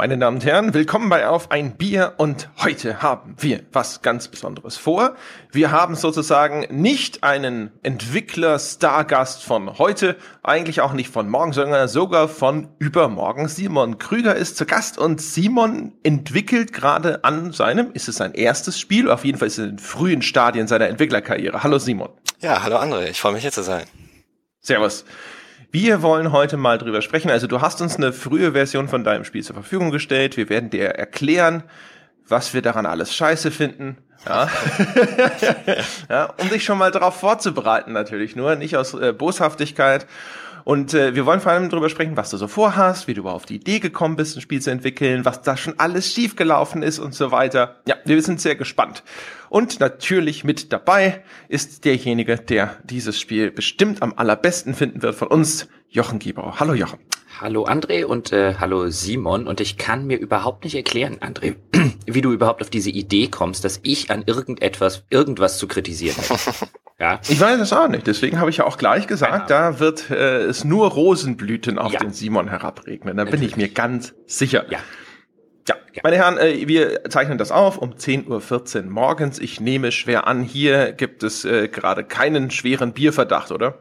Meine 0.00 0.16
Damen 0.16 0.38
und 0.38 0.46
Herren, 0.46 0.72
willkommen 0.72 1.10
bei 1.10 1.28
Auf 1.28 1.50
ein 1.50 1.76
Bier 1.76 2.14
und 2.16 2.48
heute 2.62 3.02
haben 3.02 3.34
wir 3.38 3.60
was 3.70 4.00
ganz 4.00 4.28
Besonderes 4.28 4.78
vor. 4.78 5.14
Wir 5.52 5.72
haben 5.72 5.94
sozusagen 5.94 6.64
nicht 6.70 7.22
einen 7.22 7.70
Entwickler-Stargast 7.82 9.44
von 9.44 9.76
heute, 9.76 10.16
eigentlich 10.42 10.80
auch 10.80 10.94
nicht 10.94 11.10
von 11.10 11.28
morgen, 11.28 11.52
sondern 11.52 11.86
sogar 11.86 12.28
von 12.28 12.68
übermorgen. 12.78 13.46
Simon 13.48 13.98
Krüger 13.98 14.34
ist 14.34 14.56
zu 14.56 14.64
Gast 14.64 14.96
und 14.96 15.20
Simon 15.20 15.92
entwickelt 16.02 16.72
gerade 16.72 17.22
an 17.22 17.52
seinem, 17.52 17.92
ist 17.92 18.08
es 18.08 18.16
sein 18.16 18.32
erstes 18.32 18.80
Spiel? 18.80 19.10
Auf 19.10 19.26
jeden 19.26 19.36
Fall 19.36 19.48
ist 19.48 19.58
es 19.58 19.64
in 19.66 19.72
den 19.72 19.78
frühen 19.80 20.22
Stadien 20.22 20.66
seiner 20.66 20.88
Entwicklerkarriere. 20.88 21.62
Hallo 21.62 21.78
Simon. 21.78 22.08
Ja, 22.38 22.62
hallo 22.62 22.78
André, 22.78 23.10
ich 23.10 23.20
freue 23.20 23.34
mich 23.34 23.42
hier 23.42 23.52
zu 23.52 23.62
sein. 23.62 23.84
Servus. 24.62 25.04
Wir 25.72 26.02
wollen 26.02 26.32
heute 26.32 26.56
mal 26.56 26.78
drüber 26.78 27.00
sprechen. 27.00 27.30
Also 27.30 27.46
du 27.46 27.60
hast 27.60 27.80
uns 27.80 27.96
eine 27.96 28.12
frühe 28.12 28.52
Version 28.52 28.88
von 28.88 29.04
deinem 29.04 29.24
Spiel 29.24 29.44
zur 29.44 29.54
Verfügung 29.54 29.92
gestellt. 29.92 30.36
Wir 30.36 30.48
werden 30.48 30.68
dir 30.68 30.86
erklären, 30.86 31.62
was 32.26 32.54
wir 32.54 32.62
daran 32.62 32.86
alles 32.86 33.14
scheiße 33.14 33.52
finden. 33.52 33.96
Ja. 34.26 34.48
ja, 36.10 36.34
um 36.38 36.48
dich 36.48 36.64
schon 36.64 36.76
mal 36.76 36.90
darauf 36.90 37.20
vorzubereiten 37.20 37.92
natürlich 37.92 38.34
nur, 38.34 38.56
nicht 38.56 38.76
aus 38.76 38.94
äh, 38.94 39.12
Boshaftigkeit. 39.12 40.06
Und 40.70 40.94
äh, 40.94 41.16
wir 41.16 41.26
wollen 41.26 41.40
vor 41.40 41.50
allem 41.50 41.68
darüber 41.68 41.88
sprechen, 41.88 42.16
was 42.16 42.30
du 42.30 42.36
so 42.36 42.46
vorhast, 42.46 43.08
wie 43.08 43.14
du 43.14 43.22
überhaupt 43.22 43.42
auf 43.42 43.46
die 43.46 43.56
Idee 43.56 43.80
gekommen 43.80 44.14
bist, 44.14 44.36
ein 44.36 44.40
Spiel 44.40 44.62
zu 44.62 44.70
entwickeln, 44.70 45.24
was 45.24 45.42
da 45.42 45.56
schon 45.56 45.74
alles 45.78 46.12
schiefgelaufen 46.12 46.84
ist 46.84 47.00
und 47.00 47.12
so 47.12 47.32
weiter. 47.32 47.80
Ja, 47.88 47.96
wir 48.04 48.22
sind 48.22 48.40
sehr 48.40 48.54
gespannt. 48.54 49.02
Und 49.48 49.80
natürlich 49.80 50.44
mit 50.44 50.72
dabei 50.72 51.24
ist 51.48 51.84
derjenige, 51.84 52.36
der 52.36 52.76
dieses 52.84 53.18
Spiel 53.18 53.50
bestimmt 53.50 54.00
am 54.00 54.14
allerbesten 54.14 54.74
finden 54.74 55.02
wird 55.02 55.16
von 55.16 55.26
uns, 55.26 55.66
Jochen 55.92 56.20
Giebauer. 56.20 56.60
Hallo 56.60 56.72
Jochen. 56.72 57.00
Hallo 57.40 57.66
André 57.66 58.04
und 58.04 58.32
äh, 58.32 58.54
hallo 58.60 58.90
Simon. 58.90 59.48
Und 59.48 59.60
ich 59.60 59.76
kann 59.76 60.06
mir 60.06 60.18
überhaupt 60.18 60.62
nicht 60.62 60.76
erklären, 60.76 61.18
André, 61.18 61.56
wie 62.06 62.20
du 62.20 62.32
überhaupt 62.32 62.62
auf 62.62 62.70
diese 62.70 62.90
Idee 62.90 63.26
kommst, 63.26 63.64
dass 63.64 63.80
ich 63.82 64.10
an 64.10 64.22
irgendetwas, 64.24 65.04
irgendwas 65.10 65.58
zu 65.58 65.66
kritisieren 65.66 66.16
habe. 66.28 66.40
Ja. 67.00 67.18
Ich 67.30 67.40
weiß 67.40 67.58
es 67.60 67.72
auch 67.72 67.88
nicht. 67.88 68.06
Deswegen 68.06 68.38
habe 68.40 68.50
ich 68.50 68.58
ja 68.58 68.66
auch 68.66 68.76
gleich 68.76 69.06
gesagt, 69.06 69.48
da 69.48 69.80
wird 69.80 70.10
äh, 70.10 70.42
es 70.42 70.64
nur 70.64 70.90
Rosenblüten 70.90 71.78
auf 71.78 71.94
ja. 71.94 71.98
den 71.98 72.12
Simon 72.12 72.48
herabregnen. 72.48 73.16
Da 73.16 73.24
bin 73.24 73.42
ich 73.42 73.56
mir 73.56 73.68
ganz 73.68 74.12
sicher. 74.26 74.66
Ja. 74.68 74.80
Ja, 75.66 75.76
meine 76.02 76.16
Herren, 76.16 76.36
äh, 76.36 76.68
wir 76.68 77.04
zeichnen 77.08 77.38
das 77.38 77.52
auf 77.52 77.78
um 77.78 77.94
10.14 77.94 78.84
Uhr 78.84 78.90
morgens. 78.90 79.38
Ich 79.38 79.62
nehme 79.62 79.92
schwer 79.92 80.26
an, 80.26 80.42
hier 80.42 80.92
gibt 80.92 81.22
es 81.22 81.46
äh, 81.46 81.68
gerade 81.68 82.04
keinen 82.04 82.50
schweren 82.50 82.92
Bierverdacht, 82.92 83.50
oder? 83.50 83.78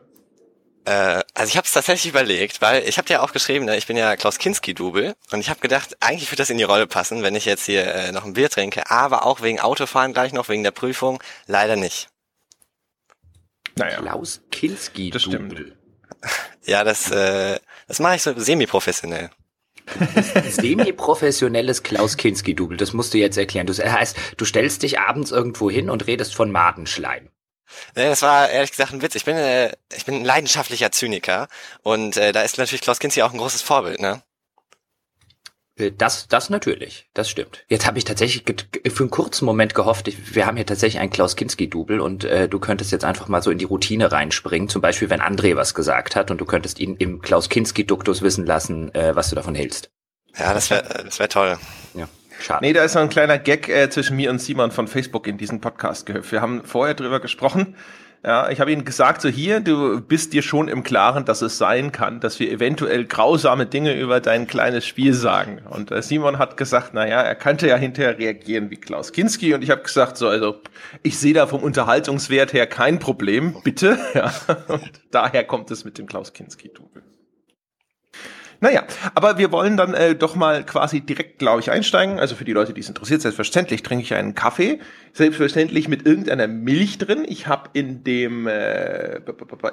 Äh, 0.90 1.24
also 1.36 1.52
ich 1.52 1.58
habe 1.58 1.66
es 1.66 1.72
tatsächlich 1.72 2.10
überlegt, 2.10 2.62
weil 2.62 2.88
ich 2.88 2.98
habe 2.98 3.08
dir 3.08 3.22
auch 3.22 3.32
geschrieben, 3.32 3.66
ne, 3.66 3.78
ich 3.78 3.86
bin 3.86 3.96
ja 3.96 4.16
Klaus 4.16 4.40
Kinski-Double 4.40 5.16
und 5.32 5.40
ich 5.40 5.52
habe 5.52 5.60
gedacht, 5.60 5.96
eigentlich 6.00 6.32
würde 6.32 6.38
das 6.38 6.50
in 6.50 6.58
die 6.58 6.64
Rolle 6.64 6.88
passen, 6.88 7.22
wenn 7.22 7.36
ich 7.36 7.46
jetzt 7.46 7.66
hier 7.66 7.86
äh, 7.94 8.12
noch 8.12 8.26
ein 8.26 8.34
Bier 8.34 8.50
trinke, 8.50 8.90
aber 8.90 9.24
auch 9.24 9.44
wegen 9.44 9.60
Autofahren 9.60 10.14
gleich 10.14 10.34
noch, 10.34 10.50
wegen 10.50 10.64
der 10.64 10.72
Prüfung, 10.72 11.22
leider 11.46 11.76
nicht. 11.76 12.10
Naja. 13.76 14.02
Klaus 14.02 14.42
Kinski. 14.52 15.12
Das 15.12 15.24
stimmt. 15.24 15.56
Ja, 16.66 16.84
das, 16.84 17.10
äh, 17.10 17.58
das 17.88 18.00
mache 18.00 18.16
ich 18.16 18.22
so 18.22 18.38
semi-professionell. 18.38 19.30
Semi-professionelles 20.50 21.82
Klaus 21.82 22.18
Kinski-Double, 22.18 22.78
das 22.78 22.92
musst 22.92 23.14
du 23.14 23.18
jetzt 23.18 23.38
erklären. 23.38 23.68
Das 23.68 23.80
heißt, 23.80 24.18
du 24.36 24.44
stellst 24.46 24.84
dich 24.84 25.00
abends 25.00 25.32
irgendwo 25.32 25.72
hin 25.72 25.90
und 25.90 26.08
redest 26.08 26.36
von 26.36 26.52
Madenschleim. 26.52 27.30
Das 27.94 28.22
war 28.22 28.50
ehrlich 28.50 28.72
gesagt 28.72 28.94
ein 28.94 29.02
Witz. 29.02 29.16
Ich 29.16 29.26
bin, 29.26 29.36
äh, 29.36 29.72
ich 29.96 30.06
bin 30.06 30.16
ein 30.16 30.26
leidenschaftlicher 30.26 30.92
Zyniker 30.92 31.48
und 31.84 32.18
äh, 32.18 32.32
da 32.32 32.42
ist 32.42 32.58
natürlich 32.58 32.82
Klaus 32.82 33.00
Kinski 33.00 33.22
auch 33.22 33.32
ein 33.32 33.38
großes 33.38 33.62
Vorbild, 33.62 34.00
ne? 34.00 34.22
Äh, 35.80 35.92
das, 35.98 36.28
das 36.28 36.50
natürlich, 36.50 37.08
das 37.14 37.30
stimmt. 37.30 37.64
Jetzt 37.68 37.88
habe 37.88 37.98
ich 37.98 38.04
tatsächlich 38.04 38.44
für 38.92 39.04
einen 39.04 39.10
kurzen 39.10 39.46
Moment 39.46 39.74
gehofft, 39.74 40.08
ich, 40.08 40.36
wir 40.36 40.46
haben 40.46 40.58
hier 40.58 40.66
tatsächlich 40.66 41.00
einen 41.00 41.12
Klaus 41.12 41.36
Kinski-Double 41.36 42.00
und 42.00 42.24
äh, 42.24 42.48
du 42.48 42.60
könntest 42.60 42.92
jetzt 42.92 43.06
einfach 43.06 43.28
mal 43.28 43.42
so 43.42 43.52
in 43.52 43.58
die 43.58 43.66
Routine 43.66 44.12
reinspringen, 44.12 44.70
zum 44.70 44.82
Beispiel 44.82 45.10
wenn 45.10 45.22
André 45.22 45.56
was 45.56 45.74
gesagt 45.74 46.16
hat 46.16 46.32
und 46.32 46.40
du 46.40 46.46
könntest 46.46 46.80
ihn 46.80 46.96
im 46.98 47.22
Klaus 47.22 47.50
Kinski-Duktus 47.50 48.22
wissen 48.22 48.46
lassen, 48.46 48.94
äh, 48.94 49.16
was 49.16 49.30
du 49.30 49.36
davon 49.36 49.56
hältst. 49.56 49.90
Ja, 50.38 50.54
das 50.54 50.70
wäre 50.70 51.04
das 51.06 51.20
wär 51.20 51.30
toll. 51.30 51.58
Ja. 51.96 52.08
Schade. 52.40 52.66
Nee, 52.66 52.74
da 52.74 52.84
ist 52.84 52.96
noch 52.96 53.02
ein 53.02 53.10
kleiner 53.10 53.38
Gag 53.38 53.70
äh, 53.70 53.90
zwischen 53.90 54.16
mir 54.16 54.30
und 54.30 54.40
Simon 54.40 54.72
von 54.72 54.88
Facebook 54.88 55.28
in 55.28 55.38
diesen 55.38 55.62
Podcast 55.62 56.06
gehüpft. 56.06 56.32
Wir 56.32 56.42
haben 56.42 56.64
vorher 56.64 56.96
drüber 56.96 57.20
gesprochen 57.20 57.76
ja, 58.24 58.50
ich 58.50 58.60
habe 58.60 58.72
ihnen 58.72 58.84
gesagt, 58.84 59.22
so 59.22 59.30
hier, 59.30 59.62
du 59.62 60.02
bist 60.02 60.34
dir 60.34 60.42
schon 60.42 60.68
im 60.68 60.84
Klaren, 60.84 61.24
dass 61.24 61.42
es 61.42 61.58
sein 61.58 61.94
kann, 61.94 62.20
dass 62.20 62.38
wir 62.42 62.52
eventuell 62.52 63.06
grausame 63.06 63.66
Dinge 63.66 63.98
über 63.98 64.20
dein 64.20 64.46
kleines 64.46 64.86
Spiel 64.86 65.14
sagen. 65.14 65.62
Und 65.70 65.92
äh, 65.92 66.02
Simon 66.02 66.38
hat 66.38 66.58
gesagt, 66.58 66.92
na 66.94 67.08
ja, 67.08 67.22
er 67.22 67.36
könnte 67.36 67.70
ja 67.70 67.78
hinterher 67.78 68.18
reagieren 68.18 68.72
wie 68.72 68.76
Klaus 68.76 69.14
Kinski. 69.14 69.54
Und 69.54 69.64
ich 69.64 69.70
habe 69.70 69.84
gesagt, 69.84 70.18
so, 70.18 70.28
also 70.28 70.60
ich 71.02 71.18
sehe 71.18 71.34
da 71.34 71.48
vom 71.48 71.64
Unterhaltungswert 71.64 72.52
her 72.52 72.68
kein 72.68 73.00
Problem, 73.00 73.56
bitte. 73.64 73.98
Ja, 74.14 74.34
und 74.68 74.90
daher 75.12 75.44
kommt 75.44 75.70
es 75.72 75.86
mit 75.86 75.98
dem 75.98 76.08
Klaus 76.08 76.34
Kinski-Double. 76.34 77.04
Naja, 78.62 78.84
aber 79.16 79.38
wir 79.38 79.54
wollen 79.54 79.78
dann 79.78 79.94
äh, 79.94 80.16
doch 80.16 80.36
mal 80.36 80.66
quasi 80.66 81.00
direkt, 81.00 81.40
glaube 81.40 81.62
ich, 81.62 81.72
einsteigen. 81.72 82.20
Also 82.20 82.36
für 82.36 82.44
die 82.44 82.52
Leute, 82.52 82.74
die 82.74 82.82
es 82.82 82.90
interessiert, 82.90 83.22
selbstverständlich 83.22 83.84
trinke 83.84 84.04
ich 84.04 84.14
einen 84.14 84.36
Kaffee, 84.36 84.80
selbstverständlich 85.14 85.88
mit 85.88 86.06
irgendeiner 86.06 86.48
Milch 86.48 86.98
drin. 86.98 87.26
Ich 87.26 87.48
habe 87.48 87.70
in 87.72 88.04
dem 88.04 88.48
äh, 88.48 89.22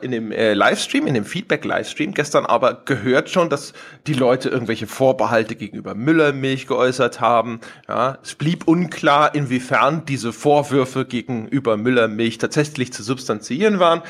in 0.02 0.10
dem 0.12 0.30
äh, 0.30 0.54
Livestream, 0.54 1.08
in 1.08 1.14
dem 1.14 1.24
Feedback-Livestream 1.24 2.14
gestern 2.14 2.46
aber 2.46 2.82
gehört 2.84 3.28
schon, 3.28 3.50
dass 3.50 3.72
die 4.06 4.14
Leute 4.14 4.50
irgendwelche 4.50 4.86
Vorbehalte 4.86 5.56
gegenüber 5.56 5.96
Müllermilch 5.96 6.68
geäußert 6.68 7.20
haben. 7.20 7.60
Ja, 7.88 8.18
es 8.22 8.36
blieb 8.36 8.68
unklar, 8.68 9.34
inwiefern 9.34 10.04
diese 10.06 10.32
Vorwürfe 10.32 11.04
gegenüber 11.06 11.76
Müllermilch 11.76 12.38
tatsächlich 12.38 12.92
zu 12.92 13.02
substanziieren 13.02 13.80
waren. 13.80 14.02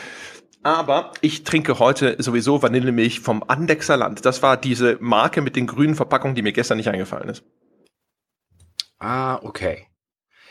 Aber 0.66 1.12
ich 1.20 1.44
trinke 1.44 1.78
heute 1.78 2.20
sowieso 2.20 2.60
Vanillemilch 2.60 3.20
vom 3.20 3.44
Andexer 3.46 3.96
Land. 3.96 4.24
Das 4.26 4.42
war 4.42 4.56
diese 4.56 4.98
Marke 5.00 5.40
mit 5.40 5.54
den 5.54 5.68
grünen 5.68 5.94
Verpackungen, 5.94 6.34
die 6.34 6.42
mir 6.42 6.52
gestern 6.52 6.78
nicht 6.78 6.88
eingefallen 6.88 7.28
ist. 7.28 7.44
Ah, 8.98 9.36
okay. 9.44 9.86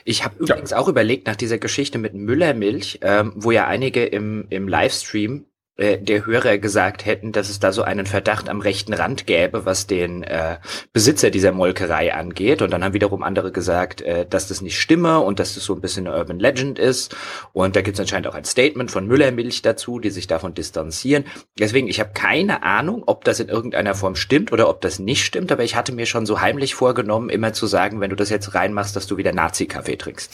Ich 0.06 0.24
habe 0.24 0.38
übrigens 0.40 0.70
ja. 0.70 0.78
auch 0.78 0.88
überlegt 0.88 1.28
nach 1.28 1.36
dieser 1.36 1.58
Geschichte 1.58 1.98
mit 1.98 2.14
Müllermilch, 2.14 3.00
ähm, 3.02 3.34
wo 3.36 3.52
ja 3.52 3.68
einige 3.68 4.06
im, 4.06 4.48
im 4.50 4.70
Livestream 4.70 5.48
äh, 5.78 5.98
der 5.98 6.26
Hörer 6.26 6.58
gesagt 6.58 7.06
hätten, 7.06 7.34
dass 7.34 7.50
es 7.50 7.60
da 7.60 7.72
so 7.74 7.84
einen 7.84 8.06
Verdacht 8.06 8.48
am 8.48 8.62
rechten 8.62 8.94
Rand 8.94 9.28
gäbe, 9.28 9.66
was 9.66 9.88
den 9.88 10.24
äh, 10.24 10.58
Besitzer 10.94 11.32
dieser 11.32 11.52
Molkerei 11.52 12.14
angeht. 12.14 12.62
Und 12.62 12.72
dann 12.72 12.84
haben 12.84 12.94
wiederum 12.94 13.24
andere 13.24 13.52
gesagt, 13.52 14.02
äh, 14.02 14.26
dass 14.26 14.48
das 14.48 14.62
nicht 14.62 14.80
stimme 14.80 15.20
und 15.20 15.40
dass 15.40 15.56
das 15.56 15.66
so 15.66 15.74
ein 15.74 15.82
bisschen 15.82 16.08
eine 16.08 16.16
Urban 16.16 16.40
Legend 16.40 16.80
ist. 16.80 17.16
Und 17.52 17.76
da 17.76 17.82
gibt 17.82 17.96
es 17.96 18.00
anscheinend 18.00 18.28
auch 18.28 18.36
ein 18.36 18.46
Statement 18.46 18.90
von 18.90 19.06
Müllermilch 19.06 19.62
dazu, 19.64 20.00
die 20.00 20.12
sich 20.12 20.28
davon 20.28 20.54
distanzieren. 20.54 21.26
Deswegen, 21.60 21.88
ich 21.88 22.00
habe 22.00 22.12
keine 22.14 22.64
Ahnung, 22.64 23.04
ob 23.06 23.26
das 23.26 23.42
in 23.42 23.50
irgendeiner 23.50 23.96
Form 23.96 24.16
stimmt 24.16 24.54
oder 24.54 24.70
ob 24.70 24.80
das 24.80 25.00
nicht 25.00 25.26
stimmt, 25.26 25.52
aber 25.52 25.64
ich 25.64 25.76
hatte 25.76 25.92
mir 25.92 26.06
schon 26.06 26.26
so 26.26 26.40
heimlich 26.40 26.74
vorgenommen, 26.74 27.30
immer 27.30 27.52
zu 27.52 27.68
sagen, 27.68 28.00
wenn 28.00 28.10
du 28.10 28.16
das 28.16 28.30
jetzt 28.30 28.56
reinmachst, 28.56 28.96
dass 28.96 29.08
du 29.08 29.18
wieder 29.18 29.34
Nazi-Kaffee 29.34 29.98
trinkst. 29.98 30.32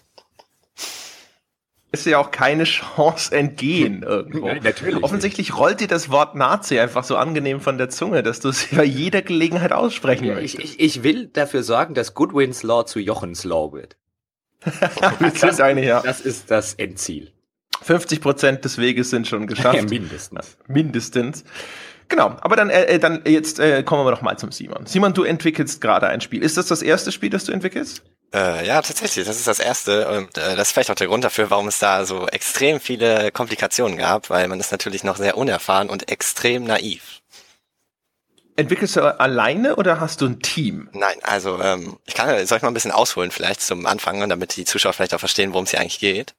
ist 1.92 2.06
ja 2.06 2.18
auch 2.18 2.30
keine 2.30 2.64
Chance 2.64 3.34
entgehen 3.34 4.02
irgendwo. 4.06 4.48
Ja, 4.48 4.60
natürlich. 4.60 5.02
Offensichtlich 5.02 5.56
rollt 5.56 5.80
dir 5.80 5.88
das 5.88 6.10
Wort 6.10 6.34
Nazi 6.34 6.78
einfach 6.78 7.04
so 7.04 7.16
angenehm 7.16 7.60
von 7.60 7.78
der 7.78 7.88
Zunge, 7.88 8.22
dass 8.22 8.40
du 8.40 8.48
es 8.48 8.68
bei 8.74 8.84
jeder 8.84 9.22
Gelegenheit 9.22 9.72
aussprechen 9.72 10.24
ja, 10.24 10.34
möchtest. 10.34 10.64
Ich, 10.64 10.80
ich, 10.80 10.96
ich 10.98 11.02
will 11.02 11.26
dafür 11.26 11.62
sorgen, 11.62 11.94
dass 11.94 12.14
Goodwins 12.14 12.62
Law 12.62 12.84
zu 12.84 13.00
Jochens 13.00 13.44
Law 13.44 13.72
wird. 13.72 13.96
das, 15.40 15.60
eigentlich, 15.60 15.86
ja. 15.86 16.02
das 16.02 16.20
ist 16.20 16.50
das 16.50 16.74
Endziel. 16.74 17.32
50 17.82 18.20
Prozent 18.20 18.64
des 18.64 18.76
Weges 18.76 19.08
sind 19.10 19.26
schon 19.26 19.46
geschafft. 19.46 19.76
Ja, 19.76 19.82
mindestens. 19.82 20.58
Mindestens. 20.66 21.44
Genau, 22.10 22.36
aber 22.40 22.56
dann, 22.56 22.70
äh, 22.70 22.98
dann 22.98 23.22
jetzt 23.24 23.60
äh, 23.60 23.84
kommen 23.84 24.04
wir 24.04 24.10
noch 24.10 24.20
mal 24.20 24.36
zum 24.36 24.50
Simon. 24.50 24.84
Simon, 24.84 25.14
du 25.14 25.22
entwickelst 25.22 25.80
gerade 25.80 26.08
ein 26.08 26.20
Spiel. 26.20 26.42
Ist 26.42 26.56
das 26.56 26.66
das 26.66 26.82
erste 26.82 27.12
Spiel, 27.12 27.30
das 27.30 27.44
du 27.44 27.52
entwickelst? 27.52 28.02
Äh, 28.34 28.66
ja, 28.66 28.82
tatsächlich, 28.82 29.24
das 29.26 29.36
ist 29.36 29.46
das 29.46 29.60
erste 29.60 30.08
und 30.08 30.36
äh, 30.36 30.56
das 30.56 30.68
ist 30.68 30.72
vielleicht 30.72 30.90
auch 30.90 30.96
der 30.96 31.06
Grund 31.06 31.22
dafür, 31.22 31.50
warum 31.50 31.68
es 31.68 31.78
da 31.78 32.04
so 32.04 32.26
extrem 32.26 32.80
viele 32.80 33.30
Komplikationen 33.30 33.96
gab, 33.96 34.28
weil 34.28 34.48
man 34.48 34.58
ist 34.58 34.72
natürlich 34.72 35.04
noch 35.04 35.16
sehr 35.16 35.38
unerfahren 35.38 35.88
und 35.88 36.10
extrem 36.10 36.64
naiv. 36.64 37.20
Entwickelst 38.56 38.96
du 38.96 39.20
alleine 39.20 39.76
oder 39.76 40.00
hast 40.00 40.20
du 40.20 40.26
ein 40.26 40.40
Team? 40.40 40.90
Nein, 40.92 41.16
also 41.22 41.60
ähm, 41.62 41.96
ich 42.06 42.14
kann, 42.14 42.28
soll 42.44 42.58
ich 42.58 42.62
mal 42.62 42.70
ein 42.70 42.74
bisschen 42.74 42.90
ausholen 42.90 43.30
vielleicht 43.30 43.62
zum 43.62 43.86
Anfang, 43.86 44.28
damit 44.28 44.56
die 44.56 44.64
Zuschauer 44.64 44.92
vielleicht 44.92 45.14
auch 45.14 45.20
verstehen, 45.20 45.52
worum 45.52 45.64
es 45.64 45.70
hier 45.70 45.80
eigentlich 45.80 46.00
geht? 46.00 46.34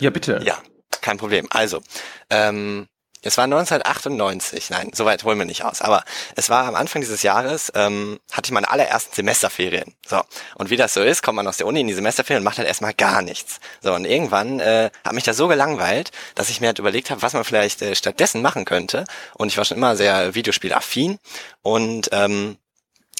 Ja, 0.00 0.10
bitte. 0.10 0.40
Ja, 0.44 0.58
kein 1.00 1.18
Problem. 1.18 1.46
Also, 1.50 1.82
ähm, 2.30 2.86
es 3.22 3.36
war 3.36 3.44
1998, 3.44 4.70
nein, 4.70 4.90
soweit 4.92 5.24
holen 5.24 5.38
wir 5.38 5.44
nicht 5.44 5.64
aus, 5.64 5.80
aber 5.80 6.04
es 6.36 6.50
war 6.50 6.66
am 6.66 6.74
Anfang 6.74 7.02
dieses 7.02 7.22
Jahres, 7.22 7.72
ähm, 7.74 8.18
hatte 8.32 8.48
ich 8.48 8.52
meine 8.52 8.70
allerersten 8.70 9.14
Semesterferien. 9.14 9.94
So, 10.06 10.20
und 10.56 10.70
wie 10.70 10.76
das 10.76 10.94
so 10.94 11.02
ist, 11.02 11.22
kommt 11.22 11.36
man 11.36 11.46
aus 11.46 11.56
der 11.56 11.66
Uni 11.66 11.80
in 11.80 11.86
die 11.86 11.94
Semesterferien 11.94 12.40
und 12.40 12.44
macht 12.44 12.58
halt 12.58 12.68
erstmal 12.68 12.94
gar 12.94 13.22
nichts. 13.22 13.60
So, 13.80 13.94
und 13.94 14.04
irgendwann 14.04 14.60
äh, 14.60 14.90
hat 15.04 15.12
mich 15.12 15.24
das 15.24 15.36
so 15.36 15.48
gelangweilt, 15.48 16.10
dass 16.34 16.50
ich 16.50 16.60
mir 16.60 16.68
halt 16.68 16.78
überlegt 16.78 17.10
habe, 17.10 17.22
was 17.22 17.32
man 17.32 17.44
vielleicht 17.44 17.82
äh, 17.82 17.94
stattdessen 17.94 18.42
machen 18.42 18.64
könnte. 18.64 19.04
Und 19.34 19.48
ich 19.48 19.56
war 19.56 19.64
schon 19.64 19.76
immer 19.76 19.96
sehr 19.96 20.34
Videospielaffin 20.34 21.18
und 21.62 22.08
ähm, 22.12 22.56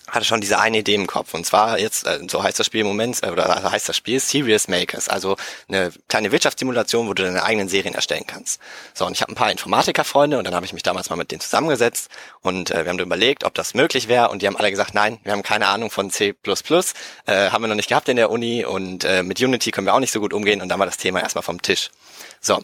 hatte 0.08 0.24
schon 0.24 0.40
diese 0.40 0.58
eine 0.58 0.78
Idee 0.78 0.94
im 0.94 1.06
Kopf. 1.06 1.34
Und 1.34 1.46
zwar 1.46 1.78
jetzt, 1.78 2.06
äh, 2.06 2.20
so 2.28 2.42
heißt 2.42 2.58
das 2.58 2.66
Spiel 2.66 2.82
im 2.82 2.86
Moment, 2.86 3.22
äh, 3.22 3.30
oder 3.30 3.70
heißt 3.70 3.88
das 3.88 3.96
Spiel 3.96 4.20
Serious 4.20 4.68
Makers, 4.68 5.08
also 5.08 5.36
eine 5.68 5.92
kleine 6.08 6.32
Wirtschaftssimulation, 6.32 7.08
wo 7.08 7.14
du 7.14 7.22
deine 7.22 7.42
eigenen 7.42 7.68
Serien 7.68 7.94
erstellen 7.94 8.26
kannst. 8.26 8.60
So, 8.94 9.06
und 9.06 9.12
ich 9.12 9.22
habe 9.22 9.32
ein 9.32 9.36
paar 9.36 9.50
Informatikerfreunde 9.50 10.38
und 10.38 10.44
dann 10.44 10.54
habe 10.54 10.66
ich 10.66 10.72
mich 10.72 10.82
damals 10.82 11.10
mal 11.10 11.16
mit 11.16 11.30
denen 11.30 11.40
zusammengesetzt 11.40 12.10
und 12.40 12.70
äh, 12.70 12.84
wir 12.84 12.90
haben 12.90 12.98
überlegt, 12.98 13.44
ob 13.44 13.54
das 13.54 13.74
möglich 13.74 14.08
wäre 14.08 14.28
und 14.30 14.42
die 14.42 14.46
haben 14.46 14.56
alle 14.56 14.70
gesagt, 14.70 14.94
nein, 14.94 15.18
wir 15.22 15.32
haben 15.32 15.42
keine 15.42 15.66
Ahnung 15.68 15.90
von 15.90 16.10
C++, 16.10 16.34
äh, 17.26 17.50
haben 17.50 17.62
wir 17.62 17.68
noch 17.68 17.74
nicht 17.74 17.88
gehabt 17.88 18.08
in 18.08 18.16
der 18.16 18.30
Uni 18.30 18.64
und 18.64 19.04
äh, 19.04 19.22
mit 19.22 19.40
Unity 19.40 19.70
können 19.70 19.86
wir 19.86 19.94
auch 19.94 20.00
nicht 20.00 20.12
so 20.12 20.20
gut 20.20 20.32
umgehen 20.32 20.60
und 20.60 20.68
dann 20.68 20.78
war 20.78 20.86
das 20.86 20.96
Thema 20.96 21.20
erstmal 21.20 21.42
vom 21.42 21.62
Tisch. 21.62 21.90
So, 22.40 22.60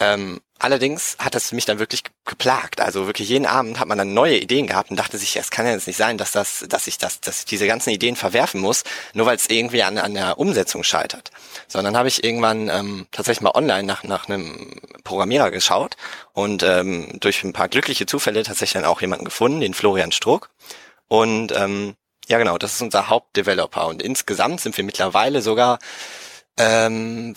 ähm, 0.00 0.40
allerdings 0.58 1.16
hat 1.18 1.34
das 1.34 1.52
mich 1.52 1.64
dann 1.64 1.78
wirklich 1.78 2.02
geplagt. 2.24 2.80
Also 2.80 3.06
wirklich 3.06 3.28
jeden 3.28 3.46
Abend 3.46 3.78
hat 3.78 3.88
man 3.88 3.98
dann 3.98 4.14
neue 4.14 4.38
Ideen 4.38 4.66
gehabt 4.66 4.90
und 4.90 4.96
dachte 4.96 5.18
sich, 5.18 5.36
es 5.36 5.50
kann 5.50 5.66
ja 5.66 5.72
jetzt 5.72 5.86
nicht 5.86 5.96
sein, 5.96 6.18
dass 6.18 6.32
das, 6.32 6.64
dass 6.68 6.86
ich 6.86 6.98
das, 6.98 7.20
dass 7.20 7.40
ich 7.40 7.44
diese 7.46 7.66
ganzen 7.66 7.90
Ideen 7.90 8.16
verwerfen 8.16 8.60
muss, 8.60 8.84
nur 9.14 9.26
weil 9.26 9.36
es 9.36 9.48
irgendwie 9.48 9.82
an, 9.82 9.98
an 9.98 10.14
der 10.14 10.38
Umsetzung 10.38 10.84
scheitert. 10.84 11.30
Sondern 11.68 11.96
habe 11.96 12.08
ich 12.08 12.24
irgendwann 12.24 12.68
ähm, 12.68 13.06
tatsächlich 13.10 13.42
mal 13.42 13.54
online 13.54 13.84
nach, 13.84 14.02
nach 14.04 14.28
einem 14.28 14.80
Programmierer 15.04 15.50
geschaut 15.50 15.96
und 16.32 16.62
ähm, 16.62 17.18
durch 17.20 17.44
ein 17.44 17.52
paar 17.52 17.68
glückliche 17.68 18.06
Zufälle 18.06 18.42
tatsächlich 18.42 18.74
dann 18.74 18.84
auch 18.84 19.00
jemanden 19.00 19.24
gefunden, 19.24 19.60
den 19.60 19.74
Florian 19.74 20.12
Struck. 20.12 20.50
Und 21.08 21.52
ähm, 21.52 21.94
ja 22.28 22.38
genau, 22.38 22.58
das 22.58 22.74
ist 22.74 22.82
unser 22.82 23.08
Hauptdeveloper. 23.08 23.86
Und 23.86 24.02
insgesamt 24.02 24.60
sind 24.60 24.76
wir 24.76 24.84
mittlerweile 24.84 25.40
sogar 25.42 25.78
ähm, 26.58 27.34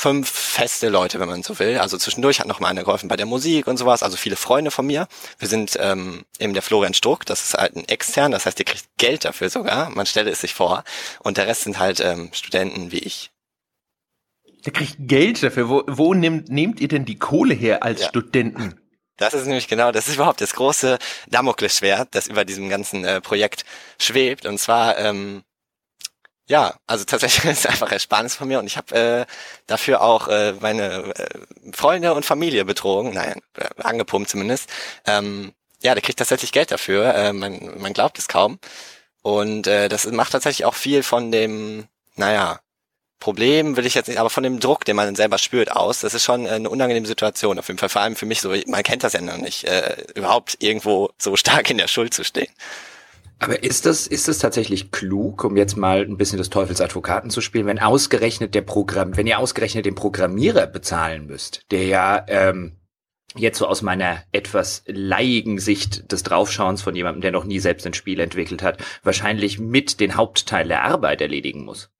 fünf 0.00 0.30
feste 0.30 0.88
Leute, 0.88 1.20
wenn 1.20 1.28
man 1.28 1.42
so 1.42 1.58
will. 1.58 1.76
Also 1.76 1.98
zwischendurch 1.98 2.40
hat 2.40 2.46
noch 2.46 2.58
mal 2.58 2.68
einer 2.68 2.84
geholfen 2.84 3.08
bei 3.08 3.16
der 3.16 3.26
Musik 3.26 3.66
und 3.66 3.76
sowas, 3.76 4.02
also 4.02 4.16
viele 4.16 4.36
Freunde 4.36 4.70
von 4.70 4.86
mir. 4.86 5.06
Wir 5.38 5.46
sind 5.46 5.76
ähm, 5.78 6.24
eben 6.38 6.54
der 6.54 6.62
Florian 6.62 6.94
Struck, 6.94 7.26
das 7.26 7.44
ist 7.44 7.54
halt 7.54 7.76
ein 7.76 7.86
extern, 7.86 8.32
das 8.32 8.46
heißt, 8.46 8.58
der 8.58 8.64
kriegt 8.64 8.86
Geld 8.96 9.26
dafür 9.26 9.50
sogar, 9.50 9.90
man 9.90 10.06
stelle 10.06 10.30
es 10.30 10.40
sich 10.40 10.54
vor. 10.54 10.84
Und 11.18 11.36
der 11.36 11.46
Rest 11.46 11.64
sind 11.64 11.78
halt 11.78 12.00
ähm, 12.00 12.30
Studenten 12.32 12.92
wie 12.92 13.00
ich. 13.00 13.30
Der 14.64 14.72
kriegt 14.72 14.96
Geld 15.00 15.42
dafür. 15.42 15.68
Wo, 15.68 15.82
wo 15.86 16.14
nehmt, 16.14 16.48
nehmt 16.48 16.80
ihr 16.80 16.88
denn 16.88 17.04
die 17.04 17.18
Kohle 17.18 17.52
her 17.52 17.82
als 17.82 18.00
ja. 18.00 18.08
Studenten? 18.08 18.80
Das 19.18 19.34
ist 19.34 19.44
nämlich 19.44 19.68
genau, 19.68 19.92
das 19.92 20.08
ist 20.08 20.14
überhaupt 20.14 20.40
das 20.40 20.54
große 20.54 20.98
Damoklesschwert, 21.28 22.08
das 22.12 22.26
über 22.26 22.46
diesem 22.46 22.70
ganzen 22.70 23.04
äh, 23.04 23.20
Projekt 23.20 23.66
schwebt. 23.98 24.46
Und 24.46 24.58
zwar 24.58 24.98
ähm, 24.98 25.42
ja, 26.50 26.74
also 26.86 27.04
tatsächlich 27.04 27.44
ist 27.52 27.60
es 27.60 27.66
einfach 27.66 27.92
Ersparnis 27.92 28.34
von 28.34 28.48
mir 28.48 28.58
und 28.58 28.66
ich 28.66 28.76
habe 28.76 28.94
äh, 28.94 29.26
dafür 29.66 30.02
auch 30.02 30.26
äh, 30.28 30.52
meine 30.60 31.14
äh, 31.14 31.28
Freunde 31.72 32.12
und 32.12 32.26
Familie 32.26 32.64
betrogen, 32.64 33.14
nein, 33.14 33.40
äh, 33.56 33.82
angepumpt 33.82 34.28
zumindest. 34.28 34.68
Ähm, 35.06 35.52
ja, 35.80 35.94
der 35.94 36.02
kriegt 36.02 36.18
tatsächlich 36.18 36.52
Geld 36.52 36.72
dafür, 36.72 37.14
äh, 37.14 37.32
man, 37.32 37.78
man 37.78 37.92
glaubt 37.92 38.18
es 38.18 38.26
kaum. 38.26 38.58
Und 39.22 39.66
äh, 39.68 39.88
das 39.88 40.06
macht 40.06 40.32
tatsächlich 40.32 40.64
auch 40.64 40.74
viel 40.74 41.02
von 41.04 41.30
dem, 41.30 41.86
naja, 42.16 42.58
Problem 43.20 43.76
will 43.76 43.86
ich 43.86 43.94
jetzt 43.94 44.08
nicht, 44.08 44.18
aber 44.18 44.30
von 44.30 44.42
dem 44.42 44.60
Druck, 44.60 44.86
den 44.86 44.96
man 44.96 45.14
selber 45.14 45.36
spürt, 45.38 45.70
aus. 45.70 46.00
Das 46.00 46.14
ist 46.14 46.24
schon 46.24 46.46
eine 46.46 46.70
unangenehme 46.70 47.06
Situation. 47.06 47.58
Auf 47.58 47.68
jeden 47.68 47.78
Fall, 47.78 47.90
vor 47.90 48.00
allem 48.00 48.16
für 48.16 48.24
mich 48.24 48.40
so, 48.40 48.54
man 48.66 48.82
kennt 48.82 49.04
das 49.04 49.12
ja 49.12 49.20
noch 49.20 49.36
nicht, 49.36 49.64
äh, 49.64 50.04
überhaupt 50.14 50.56
irgendwo 50.60 51.10
so 51.18 51.36
stark 51.36 51.68
in 51.70 51.76
der 51.76 51.86
Schuld 51.86 52.14
zu 52.14 52.24
stehen. 52.24 52.52
Aber 53.40 53.62
ist 53.62 53.86
das, 53.86 54.06
ist 54.06 54.28
das 54.28 54.38
tatsächlich 54.38 54.92
klug, 54.92 55.44
um 55.44 55.56
jetzt 55.56 55.76
mal 55.76 56.02
ein 56.02 56.18
bisschen 56.18 56.36
des 56.36 56.50
Teufels 56.50 56.82
Advokaten 56.82 57.30
zu 57.30 57.40
spielen, 57.40 57.66
wenn 57.66 57.78
ausgerechnet 57.78 58.54
der 58.54 58.60
Programm, 58.60 59.16
wenn 59.16 59.26
ihr 59.26 59.38
ausgerechnet 59.38 59.86
den 59.86 59.94
Programmierer 59.94 60.66
bezahlen 60.66 61.26
müsst, 61.26 61.64
der 61.70 61.86
ja 61.86 62.22
ähm, 62.28 62.76
jetzt 63.36 63.58
so 63.58 63.66
aus 63.66 63.80
meiner 63.80 64.22
etwas 64.30 64.82
leiigen 64.86 65.58
Sicht 65.58 66.12
des 66.12 66.22
Draufschauens 66.22 66.82
von 66.82 66.94
jemandem, 66.94 67.22
der 67.22 67.32
noch 67.32 67.44
nie 67.46 67.60
selbst 67.60 67.86
ein 67.86 67.94
Spiel 67.94 68.20
entwickelt 68.20 68.62
hat, 68.62 68.84
wahrscheinlich 69.02 69.58
mit 69.58 70.00
den 70.00 70.16
Hauptteil 70.16 70.68
der 70.68 70.84
Arbeit 70.84 71.22
erledigen 71.22 71.64
muss? 71.64 71.90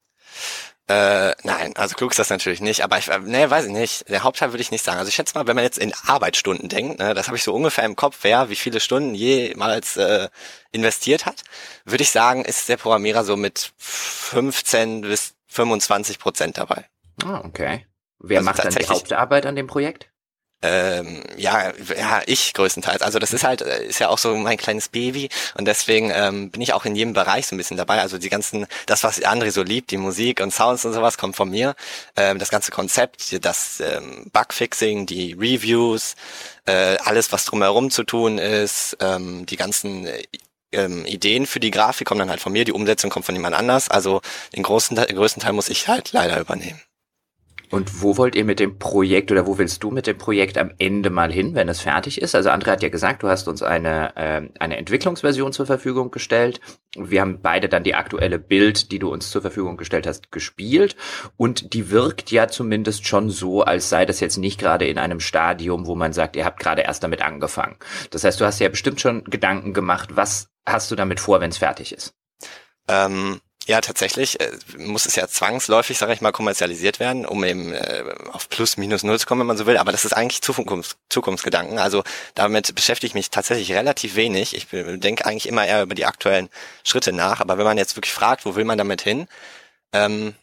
Äh, 0.90 1.36
nein, 1.44 1.72
also 1.76 1.94
klug 1.94 2.10
ist 2.10 2.18
das 2.18 2.30
natürlich 2.30 2.60
nicht, 2.60 2.82
aber 2.82 2.98
ich, 2.98 3.08
nee, 3.22 3.48
weiß 3.48 3.66
ich 3.66 3.70
nicht. 3.70 4.08
Der 4.08 4.24
Hauptteil 4.24 4.52
würde 4.52 4.60
ich 4.60 4.72
nicht 4.72 4.84
sagen. 4.84 4.98
Also 4.98 5.08
ich 5.08 5.14
schätze 5.14 5.38
mal, 5.38 5.46
wenn 5.46 5.54
man 5.54 5.62
jetzt 5.62 5.78
in 5.78 5.94
Arbeitsstunden 6.04 6.68
denkt, 6.68 6.98
ne, 6.98 7.14
das 7.14 7.28
habe 7.28 7.36
ich 7.36 7.44
so 7.44 7.54
ungefähr 7.54 7.84
im 7.84 7.94
Kopf, 7.94 8.18
wer 8.22 8.50
wie 8.50 8.56
viele 8.56 8.80
Stunden 8.80 9.14
jemals 9.14 9.96
äh, 9.96 10.28
investiert 10.72 11.26
hat, 11.26 11.44
würde 11.84 12.02
ich 12.02 12.10
sagen, 12.10 12.44
ist 12.44 12.68
der 12.68 12.76
Programmierer 12.76 13.22
so 13.22 13.36
mit 13.36 13.72
15 13.78 15.02
bis 15.02 15.34
25 15.46 16.18
Prozent 16.18 16.58
dabei. 16.58 16.86
Ah, 17.24 17.42
okay. 17.44 17.86
Wer 18.18 18.38
also 18.38 18.50
macht 18.50 18.64
dann 18.64 18.74
die 18.74 18.88
Hauptarbeit 18.88 19.46
an 19.46 19.54
dem 19.54 19.68
Projekt? 19.68 20.10
Ähm, 20.62 21.22
ja, 21.36 21.72
ja, 21.96 22.22
ich 22.26 22.52
größtenteils. 22.52 23.02
Also 23.02 23.18
das 23.18 23.32
ist 23.32 23.44
halt, 23.44 23.62
äh, 23.62 23.86
ist 23.86 23.98
ja 23.98 24.08
auch 24.08 24.18
so 24.18 24.34
mein 24.36 24.58
kleines 24.58 24.88
Baby 24.88 25.28
und 25.56 25.66
deswegen 25.66 26.10
ähm, 26.14 26.50
bin 26.50 26.60
ich 26.60 26.74
auch 26.74 26.84
in 26.84 26.94
jedem 26.94 27.14
Bereich 27.14 27.46
so 27.46 27.54
ein 27.54 27.58
bisschen 27.58 27.76
dabei. 27.76 28.00
Also 28.00 28.18
die 28.18 28.28
ganzen, 28.28 28.66
das, 28.86 29.02
was 29.02 29.22
André 29.22 29.50
so 29.52 29.62
liebt, 29.62 29.90
die 29.90 29.96
Musik 29.96 30.40
und 30.40 30.52
Sounds 30.52 30.84
und 30.84 30.92
sowas, 30.92 31.16
kommt 31.16 31.36
von 31.36 31.50
mir. 31.50 31.74
Ähm, 32.16 32.38
das 32.38 32.50
ganze 32.50 32.72
Konzept, 32.72 33.44
das 33.44 33.80
ähm, 33.80 34.30
Bugfixing, 34.32 35.06
die 35.06 35.32
Reviews, 35.32 36.14
äh, 36.66 36.96
alles, 37.04 37.32
was 37.32 37.46
drumherum 37.46 37.90
zu 37.90 38.04
tun 38.04 38.38
ist, 38.38 38.96
ähm, 39.00 39.46
die 39.46 39.56
ganzen 39.56 40.06
äh, 40.06 40.22
ähm, 40.72 41.04
Ideen 41.06 41.46
für 41.46 41.60
die 41.60 41.70
Grafik 41.70 42.06
kommen 42.06 42.20
dann 42.20 42.30
halt 42.30 42.40
von 42.40 42.52
mir, 42.52 42.64
die 42.64 42.72
Umsetzung 42.72 43.10
kommt 43.10 43.26
von 43.26 43.34
jemand 43.34 43.56
anders. 43.56 43.88
Also 43.88 44.20
den 44.54 44.62
großen, 44.62 44.96
den 44.96 45.16
größten 45.16 45.42
Teil 45.42 45.52
muss 45.52 45.68
ich 45.68 45.88
halt 45.88 46.12
leider 46.12 46.38
übernehmen. 46.38 46.80
Und 47.70 48.02
wo 48.02 48.16
wollt 48.16 48.34
ihr 48.34 48.44
mit 48.44 48.58
dem 48.58 48.78
Projekt 48.78 49.30
oder 49.30 49.46
wo 49.46 49.56
willst 49.58 49.82
du 49.84 49.90
mit 49.92 50.08
dem 50.08 50.18
Projekt 50.18 50.58
am 50.58 50.72
Ende 50.78 51.08
mal 51.08 51.32
hin, 51.32 51.54
wenn 51.54 51.68
es 51.68 51.80
fertig 51.80 52.20
ist? 52.20 52.34
Also 52.34 52.50
André 52.50 52.72
hat 52.72 52.82
ja 52.82 52.88
gesagt, 52.88 53.22
du 53.22 53.28
hast 53.28 53.46
uns 53.46 53.62
eine, 53.62 54.16
äh, 54.16 54.42
eine 54.58 54.76
Entwicklungsversion 54.76 55.52
zur 55.52 55.66
Verfügung 55.66 56.10
gestellt. 56.10 56.60
Wir 56.96 57.20
haben 57.20 57.40
beide 57.40 57.68
dann 57.68 57.84
die 57.84 57.94
aktuelle 57.94 58.40
Bild, 58.40 58.90
die 58.90 58.98
du 58.98 59.12
uns 59.12 59.30
zur 59.30 59.40
Verfügung 59.40 59.76
gestellt 59.76 60.08
hast, 60.08 60.32
gespielt. 60.32 60.96
Und 61.36 61.72
die 61.72 61.90
wirkt 61.90 62.32
ja 62.32 62.48
zumindest 62.48 63.06
schon 63.06 63.30
so, 63.30 63.62
als 63.62 63.88
sei 63.88 64.04
das 64.04 64.18
jetzt 64.18 64.36
nicht 64.36 64.58
gerade 64.58 64.86
in 64.88 64.98
einem 64.98 65.20
Stadium, 65.20 65.86
wo 65.86 65.94
man 65.94 66.12
sagt, 66.12 66.34
ihr 66.34 66.44
habt 66.44 66.58
gerade 66.58 66.82
erst 66.82 67.04
damit 67.04 67.22
angefangen. 67.22 67.76
Das 68.10 68.24
heißt, 68.24 68.40
du 68.40 68.44
hast 68.44 68.58
ja 68.58 68.68
bestimmt 68.68 69.00
schon 69.00 69.22
Gedanken 69.24 69.74
gemacht, 69.74 70.16
was 70.16 70.50
hast 70.66 70.90
du 70.90 70.96
damit 70.96 71.20
vor, 71.20 71.40
wenn 71.40 71.50
es 71.50 71.58
fertig 71.58 71.92
ist? 71.92 72.14
Ähm 72.88 73.40
ja, 73.66 73.80
tatsächlich 73.80 74.40
äh, 74.40 74.50
muss 74.78 75.06
es 75.06 75.16
ja 75.16 75.28
zwangsläufig, 75.28 75.98
sage 75.98 76.12
ich 76.12 76.20
mal, 76.20 76.32
kommerzialisiert 76.32 76.98
werden, 76.98 77.26
um 77.26 77.44
eben 77.44 77.72
äh, 77.72 78.04
auf 78.32 78.48
plus 78.48 78.76
minus 78.76 79.02
null 79.02 79.18
zu 79.18 79.26
kommen, 79.26 79.40
wenn 79.40 79.46
man 79.46 79.56
so 79.56 79.66
will. 79.66 79.76
Aber 79.76 79.92
das 79.92 80.04
ist 80.04 80.12
eigentlich 80.12 80.42
Zukunfts 80.42 80.96
Zukunftsgedanken. 81.08 81.78
Also 81.78 82.02
damit 82.34 82.74
beschäftige 82.74 83.08
ich 83.08 83.14
mich 83.14 83.30
tatsächlich 83.30 83.72
relativ 83.72 84.16
wenig. 84.16 84.56
Ich 84.56 84.68
denke 84.70 85.26
eigentlich 85.26 85.46
immer 85.46 85.66
eher 85.66 85.82
über 85.82 85.94
die 85.94 86.06
aktuellen 86.06 86.48
Schritte 86.84 87.12
nach. 87.12 87.40
Aber 87.40 87.58
wenn 87.58 87.64
man 87.64 87.78
jetzt 87.78 87.96
wirklich 87.96 88.14
fragt, 88.14 88.46
wo 88.46 88.56
will 88.56 88.64
man 88.64 88.78
damit 88.78 89.02
hin, 89.02 89.28
ähm, 89.92 90.34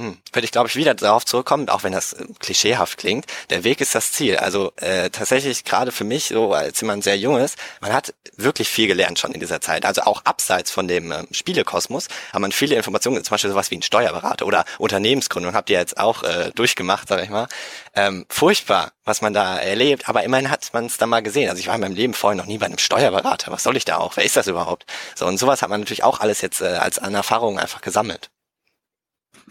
hm, 0.00 0.16
würde 0.32 0.46
ich, 0.46 0.50
glaube 0.50 0.66
ich, 0.66 0.76
wieder 0.76 0.94
darauf 0.94 1.26
zurückkommen, 1.26 1.68
auch 1.68 1.82
wenn 1.82 1.92
das 1.92 2.14
äh, 2.14 2.24
klischeehaft 2.38 2.96
klingt. 2.96 3.26
Der 3.50 3.64
Weg 3.64 3.82
ist 3.82 3.94
das 3.94 4.12
Ziel. 4.12 4.38
Also 4.38 4.72
äh, 4.76 5.10
tatsächlich 5.10 5.62
gerade 5.64 5.92
für 5.92 6.04
mich, 6.04 6.28
so 6.28 6.54
als 6.54 6.80
jemand 6.80 7.04
sehr 7.04 7.18
junges, 7.18 7.56
man 7.82 7.92
hat 7.92 8.14
wirklich 8.34 8.70
viel 8.70 8.86
gelernt 8.86 9.18
schon 9.18 9.32
in 9.32 9.40
dieser 9.40 9.60
Zeit. 9.60 9.84
Also 9.84 10.00
auch 10.02 10.24
abseits 10.24 10.70
von 10.70 10.88
dem 10.88 11.12
ähm, 11.12 11.28
Spielekosmos 11.32 12.08
hat 12.32 12.40
man 12.40 12.50
viele 12.50 12.76
Informationen, 12.76 13.22
zum 13.22 13.32
Beispiel 13.34 13.50
sowas 13.50 13.70
wie 13.70 13.76
ein 13.76 13.82
Steuerberater 13.82 14.46
oder 14.46 14.64
Unternehmensgründung, 14.78 15.52
habt 15.52 15.68
ihr 15.68 15.78
jetzt 15.78 15.98
auch 15.98 16.22
äh, 16.22 16.50
durchgemacht, 16.54 17.06
sag 17.06 17.22
ich 17.22 17.28
mal. 17.28 17.46
Ähm, 17.94 18.24
furchtbar, 18.30 18.92
was 19.04 19.20
man 19.20 19.34
da 19.34 19.58
erlebt, 19.58 20.08
aber 20.08 20.24
immerhin 20.24 20.50
hat 20.50 20.70
man 20.72 20.86
es 20.86 20.96
da 20.96 21.06
mal 21.06 21.20
gesehen. 21.20 21.50
Also 21.50 21.60
ich 21.60 21.66
war 21.66 21.74
in 21.74 21.82
meinem 21.82 21.94
Leben 21.94 22.14
vorher 22.14 22.38
noch 22.38 22.46
nie 22.46 22.56
bei 22.56 22.64
einem 22.64 22.78
Steuerberater. 22.78 23.52
Was 23.52 23.64
soll 23.64 23.76
ich 23.76 23.84
da 23.84 23.98
auch? 23.98 24.16
Wer 24.16 24.24
ist 24.24 24.36
das 24.36 24.46
überhaupt? 24.46 24.86
So 25.14 25.26
und 25.26 25.36
sowas 25.36 25.60
hat 25.60 25.68
man 25.68 25.80
natürlich 25.80 26.04
auch 26.04 26.20
alles 26.20 26.40
jetzt 26.40 26.62
äh, 26.62 26.68
als 26.68 26.98
an 26.98 27.14
Erfahrung 27.14 27.58
einfach 27.58 27.82
gesammelt 27.82 28.30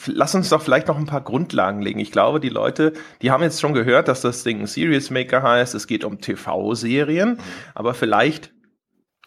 lass 0.05 0.35
uns 0.35 0.49
doch 0.49 0.61
vielleicht 0.61 0.87
noch 0.87 0.97
ein 0.97 1.05
paar 1.05 1.21
Grundlagen 1.21 1.81
legen. 1.81 1.99
Ich 1.99 2.11
glaube, 2.11 2.39
die 2.39 2.49
Leute, 2.49 2.93
die 3.21 3.31
haben 3.31 3.43
jetzt 3.43 3.59
schon 3.59 3.73
gehört, 3.73 4.07
dass 4.07 4.21
das 4.21 4.43
Ding 4.43 4.65
Serious 4.67 5.09
Maker 5.09 5.43
heißt. 5.43 5.75
Es 5.75 5.87
geht 5.87 6.03
um 6.03 6.21
TV-Serien, 6.21 7.31
mhm. 7.31 7.37
aber 7.75 7.93
vielleicht 7.93 8.51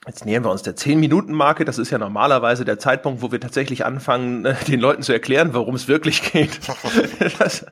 Jetzt 0.07 0.27
nähern 0.27 0.43
wir 0.45 0.51
uns 0.51 0.63
der 0.63 0.75
10-Minuten-Marke. 0.75 1.65
Das 1.65 1.79
ist 1.79 1.91
ja 1.91 1.99
normalerweise 1.99 2.65
der 2.65 2.79
Zeitpunkt, 2.81 3.23
wo 3.23 3.31
wir 3.31 3.39
tatsächlich 3.39 3.85
anfangen, 3.85 4.43
den 4.69 4.81
Leuten 4.81 5.03
zu 5.03 5.13
erklären, 5.13 5.55
worum 5.55 5.77
es 5.77 5.87
wirklich 5.87 6.33
geht. 6.33 6.59
dass, 7.39 7.67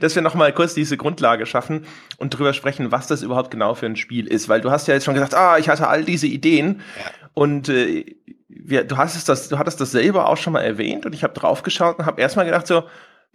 dass 0.00 0.14
wir 0.16 0.22
nochmal 0.22 0.52
kurz 0.52 0.74
diese 0.74 0.96
Grundlage 0.96 1.46
schaffen 1.46 1.86
und 2.18 2.30
drüber 2.30 2.52
sprechen, 2.54 2.90
was 2.90 3.06
das 3.06 3.22
überhaupt 3.22 3.52
genau 3.52 3.74
für 3.74 3.86
ein 3.86 3.96
Spiel 3.96 4.26
ist. 4.26 4.48
Weil 4.48 4.60
du 4.60 4.70
hast 4.70 4.88
ja 4.88 4.94
jetzt 4.94 5.04
schon 5.04 5.14
gesagt, 5.14 5.34
ah, 5.34 5.58
ich 5.58 5.68
hatte 5.68 5.86
all 5.86 6.04
diese 6.04 6.26
Ideen. 6.26 6.80
Ja. 6.98 7.10
Und 7.34 7.68
äh, 7.68 8.16
wir, 8.48 8.84
du 8.84 8.96
hast 8.96 9.14
es 9.14 9.24
das, 9.24 9.48
du 9.48 9.58
hattest 9.58 9.80
das 9.80 9.92
selber 9.92 10.28
auch 10.28 10.36
schon 10.36 10.52
mal 10.54 10.62
erwähnt 10.62 11.06
und 11.06 11.14
ich 11.14 11.22
habe 11.22 11.34
draufgeschaut 11.34 11.98
und 11.98 12.06
habe 12.06 12.20
erstmal 12.20 12.46
gedacht 12.46 12.66
so, 12.66 12.84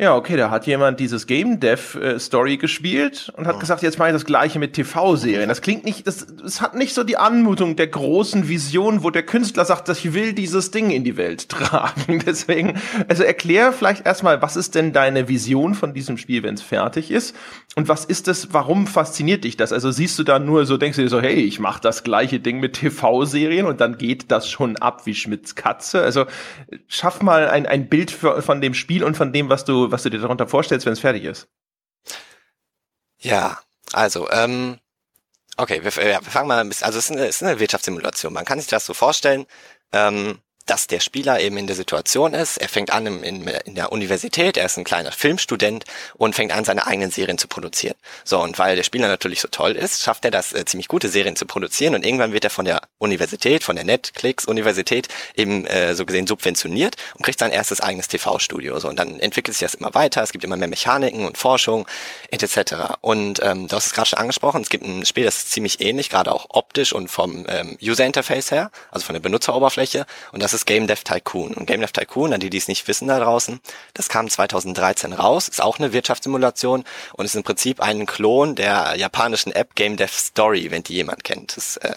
Ja, 0.01 0.15
okay, 0.15 0.35
da 0.35 0.49
hat 0.49 0.65
jemand 0.65 0.99
dieses 0.99 1.27
Game 1.27 1.59
Dev 1.59 1.95
äh, 1.99 2.17
Story 2.17 2.57
gespielt 2.57 3.31
und 3.37 3.45
hat 3.45 3.57
oh. 3.57 3.59
gesagt, 3.59 3.83
jetzt 3.83 3.99
mache 3.99 4.09
ich 4.09 4.13
das 4.13 4.25
gleiche 4.25 4.57
mit 4.57 4.73
TV-Serien. 4.73 5.47
Das 5.47 5.61
klingt 5.61 5.85
nicht, 5.85 6.07
das, 6.07 6.25
das 6.41 6.59
hat 6.59 6.73
nicht 6.73 6.95
so 6.95 7.03
die 7.03 7.17
Anmutung 7.17 7.75
der 7.75 7.85
großen 7.85 8.47
Vision, 8.49 9.03
wo 9.03 9.11
der 9.11 9.21
Künstler 9.21 9.63
sagt, 9.63 9.87
dass 9.89 9.99
ich 9.99 10.15
will 10.15 10.33
dieses 10.33 10.71
Ding 10.71 10.89
in 10.89 11.03
die 11.03 11.17
Welt 11.17 11.49
tragen. 11.49 12.23
Deswegen, 12.25 12.81
also 13.07 13.21
erklär 13.21 13.73
vielleicht 13.73 14.03
erstmal, 14.03 14.41
was 14.41 14.55
ist 14.55 14.73
denn 14.73 14.91
deine 14.91 15.27
Vision 15.27 15.75
von 15.75 15.93
diesem 15.93 16.17
Spiel, 16.17 16.41
wenn 16.41 16.55
es 16.55 16.63
fertig 16.63 17.11
ist? 17.11 17.35
Und 17.75 17.87
was 17.87 18.03
ist 18.03 18.27
das, 18.27 18.53
warum 18.53 18.87
fasziniert 18.87 19.43
dich 19.43 19.55
das? 19.55 19.71
Also 19.71 19.91
siehst 19.91 20.17
du 20.17 20.23
da 20.23 20.39
nur 20.39 20.65
so, 20.65 20.77
denkst 20.77 20.95
du 20.95 21.03
dir 21.03 21.09
so, 21.09 21.21
hey, 21.21 21.35
ich 21.35 21.59
mache 21.59 21.79
das 21.79 22.03
gleiche 22.03 22.39
Ding 22.39 22.59
mit 22.59 22.73
TV-Serien 22.73 23.67
und 23.67 23.81
dann 23.81 23.99
geht 23.99 24.31
das 24.31 24.49
schon 24.49 24.77
ab 24.77 25.05
wie 25.05 25.13
Schmidts 25.13 25.53
Katze. 25.53 26.01
Also 26.01 26.25
schaff 26.87 27.21
mal 27.21 27.47
ein, 27.49 27.67
ein 27.67 27.87
Bild 27.87 28.09
für, 28.09 28.41
von 28.41 28.61
dem 28.61 28.73
Spiel 28.73 29.03
und 29.03 29.15
von 29.15 29.31
dem, 29.31 29.49
was 29.49 29.63
du 29.63 29.80
was 29.89 30.03
du 30.03 30.09
dir 30.09 30.19
darunter 30.19 30.47
vorstellst, 30.47 30.85
wenn 30.85 30.93
es 30.93 30.99
fertig 30.99 31.23
ist. 31.23 31.47
Ja, 33.19 33.59
also, 33.93 34.29
ähm, 34.31 34.79
okay, 35.57 35.83
wir, 35.83 35.91
ja, 36.07 36.23
wir 36.23 36.31
fangen 36.31 36.47
mal 36.47 36.59
ein 36.59 36.69
bisschen, 36.69 36.85
also 36.85 36.99
es 36.99 37.05
ist 37.05 37.11
eine, 37.11 37.27
es 37.27 37.35
ist 37.37 37.43
eine 37.43 37.59
Wirtschaftssimulation. 37.59 38.33
Man 38.33 38.45
kann 38.45 38.59
sich 38.59 38.69
das 38.69 38.85
so 38.85 38.93
vorstellen, 38.93 39.45
ähm, 39.93 40.39
dass 40.71 40.87
der 40.87 41.01
Spieler 41.01 41.41
eben 41.41 41.57
in 41.57 41.67
der 41.67 41.75
Situation 41.75 42.33
ist, 42.33 42.55
er 42.55 42.69
fängt 42.69 42.93
an 42.93 43.05
in, 43.05 43.45
in, 43.45 43.75
der 43.75 43.91
Universität, 43.91 44.55
er 44.55 44.67
ist 44.67 44.77
ein 44.77 44.85
kleiner 44.85 45.11
Filmstudent 45.11 45.83
und 46.13 46.33
fängt 46.33 46.53
an, 46.53 46.63
seine 46.63 46.87
eigenen 46.87 47.11
Serien 47.11 47.37
zu 47.37 47.49
produzieren. 47.49 47.95
So, 48.23 48.39
und 48.39 48.57
weil 48.57 48.77
der 48.77 48.83
Spieler 48.83 49.09
natürlich 49.09 49.41
so 49.41 49.49
toll 49.49 49.73
ist, 49.73 50.01
schafft 50.01 50.23
er 50.23 50.31
das, 50.31 50.53
äh, 50.53 50.63
ziemlich 50.63 50.87
gute 50.87 51.09
Serien 51.09 51.35
zu 51.35 51.45
produzieren 51.45 51.93
und 51.93 52.05
irgendwann 52.05 52.31
wird 52.31 52.45
er 52.45 52.49
von 52.49 52.63
der 52.63 52.83
Universität, 52.99 53.65
von 53.65 53.75
der 53.75 53.83
Netflix-Universität 53.83 55.09
eben 55.35 55.65
äh, 55.65 55.93
so 55.93 56.05
gesehen 56.05 56.25
subventioniert 56.25 56.95
und 57.15 57.25
kriegt 57.25 57.39
sein 57.39 57.51
erstes 57.51 57.81
eigenes 57.81 58.07
TV-Studio. 58.07 58.79
So, 58.79 58.87
und 58.87 58.97
dann 58.97 59.19
entwickelt 59.19 59.57
sich 59.57 59.65
das 59.65 59.73
immer 59.73 59.93
weiter, 59.93 60.23
es 60.23 60.31
gibt 60.31 60.45
immer 60.45 60.55
mehr 60.55 60.69
Mechaniken 60.69 61.25
und 61.25 61.37
Forschung 61.37 61.85
etc. 62.29 62.95
Und 63.01 63.41
ähm, 63.43 63.67
du 63.67 63.75
hast 63.75 63.87
es 63.87 63.93
gerade 63.93 64.07
schon 64.07 64.19
angesprochen, 64.19 64.61
es 64.61 64.69
gibt 64.69 64.85
ein 64.85 65.05
Spiel, 65.05 65.25
das 65.25 65.35
ist 65.35 65.51
ziemlich 65.51 65.81
ähnlich, 65.81 66.09
gerade 66.09 66.31
auch 66.31 66.45
optisch 66.47 66.93
und 66.93 67.09
vom 67.09 67.45
ähm, 67.49 67.77
User-Interface 67.83 68.51
her, 68.51 68.71
also 68.89 69.05
von 69.05 69.15
der 69.15 69.19
Benutzeroberfläche 69.19 70.05
und 70.31 70.41
das 70.41 70.60
das 70.61 70.65
Game 70.65 70.85
Dev 70.85 71.03
Tycoon. 71.03 71.53
Und 71.53 71.65
Game 71.65 71.81
Dev 71.81 71.91
Tycoon, 71.91 72.33
an 72.33 72.39
die, 72.39 72.51
die 72.51 72.57
es 72.57 72.67
nicht 72.67 72.87
wissen 72.87 73.07
da 73.07 73.19
draußen, 73.19 73.59
das 73.95 74.09
kam 74.09 74.29
2013 74.29 75.13
raus, 75.13 75.47
ist 75.47 75.61
auch 75.61 75.79
eine 75.79 75.91
Wirtschaftssimulation 75.91 76.83
und 77.13 77.25
ist 77.25 77.35
im 77.35 77.43
Prinzip 77.43 77.81
ein 77.81 78.05
Klon 78.05 78.55
der 78.55 78.95
japanischen 78.95 79.51
App 79.51 79.73
Game 79.75 79.97
Dev 79.97 80.13
Story, 80.13 80.69
wenn 80.69 80.83
die 80.83 80.93
jemand 80.93 81.23
kennt. 81.23 81.57
Das, 81.57 81.77
äh, 81.77 81.95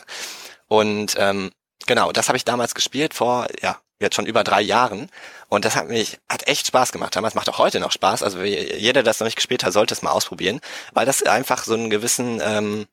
und 0.68 1.14
ähm, 1.18 1.50
genau, 1.86 2.10
das 2.10 2.28
habe 2.28 2.38
ich 2.38 2.44
damals 2.44 2.74
gespielt 2.74 3.12
vor, 3.12 3.46
ja, 3.60 3.78
jetzt 4.00 4.16
schon 4.16 4.26
über 4.26 4.44
drei 4.44 4.62
Jahren. 4.62 5.10
Und 5.48 5.66
das 5.66 5.76
hat 5.76 5.88
mich, 5.88 6.18
hat 6.28 6.48
echt 6.48 6.66
Spaß 6.66 6.90
gemacht. 6.90 7.14
Damals 7.14 7.34
macht 7.34 7.48
auch 7.50 7.58
heute 7.58 7.80
noch 7.80 7.92
Spaß. 7.92 8.22
Also 8.22 8.42
jeder, 8.42 8.94
der 8.94 9.02
das 9.02 9.20
noch 9.20 9.26
nicht 9.26 9.36
gespielt 9.36 9.62
hat, 9.62 9.74
sollte 9.74 9.94
es 9.94 10.02
mal 10.02 10.10
ausprobieren, 10.10 10.60
weil 10.92 11.06
das 11.06 11.22
einfach 11.22 11.64
so 11.64 11.74
einen 11.74 11.90
gewissen, 11.90 12.40
ähm, 12.42 12.86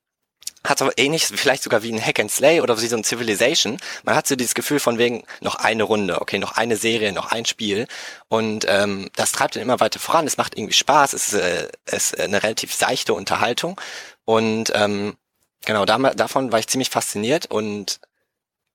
hat 0.64 0.78
so 0.78 0.92
ähnlich, 0.96 1.26
vielleicht 1.26 1.64
sogar 1.64 1.82
wie 1.82 1.92
ein 1.92 2.04
Hack 2.04 2.20
and 2.20 2.32
Slay 2.32 2.62
oder 2.62 2.80
wie 2.82 2.88
so 2.88 2.96
ein 2.96 3.04
Civilization. 3.04 3.80
Man 4.04 4.16
hat 4.16 4.28
so 4.28 4.36
dieses 4.36 4.54
Gefühl 4.54 4.80
von 4.80 4.98
wegen 4.98 5.24
noch 5.42 5.56
eine 5.56 5.84
Runde, 5.84 6.22
okay, 6.22 6.38
noch 6.38 6.56
eine 6.56 6.78
Serie, 6.78 7.12
noch 7.14 7.32
ein 7.32 7.46
Spiel. 7.46 7.88
Und 8.28 8.66
ähm, 8.68 9.10
das 9.16 9.32
treibt 9.32 9.56
dann 9.56 9.64
immer 9.64 9.80
weiter 9.80 10.00
voran. 10.00 10.28
Es 10.28 10.38
macht 10.38 10.58
irgendwie 10.58 10.74
Spaß. 10.74 11.14
Es 11.14 11.34
ist, 11.34 11.40
äh, 11.40 11.68
ist 11.86 12.20
eine 12.20 12.44
relativ 12.44 12.76
seichte 12.76 13.14
Unterhaltung. 13.16 13.80
Und 14.24 14.72
ähm, 14.76 15.18
genau, 15.66 15.86
da, 15.86 15.98
davon 15.98 16.52
war 16.52 16.60
ich 16.60 16.68
ziemlich 16.68 16.92
fasziniert. 16.92 17.48
Und 17.48 18.00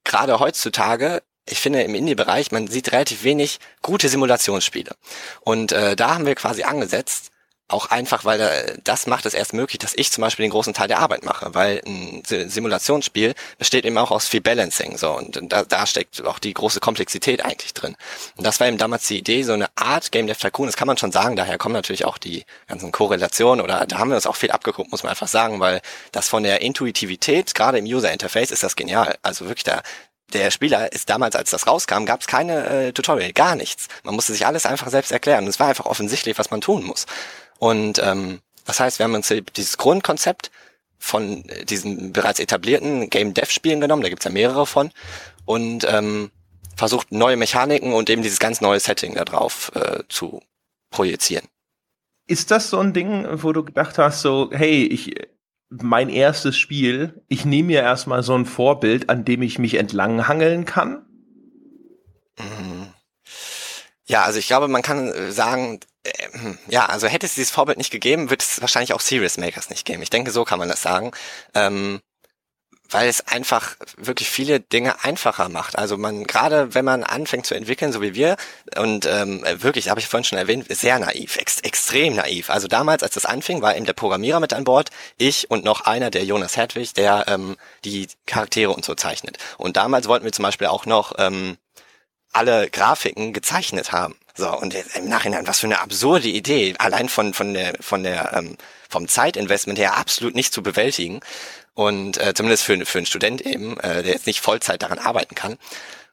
gerade 0.02 0.40
heutzutage 0.40 1.23
ich 1.49 1.61
finde 1.61 1.82
im 1.82 1.94
Indie-Bereich, 1.94 2.50
man 2.50 2.66
sieht 2.66 2.90
relativ 2.90 3.23
wenig 3.23 3.61
gute 3.80 4.08
Simulationsspiele. 4.08 4.96
Und 5.42 5.70
äh, 5.70 5.94
da 5.94 6.14
haben 6.14 6.26
wir 6.26 6.35
quasi 6.35 6.64
angesetzt 6.64 7.30
auch 7.68 7.87
einfach, 7.87 8.25
weil 8.25 8.78
das 8.85 9.06
macht 9.06 9.26
es 9.26 9.35
erst 9.35 9.52
möglich, 9.52 9.78
dass 9.78 9.92
ich 9.96 10.12
zum 10.12 10.23
Beispiel 10.23 10.44
den 10.44 10.52
großen 10.52 10.73
Teil 10.73 10.87
der 10.87 11.00
Arbeit 11.00 11.25
mache, 11.25 11.54
weil 11.54 11.82
ein 11.85 12.23
Simulationsspiel 12.25 13.35
besteht 13.58 13.85
eben 13.85 13.99
auch 13.99 14.12
aus 14.12 14.28
viel 14.28 14.40
Balancing, 14.40 14.96
so, 14.96 15.12
und 15.12 15.40
da, 15.52 15.64
da 15.64 15.87
steckt 15.87 16.25
auch 16.25 16.38
die 16.38 16.54
große 16.54 16.78
Komplexität 16.78 17.44
eigentlich 17.44 17.75
drin. 17.75 17.96
Und 18.37 18.46
das 18.46 18.61
war 18.61 18.68
eben 18.68 18.78
damals 18.78 19.06
die 19.06 19.18
Idee, 19.18 19.42
so 19.42 19.52
eine 19.52 19.66
Art 19.75 20.12
Game 20.12 20.28
Dev 20.28 20.38
Tycoon, 20.38 20.66
das 20.66 20.76
kann 20.76 20.87
man 20.87 20.96
schon 20.96 21.11
sagen, 21.11 21.35
daher 21.35 21.58
kommen 21.58 21.75
natürlich 21.75 22.04
auch 22.04 22.18
die 22.18 22.44
ganzen 22.68 22.92
Korrelationen 22.92 23.64
oder 23.64 23.85
da 23.87 23.99
haben 23.99 24.11
wir 24.11 24.16
uns 24.16 24.26
auch 24.26 24.37
viel 24.37 24.52
abgeguckt, 24.52 24.92
muss 24.92 25.02
man 25.02 25.11
einfach 25.11 25.28
sagen, 25.28 25.58
weil 25.58 25.80
das 26.12 26.28
von 26.28 26.44
der 26.44 26.61
Intuitivität, 26.61 27.54
gerade 27.54 27.78
im 27.78 27.85
User 27.85 28.12
Interface, 28.12 28.52
ist 28.52 28.62
das 28.62 28.76
genial. 28.76 29.16
Also 29.23 29.46
wirklich 29.46 29.64
da, 29.64 29.82
der 30.32 30.50
Spieler 30.50 30.92
ist 30.92 31.08
damals, 31.08 31.37
als 31.37 31.50
das 31.50 31.66
rauskam, 31.66 32.04
gab 32.04 32.20
es 32.20 32.26
keine 32.26 32.66
äh, 32.66 32.92
Tutorial, 32.92 33.32
gar 33.32 33.56
nichts. 33.56 33.88
Man 34.02 34.14
musste 34.14 34.32
sich 34.32 34.46
alles 34.46 34.66
einfach 34.66 34.88
selbst 34.88 35.12
erklären. 35.12 35.46
Es 35.46 35.61
war 35.61 35.68
einfach 35.68 35.87
offensichtlich, 35.87 36.38
was 36.38 36.50
man 36.50 36.61
tun 36.61 36.85
muss. 36.85 37.06
Und 37.58 38.00
ähm, 38.02 38.40
das 38.64 38.80
heißt, 38.80 38.98
wir 38.98 39.04
haben 39.04 39.14
uns 39.14 39.32
dieses 39.56 39.78
Grundkonzept 39.78 40.50
von 40.98 41.44
diesen 41.68 42.12
bereits 42.12 42.40
etablierten 42.40 43.10
Game 43.10 43.34
Dev 43.34 43.50
Spielen 43.50 43.80
genommen, 43.80 44.02
da 44.02 44.08
gibt's 44.08 44.25
ja 44.25 44.30
mehrere 44.30 44.66
von, 44.66 44.90
und 45.44 45.86
ähm, 45.88 46.30
versucht 46.76 47.12
neue 47.12 47.36
Mechaniken 47.36 47.92
und 47.92 48.10
eben 48.10 48.22
dieses 48.22 48.38
ganz 48.38 48.60
neue 48.60 48.80
Setting 48.80 49.14
da 49.14 49.25
drauf 49.25 49.72
äh, 49.75 50.02
zu 50.08 50.42
projizieren. 50.90 51.46
Ist 52.26 52.50
das 52.50 52.70
so 52.70 52.78
ein 52.78 52.92
Ding, 52.92 53.26
wo 53.42 53.52
du 53.52 53.64
gedacht 53.64 53.98
hast, 53.98 54.20
so, 54.20 54.50
hey, 54.52 54.84
ich, 54.84 55.14
mein 55.70 56.08
erstes 56.08 56.58
Spiel, 56.58 57.22
ich 57.28 57.44
nehme 57.44 57.68
mir 57.68 57.82
erstmal 57.82 58.22
so 58.22 58.34
ein 58.34 58.46
Vorbild, 58.46 59.08
an 59.08 59.25
dem 59.25 59.42
ich 59.42 59.58
mich 59.58 59.75
entlang 59.75 60.26
hangeln 60.26 60.64
kann? 60.64 61.06
Mhm. 62.38 62.85
Ja, 64.06 64.22
also 64.22 64.38
ich 64.38 64.46
glaube, 64.46 64.68
man 64.68 64.82
kann 64.82 65.32
sagen, 65.32 65.80
äh, 66.04 66.10
ja, 66.68 66.86
also 66.86 67.08
hätte 67.08 67.26
es 67.26 67.34
dieses 67.34 67.50
Vorbild 67.50 67.78
nicht 67.78 67.90
gegeben, 67.90 68.30
wird 68.30 68.42
es 68.42 68.60
wahrscheinlich 68.60 68.92
auch 68.92 69.00
Serious 69.00 69.36
Makers 69.36 69.70
nicht 69.70 69.84
geben. 69.84 70.02
Ich 70.02 70.10
denke, 70.10 70.30
so 70.30 70.44
kann 70.44 70.58
man 70.58 70.68
das 70.68 70.82
sagen. 70.82 71.10
Ähm, 71.54 72.00
weil 72.90 73.08
es 73.08 73.26
einfach 73.26 73.76
wirklich 73.96 74.30
viele 74.30 74.60
Dinge 74.60 75.04
einfacher 75.04 75.48
macht. 75.48 75.78
Also 75.78 75.96
man, 75.96 76.25
gerade 76.25 76.75
wenn 76.75 76.84
man 76.84 77.04
anfängt 77.04 77.46
zu 77.46 77.54
entwickeln, 77.54 77.92
so 77.92 78.00
wie 78.00 78.14
wir, 78.14 78.36
und 78.76 79.06
ähm, 79.06 79.44
wirklich, 79.56 79.88
habe 79.88 80.00
ich 80.00 80.06
vorhin 80.06 80.25
schon 80.25 80.38
erwähnt, 80.38 80.66
sehr 80.68 80.98
naiv, 80.98 81.36
ex 81.36 81.60
extrem 81.60 82.14
naiv. 82.14 82.50
Also 82.50 82.68
damals, 82.68 83.02
als 83.02 83.14
das 83.14 83.26
anfing, 83.26 83.62
war 83.62 83.76
eben 83.76 83.86
der 83.86 83.92
Programmierer 83.92 84.40
mit 84.40 84.52
an 84.52 84.64
Bord, 84.64 84.90
ich 85.18 85.50
und 85.50 85.64
noch 85.64 85.82
einer, 85.82 86.10
der 86.10 86.25
Jonas 86.25 86.56
Hedwig, 86.56 86.94
der 86.94 87.25
ähm, 87.28 87.56
die 87.84 88.08
Charaktere 88.26 88.72
und 88.72 88.84
so 88.84 88.94
zeichnet. 88.94 89.38
Und 89.58 89.76
damals 89.76 90.08
wollten 90.08 90.25
wir 90.25 90.32
zum 90.32 90.44
Beispiel 90.44 90.68
auch 90.68 90.86
noch 90.86 91.14
ähm, 91.18 91.56
alle 92.36 92.68
Grafiken 92.70 93.32
gezeichnet 93.32 93.92
haben. 93.92 94.14
So, 94.34 94.50
und 94.56 94.74
im 94.74 95.08
Nachhinein, 95.08 95.46
was 95.46 95.60
für 95.60 95.66
eine 95.66 95.80
absurde 95.80 96.28
Idee, 96.28 96.74
allein 96.78 97.08
von, 97.08 97.32
von 97.32 97.54
der, 97.54 97.74
von 97.80 98.02
der, 98.02 98.34
ähm, 98.34 98.56
vom 98.88 99.08
Zeitinvestment 99.08 99.78
her 99.78 99.96
absolut 99.96 100.34
nicht 100.34 100.52
zu 100.52 100.62
bewältigen. 100.62 101.20
Und 101.74 102.18
äh, 102.18 102.34
zumindest 102.34 102.64
für, 102.64 102.84
für 102.84 102.98
einen 102.98 103.06
Student 103.06 103.40
eben, 103.40 103.78
äh, 103.80 104.02
der 104.02 104.12
jetzt 104.12 104.26
nicht 104.26 104.40
Vollzeit 104.40 104.82
daran 104.82 104.98
arbeiten 104.98 105.34
kann. 105.34 105.56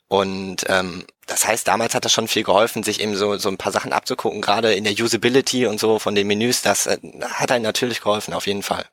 Und 0.07 0.65
ähm, 0.67 1.05
das 1.25 1.47
heißt, 1.47 1.67
damals 1.67 1.95
hat 1.95 2.05
das 2.05 2.13
schon 2.13 2.27
viel 2.27 2.43
geholfen, 2.43 2.83
sich 2.83 3.01
eben 3.01 3.15
so, 3.15 3.37
so 3.37 3.49
ein 3.49 3.57
paar 3.57 3.71
Sachen 3.71 3.93
abzugucken, 3.93 4.41
gerade 4.41 4.73
in 4.73 4.83
der 4.83 4.93
Usability 4.93 5.65
und 5.65 5.79
so 5.79 5.99
von 5.99 6.15
den 6.15 6.27
Menüs, 6.27 6.61
das 6.61 6.85
äh, 6.85 6.97
hat 7.23 7.51
einen 7.51 7.63
natürlich 7.63 8.01
geholfen, 8.01 8.33
auf 8.33 8.47
jeden 8.47 8.63
Fall. 8.63 8.85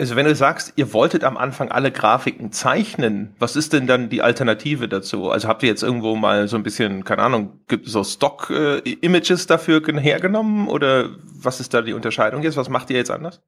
Also 0.00 0.14
wenn 0.14 0.26
du 0.26 0.34
sagst, 0.36 0.74
ihr 0.76 0.92
wolltet 0.92 1.24
am 1.24 1.36
Anfang 1.36 1.72
alle 1.72 1.90
Grafiken 1.90 2.52
zeichnen, 2.52 3.34
was 3.40 3.56
ist 3.56 3.72
denn 3.72 3.88
dann 3.88 4.08
die 4.08 4.22
Alternative 4.22 4.88
dazu? 4.88 5.28
Also 5.30 5.48
habt 5.48 5.64
ihr 5.64 5.68
jetzt 5.68 5.82
irgendwo 5.82 6.14
mal 6.14 6.46
so 6.46 6.56
ein 6.56 6.62
bisschen, 6.62 7.02
keine 7.02 7.22
Ahnung, 7.22 7.60
gibt 7.66 7.88
so 7.88 8.04
Stock-Images 8.04 9.44
äh, 9.44 9.48
dafür 9.48 9.82
hergenommen 9.84 10.68
oder 10.68 11.10
was 11.42 11.58
ist 11.58 11.74
da 11.74 11.82
die 11.82 11.94
Unterscheidung 11.94 12.44
jetzt? 12.44 12.56
Was 12.56 12.68
macht 12.68 12.90
ihr 12.90 12.96
jetzt 12.96 13.10
anders? 13.10 13.42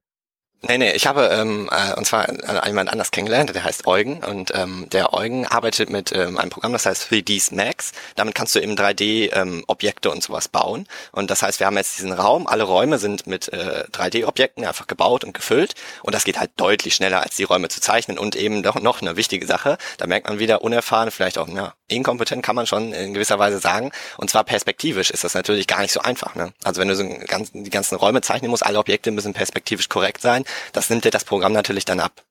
Nee, 0.63 0.77
nee, 0.77 0.91
ich 0.91 1.07
habe 1.07 1.25
ähm, 1.33 1.69
äh, 1.71 1.95
und 1.95 2.05
zwar 2.05 2.29
äh, 2.29 2.67
jemand 2.67 2.91
anders 2.91 3.09
kennengelernt, 3.09 3.53
der 3.55 3.63
heißt 3.63 3.87
Eugen 3.87 4.23
und 4.23 4.51
ähm, 4.53 4.87
der 4.91 5.11
Eugen 5.11 5.47
arbeitet 5.47 5.89
mit 5.89 6.11
ähm, 6.11 6.37
einem 6.37 6.51
Programm, 6.51 6.71
das 6.71 6.85
heißt 6.85 7.11
3ds 7.11 7.55
Max. 7.55 7.93
Damit 8.15 8.35
kannst 8.35 8.53
du 8.53 8.59
eben 8.59 8.75
3D-Objekte 8.75 10.09
ähm, 10.09 10.15
und 10.15 10.21
sowas 10.21 10.49
bauen. 10.49 10.87
Und 11.11 11.31
das 11.31 11.41
heißt, 11.41 11.59
wir 11.59 11.65
haben 11.65 11.77
jetzt 11.77 11.97
diesen 11.97 12.13
Raum, 12.13 12.45
alle 12.45 12.63
Räume 12.63 12.99
sind 12.99 13.25
mit 13.25 13.51
äh, 13.51 13.85
3D-Objekten 13.91 14.63
einfach 14.63 14.85
gebaut 14.85 15.23
und 15.23 15.33
gefüllt 15.33 15.73
und 16.03 16.13
das 16.13 16.25
geht 16.25 16.39
halt 16.39 16.51
deutlich 16.57 16.93
schneller, 16.93 17.21
als 17.23 17.35
die 17.37 17.43
Räume 17.43 17.69
zu 17.69 17.81
zeichnen. 17.81 18.19
Und 18.19 18.35
eben 18.35 18.61
doch 18.61 18.79
noch 18.79 19.01
eine 19.01 19.15
wichtige 19.15 19.47
Sache, 19.47 19.79
da 19.97 20.05
merkt 20.05 20.27
man 20.29 20.37
wieder 20.37 20.61
unerfahren, 20.61 21.09
vielleicht 21.09 21.39
auch 21.39 21.47
ja, 21.47 21.73
inkompetent, 21.91 22.43
kann 22.43 22.55
man 22.55 22.65
schon 22.65 22.93
in 22.93 23.13
gewisser 23.13 23.39
Weise 23.39 23.59
sagen. 23.59 23.91
Und 24.17 24.29
zwar 24.29 24.43
perspektivisch 24.43 25.11
ist 25.11 25.23
das 25.23 25.33
natürlich 25.33 25.67
gar 25.67 25.81
nicht 25.81 25.91
so 25.91 25.99
einfach. 26.01 26.35
Ne? 26.35 26.53
Also 26.63 26.81
wenn 26.81 26.87
du 26.87 26.95
so 26.95 27.07
ganz, 27.27 27.51
die 27.51 27.69
ganzen 27.69 27.95
Räume 27.95 28.21
zeichnen 28.21 28.49
musst, 28.49 28.65
alle 28.65 28.79
Objekte 28.79 29.11
müssen 29.11 29.33
perspektivisch 29.33 29.89
korrekt 29.89 30.21
sein 30.21 30.45
das 30.73 30.89
nimmt 30.89 31.05
dir 31.05 31.11
das 31.11 31.23
Programm 31.23 31.53
natürlich 31.53 31.85
dann 31.85 31.99
ab. 31.99 32.23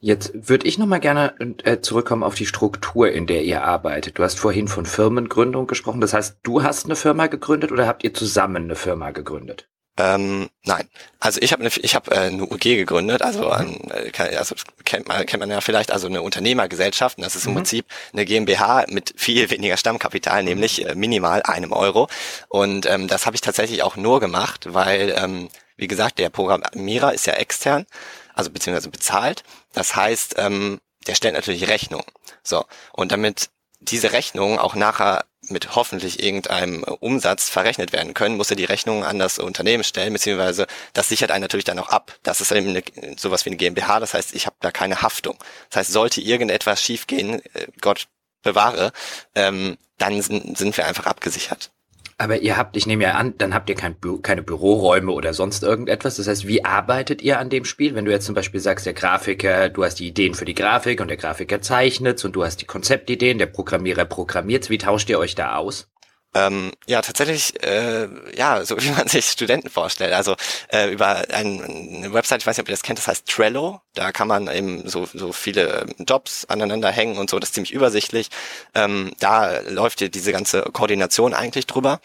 Jetzt 0.00 0.32
würde 0.34 0.66
ich 0.66 0.76
nochmal 0.76 1.00
gerne 1.00 1.34
äh, 1.64 1.80
zurückkommen 1.80 2.24
auf 2.24 2.34
die 2.34 2.44
Struktur, 2.44 3.10
in 3.10 3.26
der 3.26 3.42
ihr 3.42 3.64
arbeitet. 3.64 4.18
Du 4.18 4.22
hast 4.22 4.38
vorhin 4.38 4.68
von 4.68 4.84
Firmengründung 4.84 5.66
gesprochen. 5.66 6.02
Das 6.02 6.12
heißt, 6.12 6.38
du 6.42 6.62
hast 6.62 6.84
eine 6.84 6.96
Firma 6.96 7.26
gegründet 7.26 7.72
oder 7.72 7.86
habt 7.86 8.04
ihr 8.04 8.12
zusammen 8.12 8.64
eine 8.64 8.76
Firma 8.76 9.12
gegründet? 9.12 9.70
Ähm, 9.96 10.50
nein. 10.64 10.88
Also 11.20 11.40
ich 11.40 11.52
habe 11.52 11.60
eine, 11.62 11.70
ich 11.82 11.94
habe 11.94 12.10
äh, 12.10 12.18
eine 12.18 12.42
UG 12.42 12.62
gegründet, 12.62 13.22
also, 13.22 13.48
an, 13.48 13.76
äh, 13.90 14.36
also 14.36 14.56
kennt 14.84 15.06
man 15.06 15.24
kennt 15.24 15.40
man 15.40 15.50
ja 15.50 15.60
vielleicht, 15.60 15.92
also 15.92 16.08
eine 16.08 16.22
Unternehmergesellschaft. 16.22 17.18
Und 17.18 17.24
das 17.24 17.36
ist 17.36 17.46
im 17.46 17.52
mhm. 17.52 17.56
Prinzip 17.56 17.86
eine 18.12 18.24
GmbH 18.24 18.86
mit 18.88 19.14
viel 19.16 19.48
weniger 19.50 19.76
Stammkapital, 19.76 20.42
nämlich 20.42 20.84
äh, 20.84 20.94
minimal 20.94 21.42
einem 21.42 21.72
Euro. 21.72 22.08
Und 22.48 22.86
ähm, 22.86 23.06
das 23.06 23.26
habe 23.26 23.36
ich 23.36 23.40
tatsächlich 23.40 23.82
auch 23.82 23.96
nur 23.96 24.18
gemacht, 24.18 24.72
weil 24.74 25.14
ähm, 25.16 25.48
wie 25.76 25.86
gesagt 25.86 26.18
der 26.18 26.30
Programmierer 26.30 27.14
ist 27.14 27.26
ja 27.26 27.34
extern, 27.34 27.86
also 28.34 28.50
beziehungsweise 28.50 28.90
bezahlt. 28.90 29.44
Das 29.74 29.94
heißt, 29.94 30.34
ähm, 30.38 30.80
der 31.06 31.14
stellt 31.14 31.34
natürlich 31.34 31.68
Rechnung. 31.68 32.04
So 32.42 32.64
und 32.92 33.12
damit 33.12 33.50
diese 33.80 34.12
Rechnungen 34.12 34.58
auch 34.58 34.74
nachher 34.74 35.24
mit 35.48 35.74
hoffentlich 35.74 36.22
irgendeinem 36.22 36.84
Umsatz 36.84 37.48
verrechnet 37.48 37.92
werden 37.92 38.14
können, 38.14 38.36
muss 38.36 38.50
er 38.50 38.56
die 38.56 38.64
Rechnungen 38.64 39.04
an 39.04 39.18
das 39.18 39.38
Unternehmen 39.38 39.84
stellen, 39.84 40.12
beziehungsweise 40.12 40.66
das 40.92 41.08
sichert 41.08 41.30
einen 41.30 41.42
natürlich 41.42 41.64
dann 41.64 41.78
auch 41.78 41.88
ab. 41.88 42.16
Das 42.22 42.40
ist 42.40 42.52
eben 42.52 42.70
eine, 42.70 42.82
sowas 43.16 43.44
wie 43.44 43.50
eine 43.50 43.56
GmbH, 43.56 44.00
das 44.00 44.14
heißt, 44.14 44.34
ich 44.34 44.46
habe 44.46 44.56
da 44.60 44.70
keine 44.70 45.02
Haftung. 45.02 45.36
Das 45.70 45.80
heißt, 45.80 45.92
sollte 45.92 46.20
irgendetwas 46.20 46.82
schiefgehen, 46.82 47.42
äh, 47.54 47.66
Gott 47.80 48.08
bewahre, 48.42 48.92
ähm, 49.34 49.76
dann 49.98 50.20
sind, 50.22 50.56
sind 50.56 50.76
wir 50.76 50.86
einfach 50.86 51.06
abgesichert. 51.06 51.70
Aber 52.16 52.40
ihr 52.42 52.56
habt, 52.56 52.76
ich 52.76 52.86
nehme 52.86 53.04
ja 53.04 53.12
an, 53.12 53.34
dann 53.38 53.54
habt 53.54 53.68
ihr 53.68 53.74
kein 53.74 53.96
Bü 53.96 54.20
keine 54.20 54.42
Büroräume 54.42 55.10
oder 55.12 55.34
sonst 55.34 55.62
irgendetwas. 55.62 56.16
Das 56.16 56.28
heißt, 56.28 56.46
wie 56.46 56.64
arbeitet 56.64 57.22
ihr 57.22 57.38
an 57.38 57.50
dem 57.50 57.64
Spiel? 57.64 57.94
Wenn 57.94 58.04
du 58.04 58.12
jetzt 58.12 58.26
zum 58.26 58.34
Beispiel 58.34 58.60
sagst, 58.60 58.86
der 58.86 58.94
Grafiker, 58.94 59.68
du 59.68 59.84
hast 59.84 59.96
die 59.96 60.08
Ideen 60.08 60.34
für 60.34 60.44
die 60.44 60.54
Grafik 60.54 61.00
und 61.00 61.08
der 61.08 61.16
Grafiker 61.16 61.60
zeichnet 61.60 62.24
und 62.24 62.36
du 62.36 62.44
hast 62.44 62.60
die 62.60 62.66
Konzeptideen, 62.66 63.38
der 63.38 63.46
Programmierer 63.46 64.04
programmiert. 64.04 64.70
Wie 64.70 64.78
tauscht 64.78 65.10
ihr 65.10 65.18
euch 65.18 65.34
da 65.34 65.56
aus? 65.56 65.88
Ähm, 66.34 66.72
ja, 66.86 67.00
tatsächlich, 67.00 67.62
äh, 67.62 68.08
ja, 68.36 68.64
so 68.64 68.76
wie 68.80 68.90
man 68.90 69.06
sich 69.08 69.26
Studenten 69.26 69.70
vorstellt. 69.70 70.12
Also 70.12 70.36
äh, 70.68 70.90
über 70.90 71.24
ein, 71.30 71.62
eine 71.62 72.12
Website, 72.12 72.42
ich 72.42 72.46
weiß 72.46 72.56
nicht, 72.56 72.64
ob 72.64 72.68
ihr 72.68 72.74
das 72.74 72.82
kennt, 72.82 72.98
das 72.98 73.06
heißt 73.06 73.26
Trello. 73.26 73.80
Da 73.94 74.10
kann 74.12 74.28
man 74.28 74.48
eben 74.48 74.88
so, 74.88 75.06
so 75.12 75.32
viele 75.32 75.82
ähm, 75.82 76.06
Jobs 76.06 76.44
aneinander 76.46 76.90
hängen 76.90 77.18
und 77.18 77.30
so, 77.30 77.38
das 77.38 77.50
ist 77.50 77.54
ziemlich 77.54 77.72
übersichtlich. 77.72 78.30
Ähm, 78.74 79.12
da 79.20 79.60
läuft 79.60 80.00
dir 80.00 80.08
diese 80.08 80.32
ganze 80.32 80.62
Koordination 80.62 81.34
eigentlich 81.34 81.66
drüber. 81.66 82.00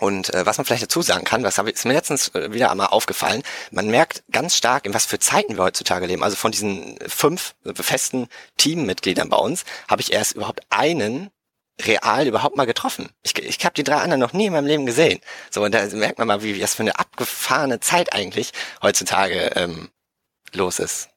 Und 0.00 0.34
äh, 0.34 0.46
was 0.46 0.56
man 0.56 0.64
vielleicht 0.64 0.82
dazu 0.82 1.02
sagen 1.02 1.24
kann, 1.24 1.42
das 1.42 1.58
ist 1.58 1.84
mir 1.84 1.92
letztens 1.92 2.34
äh, 2.34 2.52
wieder 2.52 2.70
einmal 2.70 2.88
aufgefallen, 2.88 3.42
man 3.70 3.88
merkt 3.88 4.24
ganz 4.32 4.56
stark, 4.56 4.86
in 4.86 4.94
was 4.94 5.06
für 5.06 5.18
Zeiten 5.18 5.56
wir 5.56 5.64
heutzutage 5.64 6.06
leben. 6.06 6.24
Also 6.24 6.36
von 6.36 6.50
diesen 6.50 6.98
fünf 7.06 7.54
festen 7.74 8.28
Teammitgliedern 8.56 9.28
bei 9.28 9.36
uns 9.36 9.64
habe 9.88 10.02
ich 10.02 10.12
erst 10.12 10.32
überhaupt 10.32 10.62
einen 10.70 11.30
real 11.80 12.26
überhaupt 12.26 12.56
mal 12.56 12.66
getroffen. 12.66 13.10
Ich, 13.22 13.36
ich 13.38 13.64
habe 13.64 13.74
die 13.74 13.84
drei 13.84 13.96
anderen 13.96 14.20
noch 14.20 14.32
nie 14.32 14.46
in 14.46 14.52
meinem 14.52 14.66
Leben 14.66 14.86
gesehen. 14.86 15.20
So, 15.50 15.64
und 15.64 15.72
da 15.72 15.84
merkt 15.86 16.18
man 16.18 16.28
mal, 16.28 16.42
wie 16.42 16.58
das 16.58 16.74
für 16.74 16.82
eine 16.82 16.98
abgefahrene 16.98 17.80
Zeit 17.80 18.12
eigentlich 18.12 18.52
heutzutage 18.82 19.52
ähm, 19.56 19.90
los 20.52 20.78
ist. 20.78 21.11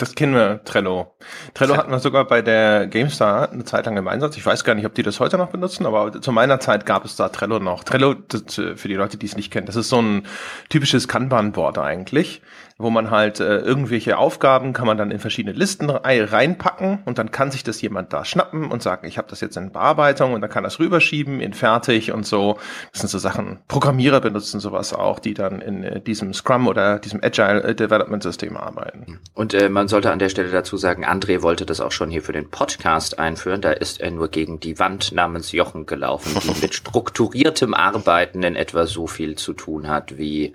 Das 0.00 0.14
kennen 0.14 0.32
wir, 0.32 0.64
Trello. 0.64 1.14
Trello 1.52 1.76
hatten 1.76 1.90
wir 1.90 1.98
sogar 1.98 2.24
bei 2.26 2.40
der 2.40 2.86
GameStar 2.86 3.52
eine 3.52 3.64
Zeit 3.66 3.84
lang 3.84 3.98
im 3.98 4.08
Einsatz. 4.08 4.34
Ich 4.38 4.46
weiß 4.46 4.64
gar 4.64 4.74
nicht, 4.74 4.86
ob 4.86 4.94
die 4.94 5.02
das 5.02 5.20
heute 5.20 5.36
noch 5.36 5.50
benutzen, 5.50 5.84
aber 5.84 6.22
zu 6.22 6.32
meiner 6.32 6.58
Zeit 6.58 6.86
gab 6.86 7.04
es 7.04 7.16
da 7.16 7.28
Trello 7.28 7.58
noch. 7.58 7.84
Trello, 7.84 8.14
das, 8.14 8.54
für 8.54 8.88
die 8.88 8.94
Leute, 8.94 9.18
die 9.18 9.26
es 9.26 9.36
nicht 9.36 9.50
kennen, 9.50 9.66
das 9.66 9.76
ist 9.76 9.90
so 9.90 10.00
ein 10.00 10.26
typisches 10.70 11.06
Kanban-Board 11.06 11.76
eigentlich 11.76 12.40
wo 12.80 12.90
man 12.90 13.10
halt 13.10 13.40
äh, 13.40 13.58
irgendwelche 13.58 14.16
Aufgaben 14.16 14.72
kann 14.72 14.86
man 14.86 14.96
dann 14.96 15.10
in 15.10 15.18
verschiedene 15.18 15.54
Listen 15.54 15.90
reinpacken 15.90 17.00
und 17.04 17.18
dann 17.18 17.30
kann 17.30 17.50
sich 17.50 17.62
das 17.62 17.80
jemand 17.82 18.12
da 18.12 18.24
schnappen 18.24 18.70
und 18.70 18.82
sagen, 18.82 19.06
ich 19.06 19.18
habe 19.18 19.28
das 19.28 19.40
jetzt 19.40 19.56
in 19.56 19.70
Bearbeitung 19.70 20.32
und 20.32 20.40
dann 20.40 20.50
kann 20.50 20.64
das 20.64 20.78
rüberschieben 20.78 21.40
in 21.40 21.52
fertig 21.52 22.12
und 22.12 22.26
so. 22.26 22.58
Das 22.92 23.02
sind 23.02 23.08
so 23.10 23.18
Sachen. 23.18 23.58
Programmierer 23.68 24.20
benutzen 24.20 24.60
sowas 24.60 24.94
auch, 24.94 25.18
die 25.18 25.34
dann 25.34 25.60
in 25.60 25.84
äh, 25.84 26.00
diesem 26.00 26.32
Scrum 26.32 26.68
oder 26.68 26.98
diesem 26.98 27.20
Agile 27.22 27.62
äh, 27.62 27.74
Development 27.74 28.22
System 28.22 28.56
arbeiten. 28.56 29.20
Und 29.34 29.52
äh, 29.52 29.68
man 29.68 29.88
sollte 29.90 30.10
an 30.10 30.18
der 30.18 30.30
Stelle 30.30 30.50
dazu 30.50 30.76
sagen, 30.76 31.04
André 31.04 31.42
wollte 31.42 31.66
das 31.66 31.80
auch 31.80 31.92
schon 31.92 32.10
hier 32.10 32.22
für 32.22 32.32
den 32.32 32.50
Podcast 32.50 33.18
einführen. 33.18 33.60
Da 33.60 33.72
ist 33.72 34.00
er 34.00 34.10
nur 34.10 34.28
gegen 34.28 34.60
die 34.60 34.78
Wand 34.78 35.12
namens 35.12 35.52
Jochen 35.52 35.86
gelaufen, 35.86 36.34
die 36.42 36.60
mit 36.62 36.74
strukturiertem 36.74 37.74
Arbeiten 37.74 38.42
in 38.42 38.56
etwa 38.56 38.86
so 38.86 39.06
viel 39.06 39.36
zu 39.36 39.52
tun 39.52 39.88
hat 39.88 40.16
wie 40.16 40.54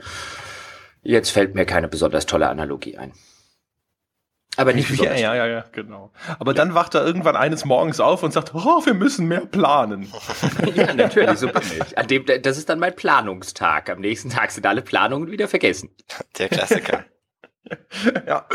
Jetzt 1.05 1.29
fällt 1.29 1.53
mir 1.53 1.65
keine 1.67 1.87
besonders 1.87 2.25
tolle 2.25 2.49
Analogie 2.49 2.97
ein. 2.97 3.13
Aber 4.57 4.73
nicht 4.73 4.89
ja, 5.03 5.13
ja, 5.13 5.35
ja, 5.35 5.45
ja, 5.45 5.65
genau. 5.71 6.11
Aber 6.39 6.51
ja. 6.51 6.55
dann 6.55 6.73
wacht 6.73 6.95
er 6.95 7.05
irgendwann 7.05 7.35
eines 7.35 7.63
Morgens 7.63 7.99
auf 7.99 8.23
und 8.23 8.31
sagt, 8.31 8.55
oh, 8.55 8.83
wir 8.85 8.95
müssen 8.95 9.27
mehr 9.27 9.45
planen. 9.45 10.11
ja, 10.75 10.93
natürlich, 10.95 11.37
so 11.37 11.47
bin 11.47 11.61
ich. 11.61 11.97
An 11.97 12.07
dem, 12.07 12.25
das 12.41 12.57
ist 12.57 12.69
dann 12.69 12.79
mein 12.79 12.95
Planungstag. 12.95 13.89
Am 13.91 13.99
nächsten 13.99 14.31
Tag 14.31 14.51
sind 14.51 14.65
alle 14.65 14.81
Planungen 14.81 15.29
wieder 15.29 15.47
vergessen. 15.47 15.89
Der 16.39 16.49
Klassiker. 16.49 17.05
ja. 18.27 18.45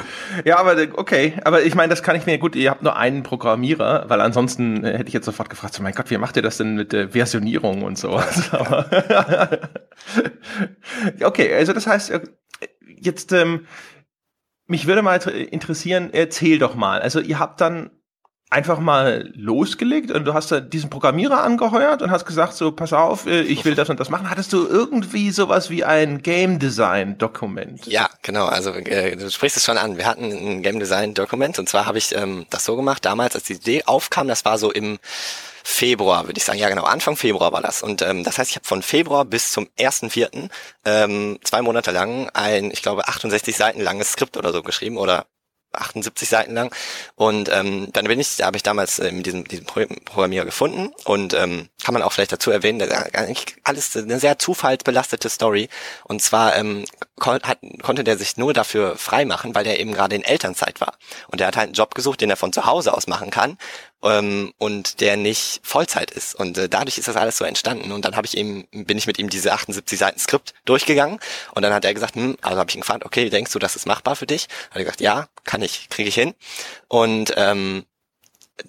ja, 0.45 0.59
aber 0.59 0.77
okay, 0.95 1.35
aber 1.45 1.63
ich 1.63 1.75
meine, 1.75 1.91
das 1.91 2.03
kann 2.03 2.17
ich 2.17 2.27
mir 2.27 2.39
gut, 2.39 2.57
ihr 2.57 2.71
habt 2.71 2.83
nur 2.83 2.97
einen 2.97 3.23
Programmierer, 3.23 4.05
weil 4.09 4.21
ansonsten 4.21 4.85
äh, 4.85 4.99
hätte 4.99 5.09
ich 5.09 5.15
jetzt 5.15 5.27
sofort 5.27 5.51
gefragt, 5.51 5.75
so 5.75 5.83
mein 5.83 5.95
Gott, 5.95 6.11
wie 6.11 6.19
macht 6.19 6.37
ihr 6.37 6.43
das 6.43 6.57
denn 6.59 6.77
mit 6.77 6.93
der 6.93 7.11
Versionierung 7.11 7.83
und 7.83 7.99
so? 7.99 8.11
okay, 11.23 11.55
also 11.55 11.73
das 11.73 11.87
heißt, 11.87 12.11
äh, 12.11 12.21
jetzt 12.99 13.33
ähm, 13.33 13.67
mich 14.67 14.87
würde 14.87 15.03
mal 15.03 15.17
interessieren, 15.17 16.11
erzähl 16.13 16.59
doch 16.59 16.75
mal. 16.77 17.01
Also 17.03 17.21
ihr 17.21 17.39
habt 17.41 17.61
dann 17.61 17.91
einfach 18.51 18.81
mal 18.81 19.31
losgelegt 19.37 20.11
und 20.11 20.25
du 20.25 20.35
hast 20.35 20.51
da 20.51 20.59
diesen 20.59 20.91
Programmierer 20.91 21.43
angeheuert 21.43 22.03
und 22.03 22.11
hast 22.11 22.27
gesagt, 22.27 22.55
so, 22.55 22.73
pass 22.73 22.93
auf, 22.93 23.27
äh, 23.27 23.43
ich 23.43 23.65
will 23.65 23.77
das 23.77 23.89
und 23.89 24.01
das 24.01 24.11
machen. 24.11 24.29
Hattest 24.29 24.53
du 24.53 24.67
irgendwie 24.67 25.31
sowas 25.31 25.71
wie 25.71 25.85
ein 25.85 26.21
Game 26.21 26.59
Design 26.59 27.17
Dokument? 27.17 27.87
Ja, 27.87 28.11
genau. 28.23 28.47
Also 28.47 28.73
äh, 28.73 29.17
du 29.17 29.31
sprichst 29.31 29.57
es 29.57 29.65
schon 29.65 29.79
an. 29.79 29.97
Wir 29.97 30.07
hatten 30.07 30.25
ein 30.25 30.63
Game 30.63 30.81
Design 30.81 31.15
Dokument 31.15 31.61
und 31.61 31.69
zwar 31.69 31.87
habe 31.87 31.99
ich 31.99 32.15
ähm, 32.15 32.47
das 32.51 32.65
so 32.65 32.75
gemacht, 32.75 33.05
damals, 33.05 33.37
als 33.37 33.45
die 33.45 33.55
Idee 33.55 33.85
aufkam, 33.87 34.27
das 34.27 34.45
war 34.45 34.59
so 34.59 34.73
im 34.73 34.99
Februar, 35.63 36.27
würde 36.27 36.39
ich 36.39 36.45
sagen. 36.45 36.59
Ja, 36.59 36.69
genau, 36.69 36.85
Anfang 36.85 37.17
Februar 37.17 37.53
war 37.53 37.63
das. 37.63 37.83
Und 37.83 38.03
ähm, 38.03 38.25
das 38.25 38.39
heißt, 38.39 38.51
ich 38.51 38.57
habe 38.57 38.67
von 38.67 38.83
Februar 38.83 39.25
bis 39.25 39.53
zum 39.53 39.69
1.4. 39.79 40.49
Ähm, 40.85 41.39
zwei 41.45 41.63
Monate 41.63 41.93
lang 41.93 42.29
ein, 42.35 42.73
ich 42.73 42.83
glaube, 42.83 43.07
68 43.07 43.57
Seiten 43.57 43.81
langes 43.81 44.13
Skript 44.13 44.37
oder 44.37 44.53
so 44.53 44.63
geschrieben 44.63 44.97
oder 44.97 45.27
78 45.73 46.29
Seiten 46.29 46.55
lang. 46.55 46.75
Und 47.15 47.49
ähm, 47.53 47.89
dann 47.93 48.07
bin 48.07 48.21
ich, 48.21 48.37
da 48.37 48.47
habe 48.47 48.57
ich 48.57 48.63
damals 48.63 48.99
äh, 48.99 49.13
mit 49.13 49.27
diesem, 49.27 49.47
diesem 49.47 49.67
Programmierer 49.67 50.45
gefunden 50.45 50.93
und 51.05 51.35
ähm, 51.35 51.69
kann 51.83 51.95
man 51.95 52.03
auch 52.03 52.13
vielleicht 52.13 52.33
dazu 52.33 52.51
erwähnen, 52.51 52.79
das 52.79 52.89
ist 52.89 53.15
eigentlich 53.15 53.57
alles 53.65 53.97
eine 53.97 54.19
sehr 54.19 54.39
zufallsbelastete 54.39 55.29
Story. 55.29 55.69
Und 56.05 56.23
zwar 56.23 56.57
ähm, 56.57 56.85
kon 57.19 57.41
hat, 57.43 57.59
konnte 57.83 58.05
der 58.05 58.19
sich 58.19 58.37
nur 58.37 58.53
dafür 58.53 58.97
freimachen, 58.97 59.55
weil 59.55 59.65
der 59.65 59.81
eben 59.81 59.93
gerade 59.93 60.17
in 60.17 60.25
Elternzeit 60.25 60.81
war. 60.81 60.95
Und 61.29 61.41
der 61.41 61.49
hat 61.49 61.57
halt 61.57 61.69
einen 61.69 61.75
Job 61.75 61.95
gesucht, 61.95 62.21
den 62.21 62.31
er 62.31 62.37
von 62.37 62.53
zu 62.53 62.67
Hause 62.67 62.95
aus 62.95 63.07
machen 63.07 63.31
kann 63.31 63.57
ähm, 64.03 64.53
und 64.59 65.01
der 65.01 65.17
nicht 65.17 65.61
Vollzeit 65.63 66.11
ist. 66.11 66.35
Und 66.35 66.57
äh, 66.59 66.69
dadurch 66.69 66.99
ist 66.99 67.09
das 67.09 67.17
alles 67.17 67.37
so 67.37 67.45
entstanden. 67.45 67.93
Und 67.93 68.05
dann 68.05 68.17
habe 68.17 68.27
ich 68.27 68.37
ihm, 68.37 68.67
bin 68.71 68.99
ich 68.99 69.07
mit 69.07 69.19
ihm 69.19 69.29
diese 69.29 69.53
78 69.53 69.99
Seiten 69.99 70.19
Skript 70.19 70.55
durchgegangen 70.65 71.19
und 71.55 71.63
dann 71.63 71.73
hat 71.73 71.85
er 71.85 71.95
gesagt, 71.95 72.15
hm, 72.15 72.37
also 72.41 72.59
habe 72.59 72.71
ich 72.71 72.77
ihn 72.77 72.83
gefragt, 72.83 73.05
okay, 73.05 73.29
denkst 73.31 73.53
du, 73.53 73.59
das 73.59 73.77
ist 73.77 73.87
machbar 73.87 74.17
für 74.17 74.27
dich? 74.27 74.49
Hat 74.71 74.77
er 74.77 74.85
gesagt, 74.85 75.01
ja, 75.01 75.29
kann 75.45 75.63
ich, 75.63 75.89
kriege 75.91 76.09
ich 76.09 76.15
hin. 76.15 76.35
Und 76.89 77.35
ähm, 77.37 77.85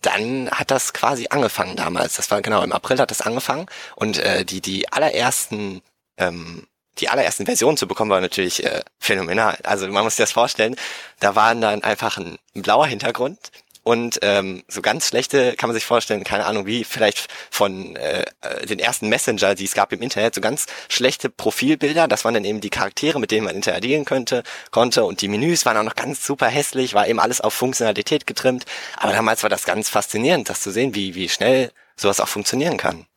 dann 0.02 0.50
hat 0.52 0.72
das 0.72 0.94
quasi 0.94 1.28
angefangen 1.30 1.76
damals. 1.76 2.16
Das 2.16 2.32
war 2.32 2.42
genau 2.42 2.64
im 2.64 2.72
April 2.72 3.00
hat 3.00 3.12
das 3.12 3.22
angefangen 3.22 3.66
und 3.96 4.18
äh, 4.20 4.46
die 4.46 4.62
die 4.62 4.92
allerersten 4.92 5.82
ähm, 6.18 6.68
die 7.00 7.10
allerersten 7.10 7.46
Versionen 7.46 7.78
zu 7.78 7.88
bekommen 7.88 8.12
war 8.12 8.22
natürlich 8.22 8.64
äh, 8.66 8.82
phänomenal. 9.00 9.58
Also 9.64 9.88
man 9.88 10.04
muss 10.04 10.16
sich 10.16 10.24
das 10.24 10.32
vorstellen, 10.32 10.76
da 11.20 11.36
waren 11.36 11.62
dann 11.62 11.84
einfach 11.84 12.18
ein, 12.18 12.38
ein 12.56 12.62
blauer 12.62 12.86
Hintergrund, 12.86 13.40
und 13.84 14.20
ähm, 14.22 14.64
so 14.68 14.82
ganz 14.82 15.08
schlechte 15.08 15.56
kann 15.56 15.68
man 15.68 15.74
sich 15.74 15.86
vorstellen, 15.86 16.24
keine 16.24 16.46
Ahnung, 16.46 16.68
wie 16.68 16.84
vielleicht 16.84 17.28
von 17.50 17.96
äh, 17.96 18.26
den 18.68 18.78
ersten 18.78 19.10
Messenger, 19.10 19.56
die 19.56 19.66
es 19.66 19.74
gab 19.74 19.92
im 19.92 20.02
Internet, 20.02 20.36
so 20.36 20.42
ganz 20.42 20.68
schlechte 20.88 21.30
Profilbilder. 21.30 22.08
Das 22.08 22.24
waren 22.24 22.36
dann 22.36 22.46
eben 22.46 22.62
die 22.62 22.70
Charaktere, 22.70 23.20
mit 23.20 23.32
denen 23.32 23.46
man 23.46 23.56
interagieren 23.56 24.06
könnte, 24.06 24.44
konnte. 24.70 25.04
Und 25.04 25.22
die 25.22 25.28
Menüs 25.28 25.66
waren 25.66 25.78
auch 25.78 25.84
noch 25.84 25.96
ganz 25.96 26.24
super 26.24 26.48
hässlich, 26.48 26.94
war 26.94 27.08
eben 27.08 27.20
alles 27.20 27.42
auf 27.42 27.56
Funktionalität 27.56 28.28
getrimmt. 28.28 28.66
Aber 28.98 29.14
damals 29.14 29.42
war 29.42 29.50
das 29.50 29.66
ganz 29.66 29.90
faszinierend, 29.90 30.50
das 30.50 30.62
zu 30.62 30.72
sehen, 30.72 30.94
wie, 30.94 31.16
wie 31.16 31.30
schnell 31.30 31.72
sowas 31.96 32.20
auch 32.20 32.28
funktionieren 32.28 32.78
kann. 32.78 33.08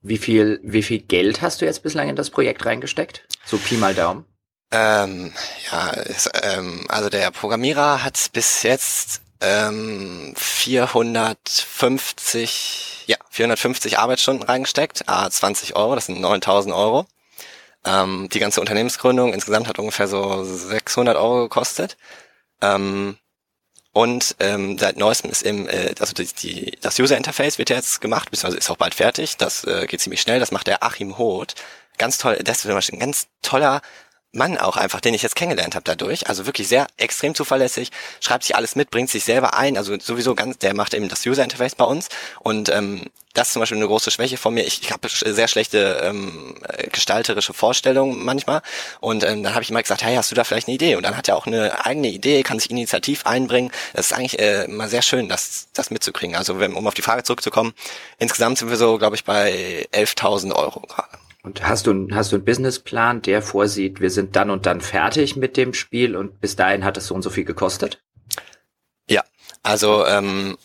Wie 0.00 0.18
viel, 0.18 0.60
wie 0.62 0.82
viel 0.82 1.00
Geld 1.00 1.42
hast 1.42 1.60
du 1.60 1.66
jetzt 1.66 1.82
bislang 1.82 2.08
in 2.08 2.16
das 2.16 2.30
Projekt 2.30 2.64
reingesteckt? 2.64 3.26
So 3.44 3.58
Pi 3.58 3.76
mal 3.76 3.94
Daumen. 3.94 4.24
Ähm, 4.70 5.32
ja, 5.70 5.90
ist, 5.90 6.30
ähm, 6.42 6.86
also 6.88 7.08
der 7.08 7.30
Programmierer 7.30 8.04
hat 8.04 8.30
bis 8.32 8.62
jetzt 8.62 9.22
ähm, 9.40 10.34
450, 10.36 13.04
ja, 13.06 13.16
450 13.30 13.98
Arbeitsstunden 13.98 14.46
reingesteckt, 14.46 15.08
a 15.08 15.30
20 15.30 15.76
Euro, 15.76 15.94
das 15.94 16.06
sind 16.06 16.20
9000 16.20 16.74
Euro. 16.74 17.06
Ähm, 17.84 18.28
die 18.32 18.40
ganze 18.40 18.60
Unternehmensgründung 18.60 19.32
insgesamt 19.32 19.68
hat 19.68 19.78
ungefähr 19.78 20.08
so 20.08 20.42
600 20.44 21.16
Euro 21.16 21.42
gekostet. 21.42 21.96
Ähm, 22.60 23.16
Und 23.92 24.36
ähm, 24.40 24.78
seit 24.78 24.96
neuestem 24.96 25.30
ist 25.30 25.42
im, 25.42 25.68
äh, 25.68 25.94
also 25.98 26.12
die, 26.14 26.26
die, 26.26 26.78
das 26.80 26.98
User 27.00 27.16
Interface 27.16 27.58
wird 27.58 27.70
jetzt 27.70 28.00
gemacht, 28.00 28.30
beziehungsweise 28.30 28.58
ist 28.58 28.70
auch 28.70 28.76
bald 28.76 28.94
fertig. 28.94 29.36
Das 29.38 29.64
äh, 29.64 29.86
geht 29.86 30.00
ziemlich 30.00 30.20
schnell. 30.20 30.38
Das 30.40 30.52
macht 30.52 30.66
der 30.68 30.82
Achim 30.84 31.18
Hoth. 31.18 31.54
Ganz 31.98 32.18
toll, 32.18 32.38
das 32.44 32.64
ist 32.64 32.92
ein 32.92 32.98
ganz 33.00 33.26
toller 33.42 33.80
Mann 34.32 34.58
auch 34.58 34.76
einfach, 34.76 35.00
den 35.00 35.14
ich 35.14 35.22
jetzt 35.22 35.36
kennengelernt 35.36 35.74
habe 35.74 35.84
dadurch. 35.84 36.28
Also 36.28 36.46
wirklich 36.46 36.68
sehr 36.68 36.86
extrem 36.96 37.34
zuverlässig, 37.34 37.90
schreibt 38.20 38.44
sich 38.44 38.56
alles 38.56 38.76
mit, 38.76 38.90
bringt 38.90 39.10
sich 39.10 39.24
selber 39.24 39.54
ein. 39.54 39.76
Also 39.76 39.98
sowieso 39.98 40.34
ganz, 40.34 40.58
der 40.58 40.74
macht 40.74 40.94
eben 40.94 41.08
das 41.08 41.24
User 41.26 41.42
Interface 41.42 41.74
bei 41.74 41.84
uns. 41.84 42.08
Und 42.40 42.68
ähm, 42.68 43.06
das 43.32 43.48
ist 43.48 43.52
zum 43.52 43.60
Beispiel 43.60 43.78
eine 43.78 43.86
große 43.86 44.10
Schwäche 44.10 44.36
von 44.36 44.52
mir. 44.52 44.66
Ich, 44.66 44.82
ich 44.82 44.92
habe 44.92 45.08
sehr 45.08 45.48
schlechte 45.48 46.00
ähm, 46.02 46.56
gestalterische 46.92 47.54
Vorstellungen 47.54 48.24
manchmal. 48.24 48.62
Und 49.00 49.24
ähm, 49.24 49.42
dann 49.42 49.54
habe 49.54 49.62
ich 49.62 49.70
immer 49.70 49.82
gesagt, 49.82 50.02
hey, 50.02 50.16
hast 50.16 50.30
du 50.30 50.34
da 50.34 50.44
vielleicht 50.44 50.68
eine 50.68 50.74
Idee? 50.74 50.96
Und 50.96 51.04
dann 51.04 51.16
hat 51.16 51.28
er 51.28 51.36
auch 51.36 51.46
eine 51.46 51.86
eigene 51.86 52.08
Idee, 52.08 52.42
kann 52.42 52.58
sich 52.58 52.70
initiativ 52.70 53.26
einbringen. 53.26 53.70
Das 53.94 54.06
ist 54.06 54.12
eigentlich 54.12 54.38
äh, 54.38 54.64
immer 54.64 54.88
sehr 54.88 55.02
schön, 55.02 55.28
das, 55.28 55.68
das 55.72 55.90
mitzukriegen. 55.90 56.36
Also 56.36 56.58
wenn, 56.58 56.74
um 56.74 56.86
auf 56.86 56.94
die 56.94 57.02
Frage 57.02 57.22
zurückzukommen, 57.22 57.74
insgesamt 58.18 58.58
sind 58.58 58.70
wir 58.70 58.76
so, 58.76 58.98
glaube 58.98 59.16
ich, 59.16 59.24
bei 59.24 59.88
11.000 59.92 60.54
Euro 60.54 60.80
gerade. 60.80 61.17
Und 61.48 61.66
hast 61.66 61.86
du, 61.86 62.08
hast 62.12 62.30
du 62.30 62.36
einen 62.36 62.44
Businessplan, 62.44 63.22
der 63.22 63.40
vorsieht, 63.40 64.02
wir 64.02 64.10
sind 64.10 64.36
dann 64.36 64.50
und 64.50 64.66
dann 64.66 64.82
fertig 64.82 65.34
mit 65.34 65.56
dem 65.56 65.72
Spiel 65.72 66.14
und 66.14 66.42
bis 66.42 66.56
dahin 66.56 66.84
hat 66.84 66.98
es 66.98 67.06
so 67.06 67.14
und 67.14 67.22
so 67.22 67.30
viel 67.30 67.46
gekostet? 67.46 68.02
Ja, 69.08 69.24
also 69.62 70.04
ähm, 70.04 70.58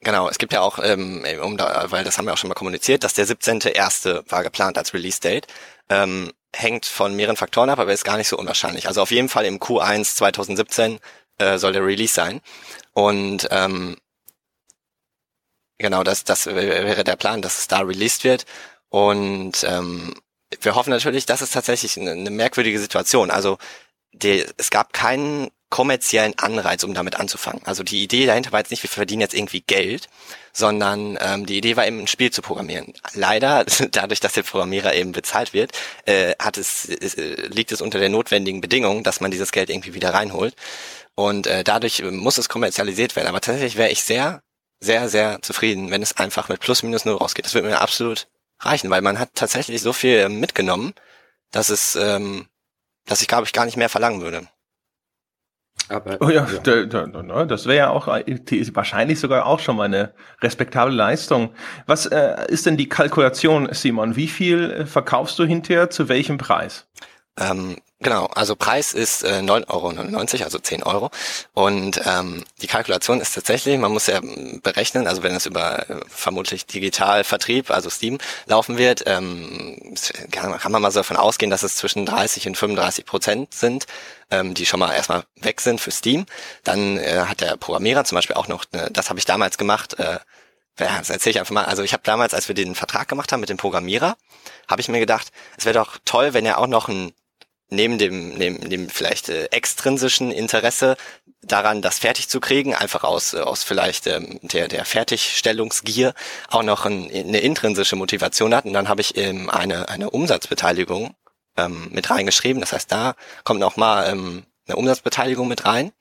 genau, 0.00 0.28
es 0.28 0.38
gibt 0.38 0.52
ja 0.52 0.62
auch, 0.62 0.80
ähm, 0.82 1.24
um 1.40 1.56
da, 1.56 1.92
weil 1.92 2.02
das 2.02 2.18
haben 2.18 2.26
wir 2.26 2.32
auch 2.32 2.38
schon 2.38 2.48
mal 2.48 2.54
kommuniziert, 2.54 3.04
dass 3.04 3.14
der 3.14 3.24
17.1. 3.24 4.28
war 4.32 4.42
geplant 4.42 4.78
als 4.78 4.92
Release-Date. 4.94 5.46
Ähm, 5.88 6.32
hängt 6.52 6.86
von 6.86 7.14
mehreren 7.14 7.36
Faktoren 7.36 7.70
ab, 7.70 7.78
aber 7.78 7.92
ist 7.92 8.02
gar 8.02 8.16
nicht 8.16 8.26
so 8.26 8.36
unwahrscheinlich. 8.36 8.88
Also 8.88 9.00
auf 9.00 9.12
jeden 9.12 9.28
Fall 9.28 9.44
im 9.44 9.60
Q1 9.60 10.16
2017 10.16 10.98
äh, 11.38 11.56
soll 11.56 11.72
der 11.72 11.86
Release 11.86 12.14
sein. 12.14 12.40
Und 12.94 13.46
ähm, 13.52 13.96
genau, 15.78 16.02
das, 16.02 16.24
das 16.24 16.46
wäre 16.46 17.04
der 17.04 17.14
Plan, 17.14 17.42
dass 17.42 17.58
es 17.58 17.68
da 17.68 17.78
released 17.82 18.24
wird. 18.24 18.44
Und 18.94 19.64
ähm, 19.64 20.14
wir 20.60 20.76
hoffen 20.76 20.90
natürlich, 20.90 21.26
das 21.26 21.42
ist 21.42 21.52
tatsächlich 21.52 21.98
eine, 21.98 22.12
eine 22.12 22.30
merkwürdige 22.30 22.78
Situation. 22.78 23.32
Also 23.32 23.58
die, 24.12 24.46
es 24.56 24.70
gab 24.70 24.92
keinen 24.92 25.50
kommerziellen 25.68 26.38
Anreiz, 26.38 26.84
um 26.84 26.94
damit 26.94 27.16
anzufangen. 27.18 27.60
Also 27.64 27.82
die 27.82 28.04
Idee 28.04 28.24
dahinter 28.26 28.52
war 28.52 28.60
jetzt 28.60 28.70
nicht, 28.70 28.84
wir 28.84 28.88
verdienen 28.90 29.22
jetzt 29.22 29.34
irgendwie 29.34 29.62
Geld, 29.62 30.06
sondern 30.52 31.18
ähm, 31.20 31.44
die 31.44 31.58
Idee 31.58 31.76
war 31.76 31.88
eben 31.88 31.98
ein 31.98 32.06
Spiel 32.06 32.30
zu 32.30 32.40
programmieren. 32.40 32.92
Leider, 33.14 33.64
dadurch, 33.90 34.20
dass 34.20 34.34
der 34.34 34.44
Programmierer 34.44 34.94
eben 34.94 35.10
bezahlt 35.10 35.54
wird, 35.54 35.72
äh, 36.04 36.36
hat 36.38 36.56
es, 36.56 36.88
äh, 36.88 37.48
liegt 37.48 37.72
es 37.72 37.80
unter 37.80 37.98
der 37.98 38.10
notwendigen 38.10 38.60
Bedingung, 38.60 39.02
dass 39.02 39.20
man 39.20 39.32
dieses 39.32 39.50
Geld 39.50 39.70
irgendwie 39.70 39.94
wieder 39.94 40.14
reinholt. 40.14 40.54
Und 41.16 41.48
äh, 41.48 41.64
dadurch 41.64 42.00
muss 42.04 42.38
es 42.38 42.48
kommerzialisiert 42.48 43.16
werden. 43.16 43.26
Aber 43.26 43.40
tatsächlich 43.40 43.74
wäre 43.74 43.90
ich 43.90 44.04
sehr, 44.04 44.44
sehr, 44.78 45.08
sehr 45.08 45.42
zufrieden, 45.42 45.90
wenn 45.90 46.02
es 46.02 46.16
einfach 46.16 46.48
mit 46.48 46.60
plus 46.60 46.84
minus 46.84 47.04
null 47.04 47.16
rausgeht. 47.16 47.44
Das 47.44 47.54
würde 47.54 47.66
mir 47.66 47.80
absolut 47.80 48.28
reichen, 48.66 48.90
weil 48.90 49.02
man 49.02 49.18
hat 49.18 49.30
tatsächlich 49.34 49.82
so 49.82 49.92
viel 49.92 50.28
mitgenommen, 50.28 50.94
dass 51.50 51.70
es, 51.70 51.96
ähm, 51.96 52.46
dass 53.06 53.22
ich 53.22 53.28
glaube 53.28 53.44
ich 53.44 53.52
gar 53.52 53.64
nicht 53.64 53.76
mehr 53.76 53.88
verlangen 53.88 54.20
würde. 54.20 54.48
Aber, 55.88 56.16
oh 56.20 56.30
ja, 56.30 56.46
ja. 56.50 56.58
Da, 56.60 56.84
da, 56.84 57.06
da, 57.06 57.44
das 57.44 57.66
wäre 57.66 57.76
ja 57.76 57.90
auch 57.90 58.06
wahrscheinlich 58.06 59.20
sogar 59.20 59.44
auch 59.44 59.60
schon 59.60 59.76
mal 59.76 59.84
eine 59.84 60.14
respektable 60.40 60.94
Leistung. 60.94 61.54
Was 61.86 62.06
äh, 62.06 62.46
ist 62.48 62.64
denn 62.64 62.78
die 62.78 62.88
Kalkulation, 62.88 63.68
Simon? 63.72 64.16
Wie 64.16 64.28
viel 64.28 64.70
äh, 64.70 64.86
verkaufst 64.86 65.38
du 65.38 65.44
hinterher 65.44 65.90
zu 65.90 66.08
welchem 66.08 66.38
Preis? 66.38 66.88
Ähm, 67.36 67.78
genau, 67.98 68.26
also 68.26 68.54
Preis 68.54 68.92
ist 68.92 69.24
äh, 69.24 69.40
9,99 69.40 70.34
Euro, 70.34 70.44
also 70.44 70.58
10 70.58 70.82
Euro. 70.84 71.10
Und 71.52 72.00
ähm, 72.04 72.44
die 72.62 72.68
Kalkulation 72.68 73.20
ist 73.20 73.34
tatsächlich, 73.34 73.76
man 73.78 73.92
muss 73.92 74.06
ja 74.06 74.20
berechnen, 74.62 75.08
also 75.08 75.22
wenn 75.24 75.34
es 75.34 75.46
über 75.46 75.90
äh, 75.90 76.00
vermutlich 76.08 76.66
Digitalvertrieb, 76.66 77.70
also 77.70 77.90
Steam, 77.90 78.18
laufen 78.46 78.78
wird, 78.78 79.02
ähm, 79.06 79.94
kann, 80.30 80.56
kann 80.58 80.72
man 80.72 80.80
mal 80.80 80.92
so 80.92 81.00
davon 81.00 81.16
ausgehen, 81.16 81.50
dass 81.50 81.64
es 81.64 81.76
zwischen 81.76 82.06
30 82.06 82.46
und 82.46 82.56
35 82.56 83.04
Prozent 83.04 83.52
sind, 83.52 83.86
ähm, 84.30 84.54
die 84.54 84.66
schon 84.66 84.78
mal 84.80 84.92
erstmal 84.92 85.24
weg 85.40 85.60
sind 85.60 85.80
für 85.80 85.90
Steam. 85.90 86.26
Dann 86.62 86.98
äh, 86.98 87.24
hat 87.26 87.40
der 87.40 87.56
Programmierer 87.56 88.04
zum 88.04 88.16
Beispiel 88.16 88.36
auch 88.36 88.46
noch, 88.46 88.64
eine, 88.72 88.90
das 88.92 89.10
habe 89.10 89.18
ich 89.18 89.24
damals 89.24 89.58
gemacht, 89.58 89.98
äh, 89.98 90.20
ja, 90.78 90.98
das 90.98 91.10
erzähle 91.10 91.32
ich 91.32 91.38
einfach 91.38 91.54
mal. 91.54 91.64
Also 91.64 91.82
ich 91.82 91.92
habe 91.92 92.02
damals, 92.04 92.34
als 92.34 92.48
wir 92.48 92.54
den 92.54 92.74
Vertrag 92.74 93.08
gemacht 93.08 93.32
haben 93.32 93.40
mit 93.40 93.48
dem 93.48 93.56
Programmierer, 93.56 94.16
habe 94.68 94.80
ich 94.80 94.88
mir 94.88 94.98
gedacht, 94.98 95.28
es 95.56 95.64
wäre 95.64 95.78
doch 95.78 95.98
toll, 96.04 96.34
wenn 96.34 96.46
er 96.46 96.58
auch 96.58 96.66
noch 96.66 96.88
ein 96.88 97.12
neben 97.70 97.98
dem, 97.98 98.34
neben 98.36 98.68
dem 98.68 98.88
vielleicht 98.88 99.28
äh, 99.28 99.46
extrinsischen 99.46 100.30
Interesse 100.30 100.96
daran, 101.42 101.82
das 101.82 101.98
fertig 101.98 102.28
zu 102.28 102.40
kriegen, 102.40 102.74
einfach 102.74 103.04
aus, 103.04 103.34
äh, 103.34 103.40
aus 103.40 103.64
vielleicht 103.64 104.06
ähm, 104.06 104.38
der, 104.42 104.68
der 104.68 104.84
Fertigstellungsgier 104.84 106.14
auch 106.50 106.62
noch 106.62 106.86
ein, 106.86 107.10
eine 107.10 107.40
intrinsische 107.40 107.96
Motivation 107.96 108.54
hat. 108.54 108.64
Und 108.64 108.72
dann 108.72 108.88
habe 108.88 109.00
ich 109.00 109.16
ähm, 109.16 109.50
eine, 109.50 109.88
eine 109.88 110.10
Umsatzbeteiligung 110.10 111.14
ähm, 111.56 111.88
mit 111.90 112.10
reingeschrieben. 112.10 112.60
Das 112.60 112.72
heißt, 112.72 112.90
da 112.90 113.14
kommt 113.44 113.60
noch 113.60 113.76
mal 113.76 114.10
ähm, 114.10 114.44
eine 114.66 114.76
Umsatzbeteiligung 114.76 115.48
mit 115.48 115.64
rein. 115.64 115.92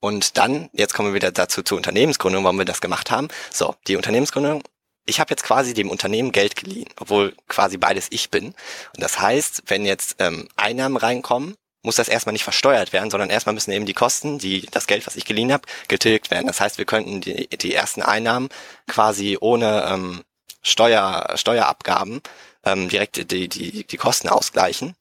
Und 0.00 0.36
dann, 0.36 0.68
jetzt 0.72 0.92
kommen 0.92 1.08
wir 1.08 1.14
wieder 1.14 1.32
dazu 1.32 1.62
zur 1.62 1.78
Unternehmensgründung, 1.78 2.44
warum 2.44 2.58
wir 2.58 2.66
das 2.66 2.82
gemacht 2.82 3.10
haben. 3.10 3.28
So, 3.50 3.74
die 3.86 3.96
Unternehmensgründung 3.96 4.62
ich 5.06 5.20
habe 5.20 5.30
jetzt 5.30 5.44
quasi 5.44 5.74
dem 5.74 5.90
Unternehmen 5.90 6.32
Geld 6.32 6.56
geliehen, 6.56 6.88
obwohl 6.98 7.34
quasi 7.48 7.76
beides 7.76 8.06
ich 8.10 8.30
bin. 8.30 8.46
Und 8.46 8.54
das 9.00 9.20
heißt, 9.20 9.64
wenn 9.66 9.84
jetzt 9.84 10.16
ähm, 10.18 10.48
Einnahmen 10.56 10.96
reinkommen, 10.96 11.56
muss 11.82 11.96
das 11.96 12.08
erstmal 12.08 12.32
nicht 12.32 12.44
versteuert 12.44 12.92
werden, 12.92 13.10
sondern 13.10 13.28
erstmal 13.28 13.54
müssen 13.54 13.70
eben 13.70 13.84
die 13.84 13.92
Kosten, 13.92 14.38
die 14.38 14.66
das 14.70 14.86
Geld, 14.86 15.06
was 15.06 15.16
ich 15.16 15.26
geliehen 15.26 15.52
habe, 15.52 15.68
getilgt 15.86 16.30
werden. 16.30 16.46
Das 16.46 16.60
heißt, 16.60 16.78
wir 16.78 16.86
könnten 16.86 17.20
die, 17.20 17.46
die 17.48 17.74
ersten 17.74 18.00
Einnahmen 18.00 18.48
quasi 18.88 19.36
ohne 19.38 19.84
ähm, 19.88 20.24
Steuer, 20.62 21.34
Steuerabgaben 21.36 22.22
ähm, 22.64 22.88
direkt 22.88 23.30
die, 23.30 23.48
die, 23.48 23.84
die 23.84 23.96
Kosten 23.98 24.30
ausgleichen. 24.30 24.96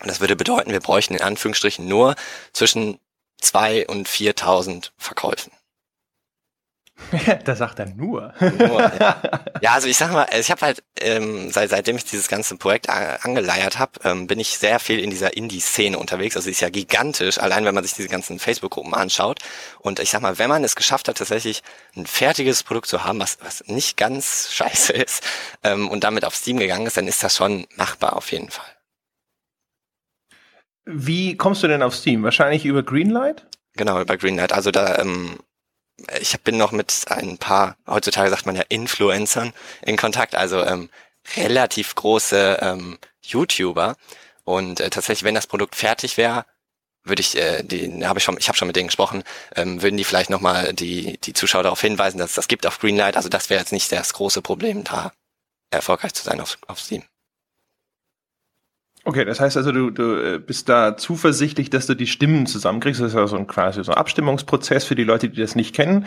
Und 0.00 0.08
das 0.08 0.20
würde 0.20 0.36
bedeuten, 0.36 0.70
wir 0.70 0.80
bräuchten 0.80 1.14
in 1.14 1.22
Anführungsstrichen 1.22 1.86
nur 1.86 2.14
zwischen 2.52 3.00
zwei 3.40 3.86
und 3.88 4.08
4.000 4.08 4.90
Verkäufen. 4.96 5.52
da 7.44 7.56
sagt 7.56 7.78
er 7.78 7.86
nur. 7.86 8.32
nur 8.40 8.80
ja. 8.80 9.20
ja. 9.60 9.72
also 9.72 9.88
ich 9.88 9.96
sag 9.96 10.12
mal, 10.12 10.26
ich 10.38 10.50
habe 10.50 10.60
halt, 10.62 10.82
ähm, 11.00 11.50
seit, 11.50 11.70
seitdem 11.70 11.96
ich 11.96 12.04
dieses 12.04 12.28
ganze 12.28 12.56
Projekt 12.56 12.88
angeleiert 12.88 13.78
habe, 13.78 13.92
ähm, 14.04 14.26
bin 14.26 14.38
ich 14.40 14.58
sehr 14.58 14.78
viel 14.78 14.98
in 14.98 15.10
dieser 15.10 15.36
Indie-Szene 15.36 15.98
unterwegs. 15.98 16.36
Also 16.36 16.50
ist 16.50 16.60
ja 16.60 16.70
gigantisch, 16.70 17.38
allein 17.38 17.64
wenn 17.64 17.74
man 17.74 17.84
sich 17.84 17.94
diese 17.94 18.08
ganzen 18.08 18.38
Facebook-Gruppen 18.38 18.94
anschaut. 18.94 19.40
Und 19.80 20.00
ich 20.00 20.10
sag 20.10 20.22
mal, 20.22 20.38
wenn 20.38 20.48
man 20.48 20.64
es 20.64 20.76
geschafft 20.76 21.08
hat, 21.08 21.18
tatsächlich 21.18 21.62
ein 21.96 22.06
fertiges 22.06 22.62
Produkt 22.62 22.86
zu 22.86 23.04
haben, 23.04 23.20
was, 23.20 23.38
was 23.42 23.64
nicht 23.66 23.96
ganz 23.96 24.48
scheiße 24.52 24.92
ist, 24.92 25.22
ähm, 25.62 25.88
und 25.88 26.04
damit 26.04 26.24
auf 26.24 26.34
Steam 26.34 26.58
gegangen 26.58 26.86
ist, 26.86 26.96
dann 26.96 27.08
ist 27.08 27.22
das 27.22 27.36
schon 27.36 27.66
machbar 27.76 28.16
auf 28.16 28.32
jeden 28.32 28.50
Fall. 28.50 28.66
Wie 30.84 31.36
kommst 31.36 31.62
du 31.62 31.68
denn 31.68 31.82
auf 31.82 31.94
Steam? 31.94 32.22
Wahrscheinlich 32.24 32.64
über 32.64 32.82
Greenlight? 32.82 33.46
Genau, 33.74 34.00
über 34.00 34.16
Greenlight. 34.16 34.52
Also 34.52 34.70
da 34.70 34.98
ähm, 34.98 35.38
ich 36.20 36.38
bin 36.40 36.56
noch 36.56 36.72
mit 36.72 37.04
ein 37.08 37.38
paar, 37.38 37.76
heutzutage 37.86 38.30
sagt 38.30 38.46
man 38.46 38.56
ja 38.56 38.62
Influencern 38.68 39.52
in 39.82 39.96
Kontakt, 39.96 40.34
also 40.34 40.64
ähm, 40.64 40.90
relativ 41.36 41.94
große 41.94 42.58
ähm, 42.60 42.98
YouTuber. 43.22 43.96
Und 44.44 44.80
äh, 44.80 44.90
tatsächlich, 44.90 45.24
wenn 45.24 45.34
das 45.34 45.46
Produkt 45.46 45.76
fertig 45.76 46.16
wäre, 46.16 46.44
würde 47.04 47.20
ich, 47.20 47.36
äh, 47.36 47.62
die 47.62 48.04
habe 48.06 48.18
ich 48.18 48.24
schon, 48.24 48.36
ich 48.38 48.48
habe 48.48 48.56
schon 48.56 48.68
mit 48.68 48.76
denen 48.76 48.88
gesprochen, 48.88 49.24
ähm, 49.56 49.82
würden 49.82 49.96
die 49.96 50.04
vielleicht 50.04 50.30
nochmal 50.30 50.72
die 50.72 51.18
die 51.18 51.32
Zuschauer 51.32 51.64
darauf 51.64 51.80
hinweisen, 51.80 52.18
dass 52.18 52.30
es 52.30 52.36
das 52.36 52.48
gibt 52.48 52.66
auf 52.66 52.78
Greenlight. 52.78 53.16
Also 53.16 53.28
das 53.28 53.50
wäre 53.50 53.60
jetzt 53.60 53.72
nicht 53.72 53.90
das 53.92 54.12
große 54.12 54.42
Problem, 54.42 54.84
da 54.84 55.12
erfolgreich 55.70 56.14
zu 56.14 56.22
sein 56.22 56.40
auf, 56.40 56.58
auf 56.66 56.80
Steam. 56.80 57.04
Okay, 59.04 59.24
das 59.24 59.40
heißt 59.40 59.56
also, 59.56 59.72
du, 59.72 59.90
du 59.90 60.14
äh, 60.16 60.38
bist 60.38 60.68
da 60.68 60.96
zuversichtlich, 60.96 61.70
dass 61.70 61.86
du 61.86 61.94
die 61.94 62.06
Stimmen 62.06 62.46
zusammenkriegst. 62.46 63.00
Das 63.00 63.08
ist 63.08 63.14
ja 63.14 63.26
so 63.26 63.36
ein 63.36 63.48
quasi 63.48 63.82
so 63.82 63.92
ein 63.92 63.98
Abstimmungsprozess 63.98 64.84
für 64.84 64.94
die 64.94 65.04
Leute, 65.04 65.28
die 65.28 65.40
das 65.40 65.56
nicht 65.56 65.74
kennen. 65.74 66.06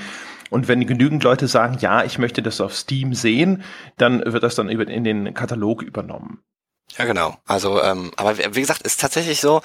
Und 0.49 0.67
wenn 0.67 0.86
genügend 0.88 1.23
Leute 1.23 1.47
sagen, 1.47 1.77
ja, 1.81 2.03
ich 2.03 2.19
möchte 2.19 2.41
das 2.41 2.62
auf 2.62 2.73
Steam 2.73 3.13
sehen, 3.13 3.63
dann 3.97 4.23
wird 4.25 4.43
das 4.43 4.55
dann 4.55 4.69
in 4.69 5.03
den 5.03 5.34
Katalog 5.34 5.81
übernommen. 5.81 6.39
Ja, 6.97 7.05
genau. 7.05 7.38
Also, 7.45 7.81
ähm, 7.81 8.12
aber 8.15 8.38
wie 8.38 8.62
gesagt, 8.62 8.84
ist 8.84 9.01
tatsächlich 9.01 9.41
so, 9.41 9.62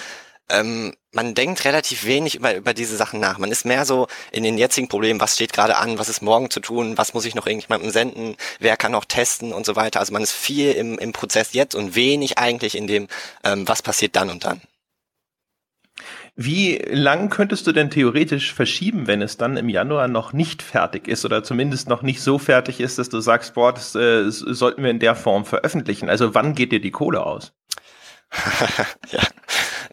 ähm, 0.51 0.95
man 1.13 1.35
denkt 1.35 1.65
relativ 1.65 2.05
wenig 2.05 2.37
über, 2.37 2.55
über 2.55 2.75
diese 2.75 2.97
Sachen 2.97 3.21
nach. 3.21 3.39
Man 3.39 3.51
ist 3.51 3.65
mehr 3.65 3.85
so 3.85 4.07
in 4.33 4.45
den 4.45 4.59
jetzigen 4.59 4.89
Problemen, 4.89 5.21
was 5.21 5.35
steht 5.35 5.53
gerade 5.53 5.77
an, 5.77 5.99
was 5.99 6.09
ist 6.09 6.23
morgen 6.23 6.51
zu 6.51 6.61
tun, 6.61 6.97
was 6.97 7.15
muss 7.15 7.25
ich 7.25 7.35
noch 7.35 7.47
irgendjemandem 7.47 7.91
senden, 7.91 8.37
wer 8.59 8.77
kann 8.77 8.93
noch 8.93 9.05
testen 9.05 9.53
und 9.53 9.67
so 9.67 9.77
weiter. 9.77 10.01
Also 10.01 10.13
man 10.13 10.23
ist 10.23 10.33
viel 10.33 10.73
im, 10.73 10.99
im 10.99 11.13
Prozess 11.13 11.53
jetzt 11.53 11.75
und 11.75 11.95
wenig 11.95 12.39
eigentlich 12.39 12.77
in 12.77 12.87
dem, 12.87 13.09
ähm, 13.45 13.67
was 13.67 13.83
passiert 13.83 14.17
dann 14.17 14.31
und 14.31 14.45
dann. 14.45 14.61
Wie 16.37 16.77
lang 16.91 17.29
könntest 17.29 17.67
du 17.67 17.73
denn 17.73 17.91
theoretisch 17.91 18.55
verschieben, 18.55 19.07
wenn 19.07 19.21
es 19.21 19.37
dann 19.37 19.57
im 19.57 19.69
Januar 19.69 20.09
noch 20.09 20.33
nicht 20.33 20.63
fertig 20.63 21.09
ist 21.09 21.25
oder 21.25 21.43
zumindest 21.43 21.89
noch 21.89 22.03
nicht 22.03 22.23
so 22.23 22.39
fertig 22.39 22.81
ist, 22.81 22.99
dass 22.99 23.09
du 23.09 23.21
sagst, 23.21 23.55
boah, 23.55 23.75
das 23.75 23.95
äh, 23.95 24.31
sollten 24.31 24.83
wir 24.83 24.91
in 24.91 25.01
der 25.01 25.17
Form 25.17 25.45
veröffentlichen? 25.45 26.09
Also 26.09 26.35
wann 26.35 26.55
geht 26.55 26.73
dir 26.73 26.81
die 26.81 26.93
Kohle 26.93 27.27
aus? 27.27 27.53
ja, 29.11 29.23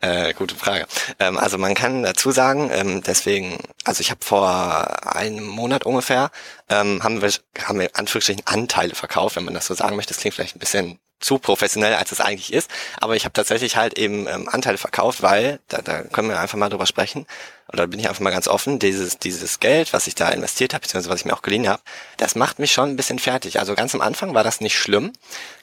Äh, 0.02 0.34
gute 0.34 0.56
Frage. 0.56 0.86
Ähm, 1.20 1.38
also 1.38 1.58
man 1.58 1.74
kann 1.74 2.04
dazu 2.04 2.32
sagen, 2.32 2.70
ähm, 2.72 3.02
deswegen, 3.02 3.58
also 3.84 4.02
ich 4.02 4.12
habe 4.12 4.24
vor 4.24 5.16
einem 5.16 5.46
Monat 5.46 5.86
ungefähr, 5.86 6.30
ähm, 6.70 7.04
haben 7.04 7.22
wir, 7.22 7.32
haben 7.64 7.80
wir 7.80 7.90
Anführungsstrichen 7.94 8.46
Anteile 8.46 8.94
verkauft, 8.94 9.36
wenn 9.36 9.46
man 9.46 9.56
das 9.56 9.66
so 9.66 9.74
sagen 9.74 9.96
möchte. 9.96 10.14
Das 10.14 10.22
klingt 10.22 10.36
vielleicht 10.36 10.56
ein 10.56 10.60
bisschen 10.60 11.00
zu 11.20 11.40
professionell, 11.40 11.96
als 11.96 12.12
es 12.12 12.22
eigentlich 12.22 12.54
ist. 12.54 12.70
Aber 13.02 13.16
ich 13.16 13.26
habe 13.26 13.34
tatsächlich 13.34 13.76
halt 13.76 13.98
eben 13.98 14.28
ähm, 14.28 14.48
Anteile 14.50 14.78
verkauft, 14.78 15.24
weil, 15.24 15.60
da, 15.68 15.82
da 15.82 16.04
können 16.04 16.30
wir 16.30 16.40
einfach 16.40 16.58
mal 16.60 16.70
drüber 16.70 16.86
sprechen, 16.86 17.26
oder 17.74 17.88
bin 17.88 18.00
ich 18.00 18.08
einfach 18.08 18.22
mal 18.22 18.30
ganz 18.30 18.48
offen, 18.48 18.78
dieses, 18.78 19.18
dieses 19.18 19.60
Geld, 19.60 19.94
was 19.94 20.06
ich 20.06 20.14
da 20.14 20.30
investiert 20.30 20.74
habe, 20.74 20.84
beziehungsweise 20.84 21.12
was 21.12 21.22
ich 21.22 21.26
mir 21.26 21.34
auch 21.34 21.42
geliehen 21.42 21.68
habe, 21.68 21.82
das 22.18 22.36
macht 22.36 22.60
mich 22.60 22.72
schon 22.72 22.90
ein 22.90 22.96
bisschen 22.96 23.20
fertig. 23.20 23.60
Also 23.60 23.74
ganz 23.74 23.96
am 23.96 24.02
Anfang 24.02 24.36
war 24.36 24.44
das 24.44 24.62
nicht 24.62 24.78
schlimm. 24.78 25.12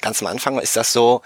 Ganz 0.01 0.20
am 0.20 0.27
Anfang 0.27 0.59
ist 0.59 0.77
das 0.77 0.92
so, 0.92 1.23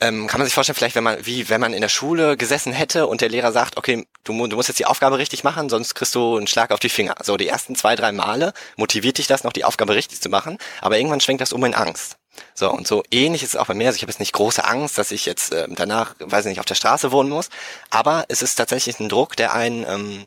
ähm, 0.00 0.26
kann 0.26 0.38
man 0.38 0.46
sich 0.46 0.54
vorstellen, 0.54 0.76
vielleicht 0.76 0.96
wenn 0.96 1.04
man, 1.04 1.24
wie 1.24 1.48
wenn 1.48 1.60
man 1.60 1.72
in 1.72 1.80
der 1.80 1.88
Schule 1.88 2.36
gesessen 2.36 2.72
hätte 2.72 3.06
und 3.06 3.20
der 3.20 3.28
Lehrer 3.28 3.52
sagt, 3.52 3.76
okay, 3.76 4.06
du, 4.24 4.46
du 4.46 4.56
musst 4.56 4.68
jetzt 4.68 4.78
die 4.78 4.86
Aufgabe 4.86 5.18
richtig 5.18 5.44
machen, 5.44 5.68
sonst 5.68 5.94
kriegst 5.94 6.14
du 6.14 6.36
einen 6.36 6.46
Schlag 6.46 6.70
auf 6.70 6.80
die 6.80 6.88
Finger. 6.88 7.14
So, 7.22 7.36
die 7.36 7.48
ersten 7.48 7.76
zwei, 7.76 7.96
drei 7.96 8.12
Male 8.12 8.52
motiviert 8.76 9.18
dich 9.18 9.26
das 9.26 9.44
noch, 9.44 9.52
die 9.52 9.64
Aufgabe 9.64 9.94
richtig 9.94 10.20
zu 10.20 10.28
machen, 10.28 10.58
aber 10.80 10.96
irgendwann 10.96 11.20
schwenkt 11.20 11.40
das 11.40 11.52
um 11.52 11.64
in 11.64 11.74
Angst. 11.74 12.16
So, 12.54 12.70
und 12.70 12.86
so 12.86 13.02
ähnlich 13.10 13.42
ist 13.42 13.50
es 13.50 13.56
auch 13.56 13.66
bei 13.66 13.74
mir. 13.74 13.86
Also 13.86 13.96
ich 13.96 14.02
habe 14.02 14.12
jetzt 14.12 14.20
nicht 14.20 14.32
große 14.32 14.64
Angst, 14.64 14.98
dass 14.98 15.10
ich 15.10 15.26
jetzt 15.26 15.52
äh, 15.52 15.66
danach, 15.70 16.14
weiß 16.18 16.44
ich 16.44 16.50
nicht, 16.50 16.60
auf 16.60 16.66
der 16.66 16.74
Straße 16.74 17.12
wohnen 17.12 17.30
muss, 17.30 17.48
aber 17.90 18.24
es 18.28 18.42
ist 18.42 18.56
tatsächlich 18.56 19.00
ein 19.00 19.08
Druck, 19.08 19.36
der 19.36 19.54
einen, 19.54 19.84
ähm, 19.88 20.26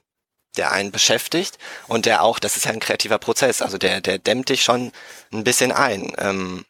der 0.57 0.71
einen 0.71 0.91
beschäftigt 0.91 1.57
und 1.87 2.05
der 2.05 2.23
auch, 2.23 2.39
das 2.39 2.57
ist 2.57 2.65
ja 2.65 2.71
ein 2.71 2.79
kreativer 2.79 3.19
Prozess, 3.19 3.61
also 3.61 3.77
der, 3.77 4.01
der 4.01 4.17
dämmt 4.17 4.49
dich 4.49 4.63
schon 4.63 4.91
ein 5.31 5.43
bisschen 5.43 5.71
ein 5.71 6.13
ähm, 6.17 6.65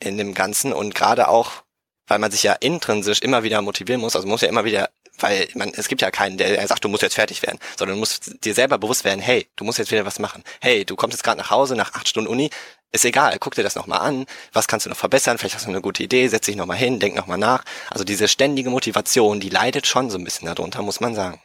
in 0.00 0.18
dem 0.18 0.34
Ganzen 0.34 0.72
und 0.72 0.94
gerade 0.94 1.28
auch 1.28 1.61
weil 2.06 2.18
man 2.18 2.30
sich 2.30 2.42
ja 2.42 2.54
intrinsisch 2.54 3.20
immer 3.20 3.42
wieder 3.42 3.62
motivieren 3.62 4.00
muss, 4.00 4.16
also 4.16 4.26
muss 4.28 4.40
ja 4.40 4.48
immer 4.48 4.64
wieder, 4.64 4.90
weil 5.18 5.48
man, 5.54 5.72
es 5.74 5.88
gibt 5.88 6.02
ja 6.02 6.10
keinen, 6.10 6.38
der, 6.38 6.66
sagt, 6.66 6.84
du 6.84 6.88
musst 6.88 7.02
jetzt 7.02 7.14
fertig 7.14 7.42
werden, 7.42 7.58
sondern 7.76 7.96
du 7.96 8.00
musst 8.00 8.44
dir 8.44 8.54
selber 8.54 8.78
bewusst 8.78 9.04
werden, 9.04 9.20
hey, 9.20 9.48
du 9.56 9.64
musst 9.64 9.78
jetzt 9.78 9.90
wieder 9.90 10.06
was 10.06 10.18
machen. 10.18 10.42
Hey, 10.60 10.84
du 10.84 10.96
kommst 10.96 11.14
jetzt 11.14 11.22
gerade 11.22 11.38
nach 11.38 11.50
Hause 11.50 11.76
nach 11.76 11.94
acht 11.94 12.08
Stunden 12.08 12.30
Uni, 12.30 12.50
ist 12.92 13.04
egal, 13.04 13.36
guck 13.40 13.54
dir 13.54 13.62
das 13.62 13.74
nochmal 13.74 14.00
an, 14.00 14.26
was 14.52 14.68
kannst 14.68 14.86
du 14.86 14.90
noch 14.90 14.96
verbessern, 14.96 15.38
vielleicht 15.38 15.54
hast 15.54 15.66
du 15.66 15.70
eine 15.70 15.80
gute 15.80 16.02
Idee, 16.02 16.28
setz 16.28 16.46
dich 16.46 16.56
nochmal 16.56 16.76
hin, 16.76 16.98
denk 17.00 17.16
nochmal 17.16 17.38
nach. 17.38 17.64
Also 17.90 18.04
diese 18.04 18.28
ständige 18.28 18.70
Motivation, 18.70 19.40
die 19.40 19.48
leidet 19.48 19.86
schon 19.86 20.10
so 20.10 20.18
ein 20.18 20.24
bisschen 20.24 20.46
darunter, 20.46 20.82
muss 20.82 21.00
man 21.00 21.14
sagen. 21.14 21.40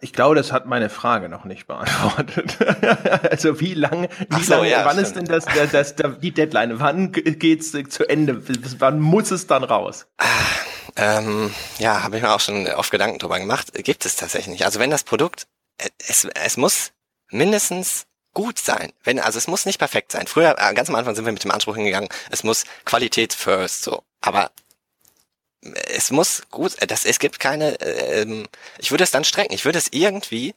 Ich 0.00 0.12
glaube, 0.12 0.34
das 0.34 0.52
hat 0.52 0.66
meine 0.66 0.88
Frage 0.88 1.28
noch 1.28 1.44
nicht 1.44 1.66
beantwortet. 1.66 2.56
also 3.30 3.60
wie 3.60 3.74
lange, 3.74 4.08
wie 4.30 4.42
so, 4.42 4.54
lange, 4.54 4.70
ja, 4.70 4.84
wann 4.84 4.92
stimmt. 4.92 5.06
ist 5.06 5.16
denn 5.16 5.24
das, 5.26 5.44
das, 5.72 5.94
das, 5.94 6.18
die 6.20 6.32
Deadline? 6.32 6.80
Wann 6.80 7.12
geht's 7.12 7.72
zu 7.72 8.08
Ende? 8.08 8.42
Wann 8.78 9.00
muss 9.00 9.30
es 9.30 9.46
dann 9.46 9.64
raus? 9.64 10.06
Ähm, 10.96 11.52
ja, 11.78 12.02
habe 12.02 12.16
ich 12.16 12.22
mir 12.22 12.32
auch 12.32 12.40
schon 12.40 12.66
oft 12.68 12.90
Gedanken 12.90 13.18
drüber 13.18 13.38
gemacht. 13.38 13.72
Gibt 13.74 14.06
es 14.06 14.16
tatsächlich 14.16 14.48
nicht. 14.48 14.64
Also 14.64 14.80
wenn 14.80 14.90
das 14.90 15.04
Produkt, 15.04 15.46
äh, 15.78 15.88
es, 16.08 16.24
es 16.24 16.56
muss 16.56 16.92
mindestens 17.30 18.06
gut 18.32 18.58
sein. 18.58 18.92
Wenn, 19.02 19.18
also 19.18 19.38
es 19.38 19.48
muss 19.48 19.66
nicht 19.66 19.78
perfekt 19.78 20.12
sein. 20.12 20.26
Früher, 20.26 20.56
äh, 20.58 20.74
ganz 20.74 20.88
am 20.88 20.94
Anfang 20.94 21.14
sind 21.14 21.24
wir 21.24 21.32
mit 21.32 21.44
dem 21.44 21.50
Anspruch 21.50 21.76
hingegangen, 21.76 22.08
es 22.30 22.44
muss 22.44 22.64
Qualität 22.84 23.32
first, 23.32 23.82
so. 23.82 24.02
Aber 24.20 24.50
es 25.62 26.10
muss 26.10 26.42
gut, 26.50 26.76
das, 26.88 27.04
es 27.04 27.18
gibt 27.18 27.38
keine, 27.38 27.80
ähm, 27.80 28.48
ich 28.78 28.90
würde 28.90 29.04
es 29.04 29.10
dann 29.10 29.24
strecken. 29.24 29.54
Ich 29.54 29.64
würde 29.64 29.78
es 29.78 29.88
irgendwie, 29.92 30.54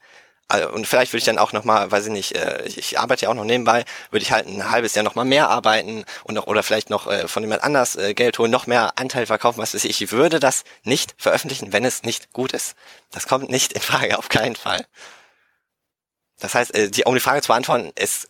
äh, 0.50 0.66
und 0.66 0.88
vielleicht 0.88 1.12
würde 1.14 1.20
ich 1.20 1.26
dann 1.26 1.38
auch 1.40 1.54
nochmal, 1.54 1.92
weiß 1.92 2.06
ich 2.08 2.12
nicht, 2.12 2.36
äh, 2.36 2.64
ich, 2.66 2.78
ich 2.78 3.00
arbeite 3.00 3.24
ja 3.24 3.30
auch 3.30 3.34
noch 3.34 3.44
nebenbei, 3.44 3.86
würde 4.12 4.24
ich 4.24 4.32
halt 4.32 4.48
ein 4.48 4.72
halbes 4.72 4.96
Jahr 4.96 5.04
nochmal 5.04 5.26
mehr 5.26 5.50
arbeiten 5.50 6.06
und 6.24 6.36
noch, 6.36 6.48
oder 6.48 6.64
vielleicht 6.64 6.90
noch 6.90 7.08
äh, 7.08 7.28
von 7.28 7.44
jemand 7.44 7.64
anders 7.64 7.96
äh, 7.96 8.14
Geld 8.14 8.40
holen, 8.40 8.52
noch 8.52 8.68
mehr 8.68 8.94
Anteil 8.98 9.26
verkaufen, 9.26 9.60
was 9.60 9.74
weiß 9.74 9.84
ich. 9.86 10.02
Ich 10.02 10.12
würde 10.12 10.40
das 10.40 10.64
nicht 10.84 11.16
veröffentlichen, 11.18 11.74
wenn 11.74 11.86
es 11.86 12.04
nicht 12.04 12.32
gut 12.34 12.54
ist. 12.54 12.76
Das 13.12 13.28
kommt 13.28 13.50
nicht 13.50 13.74
in 13.74 13.82
Frage, 13.82 14.18
auf 14.18 14.30
keinen 14.30 14.56
Fall. 14.56 14.86
Das 16.40 16.56
heißt, 16.56 16.74
äh, 16.76 16.90
die, 16.90 17.04
um 17.06 17.14
die 17.14 17.20
Frage 17.22 17.42
zu 17.42 17.48
beantworten, 17.48 17.92
ist 17.96 18.30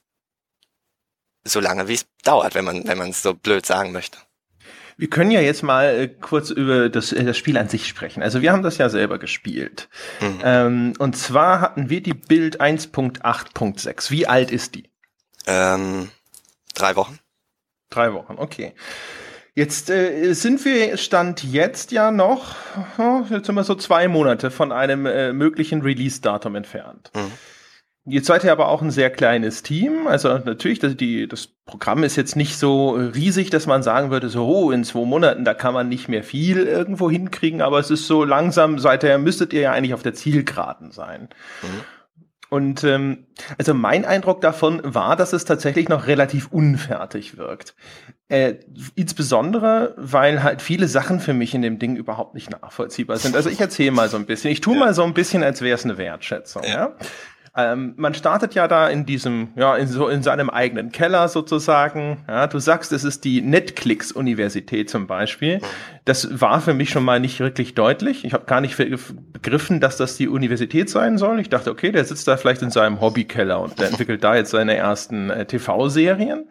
so 1.43 1.59
lange, 1.59 1.87
wie 1.87 1.95
es 1.95 2.05
dauert, 2.23 2.55
wenn 2.55 2.65
man, 2.65 2.87
wenn 2.87 2.97
man 2.97 3.09
es 3.09 3.21
so 3.21 3.33
blöd 3.33 3.65
sagen 3.65 3.91
möchte. 3.91 4.17
Wir 4.97 5.09
können 5.09 5.31
ja 5.31 5.41
jetzt 5.41 5.63
mal 5.63 5.85
äh, 5.85 6.07
kurz 6.07 6.49
über 6.49 6.89
das, 6.89 7.11
äh, 7.11 7.23
das 7.23 7.37
Spiel 7.37 7.57
an 7.57 7.69
sich 7.69 7.87
sprechen. 7.87 8.21
Also 8.23 8.41
wir 8.41 8.51
haben 8.51 8.63
das 8.63 8.77
ja 8.77 8.89
selber 8.89 9.19
gespielt. 9.19 9.89
Mhm. 10.21 10.39
Ähm, 10.43 10.93
und 10.99 11.17
zwar 11.17 11.61
hatten 11.61 11.89
wir 11.89 12.01
die 12.01 12.13
Bild 12.13 12.61
1.8.6. 12.61 14.11
Wie 14.11 14.27
alt 14.27 14.51
ist 14.51 14.75
die? 14.75 14.89
Ähm, 15.47 16.09
drei 16.75 16.95
Wochen. 16.95 17.19
Drei 17.89 18.13
Wochen, 18.13 18.35
okay. 18.37 18.73
Jetzt 19.55 19.91
äh, 19.91 20.33
sind 20.33 20.65
wir 20.65 20.97
Stand 20.97 21.43
jetzt 21.43 21.91
ja 21.91 22.09
noch, 22.09 22.55
oh, 22.97 23.21
jetzt 23.29 23.45
sind 23.45 23.53
wir 23.53 23.63
so 23.63 23.75
zwei 23.75 24.07
Monate 24.07 24.49
von 24.49 24.71
einem 24.71 25.05
äh, 25.05 25.31
möglichen 25.31 25.83
Release-Datum 25.83 26.55
entfernt. 26.55 27.11
Mhm. 27.15 27.31
Jetzt 28.05 28.27
seid 28.27 28.43
ihr 28.43 28.51
aber 28.51 28.67
auch 28.67 28.81
ein 28.81 28.91
sehr 28.91 29.09
kleines 29.09 29.63
Team. 29.63 30.07
Also 30.07 30.37
natürlich, 30.37 30.79
das, 30.79 30.97
die, 30.97 31.25
das 31.25 31.47
Programm 31.65 32.03
ist 32.03 32.17
jetzt 32.17 32.35
nicht 32.35 32.57
so 32.57 32.91
riesig, 32.91 33.49
dass 33.49 33.65
man 33.65 33.81
sagen 33.81 34.11
würde, 34.11 34.27
so 34.27 34.45
oh, 34.45 34.71
in 34.71 34.83
zwei 34.83 35.05
Monaten, 35.05 35.45
da 35.45 35.53
kann 35.53 35.73
man 35.73 35.87
nicht 35.87 36.09
mehr 36.09 36.23
viel 36.23 36.63
irgendwo 36.63 37.09
hinkriegen, 37.09 37.61
aber 37.61 37.79
es 37.79 37.89
ist 37.89 38.05
so 38.05 38.25
langsam, 38.25 38.77
seither 38.77 39.17
müsstet 39.19 39.53
ihr 39.53 39.61
ja 39.61 39.71
eigentlich 39.71 39.93
auf 39.93 40.03
der 40.03 40.13
Zielgeraden 40.13 40.91
sein. 40.91 41.29
Mhm. 41.61 41.81
Und 42.49 42.83
ähm, 42.83 43.25
also 43.57 43.73
mein 43.73 44.05
Eindruck 44.05 44.41
davon 44.41 44.81
war, 44.83 45.15
dass 45.15 45.33
es 45.33 45.43
tatsächlich 45.43 45.89
noch 45.89 46.05
relativ 46.05 46.49
unfertig 46.51 47.35
wirkt. 47.35 47.73
Äh, 48.27 48.55
insbesondere, 48.93 49.95
weil 49.97 50.43
halt 50.43 50.61
viele 50.61 50.87
Sachen 50.87 51.19
für 51.19 51.33
mich 51.33 51.55
in 51.55 51.63
dem 51.63 51.79
Ding 51.79 51.95
überhaupt 51.95 52.35
nicht 52.35 52.51
nachvollziehbar 52.51 53.17
sind. 53.17 53.35
Also 53.35 53.49
ich 53.49 53.59
erzähle 53.59 53.89
mal 53.89 54.07
so 54.07 54.17
ein 54.17 54.27
bisschen. 54.27 54.51
Ich 54.51 54.61
tue 54.61 54.77
mal 54.77 54.93
so 54.93 55.03
ein 55.03 55.15
bisschen, 55.15 55.43
als 55.43 55.61
wäre 55.61 55.73
es 55.73 55.83
eine 55.83 55.97
Wertschätzung. 55.97 56.63
Ja. 56.63 56.69
ja? 56.69 56.95
Ähm, 57.55 57.93
man 57.97 58.15
startet 58.15 58.55
ja 58.55 58.67
da 58.67 58.89
in 58.89 59.05
diesem, 59.05 59.49
ja, 59.55 59.75
in 59.75 59.87
so 59.87 60.07
in 60.07 60.23
seinem 60.23 60.49
eigenen 60.49 60.91
Keller 60.91 61.27
sozusagen. 61.27 62.23
Ja, 62.27 62.47
du 62.47 62.57
sagst, 62.57 62.91
es 62.91 63.03
ist 63.03 63.23
die 63.25 63.41
Netflix-Universität 63.41 64.89
zum 64.89 65.05
Beispiel. 65.05 65.61
Das 66.03 66.41
war 66.41 66.61
für 66.61 66.73
mich 66.73 66.89
schon 66.89 67.05
mal 67.05 67.19
nicht 67.19 67.39
wirklich 67.39 67.75
deutlich. 67.75 68.25
Ich 68.25 68.33
habe 68.33 68.45
gar 68.45 68.59
nicht 68.59 68.75
begriffen, 68.77 69.79
dass 69.79 69.97
das 69.97 70.17
die 70.17 70.27
Universität 70.27 70.89
sein 70.89 71.19
soll. 71.19 71.39
Ich 71.39 71.49
dachte, 71.49 71.69
okay, 71.69 71.91
der 71.91 72.05
sitzt 72.05 72.27
da 72.27 72.37
vielleicht 72.37 72.63
in 72.63 72.71
seinem 72.71 72.99
Hobbykeller 72.99 73.59
und 73.59 73.79
der 73.79 73.89
entwickelt 73.89 74.23
da 74.23 74.35
jetzt 74.35 74.49
seine 74.49 74.75
ersten 74.75 75.29
äh, 75.29 75.45
TV-Serien. 75.45 76.45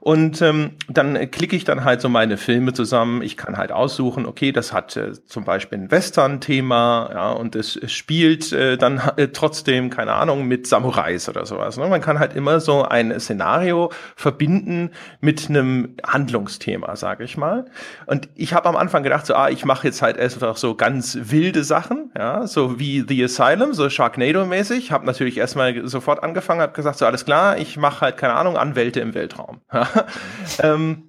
Und 0.00 0.40
ähm, 0.42 0.72
dann 0.88 1.30
klicke 1.30 1.56
ich 1.56 1.64
dann 1.64 1.84
halt 1.84 2.00
so 2.00 2.08
meine 2.08 2.36
Filme 2.36 2.72
zusammen. 2.72 3.22
Ich 3.22 3.36
kann 3.36 3.56
halt 3.56 3.72
aussuchen, 3.72 4.26
okay, 4.26 4.52
das 4.52 4.72
hat 4.72 4.96
äh, 4.96 5.12
zum 5.26 5.44
Beispiel 5.44 5.78
ein 5.78 5.90
Western-Thema, 5.90 7.10
ja, 7.12 7.30
und 7.32 7.56
es, 7.56 7.78
spielt 7.90 8.52
äh, 8.52 8.76
dann 8.76 9.00
äh, 9.16 9.28
trotzdem, 9.28 9.90
keine 9.90 10.12
Ahnung, 10.12 10.46
mit 10.46 10.66
Samurais 10.66 11.28
oder 11.28 11.46
sowas. 11.46 11.76
Ne? 11.76 11.86
Man 11.88 12.00
kann 12.00 12.18
halt 12.18 12.34
immer 12.34 12.60
so 12.60 12.84
ein 12.84 13.18
Szenario 13.18 13.90
verbinden 14.16 14.90
mit 15.20 15.48
einem 15.48 15.96
Handlungsthema, 16.06 16.96
sage 16.96 17.24
ich 17.24 17.36
mal. 17.36 17.66
Und 18.06 18.28
ich 18.34 18.54
habe 18.54 18.68
am 18.68 18.76
Anfang 18.76 19.02
gedacht, 19.02 19.26
so, 19.26 19.34
ah, 19.34 19.48
ich 19.48 19.64
mache 19.64 19.86
jetzt 19.86 20.02
halt 20.02 20.18
einfach 20.18 20.56
so 20.56 20.74
ganz 20.74 21.18
wilde 21.22 21.64
Sachen, 21.64 22.10
ja, 22.16 22.46
so 22.46 22.78
wie 22.78 23.04
The 23.06 23.24
Asylum, 23.24 23.74
so 23.74 23.88
Sharknado-mäßig. 23.88 24.92
Habe 24.92 25.06
natürlich 25.06 25.38
erstmal 25.38 25.86
sofort 25.88 26.22
angefangen, 26.22 26.60
habe 26.60 26.72
gesagt, 26.72 26.98
so 26.98 27.06
alles 27.06 27.24
klar, 27.24 27.58
ich 27.58 27.76
mache 27.76 28.02
halt, 28.02 28.16
keine 28.16 28.34
Ahnung, 28.34 28.56
Anwälte 28.56 29.00
im 29.00 29.14
Weltraum. 29.14 29.60
ähm, 30.62 31.08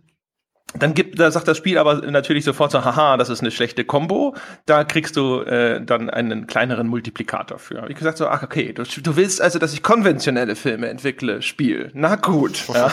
dann 0.75 0.93
gibt, 0.93 1.19
da 1.19 1.31
sagt 1.31 1.47
das 1.47 1.57
Spiel 1.57 1.79
aber 1.79 1.95
natürlich 2.11 2.45
sofort 2.45 2.71
so, 2.71 2.85
haha, 2.85 3.17
das 3.17 3.29
ist 3.29 3.41
eine 3.41 3.49
schlechte 3.49 3.85
Combo. 3.85 4.35
Da 4.67 4.83
kriegst 4.83 5.15
du 5.15 5.41
äh, 5.41 5.83
dann 5.83 6.11
einen 6.11 6.45
kleineren 6.45 6.87
Multiplikator 6.87 7.57
für. 7.57 7.87
Wie 7.87 7.95
gesagt, 7.95 8.19
so, 8.19 8.27
ach 8.27 8.43
okay, 8.43 8.73
du, 8.73 8.83
du 8.83 9.15
willst 9.15 9.41
also, 9.41 9.57
dass 9.57 9.73
ich 9.73 9.81
konventionelle 9.81 10.55
Filme 10.55 10.89
entwickle, 10.89 11.41
Spiel. 11.41 11.89
Na 11.93 12.15
gut. 12.15 12.67
Ja. 12.67 12.91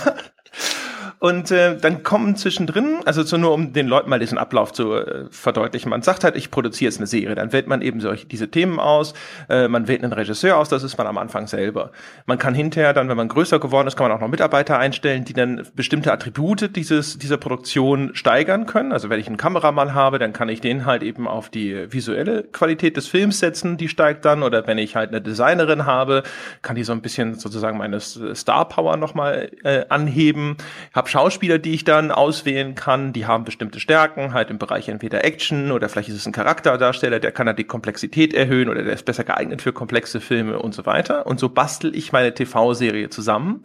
Und 1.27 1.51
äh, 1.51 1.77
dann 1.77 2.05
kommen 2.05 2.37
zwischendrin, 2.37 3.01
also 3.05 3.25
so 3.25 3.37
nur 3.37 3.53
um 3.53 3.73
den 3.73 3.89
Leuten 3.89 4.09
mal 4.09 4.21
diesen 4.21 4.39
Ablauf 4.39 4.73
zu 4.73 4.95
äh, 4.95 5.25
verdeutlichen, 5.29 5.91
man 5.91 6.03
sagt 6.03 6.23
halt, 6.23 6.37
ich 6.37 6.53
produziere 6.53 6.89
jetzt 6.89 6.99
eine 6.99 7.09
Serie, 7.09 7.35
dann 7.35 7.53
wählt 7.53 7.67
man 7.67 7.83
eben 7.83 8.01
solche 8.01 8.27
diese 8.27 8.49
Themen 8.49 8.79
aus, 8.79 9.13
äh, 9.49 9.67
man 9.67 9.89
wählt 9.89 10.05
einen 10.05 10.13
Regisseur 10.13 10.57
aus, 10.57 10.69
das 10.69 10.85
ist 10.85 10.99
man 10.99 11.09
am 11.09 11.19
Anfang 11.19 11.49
selber. 11.49 11.91
Man 12.27 12.39
kann 12.39 12.55
hinterher 12.55 12.93
dann, 12.93 13.09
wenn 13.09 13.17
man 13.17 13.27
größer 13.27 13.59
geworden 13.59 13.89
ist, 13.89 13.97
kann 13.97 14.07
man 14.09 14.17
auch 14.17 14.21
noch 14.21 14.29
Mitarbeiter 14.29 14.79
einstellen, 14.79 15.25
die 15.25 15.33
dann 15.33 15.67
bestimmte 15.75 16.13
Attribute 16.13 16.77
dieses 16.77 17.19
dieser 17.19 17.39
Produktion 17.39 18.15
steigern 18.15 18.67
können. 18.67 18.93
Also 18.93 19.11
wenn 19.11 19.19
ich 19.19 19.27
einen 19.27 19.37
Kameramann 19.37 19.95
habe, 19.95 20.21
dann 20.21 20.33
kann 20.33 20.49
ich 20.49 20.61
den 20.61 20.87
halt 20.87 21.03
eben 21.03 21.27
auf 21.27 21.49
die 21.49 21.93
visuelle 21.93 22.45
Qualität 22.45 22.97
des 22.97 23.09
Films 23.09 23.41
setzen, 23.41 23.77
die 23.79 23.89
steigt 23.89 24.25
dann. 24.25 24.45
Oder 24.45 24.69
wenn 24.69 24.79
ich 24.79 24.95
halt 24.95 25.09
eine 25.11 25.21
Designerin 25.21 25.87
habe, 25.87 26.23
kann 26.63 26.77
die 26.77 26.85
so 26.85 26.93
ein 26.93 27.03
bisschen 27.03 27.35
sozusagen 27.35 27.79
meine 27.79 27.99
Star 27.99 28.69
Power 28.69 28.97
nochmal 28.97 29.51
äh, 29.65 29.87
anheben. 29.89 30.57
Ich 30.91 30.95
habe 30.95 31.09
Schauspieler, 31.17 31.59
die 31.59 31.73
ich 31.73 31.85
dann 31.85 32.11
auswählen 32.11 32.75
kann, 32.75 33.15
die 33.15 33.25
haben 33.25 33.45
bestimmte 33.45 33.81
Stärken, 33.81 34.35
halt 34.35 34.51
im 34.51 34.59
Bereich 34.59 34.91
entweder 34.91 35.25
Action 35.25 35.73
oder 35.73 35.89
vielleicht 35.89 36.11
ist 36.11 36.17
es 36.17 36.27
ein 36.27 36.33
Charakterdarsteller, 36.33 37.21
der 37.21 37.33
kann 37.33 37.47
halt 37.47 37.59
die 37.59 37.65
Komplexität 37.65 38.35
erhöhen 38.35 38.69
oder 38.69 38.83
der 38.83 38.93
ist 38.93 39.07
besser 39.07 39.25
geeignet 39.25 39.63
für 39.63 39.73
komplexe 39.73 40.21
Filme 40.21 40.59
und 40.59 40.75
so 40.75 40.85
weiter. 40.85 41.25
Und 41.25 41.41
so 41.41 41.49
bastel 41.49 41.97
ich 41.97 42.13
meine 42.13 42.35
TV-Serie 42.35 43.09
zusammen. 43.09 43.63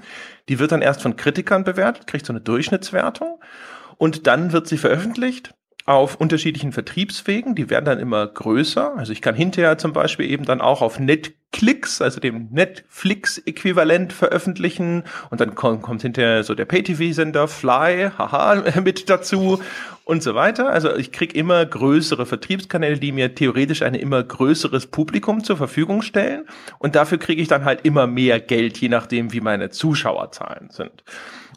Die 0.47 0.59
wird 0.59 0.71
dann 0.71 0.81
erst 0.81 1.01
von 1.01 1.17
Kritikern 1.17 1.65
bewertet, 1.65 2.07
kriegt 2.07 2.25
so 2.25 2.31
eine 2.31 2.39
Durchschnittswertung 2.39 3.41
und 3.97 4.27
dann 4.27 4.53
wird 4.53 4.69
sie 4.69 4.77
veröffentlicht 4.77 5.53
auf 5.85 6.15
unterschiedlichen 6.15 6.71
Vertriebswegen. 6.71 7.55
Die 7.55 7.69
werden 7.69 7.83
dann 7.83 7.99
immer 7.99 8.27
größer. 8.27 8.95
Also 8.95 9.11
ich 9.11 9.21
kann 9.21 9.35
hinterher 9.35 9.77
zum 9.77 9.91
Beispiel 9.91 10.31
eben 10.31 10.45
dann 10.45 10.61
auch 10.61 10.81
auf 10.81 10.99
Netclicks, 11.51 12.01
also 12.01 12.19
dem 12.19 12.47
Netflix-Äquivalent 12.51 14.13
veröffentlichen. 14.13 15.03
Und 15.29 15.41
dann 15.41 15.53
kommt, 15.53 15.81
kommt 15.81 16.01
hinterher 16.01 16.43
so 16.43 16.55
der 16.55 16.65
Pay-TV-Sender 16.65 17.47
Fly, 17.47 18.11
haha, 18.17 18.63
mit 18.81 19.09
dazu 19.09 19.61
und 20.05 20.23
so 20.23 20.33
weiter. 20.33 20.69
Also 20.69 20.95
ich 20.95 21.11
kriege 21.11 21.37
immer 21.37 21.65
größere 21.65 22.25
Vertriebskanäle, 22.25 22.99
die 22.99 23.11
mir 23.11 23.35
theoretisch 23.35 23.81
ein 23.81 23.95
immer 23.95 24.23
größeres 24.23 24.87
Publikum 24.87 25.43
zur 25.43 25.57
Verfügung 25.57 26.01
stellen. 26.01 26.45
Und 26.79 26.95
dafür 26.95 27.17
kriege 27.17 27.41
ich 27.41 27.47
dann 27.47 27.65
halt 27.65 27.81
immer 27.83 28.07
mehr 28.07 28.39
Geld, 28.39 28.77
je 28.77 28.89
nachdem, 28.89 29.33
wie 29.33 29.41
meine 29.41 29.69
Zuschauerzahlen 29.69 30.69
sind. 30.69 31.03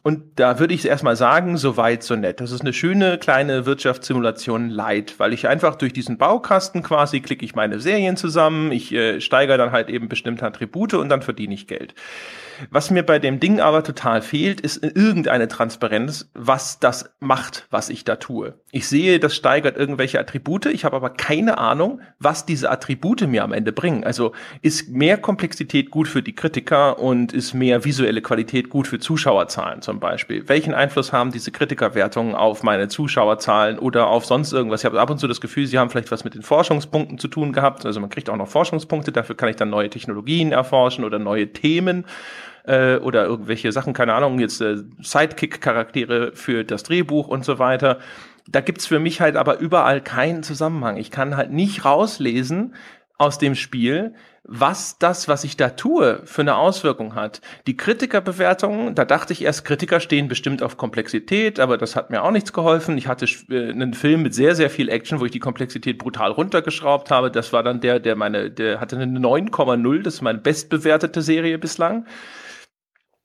Und 0.07 0.39
da 0.39 0.59
würde 0.59 0.75
ich 0.75 0.87
erstmal 0.87 1.17
sagen, 1.17 1.57
so 1.57 1.79
weit, 1.79 2.03
so 2.03 2.15
nett. 2.15 2.43
Das 2.43 2.51
ist 2.51 2.61
eine 2.61 2.75
schöne 2.75 3.17
kleine 3.17 3.65
Wirtschaftssimulation 3.65 4.69
light, 4.69 5.15
weil 5.17 5.33
ich 5.33 5.49
einfach 5.49 5.77
durch 5.77 5.95
diesen 5.95 6.19
Baukasten 6.19 6.83
quasi 6.83 7.21
klicke 7.21 7.43
ich 7.43 7.55
meine 7.55 7.81
Serien 7.81 8.19
zusammen, 8.19 8.71
ich 8.71 8.93
äh, 8.93 9.23
steigere 9.23 9.57
dann 9.57 9.73
halt 9.73 9.89
eben 9.89 10.11
bestimmte 10.11 10.45
Attribute 10.45 10.93
und 10.93 11.09
dann 11.09 11.23
verdiene 11.23 11.55
ich 11.55 11.67
Geld. 11.67 11.95
Was 12.71 12.91
mir 12.91 13.03
bei 13.03 13.19
dem 13.19 13.41
Ding 13.41 13.61
aber 13.61 13.83
total 13.83 14.23
fehlt, 14.23 14.61
ist 14.61 14.83
irgendeine 14.83 15.49
Transparenz, 15.49 16.31
was 16.35 16.79
das 16.79 17.11
macht, 17.21 17.67
was 17.71 17.89
ich 17.89 18.05
da 18.05 18.17
tue. 18.17 18.55
Ich 18.71 18.89
sehe, 18.89 19.19
das 19.19 19.35
steigert 19.35 19.77
irgendwelche 19.77 20.21
Attribute, 20.21 20.67
ich 20.67 20.85
habe 20.85 20.97
aber 20.97 21.11
keine 21.11 21.59
Ahnung, 21.59 22.01
was 22.19 22.47
diese 22.47 22.71
Attribute 22.71 23.27
mir 23.27 23.45
am 23.45 23.53
Ende 23.53 23.73
bringen. 23.73 24.05
Also 24.05 24.33
ist 24.63 24.89
mehr 24.89 25.19
Komplexität 25.19 25.91
gut 25.91 26.09
für 26.09 26.23
die 26.23 26.35
Kritiker 26.35 26.99
und 26.99 27.33
ist 27.33 27.55
mehr 27.55 27.85
visuelle 27.85 28.23
Qualität 28.23 28.71
gut 28.71 28.87
für 28.87 28.99
Zuschauerzahlen 28.99 29.83
zum 29.83 29.94
Beispiel? 30.01 30.49
Welchen 30.49 30.75
Einfluss 30.75 31.13
haben 31.13 31.33
diese 31.33 31.51
Kritikerwertungen 31.51 32.35
auf 32.35 32.63
meine 32.63 32.89
Zuschauerzahlen 32.89 33.79
oder 33.79 34.09
auf 34.09 34.25
sonst 34.25 34.53
irgendwas? 34.53 34.83
Ich 34.83 34.85
habe 34.87 35.01
ab 35.01 35.11
und 35.11 35.19
zu 35.19 35.27
das 35.27 35.41
Gefühl, 35.41 35.67
sie 35.67 35.79
haben 35.79 35.91
vielleicht 35.91 36.11
was 36.11 36.25
mit 36.25 36.35
den 36.35 36.43
Forschungspunkten 36.43 37.19
zu 37.19 37.29
tun 37.29 37.53
gehabt. 37.53 37.87
Also 37.87 38.01
man 38.01 38.11
kriegt 38.11 38.31
auch 38.31 38.37
noch 38.37 38.49
Forschungspunkte, 38.49 39.13
dafür 39.13 39.37
kann 39.37 39.49
ich 39.49 39.57
dann 39.57 39.71
neue 39.71 39.91
Technologien 39.91 40.53
erforschen 40.53 41.05
oder 41.05 41.19
neue 41.19 41.53
Themen 41.53 42.05
äh, 42.65 42.97
oder 42.97 43.25
irgendwelche 43.25 43.73
Sachen, 43.73 43.93
keine 43.93 44.15
Ahnung, 44.15 44.39
jetzt 44.39 44.61
äh, 44.61 44.77
Sidekick-Charaktere 45.01 46.33
für 46.35 46.65
das 46.65 46.83
Drehbuch 46.83 47.29
und 47.29 47.45
so 47.45 47.59
weiter. 47.59 47.99
Da 48.49 48.61
gibt's 48.61 48.87
für 48.87 48.99
mich 48.99 49.21
halt 49.21 49.37
aber 49.37 49.59
überall 49.59 50.01
keinen 50.01 50.43
Zusammenhang. 50.43 50.97
Ich 50.97 51.11
kann 51.11 51.37
halt 51.37 51.51
nicht 51.51 51.85
rauslesen 51.85 52.75
aus 53.17 53.39
dem 53.39 53.55
Spiel, 53.55 54.15
was 54.47 54.99
das, 54.99 55.27
was 55.27 55.43
ich 55.43 55.57
da 55.57 55.71
tue, 55.71 56.21
für 56.25 56.43
eine 56.43 56.57
Auswirkung 56.57 57.15
hat. 57.15 57.41
Die 57.67 57.77
Kritikerbewertungen, 57.77 58.95
da 58.95 59.07
dachte 59.07 59.33
ich 59.33 59.43
erst, 59.43 59.65
Kritiker 59.65 60.01
stehen 60.01 60.29
bestimmt 60.29 60.63
auf 60.63 60.77
Komplexität, 60.77 61.59
aber 61.59 61.79
das 61.79 61.97
hat 61.97 62.11
mir 62.11 62.23
auch 62.23 62.31
nichts 62.31 62.53
geholfen. 62.53 62.99
Ich 62.99 63.09
hatte 63.09 63.27
äh, 63.49 63.71
einen 63.71 63.95
Film 63.95 64.23
mit 64.23 64.35
sehr, 64.35 64.55
sehr 64.55 64.69
viel 64.69 64.91
Action, 64.91 65.19
wo 65.19 65.25
ich 65.25 65.31
die 65.31 65.41
Komplexität 65.41 65.97
brutal 65.97 66.31
runtergeschraubt 66.31 67.11
habe. 67.11 67.31
Das 67.31 67.55
war 67.55 67.63
dann 67.63 67.81
der, 67.81 68.01
der 68.01 68.17
meine, 68.17 68.51
der 68.51 68.81
hatte 68.81 68.97
eine 68.97 69.19
9,0, 69.19 70.03
das 70.03 70.15
ist 70.15 70.23
meine 70.23 70.39
bestbewertete 70.39 71.23
Serie 71.23 71.59
bislang. 71.59 72.07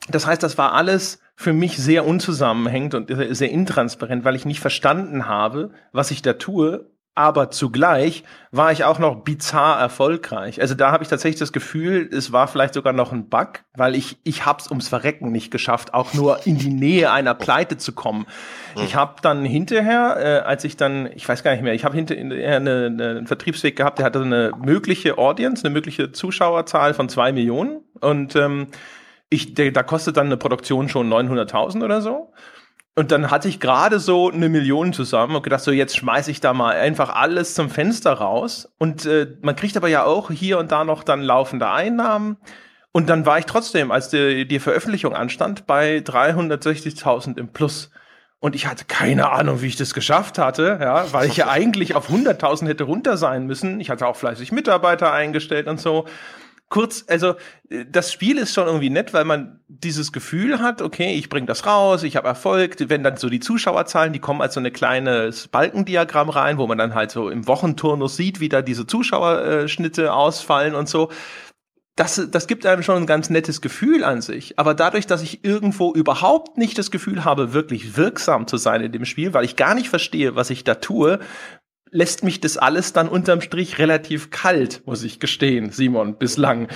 Das 0.10 0.26
heißt, 0.26 0.42
das 0.42 0.58
war 0.58 0.74
alles 0.74 1.20
für 1.36 1.54
mich 1.54 1.78
sehr 1.78 2.06
unzusammenhängend 2.06 2.96
und 2.96 3.12
sehr 3.32 3.52
intransparent, 3.52 4.24
weil 4.24 4.36
ich 4.36 4.46
nicht 4.46 4.62
verstanden 4.62 5.28
habe, 5.28 5.72
was 5.92 6.12
ich 6.12 6.22
da 6.22 6.34
tue. 6.34 6.90
Aber 7.20 7.52
zugleich 7.52 8.24
war 8.50 8.72
ich 8.72 8.86
auch 8.86 8.98
noch 8.98 9.26
bizarr 9.26 9.78
erfolgreich. 9.78 10.62
Also 10.62 10.74
da 10.74 10.94
habe 10.94 11.04
ich 11.04 11.10
tatsächlich 11.10 11.38
das 11.38 11.52
Gefühl, 11.52 12.10
es 12.14 12.32
war 12.32 12.48
vielleicht 12.48 12.76
sogar 12.76 12.94
noch 12.94 13.12
ein 13.12 13.28
Bug, 13.28 13.60
weil 13.76 13.94
ich 13.94 14.20
ich 14.24 14.46
hab's 14.46 14.70
ums 14.70 14.88
Verrecken 14.88 15.30
nicht 15.30 15.52
geschafft, 15.52 15.94
auch 15.94 16.14
nur 16.14 16.48
in 16.48 16.58
die 16.58 16.70
Nähe 16.70 17.12
einer 17.12 17.34
Pleite 17.34 17.76
zu 17.76 17.92
kommen. 17.92 18.26
Ich 18.86 18.96
habe 18.96 19.16
dann 19.22 19.44
hinterher, 19.44 20.16
äh, 20.18 20.48
als 20.48 20.64
ich 20.64 20.78
dann, 20.78 21.10
ich 21.14 21.28
weiß 21.28 21.44
gar 21.44 21.52
nicht 21.52 21.62
mehr, 21.62 21.74
ich 21.74 21.84
habe 21.84 21.94
hinterher 21.94 22.56
eine, 22.56 22.86
eine, 22.86 23.10
einen 23.10 23.28
Vertriebsweg 23.28 23.76
gehabt, 23.76 24.00
der 24.00 24.06
hatte 24.06 24.22
eine 24.22 24.54
mögliche 24.58 25.18
Audience, 25.18 25.66
eine 25.66 25.74
mögliche 25.74 26.14
Zuschauerzahl 26.14 26.94
von 26.94 27.10
zwei 27.10 27.34
Millionen 27.34 27.82
und 28.00 28.38
ähm, 28.38 28.68
ich, 29.30 29.56
der, 29.56 29.74
da 29.74 29.84
kostet 29.84 30.16
dann 30.16 30.28
eine 30.28 30.38
Produktion 30.38 30.88
schon 30.88 31.12
900.000 31.12 31.84
oder 31.84 32.02
so. 32.02 32.32
Und 32.96 33.12
dann 33.12 33.32
hatte 33.32 33.48
ich 33.48 33.60
gerade 33.60 34.00
so 34.00 34.30
eine 34.30 34.50
Million 34.50 34.92
zusammen 34.92 35.36
und 35.36 35.44
gedacht, 35.44 35.64
so 35.64 35.72
jetzt 35.72 35.96
schmeiße 35.96 36.32
ich 36.32 36.42
da 36.42 36.54
mal 36.54 36.76
einfach 36.76 37.16
alles 37.16 37.54
zum 37.54 37.70
Fenster 37.70 38.14
raus. 38.14 38.74
Und 38.78 39.06
äh, 39.06 39.38
man 39.42 39.56
kriegt 39.56 39.78
aber 39.78 39.88
ja 39.88 40.04
auch 40.04 40.32
hier 40.32 40.60
und 40.60 40.72
da 40.72 40.84
noch 40.84 41.04
dann 41.04 41.22
laufende 41.22 41.70
Einnahmen. 41.70 42.38
Und 42.92 43.10
dann 43.10 43.26
war 43.26 43.40
ich 43.40 43.46
trotzdem, 43.46 43.92
als 43.92 44.10
die, 44.10 44.48
die 44.48 44.60
Veröffentlichung 44.60 45.14
anstand, 45.14 45.68
bei 45.68 46.00
360.000 46.00 47.38
im 47.38 47.54
Plus. 47.54 47.92
Und 48.40 48.56
ich 48.56 48.68
hatte 48.68 48.86
keine 48.86 49.32
Ahnung, 49.32 49.62
wie 49.62 49.68
ich 49.68 49.76
das 49.76 49.94
geschafft 49.94 50.38
hatte, 50.38 50.80
ja, 50.82 51.12
weil 51.14 51.28
ich 51.28 51.38
ja 51.38 51.48
eigentlich 51.50 51.96
auf 51.96 52.10
100.000 52.10 52.68
hätte 52.68 52.86
runter 52.86 53.18
sein 53.18 53.46
müssen. 53.46 53.80
Ich 53.80 53.90
hatte 53.90 54.08
auch 54.08 54.16
fleißig 54.16 54.52
Mitarbeiter 54.52 55.12
eingestellt 55.12 55.68
und 55.68 55.80
so 55.80 56.06
kurz, 56.70 57.04
also 57.08 57.36
das 57.88 58.14
Spiel 58.14 58.38
ist 58.38 58.54
schon 58.54 58.68
irgendwie 58.68 58.90
nett, 58.90 59.14
weil 59.14 59.26
man 59.26 59.60
dieses 59.68 60.12
Gefühl 60.12 60.60
hat, 60.60 60.82
okay, 60.82 61.14
ich 61.14 61.30
bringe 61.30 61.48
das 61.48 61.66
raus, 61.66 62.04
ich 62.04 62.16
habe 62.16 62.28
Erfolg, 62.28 62.76
wenn 62.90 63.04
dann 63.04 63.18
so 63.18 63.30
die 63.30 63.40
Zuschauerzahlen, 63.40 64.14
die 64.14 64.20
kommen 64.20 64.42
als 64.42 64.54
so 64.54 64.60
eine 64.60 64.72
kleines 64.72 65.48
Balkendiagramm 65.48 66.30
rein, 66.30 66.58
wo 66.58 66.68
man 66.68 66.78
dann 66.78 66.94
halt 66.94 67.12
so 67.12 67.30
im 67.30 67.48
Wochenturnus 67.48 68.16
sieht, 68.16 68.40
wie 68.40 68.50
da 68.50 68.62
diese 68.62 68.86
Zuschauerschnitte 68.86 70.14
ausfallen 70.14 70.76
und 70.76 70.88
so. 70.88 71.10
Das, 71.96 72.30
das 72.32 72.48
gibt 72.48 72.66
einem 72.66 72.82
schon 72.82 72.96
ein 72.96 73.08
ganz 73.08 73.30
nettes 73.30 73.60
Gefühl 73.60 74.06
an 74.06 74.22
sich. 74.22 74.58
Aber 74.58 74.74
dadurch, 74.74 75.06
dass 75.06 75.22
ich 75.22 75.44
irgendwo 75.44 75.92
überhaupt 75.92 76.58
nicht 76.58 76.78
das 76.78 76.92
Gefühl 76.92 77.26
habe, 77.26 77.52
wirklich 77.52 77.98
wirksam 77.98 78.48
zu 78.48 78.56
sein 78.56 78.82
in 78.82 78.94
dem 78.94 79.04
Spiel, 79.04 79.34
weil 79.34 79.44
ich 79.44 79.58
gar 79.58 79.76
nicht 79.76 79.90
verstehe, 79.90 80.34
was 80.36 80.50
ich 80.50 80.64
da 80.64 80.76
tue, 80.76 81.20
lässt 81.92 82.24
mich 82.24 82.40
das 82.42 82.58
alles 82.58 82.94
dann 82.94 83.10
unterm 83.10 83.42
Strich 83.42 83.80
relativ 83.80 84.30
kalt, 84.30 84.82
muss 84.86 85.04
ich 85.04 85.20
gestehen, 85.20 85.72
Simon, 85.72 86.18
bislang. 86.18 86.68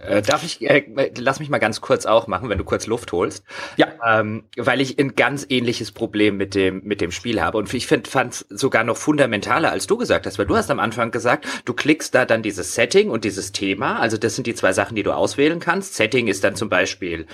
Äh, 0.00 0.22
darf 0.22 0.44
ich, 0.44 0.62
äh, 0.62 0.84
lass 1.18 1.40
mich 1.40 1.48
mal 1.48 1.58
ganz 1.58 1.80
kurz 1.80 2.06
auch 2.06 2.28
machen, 2.28 2.48
wenn 2.48 2.58
du 2.58 2.64
kurz 2.64 2.86
Luft 2.86 3.10
holst. 3.10 3.44
Ja. 3.76 3.88
Ähm, 4.06 4.44
weil 4.56 4.80
ich 4.80 4.98
ein 4.98 5.16
ganz 5.16 5.44
ähnliches 5.48 5.90
Problem 5.90 6.36
mit 6.36 6.54
dem, 6.54 6.82
mit 6.84 7.00
dem 7.00 7.10
Spiel 7.10 7.40
habe. 7.42 7.58
Und 7.58 7.72
ich 7.74 7.88
fand 7.88 8.06
es 8.06 8.46
sogar 8.48 8.84
noch 8.84 8.96
fundamentaler, 8.96 9.72
als 9.72 9.88
du 9.88 9.96
gesagt 9.96 10.26
hast, 10.26 10.38
weil 10.38 10.46
du 10.46 10.56
hast 10.56 10.70
am 10.70 10.78
Anfang 10.78 11.10
gesagt, 11.10 11.46
du 11.64 11.74
klickst 11.74 12.14
da 12.14 12.24
dann 12.26 12.42
dieses 12.42 12.74
Setting 12.74 13.10
und 13.10 13.24
dieses 13.24 13.50
Thema. 13.50 13.98
Also 13.98 14.16
das 14.18 14.36
sind 14.36 14.46
die 14.46 14.54
zwei 14.54 14.72
Sachen, 14.72 14.94
die 14.94 15.02
du 15.02 15.12
auswählen 15.12 15.58
kannst. 15.58 15.96
Setting 15.96 16.28
ist 16.28 16.44
dann 16.44 16.54
zum 16.54 16.68
Beispiel 16.68 17.26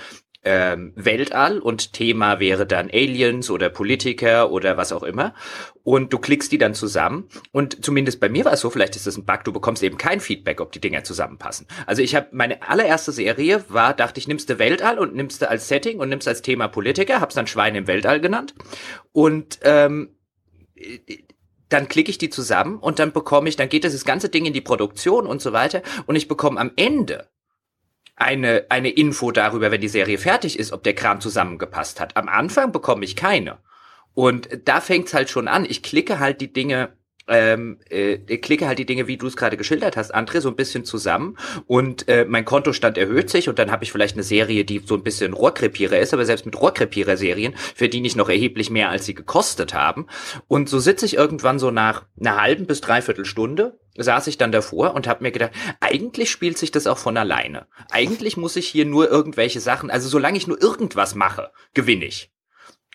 ähm, 0.45 0.93
Weltall 0.95 1.59
und 1.59 1.93
Thema 1.93 2.39
wäre 2.39 2.65
dann 2.65 2.89
Aliens 2.91 3.49
oder 3.49 3.69
Politiker 3.69 4.51
oder 4.51 4.77
was 4.77 4.91
auch 4.91 5.03
immer. 5.03 5.33
Und 5.83 6.13
du 6.13 6.19
klickst 6.19 6.51
die 6.51 6.57
dann 6.57 6.73
zusammen. 6.73 7.27
Und 7.51 7.83
zumindest 7.83 8.19
bei 8.19 8.29
mir 8.29 8.45
war 8.45 8.53
es 8.53 8.61
so, 8.61 8.69
vielleicht 8.69 8.95
ist 8.95 9.07
das 9.07 9.17
ein 9.17 9.25
Bug, 9.25 9.43
du 9.43 9.51
bekommst 9.51 9.83
eben 9.83 9.97
kein 9.97 10.19
Feedback, 10.19 10.61
ob 10.61 10.71
die 10.71 10.79
Dinger 10.79 11.03
zusammenpassen. 11.03 11.67
Also 11.85 12.01
ich 12.01 12.15
habe 12.15 12.27
meine 12.31 12.61
allererste 12.67 13.11
Serie 13.11 13.65
war, 13.69 13.93
dachte 13.93 14.19
ich, 14.19 14.27
nimmst 14.27 14.49
du 14.49 14.59
Weltall 14.59 14.99
und 14.99 15.15
nimmst 15.15 15.41
du 15.41 15.49
als 15.49 15.67
Setting 15.67 15.99
und 15.99 16.09
nimmst 16.09 16.27
als 16.27 16.41
Thema 16.41 16.67
Politiker, 16.67 17.19
hab's 17.19 17.35
dann 17.35 17.47
Schweine 17.47 17.79
im 17.79 17.87
Weltall 17.87 18.21
genannt. 18.21 18.53
Und 19.11 19.59
ähm, 19.63 20.15
dann 21.69 21.87
klicke 21.87 22.11
ich 22.11 22.17
die 22.17 22.29
zusammen 22.29 22.77
und 22.77 22.99
dann 22.99 23.11
bekomme 23.11 23.49
ich, 23.49 23.55
dann 23.55 23.69
geht 23.69 23.83
das 23.83 24.05
ganze 24.05 24.29
Ding 24.29 24.45
in 24.45 24.53
die 24.53 24.61
Produktion 24.61 25.25
und 25.25 25.41
so 25.41 25.53
weiter 25.53 25.81
und 26.05 26.15
ich 26.15 26.27
bekomme 26.27 26.59
am 26.59 26.71
Ende 26.75 27.27
eine, 28.15 28.65
eine 28.69 28.89
Info 28.89 29.31
darüber, 29.31 29.71
wenn 29.71 29.81
die 29.81 29.87
Serie 29.87 30.17
fertig 30.17 30.57
ist, 30.57 30.71
ob 30.71 30.83
der 30.83 30.95
Kram 30.95 31.19
zusammengepasst 31.19 31.99
hat. 31.99 32.15
Am 32.15 32.29
Anfang 32.29 32.71
bekomme 32.71 33.05
ich 33.05 33.15
keine. 33.15 33.57
Und 34.13 34.49
da 34.65 34.79
fängt's 34.79 35.13
halt 35.13 35.29
schon 35.29 35.47
an. 35.47 35.65
Ich 35.65 35.83
klicke 35.83 36.19
halt 36.19 36.39
die 36.39 36.53
Dinge 36.53 36.93
ähm, 37.27 37.79
äh, 37.89 38.17
klicke 38.37 38.67
halt 38.67 38.79
die 38.79 38.85
Dinge, 38.85 39.07
wie 39.07 39.17
du 39.17 39.27
es 39.27 39.35
gerade 39.35 39.57
geschildert 39.57 39.97
hast, 39.97 40.13
André, 40.13 40.41
so 40.41 40.49
ein 40.49 40.55
bisschen 40.55 40.85
zusammen 40.85 41.37
und 41.65 42.07
äh, 42.07 42.25
mein 42.25 42.45
Kontostand 42.45 42.97
erhöht 42.97 43.29
sich 43.29 43.49
und 43.49 43.57
dann 43.57 43.71
habe 43.71 43.83
ich 43.83 43.91
vielleicht 43.91 44.15
eine 44.15 44.23
Serie, 44.23 44.63
die 44.63 44.81
so 44.85 44.95
ein 44.95 45.03
bisschen 45.03 45.33
Rohrkrepierer 45.33 45.97
ist, 45.97 46.13
aber 46.13 46.25
selbst 46.25 46.45
mit 46.45 46.59
Rohrkrepierer-Serien 46.59 47.55
verdiene 47.73 48.07
ich 48.07 48.15
noch 48.15 48.29
erheblich 48.29 48.69
mehr, 48.69 48.89
als 48.89 49.05
sie 49.05 49.15
gekostet 49.15 49.73
haben. 49.73 50.07
Und 50.47 50.69
so 50.69 50.79
sitze 50.79 51.05
ich 51.05 51.15
irgendwann 51.15 51.59
so 51.59 51.71
nach 51.71 52.05
einer 52.19 52.39
halben 52.39 52.67
bis 52.67 52.81
dreiviertel 52.81 53.25
Stunde 53.25 53.79
saß 53.97 54.27
ich 54.27 54.37
dann 54.37 54.51
davor 54.51 54.93
und 54.93 55.07
habe 55.07 55.23
mir 55.23 55.31
gedacht, 55.31 55.51
eigentlich 55.79 56.29
spielt 56.29 56.57
sich 56.57 56.71
das 56.71 56.87
auch 56.87 56.97
von 56.97 57.17
alleine. 57.17 57.67
Eigentlich 57.91 58.37
muss 58.37 58.55
ich 58.55 58.67
hier 58.67 58.85
nur 58.85 59.09
irgendwelche 59.09 59.59
Sachen, 59.59 59.89
also 59.89 60.09
solange 60.09 60.37
ich 60.37 60.47
nur 60.47 60.61
irgendwas 60.61 61.15
mache, 61.15 61.51
gewinne 61.73 62.05
ich. 62.05 62.31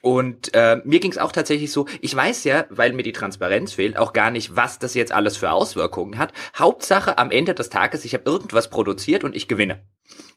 Und 0.03 0.55
äh, 0.55 0.81
mir 0.85 1.01
ging 1.01 1.11
es 1.11 1.19
auch 1.19 1.33
tatsächlich 1.33 1.73
so, 1.73 1.87
ich 2.01 2.15
weiß 2.15 2.45
ja, 2.45 2.65
weil 2.71 2.93
mir 2.93 3.03
die 3.03 3.13
Transparenz 3.13 3.75
fehlt, 3.75 3.99
auch 3.99 4.13
gar 4.15 4.31
nicht, 4.31 4.57
was 4.57 4.79
das 4.79 4.95
jetzt 4.95 5.13
alles 5.13 5.37
für 5.37 5.51
Auswirkungen 5.51 6.17
hat. 6.19 6.33
Hauptsache 6.57 7.19
am 7.19 7.31
Ende 7.31 7.55
des 7.55 7.69
Tages, 7.69 8.05
ich 8.05 8.15
habe 8.15 8.25
irgendwas 8.25 8.71
produziert 8.71 9.25
und 9.25 9.37
ich 9.37 9.47
gewinne. 9.47 9.85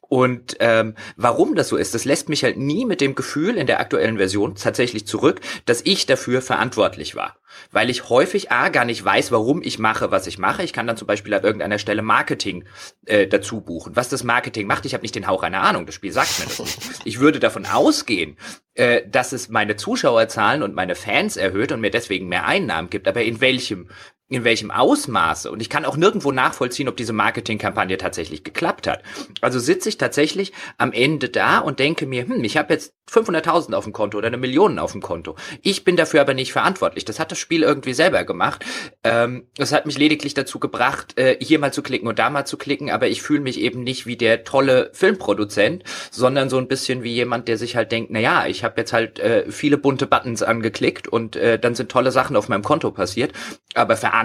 Und 0.09 0.57
ähm, 0.59 0.95
warum 1.15 1.55
das 1.55 1.69
so 1.69 1.77
ist, 1.77 1.95
das 1.95 2.05
lässt 2.05 2.29
mich 2.29 2.43
halt 2.43 2.57
nie 2.57 2.85
mit 2.85 3.01
dem 3.01 3.15
Gefühl 3.15 3.57
in 3.57 3.67
der 3.67 3.79
aktuellen 3.79 4.17
Version 4.17 4.55
tatsächlich 4.55 5.07
zurück, 5.07 5.41
dass 5.65 5.81
ich 5.83 6.05
dafür 6.05 6.41
verantwortlich 6.41 7.15
war. 7.15 7.37
Weil 7.71 7.89
ich 7.89 8.09
häufig 8.09 8.51
A 8.51 8.69
gar 8.69 8.85
nicht 8.85 9.03
weiß, 9.03 9.31
warum 9.31 9.61
ich 9.63 9.79
mache, 9.79 10.11
was 10.11 10.27
ich 10.27 10.37
mache. 10.37 10.63
Ich 10.63 10.73
kann 10.73 10.87
dann 10.87 10.97
zum 10.97 11.07
Beispiel 11.07 11.33
an 11.33 11.43
irgendeiner 11.43 11.79
Stelle 11.79 12.01
Marketing 12.01 12.65
äh, 13.05 13.27
dazu 13.27 13.61
buchen. 13.61 13.95
Was 13.95 14.09
das 14.09 14.23
Marketing 14.23 14.67
macht, 14.67 14.85
ich 14.85 14.93
habe 14.93 15.03
nicht 15.03 15.15
den 15.15 15.27
Hauch 15.27 15.43
einer 15.43 15.61
Ahnung. 15.61 15.85
Das 15.85 15.95
Spiel 15.95 16.11
sagt 16.11 16.39
mir 16.39 16.45
das 16.45 16.59
nicht. 16.59 17.01
Ich 17.05 17.19
würde 17.19 17.39
davon 17.39 17.65
ausgehen, 17.65 18.37
äh, 18.73 19.01
dass 19.07 19.31
es 19.33 19.49
meine 19.49 19.77
Zuschauerzahlen 19.77 20.63
und 20.63 20.75
meine 20.75 20.95
Fans 20.95 21.37
erhöht 21.37 21.71
und 21.71 21.81
mir 21.81 21.91
deswegen 21.91 22.27
mehr 22.27 22.45
Einnahmen 22.45 22.89
gibt. 22.89 23.07
Aber 23.07 23.23
in 23.23 23.39
welchem 23.41 23.89
in 24.33 24.43
welchem 24.43 24.71
Ausmaße. 24.71 25.51
Und 25.51 25.61
ich 25.61 25.69
kann 25.69 25.85
auch 25.85 25.95
nirgendwo 25.95 26.31
nachvollziehen, 26.31 26.87
ob 26.89 26.97
diese 26.97 27.13
Marketingkampagne 27.13 27.97
tatsächlich 27.97 28.43
geklappt 28.43 28.87
hat. 28.87 29.03
Also 29.41 29.59
sitze 29.59 29.89
ich 29.89 29.97
tatsächlich 29.97 30.53
am 30.77 30.91
Ende 30.91 31.29
da 31.29 31.59
und 31.59 31.77
denke 31.79 32.07
mir, 32.07 32.27
hm, 32.27 32.43
ich 32.43 32.57
habe 32.57 32.73
jetzt 32.73 32.95
500.000 33.11 33.73
auf 33.73 33.83
dem 33.83 33.93
Konto 33.93 34.17
oder 34.17 34.27
eine 34.27 34.37
Million 34.37 34.79
auf 34.79 34.93
dem 34.93 35.01
Konto. 35.01 35.35
Ich 35.61 35.83
bin 35.83 35.97
dafür 35.97 36.21
aber 36.21 36.33
nicht 36.33 36.51
verantwortlich. 36.51 37.05
Das 37.05 37.19
hat 37.19 37.31
das 37.31 37.37
Spiel 37.37 37.61
irgendwie 37.61 37.93
selber 37.93 38.23
gemacht. 38.23 38.65
Ähm, 39.03 39.47
das 39.55 39.71
hat 39.71 39.85
mich 39.85 39.99
lediglich 39.99 40.33
dazu 40.33 40.59
gebracht, 40.59 41.17
äh, 41.19 41.37
hier 41.39 41.59
mal 41.59 41.71
zu 41.71 41.83
klicken 41.83 42.07
und 42.07 42.17
da 42.17 42.31
mal 42.31 42.45
zu 42.45 42.57
klicken, 42.57 42.89
aber 42.89 43.07
ich 43.09 43.21
fühle 43.21 43.41
mich 43.41 43.59
eben 43.59 43.83
nicht 43.83 44.07
wie 44.07 44.17
der 44.17 44.45
tolle 44.45 44.89
Filmproduzent, 44.93 45.83
sondern 46.09 46.49
so 46.49 46.57
ein 46.57 46.67
bisschen 46.67 47.03
wie 47.03 47.13
jemand, 47.13 47.47
der 47.47 47.57
sich 47.57 47.75
halt 47.75 47.91
denkt, 47.91 48.09
na 48.11 48.19
ja, 48.19 48.47
ich 48.47 48.63
habe 48.63 48.81
jetzt 48.81 48.93
halt 48.93 49.19
äh, 49.19 49.51
viele 49.51 49.77
bunte 49.77 50.07
Buttons 50.07 50.41
angeklickt 50.41 51.07
und 51.07 51.35
äh, 51.35 51.59
dann 51.59 51.75
sind 51.75 51.91
tolle 51.91 52.11
Sachen 52.11 52.35
auf 52.35 52.49
meinem 52.49 52.63
Konto 52.63 52.89
passiert, 52.89 53.33
aber 53.75 53.95
verantwortlich 53.95 54.22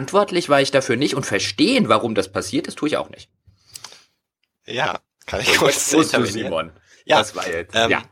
war 0.49 0.61
ich 0.61 0.71
dafür 0.71 0.97
nicht 0.97 1.15
und 1.15 1.25
verstehen, 1.25 1.89
warum 1.89 2.15
das 2.15 2.31
passiert 2.31 2.67
ist, 2.67 2.77
tue 2.77 2.89
ich 2.89 2.97
auch 2.97 3.11
nicht. 3.11 3.31
Ja, 4.67 5.01
kann 5.27 5.41
ich 5.41 5.57
kurz 5.57 5.91
du, 5.91 6.03
Simon. 6.03 6.73
Ja, 7.05 7.19
das 7.19 7.35
war 7.35 7.49
jetzt. 7.49 7.75
Ähm, 7.75 7.91
ja. 7.91 8.03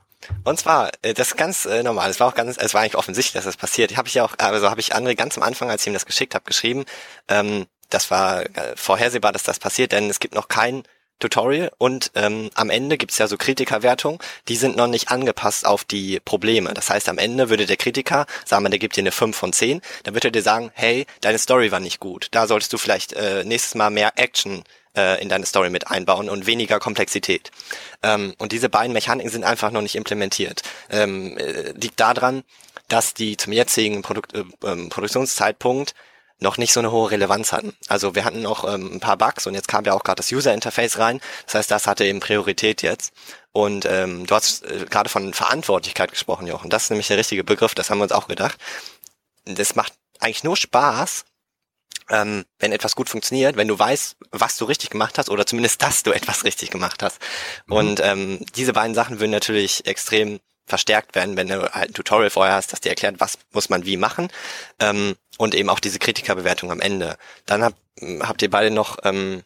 Und 0.45 0.59
zwar, 0.59 0.91
äh, 1.03 1.15
das 1.15 1.29
ist 1.29 1.37
ganz 1.37 1.67
äh, 1.67 1.83
normal. 1.83 2.11
Es 2.11 2.19
war 2.21 2.29
auch 2.29 2.35
ganz, 2.35 2.57
es 2.57 2.75
war 2.75 2.81
eigentlich 2.81 2.97
offensichtlich, 2.97 3.35
dass 3.35 3.45
das 3.45 3.57
passiert. 3.57 3.97
Habe 3.97 4.09
ich 4.09 4.15
ja 4.15 4.25
auch, 4.25 4.35
also 4.39 4.71
habe 4.71 4.81
ich 4.81 4.95
André 4.95 5.15
ganz 5.15 5.37
am 5.37 5.43
Anfang, 5.43 5.71
als 5.71 5.83
ich 5.83 5.89
ihm 5.89 5.93
das 5.93 6.07
geschickt 6.07 6.35
habe, 6.35 6.45
geschrieben. 6.45 6.85
Ähm, 7.29 7.67
das 7.91 8.11
war 8.11 8.43
äh, 8.43 8.75
vorhersehbar, 8.75 9.33
dass 9.33 9.43
das 9.43 9.59
passiert, 9.59 9.93
denn 9.93 10.11
es 10.11 10.19
gibt 10.19 10.35
noch 10.35 10.49
kein 10.49 10.83
Tutorial 11.19 11.73
und 11.79 12.11
ähm, 12.15 12.51
am 12.55 12.71
Ende 12.71 12.99
gibt's 12.99 13.19
ja 13.19 13.27
so 13.27 13.37
Kritikerwertungen, 13.37 14.19
die 14.49 14.57
sind 14.57 14.77
noch 14.77 14.87
nicht 14.87 15.11
angepasst 15.11 15.67
auf 15.67 15.85
die 15.85 16.21
Probleme. 16.21 16.75
Das 16.75 16.91
heißt, 16.91 17.09
am 17.09 17.19
Ende 17.19 17.49
würde 17.49 17.67
der 17.67 17.77
Kritiker, 17.77 18.27
sagen 18.45 18.65
wir, 18.65 18.71
der 18.71 18.79
gibt 18.79 18.97
dir 18.97 19.03
eine 19.03 19.13
5 19.13 19.37
von 19.37 19.53
10, 19.53 19.81
dann 20.05 20.15
wird 20.15 20.25
er 20.25 20.31
dir 20.31 20.43
sagen, 20.43 20.71
hey, 20.75 21.07
deine 21.21 21.39
Story 21.39 21.73
war 21.73 21.81
nicht 21.81 22.01
gut. 22.01 22.29
Da 22.33 22.47
solltest 22.47 22.73
du 22.73 22.79
vielleicht 22.79 23.15
äh, 23.15 23.45
nächstes 23.45 23.75
Mal 23.75 23.91
mehr 23.91 24.13
Action 24.17 24.63
äh, 24.97 25.23
in 25.23 25.29
deine 25.29 25.47
Story 25.47 25.71
mit 25.71 25.89
einbauen 25.89 26.29
und 26.29 26.47
weniger 26.47 26.79
Komplexität. 26.81 27.51
Ähm, 28.03 28.35
und 28.39 28.53
diese 28.53 28.69
beiden 28.69 28.93
Mechaniken 28.93 29.31
sind 29.31 29.45
einfach 29.45 29.71
noch 29.71 29.83
nicht 29.83 29.97
implementiert. 29.97 30.63
Ähm, 30.91 31.37
äh, 31.39 31.73
liegt 31.73 32.01
daran, 32.01 32.43
dass 32.89 33.15
die 33.15 33.37
zum 33.37 33.53
jetzigen 33.53 34.03
Produkt, 34.03 34.35
äh, 34.35 34.45
ähm, 34.65 34.89
Produktionszeitpunkt 34.89 35.95
noch 36.39 36.59
nicht 36.59 36.73
so 36.73 36.81
eine 36.81 36.91
hohe 36.91 37.11
Relevanz 37.11 37.53
hatten. 37.53 37.75
Also 37.89 38.15
wir 38.15 38.25
hatten 38.25 38.43
noch 38.43 38.65
ähm, 38.65 38.95
ein 38.95 39.01
paar 39.01 39.17
Bugs 39.17 39.47
und 39.47 39.55
jetzt 39.55 39.69
kam 39.69 39.85
ja 39.85 39.95
auch 39.95 40.05
gerade 40.05 40.17
das 40.17 40.31
User 40.31 40.53
Interface 40.53 40.99
rein. 40.99 41.21
Das 41.47 41.55
heißt, 41.55 41.71
das 41.71 41.87
hatte 41.87 42.05
eben 42.05 42.21
Priorität 42.21 42.83
jetzt. 42.83 43.13
Und 43.53 43.87
ähm, 43.87 44.27
du 44.27 44.35
hast 44.35 44.65
äh, 44.65 44.87
gerade 44.89 45.09
von 45.09 45.33
Verantwortlichkeit 45.33 46.11
gesprochen, 46.11 46.47
Jochen. 46.47 46.69
Das 46.69 46.85
ist 46.85 46.91
nämlich 46.91 47.09
der 47.09 47.17
richtige 47.17 47.43
Begriff, 47.43 47.75
das 47.75 47.89
haben 47.89 47.99
wir 47.99 48.05
uns 48.05 48.13
auch 48.13 48.29
gedacht. 48.29 48.59
Das 49.47 49.75
macht 49.77 49.95
eigentlich 50.21 50.45
nur 50.45 50.57
Spaß, 50.57 51.25
ähm, 52.11 52.45
wenn 52.59 52.73
etwas 52.73 52.95
gut 52.95 53.09
funktioniert, 53.09 53.57
wenn 53.57 53.69
du 53.69 53.79
weißt, 53.79 54.17
was 54.31 54.57
du 54.57 54.67
richtig 54.67 54.91
gemacht 54.91 55.19
hast 55.19 55.31
oder 55.31 55.47
zumindest, 55.47 55.83
dass 55.83 56.03
du 56.03 56.13
etwas 56.13 56.45
richtig 56.45 56.71
gemacht 56.71 57.03
hast. 57.03 57.19
Mhm. 57.67 57.77
Und 57.77 58.01
ähm, 58.01 58.47
diese 58.55 58.75
beiden 58.75 58.95
Sachen 58.95 59.21
würden 59.21 59.31
natürlich 59.31 59.87
extrem 59.87 60.41
verstärkt 60.67 61.15
werden, 61.15 61.37
wenn 61.37 61.49
du 61.49 61.73
halt 61.73 61.91
ein 61.91 61.95
Tutorial 61.95 62.31
vorher 62.31 62.55
hast, 62.55 62.73
das 62.73 62.81
dir 62.81 62.91
erklärt, 62.91 63.17
was 63.19 63.39
muss 63.53 63.69
man 63.69 63.87
wie 63.87 63.97
machen 63.97 64.29
ähm, 64.81 65.17
und 65.39 65.55
eben 65.55 65.69
auch 65.69 65.81
diese 65.81 65.99
Kritikerbewertung 65.99 66.71
am 66.71 66.81
Ende. 66.81 67.17
Dann 67.47 67.63
hab, 67.63 67.75
habt 68.21 68.43
ihr 68.43 68.51
beide 68.51 68.71
noch 68.71 68.99
ähm, 69.05 69.43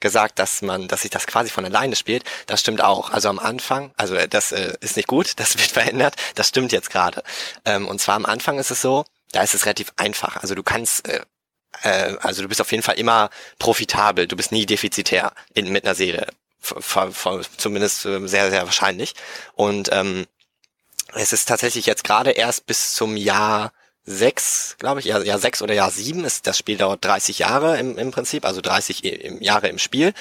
gesagt, 0.00 0.38
dass 0.38 0.62
man, 0.62 0.88
dass 0.88 1.02
sich 1.02 1.10
das 1.10 1.26
quasi 1.26 1.50
von 1.50 1.64
alleine 1.64 1.96
spielt. 1.96 2.24
Das 2.46 2.60
stimmt 2.60 2.82
auch. 2.82 3.10
Also 3.10 3.28
am 3.28 3.38
Anfang, 3.38 3.92
also 3.96 4.14
äh, 4.14 4.28
das 4.28 4.52
äh, 4.52 4.74
ist 4.80 4.96
nicht 4.96 5.08
gut, 5.08 5.34
das 5.36 5.56
wird 5.58 5.70
verändert. 5.70 6.16
Das 6.34 6.48
stimmt 6.48 6.72
jetzt 6.72 6.90
gerade. 6.90 7.22
Ähm, 7.64 7.88
und 7.88 8.00
zwar 8.00 8.16
am 8.16 8.26
Anfang 8.26 8.58
ist 8.58 8.70
es 8.70 8.82
so, 8.82 9.04
da 9.32 9.42
ist 9.42 9.54
es 9.54 9.64
relativ 9.64 9.92
einfach. 9.96 10.36
Also 10.36 10.54
du 10.54 10.62
kannst 10.62 11.08
äh, 11.08 11.20
äh, 11.82 12.16
also 12.20 12.42
du 12.42 12.48
bist 12.48 12.60
auf 12.60 12.70
jeden 12.70 12.82
Fall 12.82 12.98
immer 12.98 13.30
profitabel, 13.58 14.26
du 14.26 14.36
bist 14.36 14.52
nie 14.52 14.66
defizitär 14.66 15.32
in, 15.54 15.70
mit 15.72 15.84
einer 15.84 15.94
Serie. 15.94 16.26
zumindest 17.56 18.06
äh, 18.06 18.26
sehr, 18.26 18.50
sehr 18.50 18.64
wahrscheinlich. 18.64 19.14
Und 19.54 19.90
ähm, 19.92 20.26
es 21.14 21.32
ist 21.32 21.48
tatsächlich 21.48 21.86
jetzt 21.86 22.04
gerade 22.04 22.32
erst 22.32 22.66
bis 22.66 22.94
zum 22.94 23.16
Jahr 23.16 23.72
sechs, 24.06 24.76
glaube 24.78 25.00
ich, 25.00 25.06
ja, 25.06 25.20
Jahr 25.20 25.38
sechs 25.38 25.62
oder 25.62 25.74
Jahr 25.74 25.90
sieben 25.90 26.24
ist, 26.24 26.46
das 26.46 26.56
Spiel 26.56 26.76
dauert 26.76 27.04
30 27.04 27.40
Jahre 27.40 27.78
im, 27.78 27.98
im 27.98 28.12
Prinzip, 28.12 28.44
also 28.44 28.60
30 28.60 29.04
im, 29.04 29.42
Jahre 29.42 29.68
im 29.68 29.78
Spiel. 29.78 30.14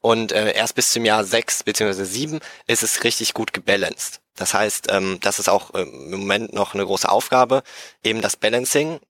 Und 0.00 0.32
äh, 0.32 0.52
erst 0.54 0.76
bis 0.76 0.92
zum 0.92 1.04
Jahr 1.04 1.24
sechs 1.24 1.62
beziehungsweise 1.62 2.06
sieben 2.06 2.40
ist 2.66 2.82
es 2.82 3.02
richtig 3.04 3.34
gut 3.34 3.52
gebalanced. 3.52 4.20
Das 4.36 4.54
heißt, 4.54 4.86
ähm, 4.90 5.18
das 5.20 5.38
ist 5.38 5.48
auch 5.48 5.74
ähm, 5.74 6.12
im 6.12 6.20
Moment 6.20 6.52
noch 6.52 6.74
eine 6.74 6.84
große 6.84 7.08
Aufgabe, 7.08 7.62
eben 8.02 8.20
das 8.20 8.36
Balancing 8.36 9.00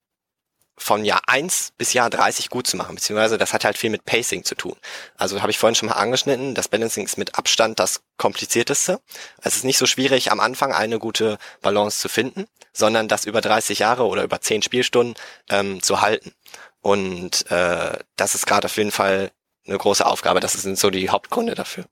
von 0.77 1.05
Jahr 1.05 1.22
1 1.27 1.72
bis 1.79 1.93
Jahr 1.93 2.11
30 2.11 2.51
gut 2.51 2.66
zu 2.66 2.77
machen, 2.77 2.95
beziehungsweise 2.97 3.39
das 3.39 3.53
hat 3.53 3.64
halt 3.64 3.79
viel 3.79 3.91
mit 3.91 4.05
Pacing 4.05 4.45
zu 4.45 4.55
tun. 4.55 4.77
Also 5.16 5.41
habe 5.41 5.51
ich 5.51 5.59
vorhin 5.59 5.75
schon 5.75 5.89
mal 5.89 5.95
angeschnitten, 5.95 6.55
das 6.55 6.68
Balancing 6.68 7.05
ist 7.05 7.16
mit 7.18 7.37
Abstand 7.37 7.79
das 7.79 8.03
komplizierteste. 8.16 9.01
Es 9.43 9.57
ist 9.57 9.64
nicht 9.64 9.79
so 9.79 9.87
schwierig, 9.87 10.33
am 10.33 10.41
Anfang 10.41 10.72
eine 10.72 10.99
gute 10.99 11.39
Balance 11.62 12.01
zu 12.01 12.09
finden, 12.09 12.47
sondern 12.72 13.09
das 13.09 13.25
über 13.25 13.41
30 13.41 13.79
Jahre 13.79 14.07
oder 14.07 14.25
über 14.25 14.41
10 14.41 14.62
Spielstunden 14.62 15.14
ähm, 15.49 15.83
zu 15.83 16.01
halten. 16.01 16.33
Und 16.81 17.51
äh, 17.51 17.99
das 18.16 18.35
ist 18.35 18.47
gerade 18.47 18.66
auf 18.66 18.77
jeden 18.77 18.91
Fall 18.91 19.31
eine 19.66 19.79
große 19.79 20.05
Aufgabe. 20.05 20.41
Das 20.41 20.53
sind 20.53 20.79
so 20.79 20.91
die 20.91 21.09
Hauptgründe 21.09 21.55
dafür. 21.55 21.87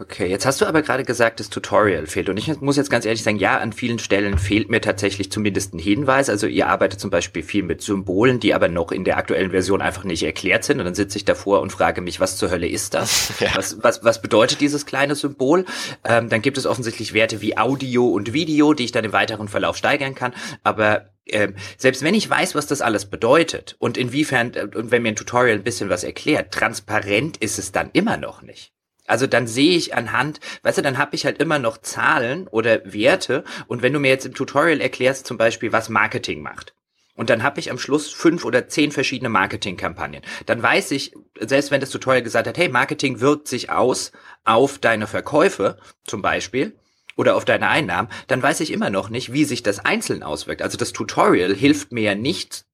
Okay, 0.00 0.26
jetzt 0.26 0.46
hast 0.46 0.60
du 0.60 0.66
aber 0.66 0.82
gerade 0.82 1.02
gesagt, 1.02 1.40
das 1.40 1.50
Tutorial 1.50 2.06
fehlt. 2.06 2.28
Und 2.28 2.36
ich 2.36 2.60
muss 2.60 2.76
jetzt 2.76 2.88
ganz 2.88 3.04
ehrlich 3.04 3.24
sagen, 3.24 3.38
ja, 3.38 3.58
an 3.58 3.72
vielen 3.72 3.98
Stellen 3.98 4.38
fehlt 4.38 4.70
mir 4.70 4.80
tatsächlich 4.80 5.32
zumindest 5.32 5.74
ein 5.74 5.80
Hinweis. 5.80 6.30
Also 6.30 6.46
ihr 6.46 6.68
arbeitet 6.68 7.00
zum 7.00 7.10
Beispiel 7.10 7.42
viel 7.42 7.64
mit 7.64 7.82
Symbolen, 7.82 8.38
die 8.38 8.54
aber 8.54 8.68
noch 8.68 8.92
in 8.92 9.02
der 9.02 9.16
aktuellen 9.16 9.50
Version 9.50 9.82
einfach 9.82 10.04
nicht 10.04 10.22
erklärt 10.22 10.62
sind. 10.62 10.78
Und 10.78 10.84
dann 10.84 10.94
sitze 10.94 11.18
ich 11.18 11.24
davor 11.24 11.62
und 11.62 11.72
frage 11.72 12.00
mich, 12.00 12.20
was 12.20 12.36
zur 12.36 12.50
Hölle 12.50 12.68
ist 12.68 12.94
das? 12.94 13.32
Ja. 13.40 13.50
Was, 13.54 13.82
was, 13.82 14.02
was 14.02 14.20
bedeutet 14.20 14.60
dieses 14.60 14.84
kleine 14.84 15.14
Symbol? 15.14 15.64
Ähm, 16.04 16.28
dann 16.28 16.42
gibt 16.42 16.58
es 16.58 16.66
offensichtlich 16.66 17.14
Werte 17.14 17.40
wie 17.40 17.56
Audio 17.56 18.08
und 18.08 18.32
Video, 18.32 18.74
die 18.74 18.84
ich 18.84 18.92
dann 18.92 19.04
im 19.04 19.12
weiteren 19.12 19.46
Verlauf 19.48 19.76
steigern 19.76 20.16
kann. 20.16 20.34
Aber 20.64 21.10
ähm, 21.26 21.54
selbst 21.76 22.02
wenn 22.02 22.14
ich 22.14 22.28
weiß, 22.28 22.54
was 22.56 22.66
das 22.66 22.80
alles 22.80 23.06
bedeutet 23.06 23.76
und 23.78 23.96
inwiefern, 23.96 24.54
äh, 24.54 24.68
und 24.74 24.90
wenn 24.90 25.02
mir 25.02 25.10
ein 25.10 25.16
Tutorial 25.16 25.56
ein 25.56 25.62
bisschen 25.62 25.88
was 25.88 26.02
erklärt, 26.02 26.52
transparent 26.52 27.36
ist 27.36 27.58
es 27.58 27.70
dann 27.70 27.90
immer 27.92 28.16
noch 28.16 28.42
nicht. 28.42 28.72
Also 29.08 29.26
dann 29.26 29.48
sehe 29.48 29.76
ich 29.76 29.94
anhand, 29.94 30.38
weißt 30.62 30.78
du, 30.78 30.82
dann 30.82 30.98
habe 30.98 31.16
ich 31.16 31.24
halt 31.24 31.40
immer 31.42 31.58
noch 31.58 31.78
Zahlen 31.78 32.46
oder 32.46 32.80
Werte 32.84 33.42
und 33.66 33.82
wenn 33.82 33.92
du 33.92 33.98
mir 33.98 34.10
jetzt 34.10 34.26
im 34.26 34.34
Tutorial 34.34 34.80
erklärst 34.80 35.26
zum 35.26 35.36
Beispiel, 35.36 35.72
was 35.72 35.88
Marketing 35.88 36.42
macht, 36.42 36.74
und 37.18 37.30
dann 37.30 37.42
habe 37.42 37.58
ich 37.58 37.72
am 37.72 37.80
Schluss 37.80 38.12
fünf 38.12 38.44
oder 38.44 38.68
zehn 38.68 38.92
verschiedene 38.92 39.28
Marketingkampagnen. 39.28 40.22
Dann 40.46 40.62
weiß 40.62 40.92
ich, 40.92 41.14
selbst 41.40 41.72
wenn 41.72 41.80
das 41.80 41.90
Tutorial 41.90 42.22
gesagt 42.22 42.46
hat, 42.46 42.56
hey, 42.56 42.68
Marketing 42.68 43.18
wirkt 43.18 43.48
sich 43.48 43.70
aus 43.70 44.12
auf 44.44 44.78
deine 44.78 45.08
Verkäufe 45.08 45.78
zum 46.04 46.22
Beispiel 46.22 46.78
oder 47.16 47.34
auf 47.34 47.44
deine 47.44 47.70
Einnahmen, 47.70 48.08
dann 48.28 48.40
weiß 48.40 48.60
ich 48.60 48.70
immer 48.72 48.88
noch 48.88 49.10
nicht, 49.10 49.32
wie 49.32 49.44
sich 49.44 49.64
das 49.64 49.80
einzeln 49.80 50.22
auswirkt. 50.22 50.62
Also 50.62 50.78
das 50.78 50.92
Tutorial 50.92 51.56
hilft 51.56 51.90
mir 51.90 52.04
ja 52.04 52.14
nicht, 52.14 52.66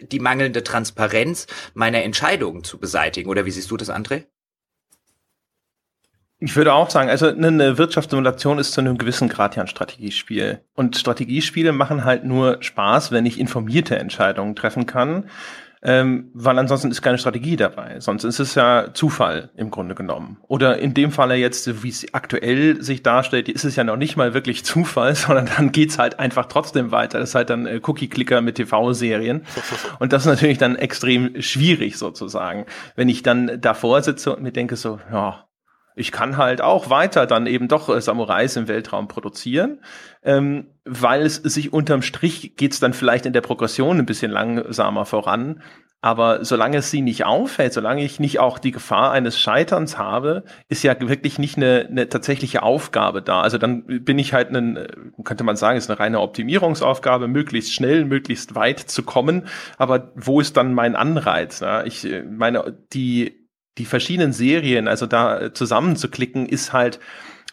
die 0.00 0.20
mangelnde 0.20 0.62
Transparenz 0.62 1.48
meiner 1.74 2.04
Entscheidungen 2.04 2.62
zu 2.62 2.78
beseitigen. 2.78 3.28
Oder 3.28 3.46
wie 3.46 3.50
siehst 3.50 3.72
du 3.72 3.76
das, 3.76 3.90
André? 3.90 4.26
Ich 6.40 6.54
würde 6.54 6.72
auch 6.72 6.88
sagen, 6.88 7.10
also 7.10 7.26
eine 7.26 7.78
Wirtschaftssimulation 7.78 8.60
ist 8.60 8.72
zu 8.72 8.80
einem 8.80 8.96
gewissen 8.96 9.28
Grad 9.28 9.56
ja 9.56 9.62
ein 9.62 9.68
Strategiespiel. 9.68 10.60
Und 10.74 10.96
Strategiespiele 10.96 11.72
machen 11.72 12.04
halt 12.04 12.24
nur 12.24 12.58
Spaß, 12.62 13.10
wenn 13.10 13.26
ich 13.26 13.40
informierte 13.40 13.98
Entscheidungen 13.98 14.54
treffen 14.54 14.86
kann, 14.86 15.24
ähm, 15.82 16.30
weil 16.34 16.58
ansonsten 16.58 16.92
ist 16.92 17.02
keine 17.02 17.18
Strategie 17.18 17.56
dabei. 17.56 17.98
Sonst 17.98 18.22
ist 18.22 18.38
es 18.38 18.54
ja 18.54 18.94
Zufall 18.94 19.50
im 19.56 19.72
Grunde 19.72 19.96
genommen. 19.96 20.38
Oder 20.46 20.78
in 20.78 20.94
dem 20.94 21.10
Falle 21.10 21.34
jetzt, 21.34 21.82
wie 21.82 21.88
es 21.88 22.06
aktuell 22.14 22.82
sich 22.82 23.02
darstellt, 23.02 23.48
ist 23.48 23.64
es 23.64 23.74
ja 23.74 23.82
noch 23.82 23.96
nicht 23.96 24.16
mal 24.16 24.32
wirklich 24.32 24.64
Zufall, 24.64 25.14
sondern 25.16 25.48
dann 25.56 25.72
geht's 25.72 25.98
halt 25.98 26.20
einfach 26.20 26.46
trotzdem 26.46 26.92
weiter. 26.92 27.18
Das 27.18 27.30
ist 27.30 27.34
halt 27.34 27.50
dann 27.50 27.66
äh, 27.66 27.80
Cookie-Clicker 27.82 28.42
mit 28.42 28.56
TV-Serien. 28.56 29.42
Und 29.98 30.12
das 30.12 30.22
ist 30.22 30.28
natürlich 30.28 30.58
dann 30.58 30.76
extrem 30.76 31.42
schwierig 31.42 31.96
sozusagen. 31.96 32.66
Wenn 32.94 33.08
ich 33.08 33.24
dann 33.24 33.60
davor 33.60 34.02
sitze 34.02 34.36
und 34.36 34.42
mir 34.42 34.52
denke 34.52 34.76
so, 34.76 35.00
ja, 35.12 35.47
ich 35.98 36.12
kann 36.12 36.36
halt 36.36 36.60
auch 36.60 36.90
weiter 36.90 37.26
dann 37.26 37.46
eben 37.46 37.68
doch 37.68 37.88
äh, 37.88 38.00
Samurais 38.00 38.56
im 38.56 38.68
Weltraum 38.68 39.08
produzieren, 39.08 39.80
ähm, 40.22 40.68
weil 40.84 41.22
es 41.22 41.36
sich 41.36 41.72
unterm 41.72 42.02
Strich 42.02 42.56
geht's 42.56 42.80
dann 42.80 42.92
vielleicht 42.92 43.26
in 43.26 43.32
der 43.32 43.40
Progression 43.40 43.98
ein 43.98 44.06
bisschen 44.06 44.30
langsamer 44.30 45.04
voran. 45.04 45.62
Aber 46.00 46.44
solange 46.44 46.76
es 46.76 46.92
sie 46.92 47.02
nicht 47.02 47.24
auffällt, 47.24 47.72
solange 47.72 48.04
ich 48.04 48.20
nicht 48.20 48.38
auch 48.38 48.60
die 48.60 48.70
Gefahr 48.70 49.10
eines 49.10 49.36
Scheiterns 49.40 49.98
habe, 49.98 50.44
ist 50.68 50.84
ja 50.84 50.94
wirklich 51.00 51.40
nicht 51.40 51.56
eine, 51.56 51.88
eine 51.90 52.08
tatsächliche 52.08 52.62
Aufgabe 52.62 53.20
da. 53.20 53.40
Also 53.40 53.58
dann 53.58 53.84
bin 54.04 54.16
ich 54.16 54.32
halt 54.32 54.54
ein, 54.54 55.12
könnte 55.24 55.42
man 55.42 55.56
sagen, 55.56 55.76
ist 55.76 55.90
eine 55.90 55.98
reine 55.98 56.20
Optimierungsaufgabe, 56.20 57.26
möglichst 57.26 57.74
schnell, 57.74 58.04
möglichst 58.04 58.54
weit 58.54 58.78
zu 58.78 59.02
kommen. 59.02 59.48
Aber 59.76 60.12
wo 60.14 60.40
ist 60.40 60.56
dann 60.56 60.72
mein 60.72 60.94
Anreiz? 60.94 61.60
Ne? 61.60 61.82
Ich 61.84 62.06
meine, 62.30 62.78
die, 62.92 63.47
die 63.78 63.84
verschiedenen 63.84 64.32
Serien, 64.32 64.88
also 64.88 65.06
da 65.06 65.54
zusammenzuklicken, 65.54 66.46
ist 66.46 66.72
halt, 66.72 66.98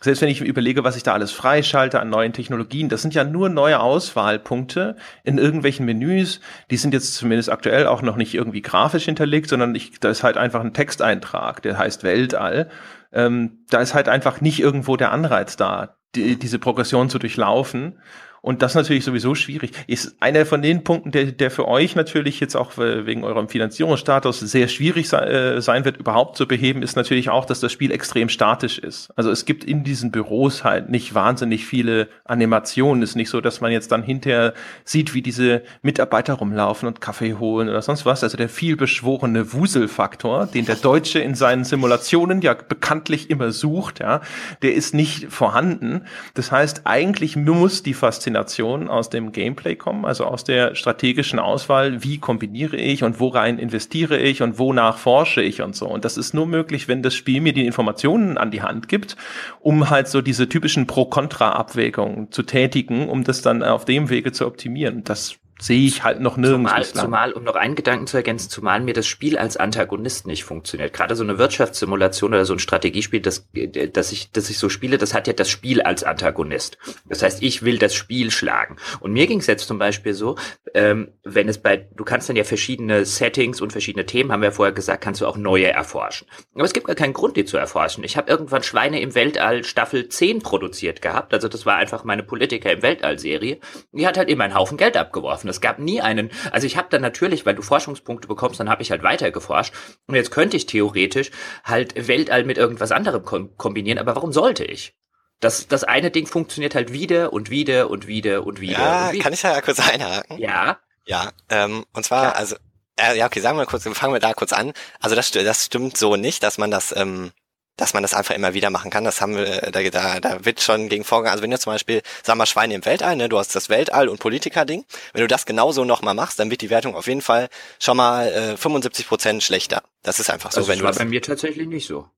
selbst 0.01 0.21
wenn 0.21 0.29
ich 0.29 0.41
überlege, 0.41 0.83
was 0.83 0.97
ich 0.97 1.03
da 1.03 1.13
alles 1.13 1.31
freischalte 1.31 1.99
an 1.99 2.09
neuen 2.09 2.33
Technologien, 2.33 2.89
das 2.89 3.01
sind 3.01 3.13
ja 3.13 3.23
nur 3.23 3.49
neue 3.49 3.79
Auswahlpunkte 3.79 4.97
in 5.23 5.37
irgendwelchen 5.37 5.85
Menüs. 5.85 6.41
Die 6.69 6.77
sind 6.77 6.93
jetzt 6.93 7.15
zumindest 7.15 7.49
aktuell 7.49 7.87
auch 7.87 8.01
noch 8.01 8.15
nicht 8.15 8.33
irgendwie 8.33 8.61
grafisch 8.61 9.05
hinterlegt, 9.05 9.49
sondern 9.49 9.73
ich, 9.75 9.99
da 9.99 10.09
ist 10.09 10.23
halt 10.23 10.37
einfach 10.37 10.61
ein 10.61 10.73
Texteintrag, 10.73 11.61
der 11.61 11.77
heißt 11.77 12.03
Weltall. 12.03 12.69
Ähm, 13.13 13.59
da 13.69 13.79
ist 13.79 13.93
halt 13.93 14.09
einfach 14.09 14.41
nicht 14.41 14.59
irgendwo 14.59 14.97
der 14.97 15.11
Anreiz 15.11 15.55
da, 15.55 15.95
die, 16.15 16.37
diese 16.37 16.59
Progression 16.59 17.09
zu 17.09 17.19
durchlaufen. 17.19 17.99
Und 18.45 18.61
das 18.61 18.75
natürlich 18.75 19.03
sowieso 19.03 19.33
schwierig. 19.33 19.71
Ist 19.87 20.17
einer 20.19 20.45
von 20.45 20.61
den 20.61 20.83
Punkten, 20.83 21.09
der, 21.09 21.31
der 21.31 21.49
für 21.49 21.67
euch 21.67 21.95
natürlich 21.95 22.39
jetzt 22.39 22.55
auch 22.55 22.77
wegen 22.77 23.23
eurem 23.23 23.49
Finanzierungsstatus 23.49 24.39
sehr 24.39 24.67
schwierig 24.67 25.11
äh, 25.13 25.59
sein 25.61 25.83
wird, 25.83 25.97
überhaupt 25.97 26.37
zu 26.37 26.47
beheben, 26.47 26.83
ist 26.83 26.95
natürlich 26.95 27.31
auch, 27.31 27.45
dass 27.45 27.59
das 27.59 27.71
Spiel 27.71 27.91
extrem 27.91 28.29
statisch 28.29 28.77
ist. 28.77 29.11
Also 29.15 29.31
es 29.31 29.45
gibt 29.45 29.63
in 29.63 29.83
diesen 29.83 30.11
Büros 30.11 30.63
halt 30.63 30.91
nicht 30.91 31.15
wahnsinnig 31.15 31.65
viele 31.65 32.07
Animationen. 32.23 33.01
Ist 33.01 33.15
nicht 33.15 33.31
so, 33.31 33.41
dass 33.41 33.61
man 33.61 33.71
jetzt 33.71 33.91
dann 33.91 34.03
hinterher 34.03 34.53
sieht, 34.83 35.15
wie 35.15 35.23
diese 35.23 35.63
Mitarbeiter 35.81 36.35
rumlaufen 36.35 36.87
und 36.87 37.01
Kaffee 37.01 37.33
holen 37.33 37.67
oder 37.67 37.81
sonst 37.81 38.05
was. 38.05 38.23
Also 38.23 38.37
der 38.37 38.49
vielbeschworene 38.49 39.53
Wuselfaktor, 39.53 40.45
den 40.45 40.67
der 40.67 40.75
Deutsche 40.75 41.17
in 41.17 41.33
seinen 41.33 41.63
Simulationen 41.63 42.41
ja 42.41 42.53
bekanntlich 42.53 43.31
immer 43.31 43.51
sucht, 43.51 44.01
ja, 44.01 44.21
der 44.61 44.75
ist 44.75 44.93
nicht 44.93 45.31
vorhanden. 45.31 46.03
Das 46.35 46.51
heißt, 46.51 46.81
eigentlich 46.83 47.35
muss 47.35 47.81
die 47.81 47.95
Faszination 47.95 48.34
Faszination 48.35 48.89
aus 48.89 49.09
dem 49.09 49.31
Gameplay 49.31 49.75
kommen, 49.75 50.05
also 50.05 50.25
aus 50.25 50.43
der 50.43 50.75
strategischen 50.75 51.39
Auswahl, 51.39 52.03
wie 52.03 52.17
kombiniere 52.17 52.75
ich 52.75 53.03
und 53.03 53.19
worein 53.19 53.57
investiere 53.57 54.17
ich 54.17 54.41
und 54.41 54.59
wonach 54.59 54.97
forsche 54.97 55.41
ich 55.41 55.61
und 55.61 55.75
so. 55.75 55.87
Und 55.87 56.03
das 56.03 56.17
ist 56.17 56.33
nur 56.33 56.45
möglich, 56.45 56.87
wenn 56.87 57.01
das 57.01 57.15
Spiel 57.15 57.39
mir 57.39 57.53
die 57.53 57.65
Informationen 57.65 58.37
an 58.37 58.51
die 58.51 58.61
Hand 58.61 58.89
gibt, 58.89 59.15
um 59.61 59.89
halt 59.89 60.09
so 60.09 60.21
diese 60.21 60.49
typischen 60.49 60.85
Pro-Kontra-Abwägungen 60.85 62.31
zu 62.31 62.43
tätigen, 62.43 63.07
um 63.07 63.23
das 63.23 63.41
dann 63.41 63.63
auf 63.63 63.85
dem 63.85 64.09
Wege 64.09 64.31
zu 64.31 64.45
optimieren. 64.45 65.03
Das 65.05 65.37
sehe 65.59 65.85
ich 65.85 66.03
halt 66.03 66.19
noch 66.19 66.35
nirgends. 66.35 66.69
Zumal, 66.71 66.85
zumal, 66.85 67.33
um 67.33 67.43
noch 67.43 67.55
einen 67.55 67.75
Gedanken 67.75 68.07
zu 68.07 68.17
ergänzen, 68.17 68.49
zumal 68.49 68.81
mir 68.81 68.93
das 68.93 69.07
Spiel 69.07 69.37
als 69.37 69.55
Antagonist 69.55 70.27
nicht 70.27 70.43
funktioniert. 70.43 70.91
Gerade 70.91 71.15
so 71.15 71.23
eine 71.23 71.37
Wirtschaftssimulation 71.37 72.33
oder 72.33 72.45
so 72.45 72.53
ein 72.53 72.59
Strategiespiel, 72.59 73.21
das, 73.21 73.47
das 73.93 74.11
ich, 74.11 74.31
das 74.31 74.49
ich 74.49 74.57
so 74.57 74.67
spiele, 74.67 74.97
das 74.97 75.13
hat 75.13 75.27
ja 75.27 75.33
das 75.33 75.49
Spiel 75.49 75.81
als 75.81 76.03
Antagonist. 76.03 76.77
Das 77.07 77.23
heißt, 77.23 77.41
ich 77.41 77.63
will 77.63 77.77
das 77.77 77.95
Spiel 77.95 78.31
schlagen. 78.31 78.75
Und 78.99 79.13
mir 79.13 79.27
ging 79.27 79.39
es 79.39 79.47
jetzt 79.47 79.67
zum 79.67 79.79
Beispiel 79.79 80.13
so, 80.13 80.35
ähm, 80.73 81.13
wenn 81.23 81.47
es 81.47 81.57
bei, 81.57 81.77
du 81.77 82.03
kannst 82.03 82.27
dann 82.27 82.35
ja 82.35 82.43
verschiedene 82.43 83.05
Settings 83.05 83.61
und 83.61 83.71
verschiedene 83.71 84.05
Themen, 84.05 84.33
haben 84.33 84.41
wir 84.41 84.49
ja 84.49 84.51
vorher 84.51 84.73
gesagt, 84.73 85.01
kannst 85.01 85.21
du 85.21 85.25
auch 85.25 85.37
neue 85.37 85.71
erforschen. 85.71 86.27
Aber 86.53 86.65
es 86.65 86.73
gibt 86.73 86.87
gar 86.87 86.95
keinen 86.95 87.13
Grund, 87.13 87.37
die 87.37 87.45
zu 87.45 87.55
erforschen. 87.55 88.03
Ich 88.03 88.17
habe 88.17 88.29
irgendwann 88.29 88.63
Schweine 88.63 88.99
im 88.99 89.15
Weltall 89.15 89.63
Staffel 89.63 90.09
10 90.09 90.41
produziert 90.41 91.01
gehabt. 91.01 91.33
Also 91.33 91.47
das 91.47 91.65
war 91.65 91.77
einfach 91.77 92.03
meine 92.03 92.23
Politiker 92.23 92.73
im 92.73 92.81
Weltall-Serie. 92.81 93.59
Die 93.93 94.05
hat 94.05 94.17
halt 94.17 94.29
immer 94.29 94.43
einen 94.43 94.55
Haufen 94.55 94.77
Geld 94.77 94.97
abgeworfen. 94.97 95.44
Es 95.47 95.61
gab 95.61 95.79
nie 95.79 96.01
einen, 96.01 96.31
also 96.51 96.67
ich 96.67 96.77
habe 96.77 96.87
dann 96.89 97.01
natürlich, 97.01 97.45
weil 97.45 97.55
du 97.55 97.61
Forschungspunkte 97.61 98.27
bekommst, 98.27 98.59
dann 98.59 98.69
habe 98.69 98.81
ich 98.81 98.91
halt 98.91 99.03
weiter 99.03 99.31
geforscht. 99.31 99.73
Und 100.07 100.15
jetzt 100.15 100.31
könnte 100.31 100.57
ich 100.57 100.65
theoretisch 100.65 101.31
halt 101.63 102.07
Weltall 102.07 102.43
mit 102.43 102.57
irgendwas 102.57 102.91
anderem 102.91 103.23
kombinieren, 103.57 103.99
aber 103.99 104.15
warum 104.15 104.31
sollte 104.31 104.63
ich? 104.63 104.95
Das, 105.39 105.67
das 105.67 105.83
eine 105.83 106.11
Ding 106.11 106.27
funktioniert 106.27 106.75
halt 106.75 106.93
wieder 106.93 107.33
und 107.33 107.49
wieder 107.49 107.89
und 107.89 108.07
wieder 108.07 108.45
und 108.45 108.61
wieder. 108.61 108.79
Ja, 108.79 109.07
und 109.07 109.13
wieder. 109.13 109.23
kann 109.23 109.33
ich 109.33 109.43
ja 109.43 109.59
kurz 109.61 109.79
einhaken? 109.79 110.37
Ja. 110.39 110.79
Ja, 111.05 111.31
ähm, 111.49 111.85
und 111.93 112.03
zwar, 112.03 112.31
Klar. 112.31 112.35
also, 112.37 112.55
äh, 112.97 113.17
ja, 113.17 113.25
okay, 113.27 113.39
sagen 113.39 113.57
wir 113.57 113.65
kurz, 113.65 113.83
fangen 113.83 114.13
wir 114.13 114.19
da 114.19 114.33
kurz 114.33 114.53
an. 114.53 114.73
Also 114.99 115.15
das, 115.15 115.31
das 115.31 115.65
stimmt 115.65 115.97
so 115.97 116.15
nicht, 116.15 116.41
dass 116.41 116.57
man 116.57 116.71
das 116.71 116.95
ähm, 116.95 117.31
dass 117.77 117.93
man 117.93 118.03
das 118.03 118.13
einfach 118.13 118.35
immer 118.35 118.53
wieder 118.53 118.69
machen 118.69 118.91
kann. 118.91 119.03
Das 119.03 119.21
haben 119.21 119.35
wir, 119.35 119.71
da, 119.71 119.81
da, 119.89 120.19
da 120.19 120.45
wird 120.45 120.61
schon 120.61 120.89
gegen 120.89 121.03
vorgegangen. 121.03 121.33
Also 121.33 121.43
wenn 121.43 121.51
du 121.51 121.59
zum 121.59 121.73
Beispiel, 121.73 122.01
sag 122.23 122.37
mal, 122.37 122.45
Schweine 122.45 122.73
im 122.73 122.85
Weltall, 122.85 123.15
ne, 123.15 123.29
du 123.29 123.37
hast 123.37 123.55
das 123.55 123.69
Weltall- 123.69 124.09
und 124.09 124.19
Politiker-Ding, 124.19 124.85
wenn 125.13 125.21
du 125.21 125.27
das 125.27 125.45
genauso 125.45 125.85
nochmal 125.85 126.13
machst, 126.13 126.39
dann 126.39 126.49
wird 126.51 126.61
die 126.61 126.69
Wertung 126.69 126.95
auf 126.95 127.07
jeden 127.07 127.21
Fall 127.21 127.49
schon 127.79 127.97
mal 127.97 128.27
äh, 128.27 128.57
75 128.57 129.07
Prozent 129.07 129.43
schlechter. 129.43 129.83
Das 130.03 130.19
ist 130.19 130.29
einfach 130.29 130.51
so. 130.51 130.59
Also 130.59 130.69
wenn 130.69 130.79
das 130.79 130.97
war 130.97 131.05
bei 131.05 131.09
mir 131.09 131.21
tatsächlich 131.21 131.67
nicht 131.67 131.87
so. 131.87 132.09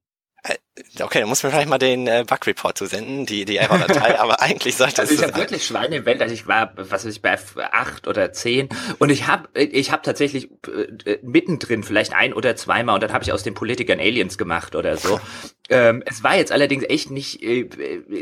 Äh, 0.77 1.03
okay, 1.03 1.19
dann 1.19 1.29
muss 1.29 1.43
mir 1.43 1.49
vielleicht 1.49 1.69
mal 1.69 1.77
den 1.77 2.07
äh, 2.07 2.25
Bug 2.27 2.45
Report 2.47 2.77
zusenden, 2.77 3.25
die 3.25 3.45
die 3.45 3.57
Error-Datei, 3.57 4.19
aber 4.19 4.41
eigentlich 4.41 4.75
sollte 4.75 5.01
also 5.01 5.13
es. 5.13 5.19
Also 5.19 5.29
ich 5.29 5.33
habe 5.33 5.41
wirklich 5.41 5.65
Schweine 5.65 5.97
im 5.97 6.05
Welt, 6.05 6.21
also 6.21 6.33
ich 6.33 6.47
war, 6.47 6.71
was 6.75 7.05
weiß 7.05 7.13
ich, 7.13 7.21
bei 7.21 7.37
acht 7.71 8.07
oder 8.07 8.31
zehn 8.33 8.69
und 8.99 9.09
ich 9.09 9.27
habe 9.27 9.47
ich 9.59 9.91
hab 9.91 10.03
tatsächlich 10.03 10.49
äh, 10.67 11.17
mittendrin 11.23 11.83
vielleicht 11.83 12.13
ein 12.13 12.33
oder 12.33 12.55
zweimal 12.55 12.95
und 12.95 13.03
dann 13.03 13.13
habe 13.13 13.23
ich 13.23 13.31
aus 13.31 13.43
den 13.43 13.53
Politikern 13.53 13.99
Aliens 13.99 14.37
gemacht 14.37 14.75
oder 14.75 14.97
so. 14.97 15.19
ähm, 15.69 16.03
es 16.05 16.23
war 16.23 16.35
jetzt 16.35 16.51
allerdings 16.51 16.83
echt 16.87 17.11
nicht 17.11 17.41
äh, 17.43 17.69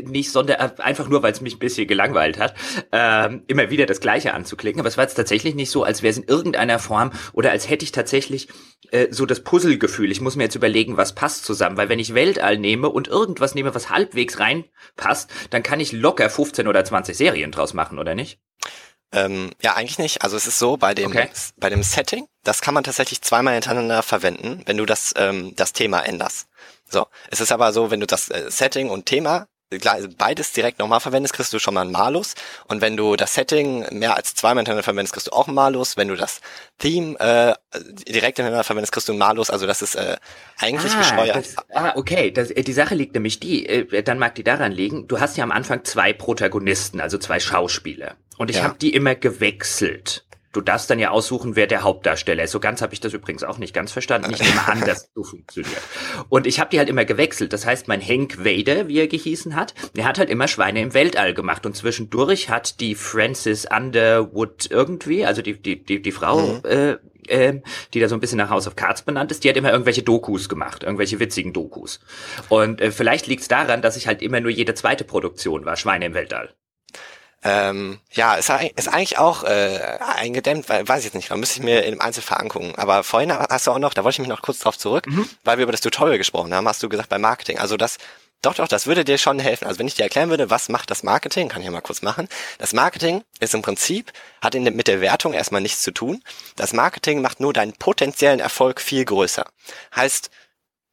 nicht 0.04 0.30
sonder 0.30 0.80
einfach 0.80 1.08
nur, 1.08 1.22
weil 1.22 1.32
es 1.32 1.40
mich 1.40 1.56
ein 1.56 1.58
bisschen 1.58 1.86
gelangweilt 1.86 2.38
hat, 2.38 2.54
ähm, 2.92 3.42
immer 3.46 3.70
wieder 3.70 3.86
das 3.86 4.00
Gleiche 4.00 4.34
anzuklicken. 4.34 4.80
Aber 4.80 4.88
es 4.88 4.96
war 4.96 5.04
jetzt 5.04 5.14
tatsächlich 5.14 5.54
nicht 5.54 5.70
so, 5.70 5.84
als 5.84 6.02
wäre 6.02 6.10
es 6.10 6.18
in 6.18 6.24
irgendeiner 6.24 6.78
Form 6.78 7.12
oder 7.32 7.50
als 7.50 7.68
hätte 7.68 7.84
ich 7.84 7.92
tatsächlich 7.92 8.48
äh, 8.90 9.08
so 9.10 9.26
das 9.26 9.40
Puzzlegefühl. 9.40 10.10
Ich 10.10 10.20
muss 10.20 10.36
mir 10.36 10.44
jetzt 10.44 10.54
überlegen, 10.54 10.96
was 10.96 11.14
passt 11.14 11.44
zusammen, 11.44 11.76
weil 11.76 11.88
wenn 11.88 11.98
ich 11.98 12.14
Weltall 12.46 12.58
nehme 12.58 12.88
und 12.88 13.08
irgendwas 13.08 13.54
nehme, 13.54 13.74
was 13.74 13.90
halbwegs 13.90 14.38
reinpasst, 14.38 15.30
dann 15.50 15.62
kann 15.62 15.80
ich 15.80 15.92
locker 15.92 16.30
15 16.30 16.68
oder 16.68 16.84
20 16.84 17.16
Serien 17.16 17.50
draus 17.50 17.74
machen, 17.74 17.98
oder 17.98 18.14
nicht? 18.14 18.38
Ähm, 19.12 19.50
ja, 19.62 19.74
eigentlich 19.74 19.98
nicht. 19.98 20.22
Also 20.22 20.36
es 20.36 20.46
ist 20.46 20.58
so, 20.58 20.76
bei 20.76 20.94
dem, 20.94 21.08
okay. 21.10 21.28
bei 21.56 21.70
dem 21.70 21.82
Setting, 21.82 22.26
das 22.42 22.60
kann 22.60 22.74
man 22.74 22.84
tatsächlich 22.84 23.22
zweimal 23.22 23.54
hintereinander 23.54 24.02
verwenden, 24.02 24.62
wenn 24.66 24.76
du 24.76 24.84
das, 24.84 25.14
ähm, 25.16 25.54
das 25.56 25.72
Thema 25.72 26.00
änderst. 26.00 26.48
So, 26.88 27.06
es 27.30 27.40
ist 27.40 27.52
aber 27.52 27.72
so, 27.72 27.90
wenn 27.90 28.00
du 28.00 28.06
das 28.06 28.28
äh, 28.30 28.50
Setting 28.50 28.90
und 28.90 29.06
Thema 29.06 29.48
beides 30.16 30.52
direkt 30.52 30.78
nochmal 30.78 31.00
verwendest, 31.00 31.34
kriegst 31.34 31.52
du 31.52 31.58
schon 31.58 31.74
mal 31.74 31.82
einen 31.82 31.92
Malus. 31.92 32.34
Und 32.68 32.80
wenn 32.80 32.96
du 32.96 33.16
das 33.16 33.34
Setting 33.34 33.86
mehr 33.98 34.16
als 34.16 34.34
zweimal 34.34 34.60
hintereinander 34.60 34.84
verwendest, 34.84 35.14
kriegst 35.14 35.28
du 35.28 35.32
auch 35.32 35.48
einen 35.48 35.54
Malus. 35.54 35.96
Wenn 35.96 36.08
du 36.08 36.16
das 36.16 36.40
Theme 36.78 37.18
äh, 37.18 37.54
direkt 38.08 38.36
hintereinander 38.36 38.64
verwendest, 38.64 38.92
kriegst 38.92 39.08
du 39.08 39.12
einen 39.12 39.18
Malus. 39.18 39.50
Also 39.50 39.66
das 39.66 39.82
ist 39.82 39.96
äh, 39.96 40.16
eigentlich 40.58 40.92
ah, 40.94 40.98
gesteuert. 40.98 41.36
Das, 41.36 41.56
ah, 41.74 41.92
okay. 41.96 42.30
Das, 42.30 42.50
äh, 42.50 42.62
die 42.62 42.72
Sache 42.72 42.94
liegt 42.94 43.14
nämlich 43.14 43.40
die, 43.40 43.66
äh, 43.66 44.02
dann 44.02 44.18
mag 44.18 44.34
die 44.34 44.44
daran 44.44 44.72
liegen, 44.72 45.08
du 45.08 45.20
hast 45.20 45.36
ja 45.36 45.44
am 45.44 45.52
Anfang 45.52 45.84
zwei 45.84 46.12
Protagonisten, 46.12 47.00
also 47.00 47.18
zwei 47.18 47.40
Schauspieler. 47.40 48.16
Und 48.38 48.50
ich 48.50 48.56
ja. 48.56 48.64
habe 48.64 48.76
die 48.78 48.94
immer 48.94 49.14
gewechselt. 49.14 50.25
Du 50.56 50.62
darfst 50.62 50.88
dann 50.88 50.98
ja 50.98 51.10
aussuchen, 51.10 51.54
wer 51.54 51.66
der 51.66 51.82
Hauptdarsteller 51.82 52.44
ist. 52.44 52.52
So 52.52 52.60
ganz 52.60 52.80
habe 52.80 52.94
ich 52.94 53.00
das 53.00 53.12
übrigens 53.12 53.44
auch 53.44 53.58
nicht 53.58 53.74
ganz 53.74 53.92
verstanden. 53.92 54.32
Ich 54.32 54.40
nehme 54.40 54.66
an, 54.66 54.80
dass 54.80 55.10
so 55.14 55.22
funktioniert. 55.22 55.82
Und 56.30 56.46
ich 56.46 56.60
habe 56.60 56.70
die 56.70 56.78
halt 56.78 56.88
immer 56.88 57.04
gewechselt. 57.04 57.52
Das 57.52 57.66
heißt, 57.66 57.88
mein 57.88 58.00
Hank 58.00 58.42
Vader, 58.42 58.88
wie 58.88 58.98
er 58.98 59.06
gehießen 59.06 59.54
hat, 59.54 59.74
der 59.94 60.06
hat 60.06 60.18
halt 60.18 60.30
immer 60.30 60.48
Schweine 60.48 60.80
im 60.80 60.94
Weltall 60.94 61.34
gemacht. 61.34 61.66
Und 61.66 61.76
zwischendurch 61.76 62.48
hat 62.48 62.80
die 62.80 62.94
Frances 62.94 63.66
Underwood 63.66 64.70
irgendwie, 64.70 65.26
also 65.26 65.42
die, 65.42 65.60
die, 65.60 65.84
die, 65.84 66.00
die 66.00 66.12
Frau, 66.12 66.40
mhm. 66.40 66.60
äh, 66.64 66.96
äh, 67.28 67.60
die 67.92 68.00
da 68.00 68.08
so 68.08 68.14
ein 68.14 68.20
bisschen 68.20 68.38
nach 68.38 68.48
House 68.48 68.66
of 68.66 68.76
Cards 68.76 69.02
benannt 69.02 69.30
ist, 69.32 69.44
die 69.44 69.50
hat 69.50 69.58
immer 69.58 69.72
irgendwelche 69.72 70.02
Dokus 70.02 70.48
gemacht, 70.48 70.84
irgendwelche 70.84 71.20
witzigen 71.20 71.52
Dokus. 71.52 72.00
Und 72.48 72.80
äh, 72.80 72.92
vielleicht 72.92 73.26
liegt 73.26 73.42
es 73.42 73.48
daran, 73.48 73.82
dass 73.82 73.98
ich 73.98 74.06
halt 74.06 74.22
immer 74.22 74.40
nur 74.40 74.50
jede 74.50 74.72
zweite 74.72 75.04
Produktion 75.04 75.66
war, 75.66 75.76
Schweine 75.76 76.06
im 76.06 76.14
Weltall. 76.14 76.54
Ähm, 77.48 78.00
ja, 78.10 78.34
ist, 78.34 78.50
ist 78.74 78.88
eigentlich 78.88 79.18
auch 79.18 79.44
äh, 79.44 79.98
eingedämmt, 80.00 80.68
weil, 80.68 80.86
weiß 80.88 80.98
ich 81.00 81.04
jetzt 81.04 81.14
nicht, 81.14 81.30
da 81.30 81.36
müsste 81.36 81.60
ich 81.60 81.64
mir 81.64 81.84
im 81.84 82.00
Einzelfall 82.00 82.40
angucken. 82.40 82.74
Aber 82.76 83.04
vorhin 83.04 83.32
hast 83.32 83.68
du 83.68 83.70
auch 83.70 83.78
noch, 83.78 83.94
da 83.94 84.02
wollte 84.02 84.16
ich 84.16 84.18
mich 84.18 84.28
noch 84.28 84.42
kurz 84.42 84.58
drauf 84.58 84.76
zurück, 84.76 85.06
mhm. 85.06 85.28
weil 85.44 85.58
wir 85.58 85.62
über 85.62 85.72
das 85.72 85.80
Tutorial 85.80 86.18
gesprochen 86.18 86.52
haben, 86.52 86.66
hast 86.66 86.82
du 86.82 86.88
gesagt 86.88 87.08
bei 87.08 87.18
Marketing. 87.18 87.60
Also 87.60 87.76
das, 87.76 87.98
doch, 88.42 88.54
doch, 88.54 88.66
das 88.66 88.88
würde 88.88 89.04
dir 89.04 89.16
schon 89.16 89.38
helfen. 89.38 89.66
Also 89.66 89.78
wenn 89.78 89.86
ich 89.86 89.94
dir 89.94 90.02
erklären 90.02 90.28
würde, 90.28 90.50
was 90.50 90.68
macht 90.68 90.90
das 90.90 91.04
Marketing, 91.04 91.48
kann 91.48 91.60
ich 91.60 91.66
ja 91.66 91.70
mal 91.70 91.82
kurz 91.82 92.02
machen. 92.02 92.28
Das 92.58 92.72
Marketing 92.72 93.22
ist 93.38 93.54
im 93.54 93.62
Prinzip, 93.62 94.12
hat 94.40 94.56
in, 94.56 94.64
mit 94.64 94.88
der 94.88 95.00
Wertung 95.00 95.32
erstmal 95.32 95.60
nichts 95.60 95.82
zu 95.82 95.92
tun. 95.92 96.24
Das 96.56 96.72
Marketing 96.72 97.22
macht 97.22 97.38
nur 97.38 97.52
deinen 97.52 97.74
potenziellen 97.74 98.40
Erfolg 98.40 98.80
viel 98.80 99.04
größer. 99.04 99.46
Heißt, 99.94 100.30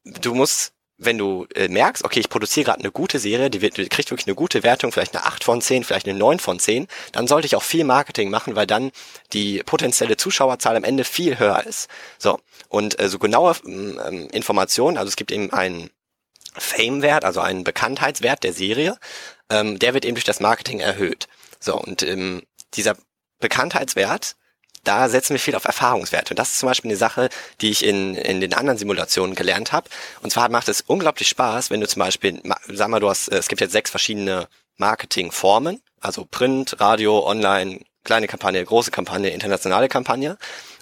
du 0.03 0.35
musst 0.35 0.73
wenn 1.05 1.17
du 1.17 1.45
äh, 1.55 1.67
merkst, 1.67 2.03
okay, 2.03 2.19
ich 2.19 2.29
produziere 2.29 2.65
gerade 2.65 2.79
eine 2.79 2.91
gute 2.91 3.19
Serie, 3.19 3.49
die, 3.49 3.61
wird, 3.61 3.77
die 3.77 3.87
kriegt 3.89 4.09
wirklich 4.11 4.27
eine 4.27 4.35
gute 4.35 4.63
Wertung, 4.63 4.91
vielleicht 4.91 5.15
eine 5.15 5.25
8 5.25 5.43
von 5.43 5.61
10, 5.61 5.83
vielleicht 5.83 6.07
eine 6.07 6.17
9 6.17 6.39
von 6.39 6.59
10, 6.59 6.87
dann 7.11 7.27
sollte 7.27 7.45
ich 7.45 7.55
auch 7.55 7.63
viel 7.63 7.83
Marketing 7.83 8.29
machen, 8.29 8.55
weil 8.55 8.67
dann 8.67 8.91
die 9.33 9.61
potenzielle 9.63 10.17
Zuschauerzahl 10.17 10.75
am 10.75 10.83
Ende 10.83 11.03
viel 11.03 11.39
höher 11.39 11.65
ist. 11.65 11.89
So, 12.17 12.39
und 12.69 12.99
äh, 12.99 13.09
so 13.09 13.19
genaue 13.19 13.55
ähm, 13.65 14.29
Informationen, 14.31 14.97
also 14.97 15.09
es 15.09 15.15
gibt 15.15 15.31
eben 15.31 15.51
einen 15.51 15.89
Fame-Wert, 16.55 17.25
also 17.25 17.41
einen 17.41 17.63
Bekanntheitswert 17.63 18.43
der 18.43 18.53
Serie, 18.53 18.97
ähm, 19.49 19.79
der 19.79 19.93
wird 19.93 20.05
eben 20.05 20.15
durch 20.15 20.25
das 20.25 20.39
Marketing 20.39 20.79
erhöht. 20.79 21.27
So, 21.59 21.75
und 21.75 22.03
ähm, 22.03 22.43
dieser 22.73 22.95
Bekanntheitswert 23.39 24.35
da 24.83 25.09
setzen 25.09 25.33
wir 25.33 25.39
viel 25.39 25.55
auf 25.55 25.65
Erfahrungswerte. 25.65 26.31
Und 26.33 26.39
das 26.39 26.51
ist 26.51 26.59
zum 26.59 26.67
Beispiel 26.67 26.91
eine 26.91 26.97
Sache, 26.97 27.29
die 27.61 27.69
ich 27.69 27.85
in, 27.85 28.15
in 28.15 28.41
den 28.41 28.53
anderen 28.53 28.77
Simulationen 28.77 29.35
gelernt 29.35 29.71
habe. 29.71 29.89
Und 30.21 30.31
zwar 30.31 30.49
macht 30.49 30.67
es 30.67 30.81
unglaublich 30.81 31.29
Spaß, 31.29 31.69
wenn 31.69 31.81
du 31.81 31.87
zum 31.87 32.01
Beispiel, 32.01 32.41
sag 32.67 32.89
mal, 32.89 32.99
du 32.99 33.09
hast, 33.09 33.29
es 33.29 33.47
gibt 33.47 33.61
jetzt 33.61 33.71
sechs 33.71 33.89
verschiedene 33.89 34.47
Marketingformen, 34.77 35.81
also 36.01 36.25
Print, 36.29 36.79
Radio, 36.79 37.25
Online, 37.25 37.79
kleine 38.03 38.27
Kampagne, 38.27 38.63
große 38.63 38.91
Kampagne, 38.91 39.29
internationale 39.29 39.87
Kampagne. 39.87 40.37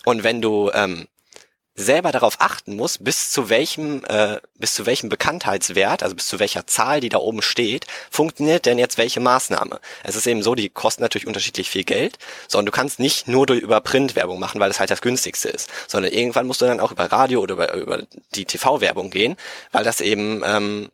Und 0.06 0.24
wenn 0.24 0.42
du 0.42 0.72
ähm, 0.74 1.08
selber 1.82 2.12
darauf 2.12 2.40
achten 2.40 2.76
muss, 2.76 2.98
bis 2.98 3.32
zu 3.32 3.50
welchem, 3.50 4.04
äh, 4.06 4.40
bis 4.56 4.74
zu 4.74 4.86
welchem 4.86 5.10
Bekanntheitswert, 5.10 6.04
also 6.04 6.16
bis 6.16 6.28
zu 6.28 6.40
welcher 6.40 6.68
Zahl, 6.68 7.00
die 7.02 7.10
da 7.10 7.18
oben 7.18 7.42
steht, 7.42 7.86
funktioniert 8.10 8.66
denn 8.66 8.80
jetzt 8.80 8.98
welche 8.98 9.20
Maßnahme. 9.20 9.80
Es 10.04 10.16
ist 10.16 10.28
eben 10.28 10.44
so, 10.44 10.56
die 10.56 10.70
kosten 10.70 11.02
natürlich 11.02 11.28
unterschiedlich 11.28 11.70
viel 11.70 11.84
Geld, 11.84 12.18
sondern 12.48 12.68
du 12.68 12.72
kannst 12.72 13.00
nicht 13.00 13.28
nur 13.28 13.46
durch 13.46 13.62
über 13.62 13.82
Printwerbung 13.82 14.40
machen, 14.40 14.60
weil 14.60 14.70
das 14.70 14.80
halt 14.80 14.92
das 14.92 15.02
günstigste 15.02 15.50
ist, 15.50 15.70
sondern 15.88 16.12
irgendwann 16.12 16.48
musst 16.48 16.62
du 16.62 16.66
dann 16.66 16.80
auch 16.80 16.92
über 16.92 17.12
Radio 17.12 17.42
oder 17.42 17.54
über, 17.54 17.74
über 17.74 18.04
die 18.36 18.46
TV-Werbung 18.46 19.10
gehen, 19.10 19.36
weil 19.72 19.84
das 19.84 20.02
eben 20.02 20.42
ähm, 20.46 20.90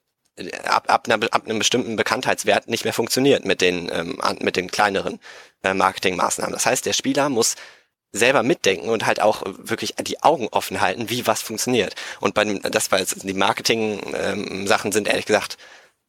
ab, 0.65 0.85
ab, 0.87 1.07
einer, 1.07 1.25
ab 1.31 1.45
einem 1.45 1.59
bestimmten 1.59 1.95
Bekanntheitswert 1.95 2.67
nicht 2.67 2.83
mehr 2.83 2.93
funktioniert 2.93 3.45
mit 3.45 3.61
den, 3.61 3.89
ähm, 3.91 4.19
mit 4.41 4.55
den 4.55 4.69
kleineren 4.69 5.19
äh, 5.63 5.73
Marketingmaßnahmen. 5.73 6.53
Das 6.53 6.65
heißt, 6.65 6.85
der 6.85 6.93
Spieler 6.93 7.29
muss 7.29 7.55
selber 8.11 8.43
mitdenken 8.43 8.89
und 8.89 9.05
halt 9.05 9.21
auch 9.21 9.43
wirklich 9.45 9.95
die 10.01 10.23
Augen 10.23 10.47
offen 10.49 10.81
halten, 10.81 11.09
wie 11.09 11.27
was 11.27 11.41
funktioniert. 11.41 11.95
Und 12.19 12.33
bei 12.33 12.43
dem, 12.43 12.61
das, 12.61 12.91
weil 12.91 13.05
die 13.05 13.33
Marketing-Sachen 13.33 14.87
ähm, 14.87 14.91
sind 14.91 15.07
ehrlich 15.07 15.25
gesagt 15.25 15.57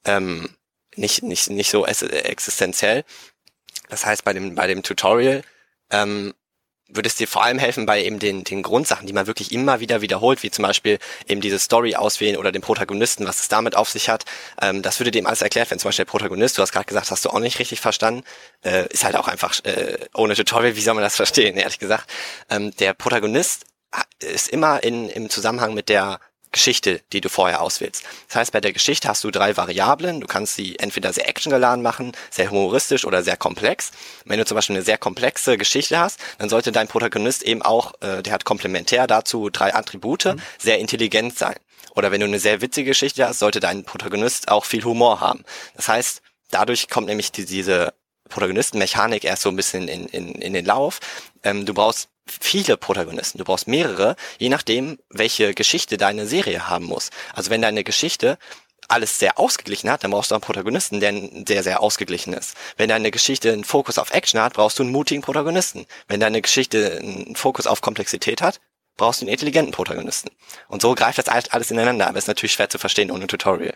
ähm, 0.04 0.48
nicht, 0.96 1.22
nicht, 1.22 1.50
nicht 1.50 1.70
so 1.70 1.86
existenziell. 1.86 3.04
Das 3.88 4.06
heißt, 4.06 4.24
bei 4.24 4.32
dem, 4.32 4.54
bei 4.54 4.66
dem 4.66 4.82
Tutorial 4.82 5.42
ähm, 5.90 6.34
würde 6.88 7.08
es 7.08 7.16
dir 7.16 7.28
vor 7.28 7.44
allem 7.44 7.58
helfen 7.58 7.86
bei 7.86 8.02
eben 8.02 8.18
den, 8.18 8.44
den 8.44 8.62
Grundsachen, 8.62 9.06
die 9.06 9.12
man 9.12 9.26
wirklich 9.26 9.52
immer 9.52 9.80
wieder 9.80 10.00
wiederholt, 10.00 10.42
wie 10.42 10.50
zum 10.50 10.62
Beispiel 10.62 10.98
eben 11.26 11.40
diese 11.40 11.58
Story 11.58 11.94
auswählen 11.94 12.36
oder 12.36 12.50
den 12.50 12.62
Protagonisten, 12.62 13.26
was 13.26 13.40
es 13.40 13.48
damit 13.48 13.76
auf 13.76 13.90
sich 13.90 14.08
hat. 14.08 14.24
Ähm, 14.60 14.82
das 14.82 14.98
würde 14.98 15.10
dem 15.10 15.26
alles 15.26 15.42
erklärt 15.42 15.70
werden. 15.70 15.80
Zum 15.80 15.88
Beispiel 15.88 16.04
der 16.04 16.10
Protagonist, 16.10 16.56
du 16.56 16.62
hast 16.62 16.72
gerade 16.72 16.86
gesagt, 16.86 17.10
hast 17.10 17.24
du 17.24 17.30
auch 17.30 17.40
nicht 17.40 17.58
richtig 17.58 17.80
verstanden, 17.80 18.24
äh, 18.64 18.88
ist 18.88 19.04
halt 19.04 19.16
auch 19.16 19.28
einfach 19.28 19.62
äh, 19.64 19.98
ohne 20.14 20.34
Tutorial, 20.34 20.76
wie 20.76 20.80
soll 20.80 20.94
man 20.94 21.04
das 21.04 21.16
verstehen, 21.16 21.56
ehrlich 21.56 21.78
gesagt. 21.78 22.08
Ähm, 22.48 22.74
der 22.76 22.94
Protagonist 22.94 23.66
ist 24.20 24.48
immer 24.48 24.82
in, 24.82 25.08
im 25.08 25.30
Zusammenhang 25.30 25.74
mit 25.74 25.88
der 25.88 26.20
Geschichte, 26.52 27.00
die 27.12 27.20
du 27.20 27.28
vorher 27.28 27.60
auswählst. 27.60 28.04
Das 28.28 28.36
heißt, 28.36 28.52
bei 28.52 28.60
der 28.60 28.72
Geschichte 28.72 29.08
hast 29.08 29.24
du 29.24 29.30
drei 29.30 29.56
Variablen. 29.56 30.20
Du 30.20 30.26
kannst 30.26 30.54
sie 30.54 30.78
entweder 30.78 31.12
sehr 31.12 31.28
actiongeladen 31.28 31.82
machen, 31.82 32.12
sehr 32.30 32.50
humoristisch 32.50 33.04
oder 33.04 33.22
sehr 33.22 33.36
komplex. 33.36 33.90
Wenn 34.24 34.38
du 34.38 34.44
zum 34.44 34.54
Beispiel 34.54 34.76
eine 34.76 34.84
sehr 34.84 34.98
komplexe 34.98 35.58
Geschichte 35.58 35.98
hast, 35.98 36.20
dann 36.38 36.48
sollte 36.48 36.72
dein 36.72 36.88
Protagonist 36.88 37.42
eben 37.42 37.62
auch, 37.62 37.94
äh, 38.00 38.22
der 38.22 38.32
hat 38.32 38.44
komplementär 38.44 39.06
dazu 39.06 39.50
drei 39.50 39.74
Attribute, 39.74 40.24
mhm. 40.26 40.40
sehr 40.58 40.78
intelligent 40.78 41.38
sein. 41.38 41.56
Oder 41.94 42.12
wenn 42.12 42.20
du 42.20 42.26
eine 42.26 42.38
sehr 42.38 42.60
witzige 42.60 42.90
Geschichte 42.90 43.26
hast, 43.26 43.40
sollte 43.40 43.60
dein 43.60 43.84
Protagonist 43.84 44.48
auch 44.48 44.64
viel 44.64 44.84
Humor 44.84 45.20
haben. 45.20 45.44
Das 45.74 45.88
heißt, 45.88 46.22
dadurch 46.50 46.88
kommt 46.88 47.08
nämlich 47.08 47.32
die, 47.32 47.44
diese 47.44 47.92
Protagonistenmechanik 48.28 49.24
erst 49.24 49.42
so 49.42 49.48
ein 49.48 49.56
bisschen 49.56 49.88
in, 49.88 50.06
in, 50.06 50.34
in 50.34 50.52
den 50.52 50.64
Lauf. 50.64 51.00
Ähm, 51.42 51.66
du 51.66 51.74
brauchst 51.74 52.08
viele 52.26 52.76
Protagonisten. 52.76 53.38
Du 53.38 53.44
brauchst 53.44 53.68
mehrere, 53.68 54.16
je 54.38 54.48
nachdem, 54.48 54.98
welche 55.10 55.54
Geschichte 55.54 55.96
deine 55.96 56.26
Serie 56.26 56.68
haben 56.68 56.84
muss. 56.84 57.10
Also 57.34 57.50
wenn 57.50 57.62
deine 57.62 57.84
Geschichte 57.84 58.38
alles 58.88 59.18
sehr 59.18 59.38
ausgeglichen 59.38 59.90
hat, 59.90 60.02
dann 60.02 60.10
brauchst 60.10 60.30
du 60.30 60.34
einen 60.34 60.42
Protagonisten, 60.42 61.00
der 61.00 61.12
sehr, 61.46 61.62
sehr 61.62 61.82
ausgeglichen 61.82 62.32
ist. 62.32 62.54
Wenn 62.76 62.88
deine 62.88 63.10
Geschichte 63.10 63.52
einen 63.52 63.64
Fokus 63.64 63.98
auf 63.98 64.12
Action 64.12 64.40
hat, 64.40 64.54
brauchst 64.54 64.78
du 64.78 64.82
einen 64.82 64.92
mutigen 64.92 65.22
Protagonisten. 65.22 65.86
Wenn 66.08 66.20
deine 66.20 66.40
Geschichte 66.40 66.98
einen 66.98 67.36
Fokus 67.36 67.66
auf 67.66 67.82
Komplexität 67.82 68.40
hat, 68.40 68.60
brauchst 68.96 69.20
du 69.20 69.26
einen 69.26 69.32
intelligenten 69.32 69.72
Protagonisten. 69.72 70.30
Und 70.68 70.82
so 70.82 70.94
greift 70.94 71.18
das 71.18 71.28
alles 71.28 71.70
ineinander, 71.70 72.08
aber 72.08 72.18
ist 72.18 72.28
natürlich 72.28 72.52
schwer 72.52 72.70
zu 72.70 72.78
verstehen 72.78 73.10
ohne 73.10 73.26
Tutorial. 73.26 73.74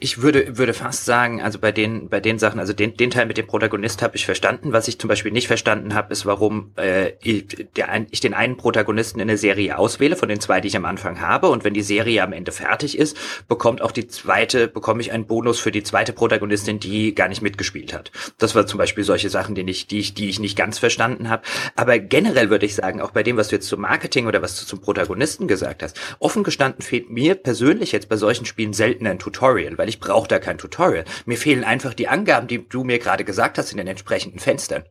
Ich 0.00 0.22
würde, 0.22 0.56
würde 0.56 0.74
fast 0.74 1.06
sagen, 1.06 1.42
also 1.42 1.58
bei 1.58 1.72
den, 1.72 2.08
bei 2.08 2.20
den 2.20 2.38
Sachen, 2.38 2.60
also 2.60 2.72
den, 2.72 2.96
den 2.96 3.10
Teil 3.10 3.26
mit 3.26 3.36
dem 3.36 3.48
Protagonist 3.48 4.00
habe 4.00 4.14
ich 4.14 4.26
verstanden. 4.26 4.72
Was 4.72 4.86
ich 4.86 5.00
zum 5.00 5.08
Beispiel 5.08 5.32
nicht 5.32 5.48
verstanden 5.48 5.92
habe, 5.92 6.12
ist, 6.12 6.24
warum 6.24 6.70
äh, 6.76 7.14
ich, 7.20 7.66
der 7.74 7.88
ein, 7.88 8.06
ich 8.12 8.20
den 8.20 8.32
einen 8.32 8.56
Protagonisten 8.56 9.18
in 9.18 9.26
der 9.26 9.38
Serie 9.38 9.76
auswähle, 9.76 10.14
von 10.14 10.28
den 10.28 10.38
zwei, 10.38 10.60
die 10.60 10.68
ich 10.68 10.76
am 10.76 10.84
Anfang 10.84 11.20
habe. 11.20 11.48
Und 11.48 11.64
wenn 11.64 11.74
die 11.74 11.82
Serie 11.82 12.22
am 12.22 12.32
Ende 12.32 12.52
fertig 12.52 12.96
ist, 12.96 13.16
bekommt 13.48 13.82
auch 13.82 13.90
die 13.90 14.06
zweite, 14.06 14.68
bekomme 14.68 15.00
ich 15.00 15.10
einen 15.10 15.26
Bonus 15.26 15.58
für 15.58 15.72
die 15.72 15.82
zweite 15.82 16.12
Protagonistin, 16.12 16.78
die 16.78 17.12
gar 17.12 17.26
nicht 17.26 17.42
mitgespielt 17.42 17.92
hat. 17.92 18.12
Das 18.38 18.54
war 18.54 18.68
zum 18.68 18.78
Beispiel 18.78 19.02
solche 19.02 19.30
Sachen, 19.30 19.56
die 19.56 19.68
ich, 19.68 19.88
die 19.88 19.98
ich, 19.98 20.14
die 20.14 20.28
ich 20.28 20.38
nicht 20.38 20.56
ganz 20.56 20.78
verstanden 20.78 21.28
habe. 21.28 21.42
Aber 21.74 21.98
generell 21.98 22.50
würde 22.50 22.66
ich 22.66 22.76
sagen, 22.76 23.00
auch 23.00 23.10
bei 23.10 23.24
dem, 23.24 23.36
was 23.36 23.48
du 23.48 23.56
jetzt 23.56 23.66
zum 23.66 23.80
Marketing 23.80 24.28
oder 24.28 24.42
was 24.42 24.60
du 24.60 24.64
zum 24.64 24.80
Protagonisten 24.80 25.48
gesagt 25.48 25.82
hast, 25.82 25.98
offen 26.20 26.44
gestanden 26.44 26.82
fehlt 26.82 27.10
mir 27.10 27.34
persönlich 27.34 27.90
jetzt 27.90 28.08
bei 28.08 28.14
solchen 28.14 28.46
Spielen 28.46 28.74
selten 28.74 29.04
ein 29.08 29.18
Tutorial, 29.18 29.76
weil 29.76 29.87
weil 29.88 29.94
ich 29.94 30.00
brauche 30.00 30.28
da 30.28 30.38
kein 30.38 30.58
Tutorial. 30.58 31.06
Mir 31.24 31.38
fehlen 31.38 31.64
einfach 31.64 31.94
die 31.94 32.08
Angaben, 32.08 32.46
die 32.46 32.68
du 32.68 32.84
mir 32.84 32.98
gerade 32.98 33.24
gesagt 33.24 33.56
hast 33.56 33.70
in 33.70 33.78
den 33.78 33.86
entsprechenden 33.86 34.38
Fenstern. 34.38 34.84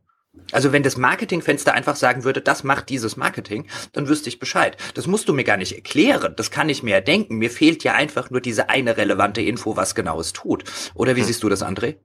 Also 0.51 0.71
wenn 0.71 0.81
das 0.81 0.97
Marketingfenster 0.97 1.73
einfach 1.73 1.95
sagen 1.95 2.23
würde, 2.23 2.41
das 2.41 2.63
macht 2.63 2.89
dieses 2.89 3.15
Marketing, 3.15 3.67
dann 3.93 4.07
wüsste 4.07 4.29
ich 4.29 4.39
Bescheid. 4.39 4.75
Das 4.95 5.05
musst 5.05 5.29
du 5.29 5.33
mir 5.33 5.43
gar 5.43 5.57
nicht 5.57 5.73
erklären, 5.73 6.33
das 6.35 6.49
kann 6.49 6.69
ich 6.69 6.81
mir 6.81 6.91
ja 6.91 7.01
denken. 7.01 7.37
Mir 7.37 7.51
fehlt 7.51 7.83
ja 7.83 7.93
einfach 7.93 8.31
nur 8.31 8.41
diese 8.41 8.69
eine 8.69 8.97
relevante 8.97 9.41
Info, 9.41 9.77
was 9.77 9.93
genau 9.93 10.19
es 10.19 10.33
tut. 10.33 10.63
Oder 10.95 11.15
wie 11.15 11.21
hm. 11.21 11.27
siehst 11.27 11.43
du 11.43 11.49
das, 11.49 11.63
André? 11.63 11.97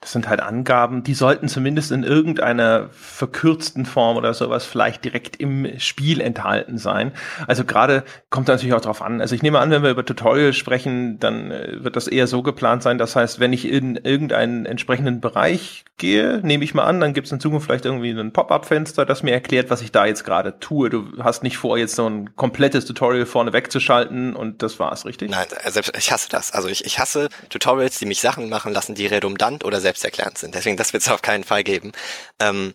Das 0.00 0.12
sind 0.12 0.28
halt 0.28 0.40
Angaben, 0.40 1.02
die 1.02 1.14
sollten 1.14 1.48
zumindest 1.48 1.90
in 1.90 2.04
irgendeiner 2.04 2.88
verkürzten 2.92 3.84
Form 3.84 4.16
oder 4.16 4.32
sowas 4.32 4.64
vielleicht 4.64 5.04
direkt 5.04 5.36
im 5.36 5.68
Spiel 5.80 6.20
enthalten 6.20 6.78
sein. 6.78 7.10
Also 7.48 7.64
gerade 7.64 8.04
kommt 8.30 8.46
natürlich 8.46 8.74
auch 8.74 8.80
drauf 8.80 9.02
an. 9.02 9.20
Also 9.20 9.34
ich 9.34 9.42
nehme 9.42 9.58
an, 9.58 9.72
wenn 9.72 9.82
wir 9.82 9.90
über 9.90 10.04
Tutorial 10.04 10.52
sprechen, 10.52 11.18
dann 11.18 11.50
äh, 11.50 11.82
wird 11.82 11.96
das 11.96 12.06
eher 12.06 12.28
so 12.28 12.44
geplant 12.44 12.84
sein. 12.84 12.98
Das 12.98 13.16
heißt, 13.16 13.40
wenn 13.40 13.52
ich 13.52 13.68
in 13.68 13.96
irgendeinen 13.96 14.66
entsprechenden 14.66 15.20
Bereich 15.20 15.84
gehe, 15.96 16.40
nehme 16.44 16.62
ich 16.62 16.74
mal 16.74 16.84
an, 16.84 17.00
dann 17.00 17.12
gibt 17.12 17.26
es 17.26 17.32
in 17.32 17.40
Zukunft 17.40 17.66
vielleicht 17.66 17.84
irgendwie 17.84 18.10
ein 18.10 18.32
Pop-up-Fenster, 18.32 19.04
das 19.04 19.24
mir 19.24 19.32
erklärt, 19.32 19.68
was 19.68 19.82
ich 19.82 19.90
da 19.90 20.06
jetzt 20.06 20.22
gerade 20.22 20.60
tue. 20.60 20.90
Du 20.90 21.06
hast 21.18 21.42
nicht 21.42 21.56
vor, 21.56 21.76
jetzt 21.76 21.96
so 21.96 22.08
ein 22.08 22.36
komplettes 22.36 22.86
Tutorial 22.86 23.26
vorne 23.26 23.52
wegzuschalten 23.52 24.36
und 24.36 24.62
das 24.62 24.78
war's, 24.78 25.04
richtig? 25.06 25.30
Nein, 25.30 25.46
selbst 25.66 25.92
ich 25.98 26.12
hasse 26.12 26.28
das. 26.30 26.52
Also 26.52 26.68
ich, 26.68 26.84
ich 26.84 27.00
hasse 27.00 27.28
Tutorials, 27.48 27.98
die 27.98 28.06
mich 28.06 28.20
Sachen 28.20 28.48
machen 28.48 28.72
lassen, 28.72 28.94
die 28.94 29.06
redundant 29.06 29.64
oder 29.64 29.80
selbsterklärend 29.88 30.38
sind. 30.38 30.54
Deswegen, 30.54 30.76
das 30.76 30.92
wird 30.92 31.02
es 31.02 31.08
auf 31.08 31.22
keinen 31.22 31.44
Fall 31.44 31.64
geben. 31.64 31.92
Ähm, 32.38 32.74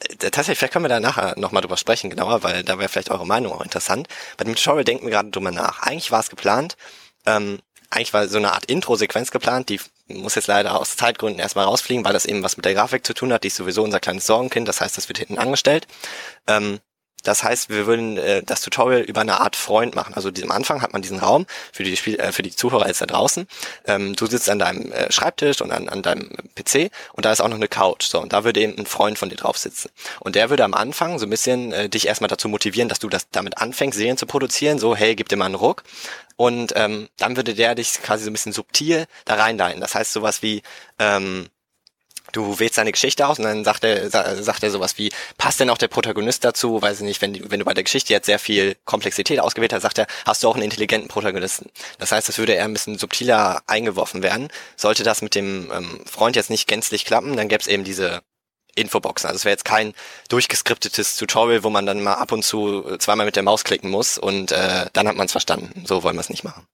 äh, 0.00 0.16
tatsächlich, 0.16 0.58
vielleicht 0.58 0.72
können 0.72 0.84
wir 0.84 0.90
da 0.90 1.00
nachher 1.00 1.38
nochmal 1.38 1.62
drüber 1.62 1.76
sprechen, 1.76 2.10
genauer, 2.10 2.42
weil 2.42 2.62
da 2.62 2.78
wäre 2.78 2.88
vielleicht 2.88 3.10
eure 3.10 3.26
Meinung 3.26 3.52
auch 3.52 3.62
interessant. 3.62 4.08
Bei 4.36 4.44
dem 4.44 4.54
Tutorial 4.54 4.84
denken 4.84 5.06
wir 5.06 5.12
gerade 5.12 5.30
drüber 5.30 5.50
nach. 5.50 5.80
Eigentlich 5.82 6.10
war 6.10 6.20
es 6.20 6.30
geplant, 6.30 6.76
ähm, 7.26 7.60
eigentlich 7.90 8.12
war 8.12 8.28
so 8.28 8.38
eine 8.38 8.52
Art 8.52 8.66
Intro-Sequenz 8.66 9.30
geplant, 9.32 9.68
die 9.68 9.80
muss 10.06 10.36
jetzt 10.36 10.46
leider 10.46 10.78
aus 10.78 10.96
Zeitgründen 10.96 11.40
erstmal 11.40 11.64
rausfliegen, 11.64 12.04
weil 12.04 12.12
das 12.12 12.24
eben 12.24 12.42
was 12.42 12.56
mit 12.56 12.64
der 12.64 12.74
Grafik 12.74 13.06
zu 13.06 13.14
tun 13.14 13.32
hat. 13.32 13.44
Die 13.44 13.48
ist 13.48 13.56
sowieso 13.56 13.82
unser 13.82 14.00
kleines 14.00 14.26
Sorgenkind, 14.26 14.68
das 14.68 14.80
heißt, 14.80 14.96
das 14.96 15.08
wird 15.08 15.18
hinten 15.18 15.38
angestellt. 15.38 15.86
Ähm, 16.46 16.80
das 17.22 17.42
heißt, 17.42 17.68
wir 17.68 17.86
würden 17.86 18.16
äh, 18.16 18.42
das 18.42 18.62
Tutorial 18.62 19.02
über 19.02 19.20
eine 19.20 19.40
Art 19.40 19.56
Freund 19.56 19.94
machen. 19.94 20.14
Also 20.14 20.30
am 20.42 20.50
Anfang 20.50 20.82
hat 20.82 20.92
man 20.92 21.02
diesen 21.02 21.18
Raum 21.18 21.46
für 21.72 21.84
die 21.84 21.96
Spiel 21.96 22.18
äh, 22.18 22.32
für 22.32 22.42
die 22.42 22.54
Zuhörer 22.54 22.86
jetzt 22.86 23.00
da 23.00 23.06
draußen. 23.06 23.46
Ähm, 23.86 24.16
du 24.16 24.26
sitzt 24.26 24.48
an 24.48 24.58
deinem 24.58 24.92
äh, 24.92 25.10
Schreibtisch 25.12 25.60
und 25.60 25.70
an, 25.70 25.88
an 25.88 26.02
deinem 26.02 26.30
PC 26.54 26.90
und 27.12 27.24
da 27.24 27.32
ist 27.32 27.40
auch 27.40 27.48
noch 27.48 27.56
eine 27.56 27.68
Couch. 27.68 28.04
So 28.04 28.20
und 28.20 28.32
da 28.32 28.44
würde 28.44 28.60
eben 28.60 28.78
ein 28.78 28.86
Freund 28.86 29.18
von 29.18 29.28
dir 29.28 29.36
drauf 29.36 29.58
sitzen. 29.58 29.90
Und 30.20 30.34
der 30.34 30.50
würde 30.50 30.64
am 30.64 30.74
Anfang 30.74 31.18
so 31.18 31.26
ein 31.26 31.30
bisschen 31.30 31.72
äh, 31.72 31.88
dich 31.88 32.06
erstmal 32.06 32.28
dazu 32.28 32.48
motivieren, 32.48 32.88
dass 32.88 32.98
du 32.98 33.08
das 33.08 33.28
damit 33.30 33.58
anfängst, 33.58 33.98
Serien 33.98 34.16
zu 34.16 34.26
produzieren. 34.26 34.78
So 34.78 34.96
hey, 34.96 35.14
gib 35.14 35.28
dir 35.28 35.36
mal 35.36 35.46
einen 35.46 35.54
Ruck. 35.54 35.84
Und 36.36 36.72
ähm, 36.74 37.08
dann 37.18 37.36
würde 37.36 37.54
der 37.54 37.74
dich 37.74 38.00
quasi 38.02 38.24
so 38.24 38.30
ein 38.30 38.32
bisschen 38.32 38.52
subtil 38.52 39.06
da 39.26 39.34
reinleiten. 39.34 39.80
Das 39.80 39.94
heißt 39.94 40.12
sowas 40.12 40.42
wie 40.42 40.62
ähm, 40.98 41.50
du 42.32 42.58
wählst 42.58 42.78
deine 42.78 42.92
Geschichte 42.92 43.26
aus 43.26 43.38
und 43.38 43.44
dann 43.44 43.64
sagt 43.64 43.84
er, 43.84 44.10
sagt 44.10 44.62
er 44.62 44.70
sowas 44.70 44.98
wie, 44.98 45.10
passt 45.38 45.60
denn 45.60 45.70
auch 45.70 45.78
der 45.78 45.88
Protagonist 45.88 46.44
dazu? 46.44 46.80
Weiß 46.80 46.98
ich 46.98 47.06
nicht, 47.06 47.22
wenn, 47.22 47.50
wenn 47.50 47.60
du 47.60 47.64
bei 47.64 47.74
der 47.74 47.84
Geschichte 47.84 48.12
jetzt 48.12 48.26
sehr 48.26 48.38
viel 48.38 48.76
Komplexität 48.84 49.40
ausgewählt 49.40 49.72
hast, 49.72 49.82
sagt 49.82 49.98
er, 49.98 50.06
hast 50.24 50.42
du 50.42 50.48
auch 50.48 50.54
einen 50.54 50.64
intelligenten 50.64 51.08
Protagonisten. 51.08 51.70
Das 51.98 52.12
heißt, 52.12 52.28
es 52.28 52.38
würde 52.38 52.52
eher 52.52 52.64
ein 52.64 52.72
bisschen 52.72 52.98
subtiler 52.98 53.62
eingeworfen 53.66 54.22
werden. 54.22 54.48
Sollte 54.76 55.02
das 55.02 55.22
mit 55.22 55.34
dem 55.34 55.70
ähm, 55.72 56.00
Freund 56.06 56.36
jetzt 56.36 56.50
nicht 56.50 56.66
gänzlich 56.66 57.04
klappen, 57.04 57.36
dann 57.36 57.48
gäbe 57.48 57.60
es 57.60 57.66
eben 57.66 57.84
diese 57.84 58.22
Infoboxen. 58.74 59.28
Also 59.28 59.36
es 59.36 59.44
wäre 59.44 59.52
jetzt 59.52 59.64
kein 59.64 59.94
durchgeskriptetes 60.28 61.16
Tutorial, 61.16 61.64
wo 61.64 61.70
man 61.70 61.86
dann 61.86 62.02
mal 62.02 62.14
ab 62.14 62.32
und 62.32 62.44
zu 62.44 62.96
zweimal 62.98 63.26
mit 63.26 63.36
der 63.36 63.42
Maus 63.42 63.64
klicken 63.64 63.90
muss 63.90 64.18
und 64.18 64.52
äh, 64.52 64.86
dann 64.92 65.08
hat 65.08 65.16
man 65.16 65.26
es 65.26 65.32
verstanden. 65.32 65.84
So 65.86 66.02
wollen 66.02 66.16
wir 66.16 66.20
es 66.20 66.30
nicht 66.30 66.44
machen. 66.44 66.66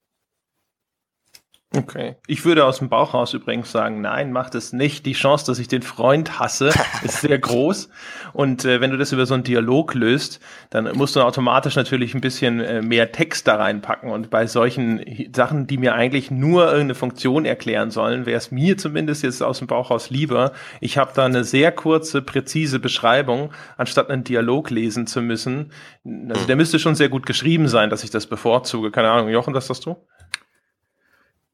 Okay. 1.74 2.14
Ich 2.28 2.44
würde 2.44 2.64
aus 2.64 2.78
dem 2.78 2.88
Bauch 2.88 3.12
raus 3.12 3.34
übrigens 3.34 3.72
sagen, 3.72 4.00
nein, 4.00 4.32
macht 4.32 4.54
es 4.54 4.72
nicht. 4.72 5.04
Die 5.04 5.14
Chance, 5.14 5.46
dass 5.46 5.58
ich 5.58 5.66
den 5.66 5.82
Freund 5.82 6.38
hasse, 6.38 6.70
ist 7.02 7.22
sehr 7.22 7.38
groß. 7.38 7.88
Und 8.32 8.64
äh, 8.64 8.80
wenn 8.80 8.92
du 8.92 8.96
das 8.96 9.12
über 9.12 9.26
so 9.26 9.34
einen 9.34 9.42
Dialog 9.42 9.94
löst, 9.94 10.40
dann 10.70 10.90
musst 10.96 11.16
du 11.16 11.20
automatisch 11.22 11.74
natürlich 11.74 12.14
ein 12.14 12.20
bisschen 12.20 12.60
äh, 12.60 12.82
mehr 12.82 13.10
Text 13.10 13.48
da 13.48 13.56
reinpacken. 13.56 14.10
Und 14.10 14.30
bei 14.30 14.46
solchen 14.46 15.04
Sachen, 15.34 15.66
die 15.66 15.76
mir 15.76 15.94
eigentlich 15.94 16.30
nur 16.30 16.66
irgendeine 16.66 16.94
Funktion 16.94 17.44
erklären 17.44 17.90
sollen, 17.90 18.26
wäre 18.26 18.38
es 18.38 18.52
mir 18.52 18.78
zumindest 18.78 19.24
jetzt 19.24 19.42
aus 19.42 19.58
dem 19.58 19.66
Bauch 19.66 19.90
raus 19.90 20.08
lieber. 20.08 20.52
Ich 20.80 20.98
habe 20.98 21.10
da 21.14 21.24
eine 21.24 21.42
sehr 21.42 21.72
kurze, 21.72 22.22
präzise 22.22 22.78
Beschreibung, 22.78 23.52
anstatt 23.76 24.08
einen 24.08 24.24
Dialog 24.24 24.70
lesen 24.70 25.08
zu 25.08 25.20
müssen. 25.20 25.72
Also 26.28 26.46
der 26.46 26.56
müsste 26.56 26.78
schon 26.78 26.94
sehr 26.94 27.08
gut 27.08 27.26
geschrieben 27.26 27.66
sein, 27.66 27.90
dass 27.90 28.04
ich 28.04 28.10
das 28.10 28.28
bevorzuge. 28.28 28.92
Keine 28.92 29.10
Ahnung, 29.10 29.28
Jochen, 29.28 29.52
was 29.52 29.68
hast 29.68 29.84
du? 29.84 29.96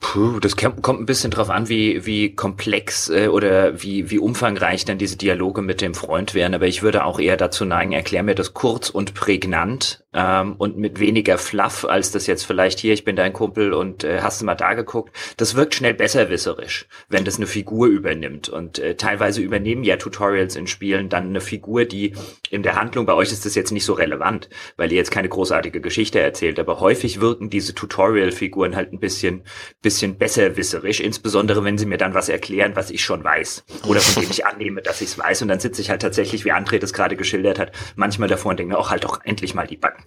Puh, 0.02 0.40
das 0.40 0.56
kommt 0.56 1.00
ein 1.00 1.06
bisschen 1.06 1.30
drauf 1.30 1.48
an, 1.48 1.68
wie, 1.68 2.04
wie 2.04 2.34
komplex 2.34 3.08
äh, 3.08 3.28
oder 3.28 3.82
wie, 3.82 4.10
wie 4.10 4.18
umfangreich 4.18 4.84
dann 4.84 4.98
diese 4.98 5.16
Dialoge 5.16 5.62
mit 5.62 5.80
dem 5.80 5.94
Freund 5.94 6.34
wären. 6.34 6.54
Aber 6.54 6.66
ich 6.66 6.82
würde 6.82 7.04
auch 7.04 7.18
eher 7.20 7.36
dazu 7.36 7.64
neigen, 7.64 7.92
erklär 7.92 8.24
mir 8.24 8.34
das 8.34 8.52
kurz 8.52 8.90
und 8.90 9.14
prägnant 9.14 10.01
ähm, 10.14 10.54
und 10.58 10.76
mit 10.76 11.00
weniger 11.00 11.38
Fluff, 11.38 11.84
als 11.84 12.10
das 12.10 12.26
jetzt 12.26 12.44
vielleicht 12.44 12.78
hier, 12.78 12.92
ich 12.92 13.04
bin 13.04 13.16
dein 13.16 13.32
Kumpel 13.32 13.72
und 13.72 14.04
äh, 14.04 14.20
hast 14.20 14.40
du 14.40 14.44
mal 14.44 14.54
da 14.54 14.74
geguckt. 14.74 15.16
Das 15.36 15.54
wirkt 15.54 15.74
schnell 15.74 15.94
besserwisserisch, 15.94 16.86
wenn 17.08 17.24
das 17.24 17.36
eine 17.36 17.46
Figur 17.46 17.88
übernimmt. 17.88 18.48
Und 18.48 18.78
äh, 18.78 18.96
teilweise 18.96 19.40
übernehmen 19.40 19.84
ja 19.84 19.96
Tutorials 19.96 20.56
in 20.56 20.66
Spielen 20.66 21.08
dann 21.08 21.28
eine 21.28 21.40
Figur, 21.40 21.84
die 21.84 22.14
in 22.50 22.62
der 22.62 22.76
Handlung, 22.76 23.06
bei 23.06 23.14
euch 23.14 23.32
ist 23.32 23.46
das 23.46 23.54
jetzt 23.54 23.72
nicht 23.72 23.84
so 23.84 23.94
relevant, 23.94 24.48
weil 24.76 24.92
ihr 24.92 24.98
jetzt 24.98 25.10
keine 25.10 25.28
großartige 25.28 25.80
Geschichte 25.80 26.20
erzählt, 26.20 26.58
aber 26.58 26.80
häufig 26.80 27.20
wirken 27.20 27.48
diese 27.48 27.74
Tutorial-Figuren 27.74 28.76
halt 28.76 28.92
ein 28.92 29.00
bisschen, 29.00 29.42
bisschen 29.80 30.18
besserwisserisch, 30.18 31.00
insbesondere 31.00 31.64
wenn 31.64 31.78
sie 31.78 31.86
mir 31.86 31.98
dann 31.98 32.14
was 32.14 32.28
erklären, 32.28 32.72
was 32.74 32.90
ich 32.90 33.02
schon 33.02 33.24
weiß 33.24 33.64
oder 33.86 34.00
von 34.00 34.22
dem 34.22 34.30
ich 34.30 34.44
annehme, 34.46 34.82
dass 34.82 35.00
ich 35.00 35.08
es 35.08 35.18
weiß 35.18 35.42
und 35.42 35.48
dann 35.48 35.60
sitze 35.60 35.80
ich 35.80 35.90
halt 35.90 36.02
tatsächlich, 36.02 36.44
wie 36.44 36.52
André 36.52 36.78
das 36.78 36.92
gerade 36.92 37.16
geschildert 37.16 37.58
hat, 37.58 37.72
manchmal 37.96 38.28
davor 38.28 38.50
und 38.50 38.58
denke 38.58 38.74
mir 38.74 38.78
auch 38.78 38.90
halt 38.90 39.04
doch 39.04 39.20
endlich 39.24 39.54
mal 39.54 39.66
die 39.66 39.76
Backen. 39.76 40.01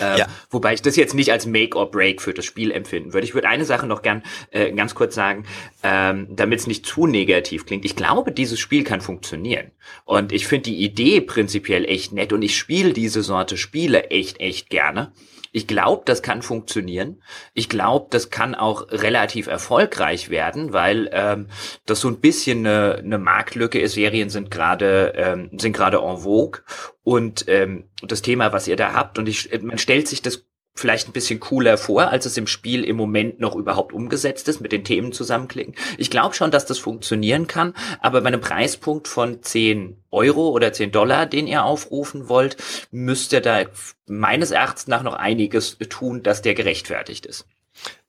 Ähm, 0.00 0.18
ja. 0.18 0.26
Wobei 0.50 0.74
ich 0.74 0.82
das 0.82 0.96
jetzt 0.96 1.14
nicht 1.14 1.30
als 1.30 1.46
Make 1.46 1.76
or 1.78 1.90
Break 1.90 2.20
für 2.20 2.34
das 2.34 2.44
Spiel 2.44 2.72
empfinden 2.72 3.12
würde. 3.12 3.24
Ich 3.24 3.34
würde 3.34 3.48
eine 3.48 3.64
Sache 3.64 3.86
noch 3.86 4.02
gern 4.02 4.22
äh, 4.50 4.72
ganz 4.72 4.94
kurz 4.94 5.14
sagen, 5.14 5.44
ähm, 5.82 6.26
damit 6.30 6.60
es 6.60 6.66
nicht 6.66 6.84
zu 6.84 7.06
negativ 7.06 7.64
klingt. 7.64 7.84
Ich 7.84 7.96
glaube, 7.96 8.32
dieses 8.32 8.58
Spiel 8.58 8.82
kann 8.84 9.00
funktionieren. 9.00 9.70
Und 10.04 10.32
ich 10.32 10.46
finde 10.46 10.64
die 10.64 10.82
Idee 10.84 11.20
prinzipiell 11.20 11.84
echt 11.84 12.12
nett 12.12 12.32
und 12.32 12.42
ich 12.42 12.56
spiele 12.56 12.92
diese 12.92 13.22
Sorte 13.22 13.56
Spiele 13.56 14.10
echt, 14.10 14.40
echt 14.40 14.68
gerne. 14.68 15.12
Ich 15.52 15.66
glaube, 15.66 16.02
das 16.04 16.22
kann 16.22 16.42
funktionieren. 16.42 17.22
Ich 17.54 17.68
glaube, 17.68 18.06
das 18.10 18.30
kann 18.30 18.54
auch 18.54 18.90
relativ 18.90 19.46
erfolgreich 19.46 20.30
werden, 20.30 20.72
weil 20.72 21.08
ähm, 21.12 21.48
das 21.86 22.00
so 22.00 22.08
ein 22.08 22.20
bisschen 22.20 22.66
eine, 22.66 22.96
eine 22.96 23.18
Marktlücke 23.18 23.80
ist. 23.80 23.94
Serien 23.94 24.30
sind 24.30 24.50
gerade 24.50 25.12
ähm, 25.16 25.50
sind 25.58 25.72
gerade 25.72 25.98
en 25.98 26.18
vogue 26.18 26.62
und 27.02 27.44
ähm, 27.48 27.84
das 28.02 28.22
Thema, 28.22 28.52
was 28.52 28.68
ihr 28.68 28.76
da 28.76 28.92
habt 28.92 29.18
und 29.18 29.28
ich, 29.28 29.50
man 29.62 29.78
stellt 29.78 30.08
sich 30.08 30.22
das 30.22 30.44
vielleicht 30.78 31.08
ein 31.08 31.12
bisschen 31.12 31.40
cooler 31.40 31.76
vor, 31.76 32.08
als 32.08 32.26
es 32.26 32.36
im 32.36 32.46
Spiel 32.46 32.84
im 32.84 32.96
Moment 32.96 33.40
noch 33.40 33.56
überhaupt 33.56 33.92
umgesetzt 33.92 34.48
ist, 34.48 34.60
mit 34.60 34.72
den 34.72 34.84
Themen 34.84 35.12
zusammenklicken. 35.12 35.74
Ich 35.98 36.10
glaube 36.10 36.34
schon, 36.34 36.50
dass 36.50 36.66
das 36.66 36.78
funktionieren 36.78 37.46
kann, 37.46 37.74
aber 38.00 38.20
bei 38.20 38.28
einem 38.28 38.40
Preispunkt 38.40 39.08
von 39.08 39.42
10 39.42 39.96
Euro 40.10 40.50
oder 40.50 40.72
10 40.72 40.92
Dollar, 40.92 41.26
den 41.26 41.46
ihr 41.46 41.64
aufrufen 41.64 42.28
wollt, 42.28 42.56
müsst 42.90 43.32
ihr 43.32 43.40
da 43.40 43.64
meines 44.06 44.50
Erachtens 44.50 44.86
nach 44.86 45.02
noch 45.02 45.14
einiges 45.14 45.76
tun, 45.90 46.22
dass 46.22 46.42
der 46.42 46.54
gerechtfertigt 46.54 47.26
ist. 47.26 47.46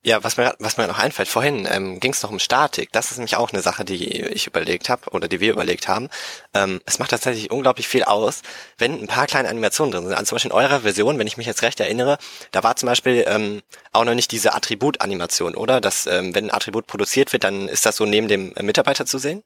Ja, 0.01 0.23
was 0.23 0.37
mir, 0.37 0.55
was 0.59 0.77
mir 0.77 0.87
noch 0.87 0.97
einfällt, 0.97 1.27
vorhin 1.27 1.67
ähm, 1.69 1.99
ging 1.99 2.13
es 2.13 2.23
noch 2.23 2.31
um 2.31 2.39
Statik. 2.39 2.89
Das 2.93 3.11
ist 3.11 3.17
nämlich 3.17 3.35
auch 3.35 3.51
eine 3.51 3.61
Sache, 3.61 3.83
die 3.83 4.21
ich 4.21 4.47
überlegt 4.47 4.87
habe 4.87 5.09
oder 5.11 5.27
die 5.27 5.41
wir 5.41 5.51
überlegt 5.51 5.89
haben. 5.89 6.07
Ähm, 6.53 6.79
es 6.85 6.99
macht 6.99 7.11
tatsächlich 7.11 7.51
unglaublich 7.51 7.89
viel 7.89 8.05
aus, 8.05 8.41
wenn 8.77 8.93
ein 8.93 9.07
paar 9.07 9.27
kleine 9.27 9.49
Animationen 9.49 9.91
drin 9.91 10.05
sind. 10.05 10.13
Also 10.13 10.29
zum 10.29 10.35
Beispiel 10.37 10.51
in 10.51 10.57
eurer 10.57 10.81
Version, 10.81 11.19
wenn 11.19 11.27
ich 11.27 11.35
mich 11.35 11.47
jetzt 11.47 11.63
recht 11.63 11.81
erinnere, 11.81 12.17
da 12.51 12.63
war 12.63 12.77
zum 12.77 12.87
Beispiel 12.87 13.25
ähm, 13.27 13.61
auch 13.91 14.05
noch 14.05 14.13
nicht 14.13 14.31
diese 14.31 14.53
Attributanimation, 14.53 15.53
oder? 15.53 15.81
Dass 15.81 16.07
ähm, 16.07 16.33
wenn 16.33 16.45
ein 16.45 16.53
Attribut 16.55 16.87
produziert 16.87 17.33
wird, 17.33 17.43
dann 17.43 17.67
ist 17.67 17.85
das 17.85 17.97
so 17.97 18.05
neben 18.05 18.29
dem 18.29 18.53
Mitarbeiter 18.61 19.05
zu 19.05 19.17
sehen? 19.17 19.43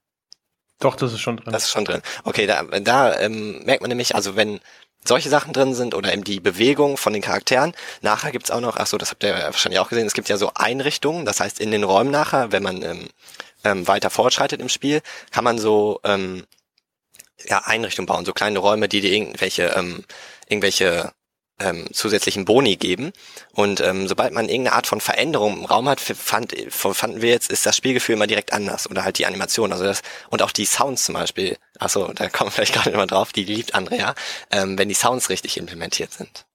Doch, 0.80 0.96
das 0.96 1.14
ist 1.14 1.22
schon 1.22 1.38
drin. 1.38 1.52
Das 1.52 1.64
ist 1.64 1.72
schon 1.72 1.86
drin. 1.86 2.02
Okay, 2.26 2.46
da, 2.46 2.64
da 2.64 3.20
ähm, 3.20 3.64
merkt 3.64 3.82
man 3.82 3.90
nämlich, 3.90 4.16
also 4.16 4.36
wenn 4.36 4.60
solche 5.06 5.30
Sachen 5.30 5.54
drin 5.54 5.74
sind 5.74 5.96
oder 5.96 6.14
eben 6.14 6.24
die 6.24 6.40
Bewegung 6.40 6.98
von 6.98 7.14
den 7.14 7.22
Charakteren. 7.22 7.74
Nachher 8.02 8.32
gibt's 8.32 8.52
auch 8.52 8.62
noch, 8.62 8.78
ach 8.78 8.88
so, 8.88 8.98
das 8.98 9.12
habt 9.12 9.24
ihr 9.24 9.34
wahrscheinlich 9.34 9.80
auch 9.80 9.90
gesehen, 9.90 10.08
es 10.08 10.14
gibt 10.14 10.30
ja 10.30 10.38
so 10.38 10.52
Einrichtungen, 10.56 11.26
das 11.26 11.40
heißt 11.40 11.60
in 11.60 11.72
den 11.72 11.84
Räumen 11.84 12.12
nachher, 12.12 12.52
wenn 12.52 12.64
man 12.64 12.82
ähm, 12.82 13.10
ähm, 13.64 13.88
weiter 13.88 14.10
fortschreitet 14.10 14.62
im 14.62 14.70
Spiel, 14.70 15.02
kann 15.32 15.44
man 15.44 15.58
so 15.58 16.00
ähm, 16.04 16.46
ja, 17.46 17.60
Einrichtungen 17.66 18.08
bauen, 18.08 18.26
so 18.26 18.34
kleine 18.34 18.60
Räume, 18.60 18.88
die 18.88 19.02
dir 19.02 19.12
irgendwelche, 19.12 19.74
ähm, 19.76 20.04
irgendwelche 20.48 21.12
ähm, 21.60 21.88
zusätzlichen 21.92 22.46
Boni 22.46 22.76
geben. 22.76 23.12
Und 23.52 23.82
ähm, 23.82 24.08
sobald 24.08 24.34
man 24.34 24.50
irgendeine 24.50 24.76
Art 24.76 24.88
von 24.88 25.02
Veränderung 25.02 25.60
im 25.60 25.66
Raum 25.66 25.88
hat, 25.88 26.00
fand, 26.00 26.54
fanden 26.70 27.22
wir 27.22 27.30
jetzt, 27.30 27.52
ist 27.52 27.66
das 27.66 27.78
Spielgefühl 27.78 28.16
immer 28.16 28.28
direkt 28.28 28.54
anders. 28.54 28.90
Oder 28.90 29.04
halt 29.04 29.18
die 29.18 29.26
Animation. 29.26 29.72
Also 29.72 29.84
das, 29.84 30.02
und 30.30 30.42
auch 30.42 30.52
die 30.52 30.66
Sounds 30.66 31.06
zum 31.06 31.14
Beispiel. 31.16 31.58
Achso, 31.80 32.12
da 32.14 32.30
kommen 32.30 32.50
wir 32.50 32.52
vielleicht 32.52 32.74
gerade 32.74 32.92
immer 32.92 33.08
drauf, 33.08 33.32
die 33.32 33.44
liebt 33.44 33.76
Andrea, 33.76 34.16
ähm, 34.52 34.78
wenn 34.78 34.90
die 34.90 34.96
Sounds 34.96 35.30
richtig 35.30 35.58
implementiert 35.58 36.14
sind. 36.14 36.46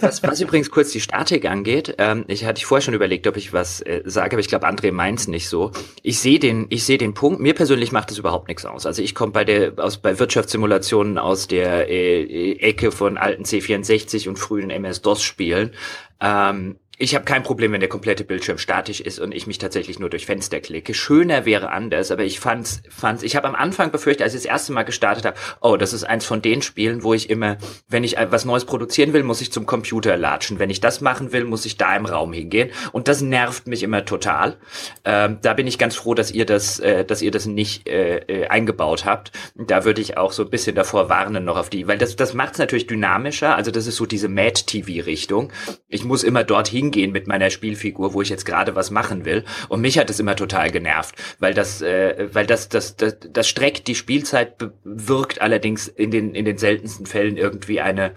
Was, 0.00 0.22
was 0.22 0.40
übrigens 0.40 0.70
kurz 0.70 0.92
die 0.92 1.00
Statik 1.00 1.44
angeht, 1.46 1.94
ähm, 1.98 2.24
ich 2.28 2.44
hatte 2.44 2.58
ich 2.58 2.66
vorher 2.66 2.82
schon 2.82 2.94
überlegt, 2.94 3.26
ob 3.26 3.36
ich 3.36 3.52
was 3.52 3.80
äh, 3.80 4.02
sage, 4.04 4.32
aber 4.36 4.40
ich 4.40 4.48
glaube, 4.48 4.68
André 4.68 4.92
meint's 4.92 5.28
nicht 5.28 5.48
so. 5.48 5.72
Ich 6.02 6.18
sehe 6.18 6.38
den, 6.38 6.66
ich 6.70 6.84
sehe 6.84 6.98
den 6.98 7.14
Punkt. 7.14 7.40
Mir 7.40 7.54
persönlich 7.54 7.92
macht 7.92 8.10
das 8.10 8.18
überhaupt 8.18 8.48
nichts 8.48 8.64
aus. 8.64 8.86
Also 8.86 9.02
ich 9.02 9.14
komme 9.14 9.32
bei 9.32 9.44
der 9.44 9.72
aus 9.78 9.98
bei 9.98 10.18
Wirtschaftssimulationen 10.18 11.18
aus 11.18 11.48
der 11.48 11.88
äh, 11.88 12.22
äh 12.22 12.58
Ecke 12.60 12.92
von 12.92 13.16
alten 13.18 13.44
C64 13.44 14.28
und 14.28 14.38
frühen 14.38 14.70
MS-DOS-Spielen. 14.70 15.72
Ähm, 16.20 16.76
ich 16.96 17.14
habe 17.14 17.24
kein 17.24 17.42
Problem, 17.42 17.72
wenn 17.72 17.80
der 17.80 17.88
komplette 17.88 18.24
Bildschirm 18.24 18.58
statisch 18.58 19.00
ist 19.00 19.18
und 19.18 19.34
ich 19.34 19.48
mich 19.48 19.58
tatsächlich 19.58 19.98
nur 19.98 20.10
durch 20.10 20.26
Fenster 20.26 20.60
klicke. 20.60 20.94
Schöner 20.94 21.44
wäre 21.44 21.70
anders, 21.70 22.12
aber 22.12 22.22
ich 22.22 22.38
fand's, 22.38 22.82
fand's 22.88 23.24
ich 23.24 23.34
habe 23.34 23.48
am 23.48 23.56
Anfang 23.56 23.90
befürchtet, 23.90 24.22
als 24.22 24.34
ich 24.34 24.42
das 24.42 24.50
erste 24.50 24.72
Mal 24.72 24.84
gestartet 24.84 25.24
habe, 25.24 25.36
oh, 25.60 25.76
das 25.76 25.92
ist 25.92 26.04
eins 26.04 26.24
von 26.24 26.40
den 26.40 26.62
Spielen, 26.62 27.02
wo 27.02 27.12
ich 27.12 27.30
immer, 27.30 27.56
wenn 27.88 28.04
ich 28.04 28.16
was 28.30 28.44
Neues 28.44 28.64
produzieren 28.64 29.12
will, 29.12 29.24
muss 29.24 29.40
ich 29.40 29.50
zum 29.50 29.66
Computer 29.66 30.16
latschen. 30.16 30.60
Wenn 30.60 30.70
ich 30.70 30.80
das 30.80 31.00
machen 31.00 31.32
will, 31.32 31.44
muss 31.44 31.66
ich 31.66 31.76
da 31.76 31.96
im 31.96 32.06
Raum 32.06 32.32
hingehen 32.32 32.70
und 32.92 33.08
das 33.08 33.22
nervt 33.22 33.66
mich 33.66 33.82
immer 33.82 34.04
total. 34.04 34.56
Ähm, 35.04 35.38
da 35.42 35.54
bin 35.54 35.66
ich 35.66 35.78
ganz 35.78 35.96
froh, 35.96 36.14
dass 36.14 36.30
ihr 36.30 36.46
das, 36.46 36.78
äh, 36.78 37.04
dass 37.04 37.22
ihr 37.22 37.32
das 37.32 37.46
nicht 37.46 37.88
äh, 37.88 38.18
äh, 38.18 38.46
eingebaut 38.46 39.04
habt. 39.04 39.32
Da 39.56 39.84
würde 39.84 40.00
ich 40.00 40.16
auch 40.16 40.30
so 40.30 40.44
ein 40.44 40.50
bisschen 40.50 40.76
davor 40.76 41.08
warnen 41.08 41.44
noch 41.44 41.56
auf 41.56 41.70
die, 41.70 41.88
weil 41.88 41.98
das, 41.98 42.14
das 42.14 42.34
macht 42.34 42.52
es 42.52 42.58
natürlich 42.58 42.86
dynamischer. 42.86 43.56
Also 43.56 43.72
das 43.72 43.88
ist 43.88 43.96
so 43.96 44.06
diese 44.06 44.28
Mad-TV-Richtung. 44.28 45.52
Ich 45.88 46.04
muss 46.04 46.22
immer 46.22 46.44
dorthin 46.44 46.83
hingehen 46.84 47.12
mit 47.12 47.26
meiner 47.26 47.50
Spielfigur, 47.50 48.14
wo 48.14 48.22
ich 48.22 48.28
jetzt 48.28 48.44
gerade 48.44 48.74
was 48.74 48.90
machen 48.90 49.24
will. 49.24 49.44
Und 49.68 49.80
mich 49.80 49.98
hat 49.98 50.10
es 50.10 50.20
immer 50.20 50.36
total 50.36 50.70
genervt, 50.70 51.14
weil 51.38 51.54
das, 51.54 51.82
äh, 51.82 52.28
weil 52.32 52.46
das, 52.46 52.68
das, 52.68 52.96
das, 52.96 53.16
das 53.20 53.48
streckt 53.48 53.86
die 53.86 53.94
Spielzeit, 53.94 54.56
wirkt 54.84 55.40
allerdings 55.40 55.88
in 55.88 56.10
den, 56.10 56.34
in 56.34 56.44
den 56.44 56.58
seltensten 56.58 57.06
Fällen 57.06 57.36
irgendwie 57.36 57.80
eine, 57.80 58.12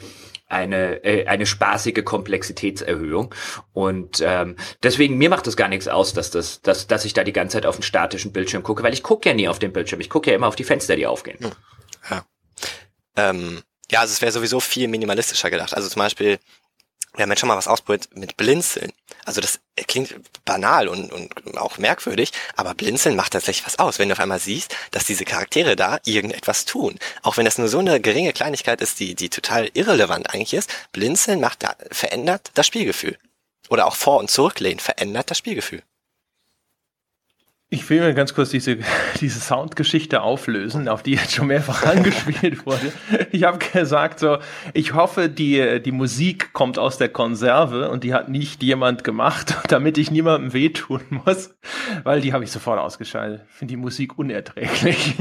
eine, 0.47 1.03
äh, 1.03 1.26
eine 1.28 1.45
spaßige 1.45 2.03
Komplexitätserhöhung. 2.03 3.34
Und 3.74 4.22
ähm, 4.22 4.55
deswegen, 4.84 5.18
mir 5.18 5.30
macht 5.30 5.47
es 5.47 5.57
gar 5.57 5.70
nichts 5.70 5.88
aus, 5.88 6.13
dass, 6.13 6.32
das, 6.32 6.61
dass, 6.61 6.88
dass 6.88 7.05
ich 7.05 7.13
da 7.13 7.24
die 7.24 7.34
ganze 7.34 7.57
Zeit 7.57 7.65
auf 7.65 7.78
den 7.78 7.84
statischen 7.84 8.34
Bildschirm 8.34 8.63
gucke, 8.63 8.84
weil 8.84 8.93
ich 8.93 9.03
gucke 9.03 9.30
ja 9.30 9.36
nie 9.36 9.47
auf 9.47 9.59
den 9.59 9.72
Bildschirm. 9.72 10.01
Ich 10.01 10.09
gucke 10.09 10.30
ja 10.30 10.36
immer 10.36 10.47
auf 10.47 10.55
die 10.55 10.63
Fenster, 10.63 10.95
die 10.95 11.07
aufgehen. 11.07 11.39
Ja, 12.09 12.26
ähm, 13.15 13.61
ja 13.91 14.01
also 14.01 14.11
es 14.11 14.22
wäre 14.22 14.32
sowieso 14.32 14.59
viel 14.59 14.88
minimalistischer 14.88 15.49
gedacht. 15.49 15.74
Also 15.74 15.89
zum 15.89 16.01
Beispiel, 16.01 16.39
haben 17.24 17.30
jetzt 17.32 17.39
schon 17.39 17.47
mal 17.47 17.57
was 17.57 17.68
ausprobiert 17.68 18.09
mit 18.15 18.38
Blinzeln. 18.38 18.91
Also 19.26 19.41
das 19.41 19.59
klingt 19.88 20.15
banal 20.45 20.88
und, 20.88 21.11
und 21.11 21.57
auch 21.57 21.78
merkwürdig, 21.78 22.32
aber 22.55 22.74
Blinzeln 22.74 23.15
macht 23.15 23.34
tatsächlich 23.34 23.65
was 23.65 23.80
aus, 23.80 23.99
wenn 23.99 24.09
du 24.09 24.13
auf 24.13 24.20
einmal 24.20 24.39
siehst, 24.39 24.76
dass 24.91 25.05
diese 25.05 25.26
Charaktere 25.26 25.76
da 25.76 25.99
irgendetwas 26.05 26.65
tun. 26.65 26.97
Auch 27.24 27.38
wenn 27.38 27.45
das 27.45 27.57
nur 27.57 27.68
so 27.68 27.80
eine 27.80 27.99
geringe 27.99 28.34
Kleinigkeit 28.34 28.82
ist, 28.82 28.99
die, 28.99 29.15
die 29.15 29.30
total 29.30 29.70
irrelevant 29.74 30.34
eigentlich 30.34 30.53
ist, 30.53 30.72
Blinzeln 30.91 31.39
macht 31.39 31.63
da, 31.63 31.76
verändert 31.91 32.51
das 32.53 32.68
Spielgefühl. 32.68 33.18
Oder 33.70 33.86
auch 33.88 33.95
vor- 33.95 34.20
und 34.20 34.32
zurücklehnen 34.32 34.80
verändert 34.80 35.30
das 35.30 35.38
Spielgefühl. 35.38 35.84
Ich 37.70 37.89
will 37.89 37.99
mir 37.99 38.13
ganz 38.13 38.34
kurz 38.34 38.49
diese, 38.51 38.78
diese 39.20 39.41
Soundgeschichte 39.41 40.22
auflösen, 40.22 40.88
auf 40.88 41.03
die 41.03 41.15
jetzt 41.15 41.34
schon 41.34 41.47
mehrfach 41.47 41.84
angespielt 41.86 42.65
wurde. 42.65 42.93
Ich 43.32 43.43
habe 43.43 43.57
gesagt 43.57 44.20
so, 44.20 44.38
ich 44.74 44.93
hoffe, 44.93 45.28
die, 45.28 45.82
die 45.82 45.91
Musik 45.91 46.53
kommt 46.53 46.80
aus 46.80 46.97
der 46.97 47.09
Konserve 47.09 47.89
und 47.89 48.05
die 48.05 48.13
hat 48.13 48.30
nicht 48.30 48.63
jemand 48.63 49.03
gemacht, 49.03 49.55
damit 49.68 49.97
ich 49.97 50.11
niemandem 50.11 50.53
wehtun 50.53 51.01
muss, 51.09 51.55
weil 52.03 52.22
die 52.22 52.32
habe 52.32 52.45
ich 52.45 52.51
sofort 52.51 52.80
ausgeschaltet. 52.80 53.41
Ich 53.49 53.55
finde 53.55 53.74
die 53.74 53.78
Musik 53.78 54.18
unerträglich. 54.18 55.15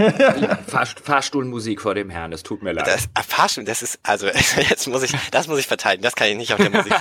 Fahr, 0.68 0.86
Fahrstuhlmusik 0.86 1.80
vor 1.80 1.97
dem 1.97 2.11
Herrn, 2.11 2.30
das 2.30 2.44
tut 2.44 2.62
mir 2.62 2.72
leid. 2.72 2.86
Das, 2.86 3.07
äh, 3.07 3.22
Fahrstuhl, 3.26 3.64
das 3.64 3.82
ist, 3.82 3.99
also 4.05 4.28
jetzt 4.28 4.86
muss 4.86 5.03
ich, 5.03 5.12
das 5.32 5.49
muss 5.49 5.59
ich 5.59 5.66
verteidigen, 5.66 6.05
das 6.05 6.14
kann 6.14 6.28
ich 6.28 6.36
nicht 6.36 6.53
auf 6.53 6.61
der 6.61 6.70
Musik 6.70 6.94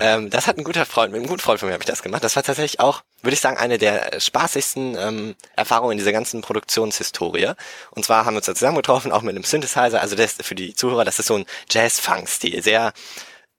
ähm, 0.00 0.30
das 0.30 0.46
hat 0.46 0.58
ein 0.58 0.64
guter 0.64 0.86
Freund, 0.86 1.12
mit 1.12 1.20
einem 1.20 1.28
guten 1.28 1.40
Freund 1.40 1.60
von 1.60 1.68
mir 1.68 1.72
habe 1.72 1.82
ich 1.82 1.88
das 1.88 2.02
gemacht. 2.02 2.22
Das 2.22 2.36
war 2.36 2.42
tatsächlich 2.42 2.80
auch, 2.80 3.02
würde 3.22 3.34
ich 3.34 3.40
sagen, 3.40 3.56
eine 3.56 3.78
der 3.78 4.07
spaßigsten 4.18 4.96
ähm, 4.98 5.34
Erfahrungen 5.56 5.92
in 5.92 5.98
dieser 5.98 6.12
ganzen 6.12 6.40
Produktionshistorie. 6.40 7.52
Und 7.90 8.04
zwar 8.04 8.24
haben 8.24 8.34
wir 8.34 8.38
uns 8.38 8.46
da 8.46 8.54
zusammengetroffen, 8.54 9.12
auch 9.12 9.22
mit 9.22 9.34
einem 9.34 9.44
Synthesizer. 9.44 10.00
Also 10.00 10.16
das 10.16 10.36
für 10.40 10.54
die 10.54 10.74
Zuhörer, 10.74 11.04
das 11.04 11.18
ist 11.18 11.26
so 11.26 11.36
ein 11.36 11.46
Jazz-Funk-Stil, 11.70 12.62
sehr 12.62 12.92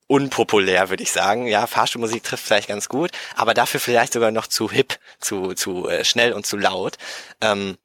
unpopulär, 0.08 0.90
würde 0.90 1.04
ich 1.04 1.12
sagen. 1.12 1.46
Ja, 1.46 1.68
Fahrstuhlmusik 1.68 2.24
trifft 2.24 2.46
vielleicht 2.46 2.68
ganz 2.68 2.90
gut, 2.90 3.12
aber 3.36 3.54
dafür 3.54 3.80
vielleicht 3.80 4.14
sogar 4.14 4.32
noch 4.32 4.48
zu 4.48 4.70
hip, 4.72 4.98
zu, 5.20 5.54
zu 5.54 5.88
äh, 5.88 6.04
schnell 6.04 6.34
und 6.34 6.46
zu 6.46 6.58
laut. 6.58 6.98
Ähm, 7.42 7.78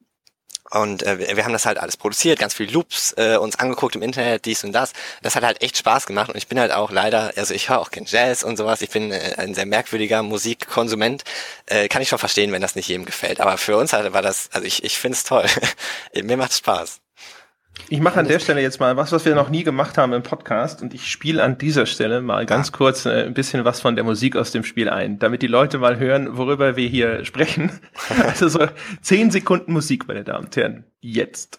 und 0.74 1.02
äh, 1.04 1.36
wir 1.36 1.44
haben 1.44 1.52
das 1.52 1.66
halt 1.66 1.78
alles 1.78 1.96
produziert, 1.96 2.38
ganz 2.38 2.54
viel 2.54 2.70
Loops 2.70 3.14
äh, 3.16 3.36
uns 3.36 3.58
angeguckt 3.58 3.94
im 3.96 4.02
Internet, 4.02 4.44
dies 4.44 4.64
und 4.64 4.72
das. 4.72 4.92
Das 5.22 5.36
hat 5.36 5.44
halt 5.44 5.62
echt 5.62 5.76
Spaß 5.78 6.06
gemacht 6.06 6.30
und 6.30 6.36
ich 6.36 6.48
bin 6.48 6.58
halt 6.58 6.72
auch 6.72 6.90
leider, 6.90 7.32
also 7.36 7.54
ich 7.54 7.68
höre 7.68 7.80
auch 7.80 7.90
kein 7.90 8.04
Jazz 8.06 8.42
und 8.42 8.56
sowas. 8.56 8.82
Ich 8.82 8.90
bin 8.90 9.12
äh, 9.12 9.34
ein 9.36 9.54
sehr 9.54 9.66
merkwürdiger 9.66 10.22
Musikkonsument. 10.22 11.24
Äh, 11.66 11.88
kann 11.88 12.02
ich 12.02 12.08
schon 12.08 12.18
verstehen, 12.18 12.52
wenn 12.52 12.62
das 12.62 12.74
nicht 12.74 12.88
jedem 12.88 13.04
gefällt. 13.04 13.40
Aber 13.40 13.56
für 13.58 13.76
uns 13.76 13.92
halt 13.92 14.12
war 14.12 14.22
das, 14.22 14.48
also 14.52 14.66
ich, 14.66 14.84
ich 14.84 14.98
finde 14.98 15.16
es 15.16 15.24
toll. 15.24 15.46
Mir 16.22 16.36
macht 16.36 16.52
Spaß. 16.54 17.03
Ich 17.88 18.00
mache 18.00 18.18
an 18.18 18.28
der 18.28 18.38
Stelle 18.38 18.62
jetzt 18.62 18.80
mal 18.80 18.96
was, 18.96 19.12
was 19.12 19.24
wir 19.24 19.34
noch 19.34 19.50
nie 19.50 19.62
gemacht 19.62 19.98
haben 19.98 20.12
im 20.12 20.22
Podcast 20.22 20.80
und 20.80 20.94
ich 20.94 21.10
spiele 21.10 21.42
an 21.42 21.58
dieser 21.58 21.86
Stelle 21.86 22.22
mal 22.22 22.46
ganz 22.46 22.68
ja. 22.68 22.76
kurz 22.76 23.04
äh, 23.04 23.24
ein 23.24 23.34
bisschen 23.34 23.64
was 23.64 23.80
von 23.80 23.94
der 23.94 24.04
Musik 24.04 24.36
aus 24.36 24.52
dem 24.52 24.64
Spiel 24.64 24.88
ein, 24.88 25.18
damit 25.18 25.42
die 25.42 25.48
Leute 25.48 25.78
mal 25.78 25.98
hören, 25.98 26.36
worüber 26.36 26.76
wir 26.76 26.88
hier 26.88 27.24
sprechen. 27.24 27.72
also 28.22 28.48
so 28.48 28.66
zehn 29.02 29.30
Sekunden 29.30 29.72
Musik, 29.72 30.08
meine 30.08 30.24
Damen 30.24 30.46
und 30.46 30.56
Herren. 30.56 30.84
Jetzt. 31.00 31.58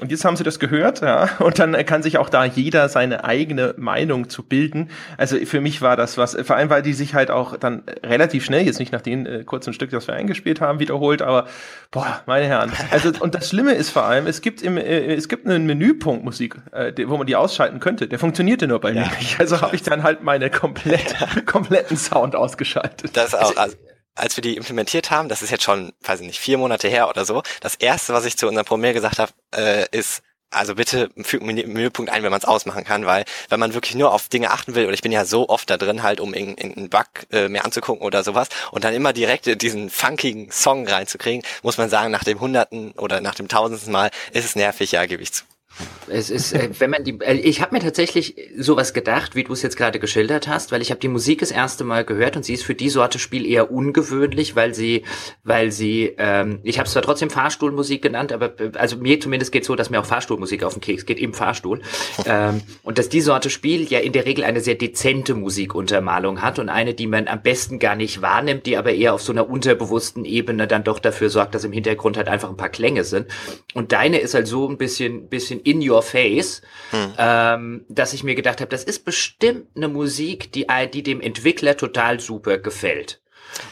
Und 0.00 0.10
jetzt 0.10 0.24
haben 0.24 0.36
Sie 0.36 0.42
das 0.42 0.58
gehört, 0.58 1.02
ja, 1.02 1.28
und 1.38 1.60
dann 1.60 1.72
kann 1.86 2.02
sich 2.02 2.18
auch 2.18 2.28
da 2.28 2.44
jeder 2.44 2.88
seine 2.88 3.22
eigene 3.22 3.74
Meinung 3.76 4.28
zu 4.28 4.42
bilden. 4.42 4.90
Also 5.18 5.36
für 5.46 5.60
mich 5.60 5.82
war 5.82 5.96
das 5.96 6.18
was, 6.18 6.36
vor 6.42 6.56
allem 6.56 6.68
weil 6.68 6.82
die 6.82 6.94
sich 6.94 7.14
halt 7.14 7.30
auch 7.30 7.56
dann 7.56 7.84
relativ 8.04 8.44
schnell, 8.44 8.66
jetzt 8.66 8.80
nicht 8.80 8.90
nach 8.90 9.02
den 9.02 9.24
äh, 9.24 9.44
kurzen 9.44 9.72
Stück, 9.72 9.90
das 9.90 10.08
wir 10.08 10.14
eingespielt 10.14 10.60
haben, 10.60 10.80
wiederholt, 10.80 11.22
aber 11.22 11.46
boah, 11.92 12.22
meine 12.26 12.46
Herren. 12.46 12.72
Also 12.90 13.12
und 13.20 13.36
das 13.36 13.48
Schlimme 13.48 13.72
ist 13.74 13.90
vor 13.90 14.02
allem, 14.02 14.26
es 14.26 14.40
gibt 14.40 14.62
im, 14.62 14.78
äh, 14.78 15.14
es 15.14 15.28
gibt 15.28 15.46
einen 15.46 15.64
Menüpunkt 15.64 16.24
Musik, 16.24 16.56
äh, 16.72 16.92
wo 17.06 17.16
man 17.16 17.28
die 17.28 17.36
ausschalten 17.36 17.78
könnte. 17.78 18.08
Der 18.08 18.18
funktionierte 18.18 18.66
nur 18.66 18.80
bei 18.80 18.90
ja, 18.90 19.02
mir 19.02 19.10
nicht. 19.20 19.38
Also 19.38 19.60
habe 19.60 19.76
ich 19.76 19.82
dann 19.84 20.02
halt 20.02 20.24
meine 20.24 20.50
komplett, 20.50 21.14
kompletten 21.46 21.96
Sound 21.96 22.34
ausgeschaltet. 22.34 23.16
Das 23.16 23.32
auch. 23.32 23.56
Also 23.56 23.76
als 24.14 24.36
wir 24.36 24.42
die 24.42 24.56
implementiert 24.56 25.10
haben, 25.10 25.28
das 25.28 25.42
ist 25.42 25.50
jetzt 25.50 25.64
schon, 25.64 25.92
weiß 26.02 26.20
ich 26.20 26.26
nicht, 26.26 26.40
vier 26.40 26.58
Monate 26.58 26.88
her 26.88 27.08
oder 27.08 27.24
so, 27.24 27.42
das 27.60 27.74
erste, 27.74 28.12
was 28.12 28.24
ich 28.24 28.36
zu 28.36 28.46
unserem 28.46 28.64
Programmierer 28.64 28.94
gesagt 28.94 29.18
habe, 29.18 29.32
äh, 29.54 29.86
ist, 29.90 30.22
also 30.50 30.76
bitte 30.76 31.10
fügt 31.22 31.44
Menüpunkt 31.44 32.12
ein, 32.12 32.22
wenn 32.22 32.30
man 32.30 32.38
es 32.38 32.44
ausmachen 32.44 32.84
kann, 32.84 33.06
weil 33.06 33.24
wenn 33.48 33.58
man 33.58 33.74
wirklich 33.74 33.96
nur 33.96 34.12
auf 34.12 34.28
Dinge 34.28 34.50
achten 34.50 34.74
will, 34.74 34.84
oder 34.84 34.94
ich 34.94 35.02
bin 35.02 35.10
ja 35.10 35.24
so 35.24 35.48
oft 35.48 35.68
da 35.68 35.76
drin 35.76 36.02
halt, 36.02 36.20
um 36.20 36.32
in, 36.32 36.54
in 36.54 36.76
einen 36.76 36.90
Bug 36.90 37.06
äh, 37.32 37.48
mehr 37.48 37.64
anzugucken 37.64 38.06
oder 38.06 38.22
sowas, 38.22 38.48
und 38.70 38.84
dann 38.84 38.94
immer 38.94 39.12
direkt 39.12 39.60
diesen 39.62 39.90
funkigen 39.90 40.50
Song 40.52 40.86
reinzukriegen, 40.86 41.42
muss 41.62 41.78
man 41.78 41.90
sagen, 41.90 42.12
nach 42.12 42.24
dem 42.24 42.40
hunderten 42.40 42.92
oder 42.92 43.20
nach 43.20 43.34
dem 43.34 43.48
tausendsten 43.48 43.92
Mal 43.92 44.10
ist 44.32 44.44
es 44.44 44.54
nervig, 44.54 44.92
ja, 44.92 45.06
gebe 45.06 45.22
ich 45.22 45.32
zu. 45.32 45.44
Es 46.08 46.30
ist, 46.30 46.52
äh, 46.52 46.68
wenn 46.78 46.90
man 46.90 47.04
die, 47.04 47.18
äh, 47.20 47.34
ich 47.34 47.60
habe 47.60 47.74
mir 47.74 47.80
tatsächlich 47.80 48.36
sowas 48.56 48.92
gedacht, 48.92 49.34
wie 49.34 49.44
du 49.44 49.52
es 49.52 49.62
jetzt 49.62 49.76
gerade 49.76 49.98
geschildert 49.98 50.48
hast, 50.48 50.70
weil 50.70 50.82
ich 50.82 50.90
habe 50.90 51.00
die 51.00 51.08
Musik 51.08 51.40
das 51.40 51.50
erste 51.50 51.84
Mal 51.84 52.04
gehört 52.04 52.36
und 52.36 52.44
sie 52.44 52.54
ist 52.54 52.64
für 52.64 52.74
die 52.74 52.90
Sorte 52.90 53.18
Spiel 53.18 53.46
eher 53.46 53.70
ungewöhnlich, 53.70 54.54
weil 54.54 54.74
sie, 54.74 55.02
weil 55.42 55.72
sie, 55.72 56.14
ähm, 56.18 56.60
ich 56.62 56.78
habe 56.78 56.86
es 56.86 56.92
zwar 56.92 57.02
trotzdem 57.02 57.30
Fahrstuhlmusik 57.30 58.02
genannt, 58.02 58.32
aber 58.32 58.58
äh, 58.60 58.72
also 58.74 58.96
mir 58.96 59.18
zumindest 59.18 59.52
geht 59.52 59.64
so, 59.64 59.74
dass 59.74 59.90
mir 59.90 60.00
auch 60.00 60.06
Fahrstuhlmusik 60.06 60.62
auf 60.62 60.74
den 60.74 60.80
Keks 60.80 61.06
geht, 61.06 61.18
im 61.18 61.34
Fahrstuhl, 61.34 61.80
ähm, 62.26 62.60
und 62.82 62.98
dass 62.98 63.08
die 63.08 63.20
Sorte 63.20 63.50
Spiel 63.50 63.90
ja 63.90 63.98
in 64.00 64.12
der 64.12 64.26
Regel 64.26 64.44
eine 64.44 64.60
sehr 64.60 64.74
dezente 64.74 65.34
Musikuntermalung 65.34 66.42
hat 66.42 66.58
und 66.58 66.68
eine, 66.68 66.94
die 66.94 67.06
man 67.06 67.28
am 67.28 67.42
besten 67.42 67.78
gar 67.78 67.96
nicht 67.96 68.22
wahrnimmt, 68.22 68.66
die 68.66 68.76
aber 68.76 68.92
eher 68.92 69.14
auf 69.14 69.22
so 69.22 69.32
einer 69.32 69.48
unterbewussten 69.48 70.24
Ebene 70.24 70.66
dann 70.66 70.84
doch 70.84 70.98
dafür 70.98 71.30
sorgt, 71.30 71.54
dass 71.54 71.64
im 71.64 71.72
Hintergrund 71.72 72.16
halt 72.16 72.28
einfach 72.28 72.50
ein 72.50 72.56
paar 72.56 72.68
Klänge 72.68 73.04
sind. 73.04 73.26
Und 73.72 73.92
deine 73.92 74.18
ist 74.18 74.34
halt 74.34 74.46
so 74.46 74.68
ein 74.68 74.76
bisschen, 74.76 75.28
bisschen 75.28 75.63
in 75.64 75.88
your 75.88 76.02
face, 76.02 76.62
hm. 76.90 77.12
ähm, 77.18 77.84
dass 77.88 78.12
ich 78.12 78.24
mir 78.24 78.34
gedacht 78.34 78.60
habe, 78.60 78.70
das 78.70 78.84
ist 78.84 79.04
bestimmt 79.04 79.68
eine 79.76 79.88
Musik, 79.88 80.52
die, 80.52 80.66
die 80.92 81.02
dem 81.02 81.20
Entwickler 81.20 81.76
total 81.76 82.20
super 82.20 82.58
gefällt. 82.58 83.20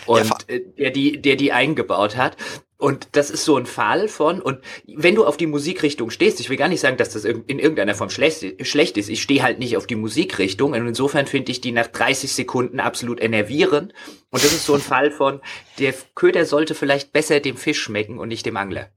Und 0.07 0.29
ja, 0.29 0.37
äh, 0.49 0.61
der 0.79 0.91
die, 0.91 1.21
der 1.21 1.37
die 1.37 1.53
eingebaut 1.53 2.17
hat. 2.17 2.37
Und 2.79 3.11
das 3.13 3.31
ist 3.31 3.45
so 3.45 3.57
ein 3.57 3.67
Fall 3.67 4.09
von, 4.09 4.43
und 4.43 4.59
wenn 4.89 5.15
du 5.15 5.25
auf 5.25 5.37
die 5.37 5.47
Musikrichtung 5.47 6.11
stehst, 6.11 6.41
ich 6.41 6.51
will 6.51 6.57
gar 6.57 6.67
nicht 6.67 6.81
sagen, 6.81 6.97
dass 6.97 7.11
das 7.11 7.25
in 7.25 7.61
irgendeiner 7.61 7.95
Form 7.95 8.11
schlecht, 8.11 8.67
schlecht 8.67 8.97
ist, 8.97 9.09
ich 9.09 9.23
stehe 9.23 9.45
halt 9.45 9.61
nicht 9.61 9.77
auf 9.77 9.87
die 9.87 9.95
Musikrichtung 9.95 10.73
und 10.73 10.89
insofern 10.89 11.29
finde 11.29 11.53
ich 11.53 11.61
die 11.61 11.71
nach 11.71 11.87
30 11.87 12.33
Sekunden 12.33 12.81
absolut 12.81 13.21
enervierend. 13.21 13.93
Und 14.31 14.43
das 14.43 14.53
ist 14.53 14.67
so 14.67 14.75
ein 14.75 14.81
Fall 14.81 15.13
von, 15.13 15.41
der 15.79 15.95
Köder 16.17 16.45
sollte 16.45 16.75
vielleicht 16.75 17.13
besser 17.13 17.39
dem 17.39 17.57
Fisch 17.57 17.81
schmecken 17.81 18.19
und 18.19 18.27
nicht 18.27 18.47
dem 18.47 18.57
Angler. 18.57 18.91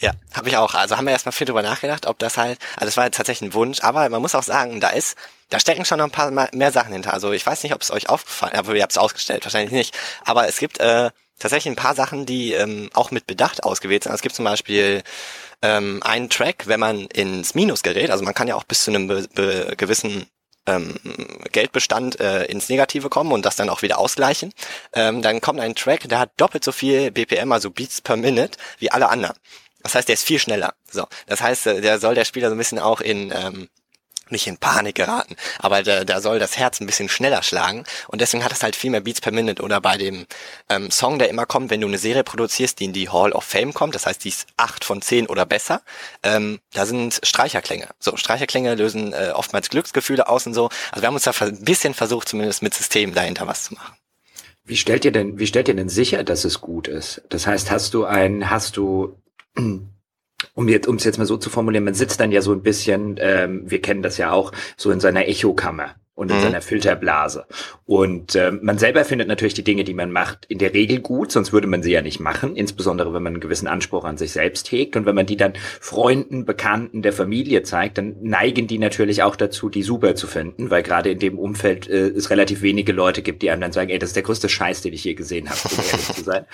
Ja, 0.00 0.12
habe 0.34 0.48
ich 0.48 0.56
auch. 0.56 0.74
Also 0.74 0.96
haben 0.96 1.06
wir 1.06 1.12
erstmal 1.12 1.32
viel 1.32 1.46
drüber 1.46 1.62
nachgedacht, 1.62 2.06
ob 2.06 2.18
das 2.18 2.36
halt, 2.36 2.58
also 2.76 2.86
das 2.86 2.96
war 2.96 3.04
jetzt 3.04 3.16
tatsächlich 3.16 3.50
ein 3.50 3.54
Wunsch, 3.54 3.80
aber 3.82 4.08
man 4.08 4.22
muss 4.22 4.34
auch 4.34 4.42
sagen, 4.42 4.80
da 4.80 4.90
ist, 4.90 5.16
da 5.50 5.60
stecken 5.60 5.84
schon 5.84 5.98
noch 5.98 6.06
ein 6.06 6.10
paar 6.10 6.30
mehr 6.52 6.72
Sachen 6.72 6.92
hinter. 6.92 7.12
Also 7.12 7.32
ich 7.32 7.44
weiß 7.44 7.62
nicht, 7.62 7.74
ob 7.74 7.82
es 7.82 7.90
euch 7.90 8.08
aufgefallen, 8.08 8.56
aber 8.56 8.74
ihr 8.74 8.82
habt 8.82 8.92
es 8.92 8.98
ausgestellt, 8.98 9.44
wahrscheinlich 9.44 9.72
nicht. 9.72 9.96
Aber 10.24 10.48
es 10.48 10.58
gibt 10.58 10.78
äh, 10.78 11.10
tatsächlich 11.38 11.72
ein 11.72 11.76
paar 11.76 11.94
Sachen, 11.94 12.26
die 12.26 12.52
ähm, 12.52 12.90
auch 12.94 13.10
mit 13.10 13.26
Bedacht 13.26 13.64
ausgewählt 13.64 14.04
sind. 14.04 14.12
Also 14.12 14.20
es 14.20 14.22
gibt 14.22 14.34
zum 14.34 14.44
Beispiel 14.44 15.02
ähm, 15.62 16.02
einen 16.02 16.30
Track, 16.30 16.66
wenn 16.66 16.80
man 16.80 17.06
ins 17.06 17.54
Minus 17.54 17.82
gerät, 17.82 18.10
also 18.10 18.24
man 18.24 18.34
kann 18.34 18.48
ja 18.48 18.54
auch 18.54 18.64
bis 18.64 18.84
zu 18.84 18.90
einem 18.90 19.08
gewissen 19.08 20.26
ähm, 20.68 20.94
Geldbestand 21.52 22.20
äh, 22.20 22.44
ins 22.44 22.68
Negative 22.68 23.08
kommen 23.08 23.32
und 23.32 23.44
das 23.44 23.56
dann 23.56 23.70
auch 23.70 23.82
wieder 23.82 23.98
ausgleichen, 23.98 24.52
ähm, 24.92 25.22
dann 25.22 25.40
kommt 25.40 25.60
ein 25.60 25.74
Track, 25.74 26.08
der 26.08 26.18
hat 26.18 26.30
doppelt 26.36 26.64
so 26.64 26.72
viel 26.72 27.10
BPM, 27.10 27.52
also 27.52 27.70
Beats 27.70 28.00
per 28.00 28.16
Minute, 28.16 28.58
wie 28.78 28.90
alle 28.90 29.08
anderen. 29.08 29.36
Das 29.82 29.94
heißt, 29.94 30.08
der 30.08 30.14
ist 30.14 30.24
viel 30.24 30.38
schneller. 30.38 30.74
So, 30.90 31.06
das 31.26 31.40
heißt, 31.40 31.66
äh, 31.66 31.80
der 31.80 31.98
soll 31.98 32.14
der 32.14 32.24
Spieler 32.24 32.48
so 32.48 32.54
ein 32.54 32.58
bisschen 32.58 32.78
auch 32.78 33.00
in 33.00 33.32
ähm, 33.34 33.68
nicht 34.30 34.46
in 34.46 34.58
Panik 34.58 34.94
geraten, 34.96 35.36
aber 35.58 35.82
da, 35.82 36.04
da 36.04 36.20
soll 36.20 36.38
das 36.38 36.56
Herz 36.56 36.80
ein 36.80 36.86
bisschen 36.86 37.08
schneller 37.08 37.42
schlagen 37.42 37.84
und 38.08 38.20
deswegen 38.20 38.44
hat 38.44 38.52
es 38.52 38.62
halt 38.62 38.76
viel 38.76 38.90
mehr 38.90 39.00
Beats 39.00 39.20
per 39.20 39.32
Minute 39.32 39.62
oder 39.62 39.80
bei 39.80 39.96
dem 39.96 40.26
ähm, 40.68 40.90
Song, 40.90 41.18
der 41.18 41.28
immer 41.28 41.46
kommt, 41.46 41.70
wenn 41.70 41.80
du 41.80 41.86
eine 41.86 41.98
Serie 41.98 42.24
produzierst, 42.24 42.80
die 42.80 42.84
in 42.84 42.92
die 42.92 43.08
Hall 43.08 43.32
of 43.32 43.44
Fame 43.44 43.74
kommt, 43.74 43.94
das 43.94 44.06
heißt, 44.06 44.24
die 44.24 44.28
ist 44.28 44.46
acht 44.56 44.84
von 44.84 45.02
zehn 45.02 45.26
oder 45.26 45.46
besser, 45.46 45.82
ähm, 46.22 46.60
da 46.72 46.86
sind 46.86 47.20
Streicherklänge. 47.22 47.88
So, 47.98 48.16
Streicherklänge 48.16 48.74
lösen 48.74 49.12
äh, 49.12 49.32
oftmals 49.34 49.70
Glücksgefühle 49.70 50.28
aus 50.28 50.46
und 50.46 50.54
so. 50.54 50.70
Also 50.90 51.02
wir 51.02 51.06
haben 51.06 51.14
uns 51.14 51.24
da 51.24 51.32
ein 51.40 51.64
bisschen 51.64 51.94
versucht, 51.94 52.28
zumindest 52.28 52.62
mit 52.62 52.74
Systemen 52.74 53.14
dahinter 53.14 53.46
was 53.46 53.64
zu 53.64 53.74
machen. 53.74 53.96
Wie 54.64 54.76
stellt 54.76 55.04
ihr 55.06 55.12
denn, 55.12 55.38
wie 55.38 55.46
stellt 55.46 55.68
ihr 55.68 55.74
denn 55.74 55.88
sicher, 55.88 56.24
dass 56.24 56.44
es 56.44 56.60
gut 56.60 56.88
ist? 56.88 57.22
Das 57.30 57.46
heißt, 57.46 57.70
hast 57.70 57.94
du 57.94 58.04
ein, 58.04 58.50
hast 58.50 58.76
du 58.76 59.16
um 60.54 60.68
jetzt, 60.68 60.86
um 60.86 60.96
es 60.96 61.04
jetzt 61.04 61.18
mal 61.18 61.24
so 61.24 61.36
zu 61.36 61.50
formulieren, 61.50 61.84
man 61.84 61.94
sitzt 61.94 62.20
dann 62.20 62.32
ja 62.32 62.42
so 62.42 62.52
ein 62.52 62.62
bisschen, 62.62 63.16
ähm, 63.18 63.62
wir 63.66 63.82
kennen 63.82 64.02
das 64.02 64.18
ja 64.18 64.32
auch, 64.32 64.52
so 64.76 64.90
in 64.90 65.00
seiner 65.00 65.26
Echokammer 65.26 65.96
und 66.18 66.32
in 66.32 66.38
mhm. 66.38 66.42
seiner 66.42 66.60
Filterblase. 66.60 67.46
Und 67.86 68.34
äh, 68.34 68.50
man 68.50 68.76
selber 68.76 69.04
findet 69.04 69.28
natürlich 69.28 69.54
die 69.54 69.62
Dinge, 69.62 69.84
die 69.84 69.94
man 69.94 70.10
macht, 70.10 70.46
in 70.46 70.58
der 70.58 70.74
Regel 70.74 70.98
gut, 70.98 71.30
sonst 71.30 71.52
würde 71.52 71.68
man 71.68 71.84
sie 71.84 71.92
ja 71.92 72.02
nicht 72.02 72.18
machen, 72.18 72.56
insbesondere 72.56 73.14
wenn 73.14 73.22
man 73.22 73.34
einen 73.34 73.40
gewissen 73.40 73.68
Anspruch 73.68 74.02
an 74.04 74.18
sich 74.18 74.32
selbst 74.32 74.72
hegt. 74.72 74.96
Und 74.96 75.06
wenn 75.06 75.14
man 75.14 75.26
die 75.26 75.36
dann 75.36 75.52
Freunden, 75.80 76.44
Bekannten 76.44 77.02
der 77.02 77.12
Familie 77.12 77.62
zeigt, 77.62 77.98
dann 77.98 78.16
neigen 78.20 78.66
die 78.66 78.80
natürlich 78.80 79.22
auch 79.22 79.36
dazu, 79.36 79.68
die 79.68 79.84
super 79.84 80.16
zu 80.16 80.26
finden, 80.26 80.70
weil 80.70 80.82
gerade 80.82 81.08
in 81.08 81.20
dem 81.20 81.38
Umfeld 81.38 81.88
äh, 81.88 82.08
es 82.08 82.30
relativ 82.30 82.62
wenige 82.62 82.90
Leute 82.90 83.22
gibt, 83.22 83.42
die 83.42 83.50
einem 83.50 83.60
dann 83.60 83.72
sagen, 83.72 83.90
ey, 83.90 84.00
das 84.00 84.10
ist 84.10 84.16
der 84.16 84.24
größte 84.24 84.48
Scheiß, 84.48 84.82
den 84.82 84.94
ich 84.94 85.04
je 85.04 85.14
gesehen 85.14 85.48
habe, 85.48 85.60
um 85.70 85.84
ehrlich 85.84 86.14
zu 86.14 86.24
sein. 86.24 86.46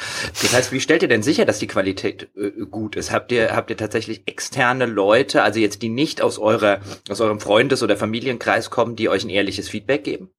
Das 0.42 0.52
heißt, 0.52 0.72
wie 0.72 0.80
stellt 0.80 1.00
ihr 1.00 1.08
denn 1.08 1.22
sicher, 1.22 1.46
dass 1.46 1.58
die 1.58 1.68
Qualität 1.68 2.28
äh, 2.36 2.50
gut 2.70 2.96
ist? 2.96 3.12
Habt 3.12 3.32
ihr, 3.32 3.56
habt 3.56 3.70
ihr 3.70 3.78
tatsächlich 3.78 4.24
externe 4.26 4.84
Leute, 4.84 5.42
also 5.42 5.58
jetzt 5.58 5.80
die 5.80 5.88
nicht 5.88 6.20
aus 6.20 6.38
eurer, 6.38 6.80
aus 7.08 7.22
eurem 7.22 7.40
Freundes- 7.40 7.82
oder 7.82 7.96
Familienkreis 7.96 8.68
kommen, 8.68 8.94
die 8.94 9.08
euch 9.08 9.24
ein 9.24 9.30
ehrliches 9.30 9.53
ehrliches 9.54 9.68
Feedback 9.68 10.04
geben? 10.04 10.30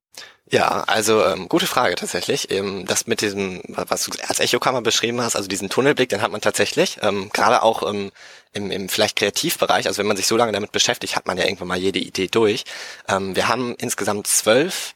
Ja, 0.49 0.83
also 0.83 1.25
ähm, 1.25 1.49
gute 1.49 1.65
Frage 1.65 1.95
tatsächlich. 1.95 2.51
Ähm, 2.51 2.85
das 2.85 3.07
mit 3.07 3.21
diesem, 3.21 3.63
was 3.67 4.03
du 4.03 4.11
als 4.27 4.39
Echokammer 4.39 4.81
beschrieben 4.81 5.19
hast, 5.21 5.35
also 5.35 5.47
diesen 5.47 5.69
Tunnelblick, 5.69 6.09
den 6.09 6.21
hat 6.21 6.31
man 6.31 6.39
tatsächlich. 6.39 6.99
Ähm, 7.01 7.31
Gerade 7.33 7.63
auch 7.63 7.87
ähm, 7.89 8.11
im, 8.53 8.69
im 8.69 8.87
vielleicht 8.87 9.17
Kreativbereich, 9.17 9.87
also 9.87 9.97
wenn 9.97 10.07
man 10.07 10.17
sich 10.17 10.27
so 10.27 10.37
lange 10.37 10.51
damit 10.51 10.71
beschäftigt, 10.71 11.15
hat 11.15 11.25
man 11.25 11.37
ja 11.37 11.45
irgendwann 11.45 11.67
mal 11.67 11.77
jede 11.77 11.99
Idee 11.99 12.27
durch. 12.27 12.63
Ähm, 13.07 13.35
wir 13.35 13.47
haben 13.47 13.75
insgesamt 13.75 14.27
zwölf 14.27 14.93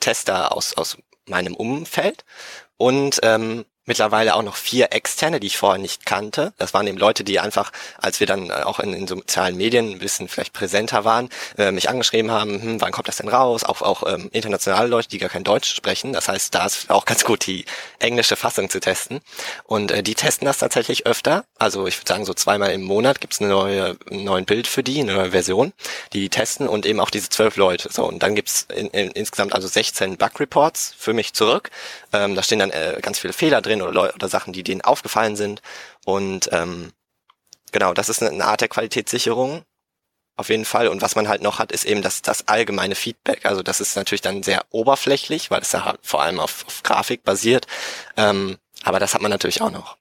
Tester 0.00 0.54
aus, 0.56 0.74
aus 0.74 0.98
meinem 1.26 1.54
Umfeld 1.54 2.24
und 2.76 3.20
ähm, 3.22 3.64
mittlerweile 3.90 4.36
auch 4.36 4.44
noch 4.44 4.54
vier 4.54 4.92
externe, 4.92 5.40
die 5.40 5.48
ich 5.48 5.58
vorher 5.58 5.80
nicht 5.80 6.06
kannte. 6.06 6.52
Das 6.58 6.72
waren 6.72 6.86
eben 6.86 6.96
Leute, 6.96 7.24
die 7.24 7.40
einfach, 7.40 7.72
als 7.98 8.20
wir 8.20 8.28
dann 8.28 8.52
auch 8.52 8.78
in, 8.78 8.92
in 8.92 9.08
sozialen 9.08 9.56
Medien 9.56 9.90
ein 9.90 9.98
bisschen 9.98 10.28
vielleicht 10.28 10.52
präsenter 10.52 11.04
waren, 11.04 11.28
äh, 11.58 11.72
mich 11.72 11.88
angeschrieben 11.88 12.30
haben, 12.30 12.62
hm, 12.62 12.80
wann 12.80 12.92
kommt 12.92 13.08
das 13.08 13.16
denn 13.16 13.28
raus? 13.28 13.64
Auch, 13.64 13.82
auch 13.82 14.04
ähm, 14.06 14.30
internationale 14.32 14.86
Leute, 14.86 15.08
die 15.08 15.18
gar 15.18 15.28
kein 15.28 15.42
Deutsch 15.42 15.74
sprechen. 15.74 16.12
Das 16.12 16.28
heißt, 16.28 16.54
da 16.54 16.66
ist 16.66 16.88
auch 16.88 17.04
ganz 17.04 17.24
gut 17.24 17.44
die 17.48 17.64
englische 17.98 18.36
Fassung 18.36 18.70
zu 18.70 18.78
testen. 18.78 19.22
Und 19.64 19.90
äh, 19.90 20.04
die 20.04 20.14
testen 20.14 20.46
das 20.46 20.58
tatsächlich 20.58 21.06
öfter. 21.06 21.44
Also 21.58 21.88
ich 21.88 21.98
würde 21.98 22.06
sagen, 22.08 22.24
so 22.24 22.32
zweimal 22.32 22.70
im 22.70 22.82
Monat 22.82 23.20
gibt's 23.20 23.40
eine 23.40 23.50
neue, 23.50 23.96
ein 24.08 24.22
neuen 24.22 24.44
Bild 24.44 24.68
für 24.68 24.84
die, 24.84 25.00
eine 25.00 25.14
neue 25.14 25.32
Version, 25.32 25.72
die 26.12 26.28
testen 26.28 26.68
und 26.68 26.86
eben 26.86 27.00
auch 27.00 27.10
diese 27.10 27.28
zwölf 27.28 27.56
Leute. 27.56 27.88
So, 27.92 28.04
und 28.04 28.22
dann 28.22 28.36
gibt's 28.36 28.68
in, 28.72 28.86
in, 28.90 29.10
insgesamt 29.10 29.52
also 29.52 29.66
16 29.66 30.16
Bug-Reports 30.16 30.94
für 30.96 31.12
mich 31.12 31.32
zurück. 31.32 31.70
Ähm, 32.12 32.36
da 32.36 32.44
stehen 32.44 32.60
dann 32.60 32.70
äh, 32.70 33.00
ganz 33.02 33.18
viele 33.18 33.32
Fehler 33.32 33.60
drin 33.60 33.79
oder, 33.88 34.14
oder 34.14 34.28
Sachen, 34.28 34.52
die 34.52 34.62
denen 34.62 34.80
aufgefallen 34.80 35.36
sind. 35.36 35.62
Und 36.04 36.48
ähm, 36.52 36.92
genau, 37.72 37.94
das 37.94 38.08
ist 38.08 38.22
eine 38.22 38.44
Art 38.44 38.60
der 38.60 38.68
Qualitätssicherung 38.68 39.64
auf 40.40 40.48
jeden 40.48 40.64
Fall. 40.64 40.88
Und 40.88 41.02
was 41.02 41.14
man 41.14 41.28
halt 41.28 41.42
noch 41.42 41.58
hat, 41.58 41.70
ist 41.70 41.84
eben 41.84 42.02
das, 42.02 42.22
das 42.22 42.48
allgemeine 42.48 42.94
Feedback. 42.94 43.44
Also 43.44 43.62
das 43.62 43.80
ist 43.80 43.94
natürlich 43.94 44.22
dann 44.22 44.42
sehr 44.42 44.64
oberflächlich, 44.70 45.50
weil 45.50 45.60
es 45.60 45.72
ja 45.72 45.94
vor 46.02 46.22
allem 46.22 46.40
auf, 46.40 46.64
auf 46.66 46.82
Grafik 46.82 47.22
basiert. 47.22 47.66
Ähm, 48.16 48.58
aber 48.82 48.98
das 48.98 49.14
hat 49.14 49.20
man 49.20 49.30
natürlich 49.30 49.60
auch 49.60 49.70
noch. 49.70 49.99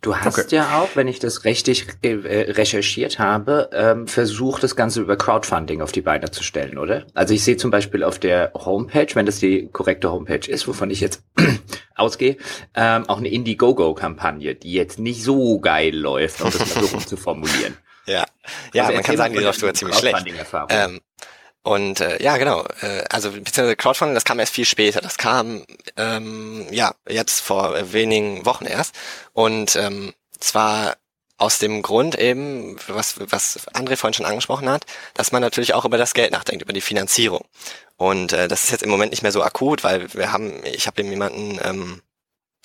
Du 0.00 0.14
hast 0.14 0.38
okay. 0.38 0.54
ja 0.54 0.78
auch, 0.78 0.90
wenn 0.94 1.08
ich 1.08 1.18
das 1.18 1.44
richtig 1.44 1.88
äh, 2.02 2.14
recherchiert 2.52 3.18
habe, 3.18 3.68
ähm, 3.72 4.06
versucht, 4.06 4.62
das 4.62 4.76
Ganze 4.76 5.00
über 5.00 5.16
Crowdfunding 5.16 5.82
auf 5.82 5.90
die 5.90 6.02
Beine 6.02 6.30
zu 6.30 6.44
stellen, 6.44 6.78
oder? 6.78 7.04
Also 7.14 7.34
ich 7.34 7.42
sehe 7.42 7.56
zum 7.56 7.72
Beispiel 7.72 8.04
auf 8.04 8.20
der 8.20 8.52
Homepage, 8.54 9.08
wenn 9.14 9.26
das 9.26 9.40
die 9.40 9.68
korrekte 9.72 10.12
Homepage 10.12 10.48
ist, 10.48 10.68
wovon 10.68 10.90
ich 10.90 11.00
jetzt 11.00 11.24
ausgehe, 11.96 12.36
ähm, 12.76 13.08
auch 13.08 13.18
eine 13.18 13.28
Indiegogo-Kampagne, 13.28 14.54
die 14.54 14.72
jetzt 14.72 15.00
nicht 15.00 15.24
so 15.24 15.58
geil 15.58 15.96
läuft, 15.96 16.42
um 16.42 16.50
das 16.52 16.76
mal 16.76 16.84
so 16.84 16.98
zu 17.06 17.16
formulieren. 17.16 17.76
Ja, 18.06 18.24
ja 18.72 18.84
also 18.84 18.94
man 18.94 19.02
kann 19.02 19.16
sagen, 19.16 19.34
die 19.34 19.40
läuft 19.40 19.58
sogar 19.58 19.74
ziemlich 19.74 19.98
schlecht. 19.98 20.24
Ähm, 20.68 21.00
und 21.68 22.00
äh, 22.00 22.22
ja, 22.22 22.38
genau. 22.38 22.64
Äh, 22.80 23.04
also 23.10 23.30
beziehungsweise 23.30 23.76
Crowdfunding, 23.76 24.14
das 24.14 24.24
kam 24.24 24.38
erst 24.38 24.54
viel 24.54 24.64
später. 24.64 25.02
Das 25.02 25.18
kam 25.18 25.66
ähm, 25.98 26.66
ja 26.70 26.94
jetzt 27.06 27.40
vor 27.40 27.92
wenigen 27.92 28.46
Wochen 28.46 28.64
erst. 28.64 28.94
Und 29.34 29.76
ähm, 29.76 30.14
zwar 30.40 30.96
aus 31.36 31.58
dem 31.58 31.82
Grund 31.82 32.18
eben, 32.18 32.78
was, 32.86 33.16
was 33.18 33.68
André 33.74 33.96
vorhin 33.96 34.14
schon 34.14 34.24
angesprochen 34.24 34.70
hat, 34.70 34.86
dass 35.12 35.30
man 35.30 35.42
natürlich 35.42 35.74
auch 35.74 35.84
über 35.84 35.98
das 35.98 36.14
Geld 36.14 36.32
nachdenkt, 36.32 36.62
über 36.62 36.72
die 36.72 36.80
Finanzierung. 36.80 37.44
Und 37.98 38.32
äh, 38.32 38.48
das 38.48 38.64
ist 38.64 38.70
jetzt 38.70 38.82
im 38.82 38.88
Moment 38.88 39.10
nicht 39.10 39.22
mehr 39.22 39.32
so 39.32 39.42
akut, 39.42 39.84
weil 39.84 40.14
wir 40.14 40.32
haben, 40.32 40.64
ich 40.64 40.86
habe 40.86 41.02
eben 41.02 41.10
jemanden, 41.10 41.60
ähm, 41.62 42.00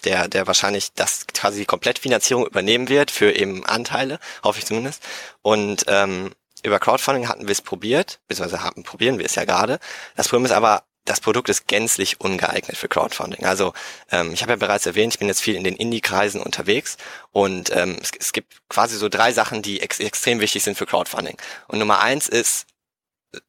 der, 0.06 0.30
der 0.30 0.48
wahrscheinlich 0.48 0.94
das 0.94 1.28
quasi 1.28 1.60
die 1.60 1.66
Komplettfinanzierung 1.66 2.46
übernehmen 2.46 2.88
wird 2.88 3.12
für 3.12 3.34
eben 3.36 3.66
Anteile, 3.66 4.20
hoffe 4.46 4.60
ich 4.60 4.66
zumindest. 4.66 5.04
Und 5.42 5.84
ähm, 5.90 6.32
über 6.64 6.80
Crowdfunding 6.80 7.28
hatten 7.28 7.48
wir 7.48 7.52
es 7.52 7.62
probiert, 7.62 8.20
beziehungsweise 8.28 8.64
haben, 8.64 8.84
probieren 8.84 9.20
wir 9.20 9.26
es 9.26 9.36
ja 9.36 9.46
gerade. 9.46 9.80
Das 10.16 10.28
Problem 10.28 10.46
ist 10.46 10.52
aber, 10.52 10.84
das 11.06 11.20
Produkt 11.20 11.50
ist 11.50 11.68
gänzlich 11.68 12.22
ungeeignet 12.22 12.78
für 12.78 12.88
Crowdfunding. 12.88 13.46
Also 13.46 13.74
ähm, 14.10 14.34
ich 14.34 14.42
habe 14.42 14.54
ja 14.54 14.56
bereits 14.56 14.86
erwähnt, 14.86 15.14
ich 15.14 15.20
bin 15.20 15.28
jetzt 15.28 15.42
viel 15.42 15.56
in 15.56 15.66
den 15.66 15.76
Indie-Kreisen 15.76 16.42
unterwegs 16.42 16.98
und 17.32 17.76
ähm, 17.76 17.98
es, 18.02 18.12
es, 18.18 18.32
gibt 18.32 18.62
quasi 18.70 18.96
so 18.98 19.10
drei 19.10 19.34
Sachen, 19.34 19.62
die 19.62 19.82
ex 19.82 20.00
extrem 20.00 20.40
wichtig 20.40 20.64
sind 20.64 20.78
für 20.78 20.86
Crowdfunding. 20.86 21.38
Und 21.68 21.80
Nummer 21.80 22.00
eins 22.00 22.30
ist, 22.30 22.68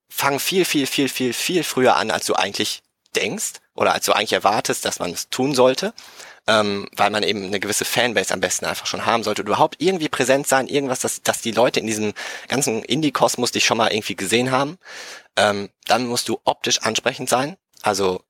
fang 0.08 0.40
viel, 0.40 0.64
viel, 0.64 0.86
viel, 0.86 1.08
viel, 1.08 1.32
viel 1.32 1.62
früher 1.62 1.96
an, 1.96 2.10
als 2.10 2.26
du 2.26 2.34
eigentlich 2.34 2.82
denkst 3.14 3.54
oder 3.74 3.92
als 3.92 4.06
du 4.06 4.12
eigentlich 4.12 4.32
erwartest, 4.32 4.84
dass 4.84 4.98
man 4.98 5.12
es 5.12 5.28
tun 5.28 5.54
sollte 5.54 5.94
ähm, 6.46 6.88
weil 6.96 7.10
man 7.10 7.22
eben 7.22 7.44
eine 7.44 7.60
gewisse 7.60 7.84
Fanbase 7.84 8.34
am 8.34 8.40
besten 8.40 8.66
einfach 8.66 8.86
schon 8.86 9.06
haben 9.06 9.22
sollte. 9.22 9.42
Überhaupt 9.42 9.76
irgendwie 9.78 10.08
präsent 10.08 10.46
sein, 10.46 10.68
irgendwas, 10.68 11.00
dass, 11.00 11.22
dass 11.22 11.40
die 11.40 11.52
Leute 11.52 11.80
in 11.80 11.86
diesem 11.86 12.12
ganzen 12.48 12.82
Indie-Kosmos 12.82 13.52
dich 13.52 13.64
schon 13.64 13.78
mal 13.78 13.92
irgendwie 13.92 14.16
gesehen 14.16 14.50
haben. 14.50 14.78
Ähm, 15.36 15.70
dann 15.86 16.06
musst 16.06 16.28
du 16.28 16.40
optisch 16.44 16.82
ansprechend 16.82 17.28
sein. 17.28 17.56
Also 17.82 18.22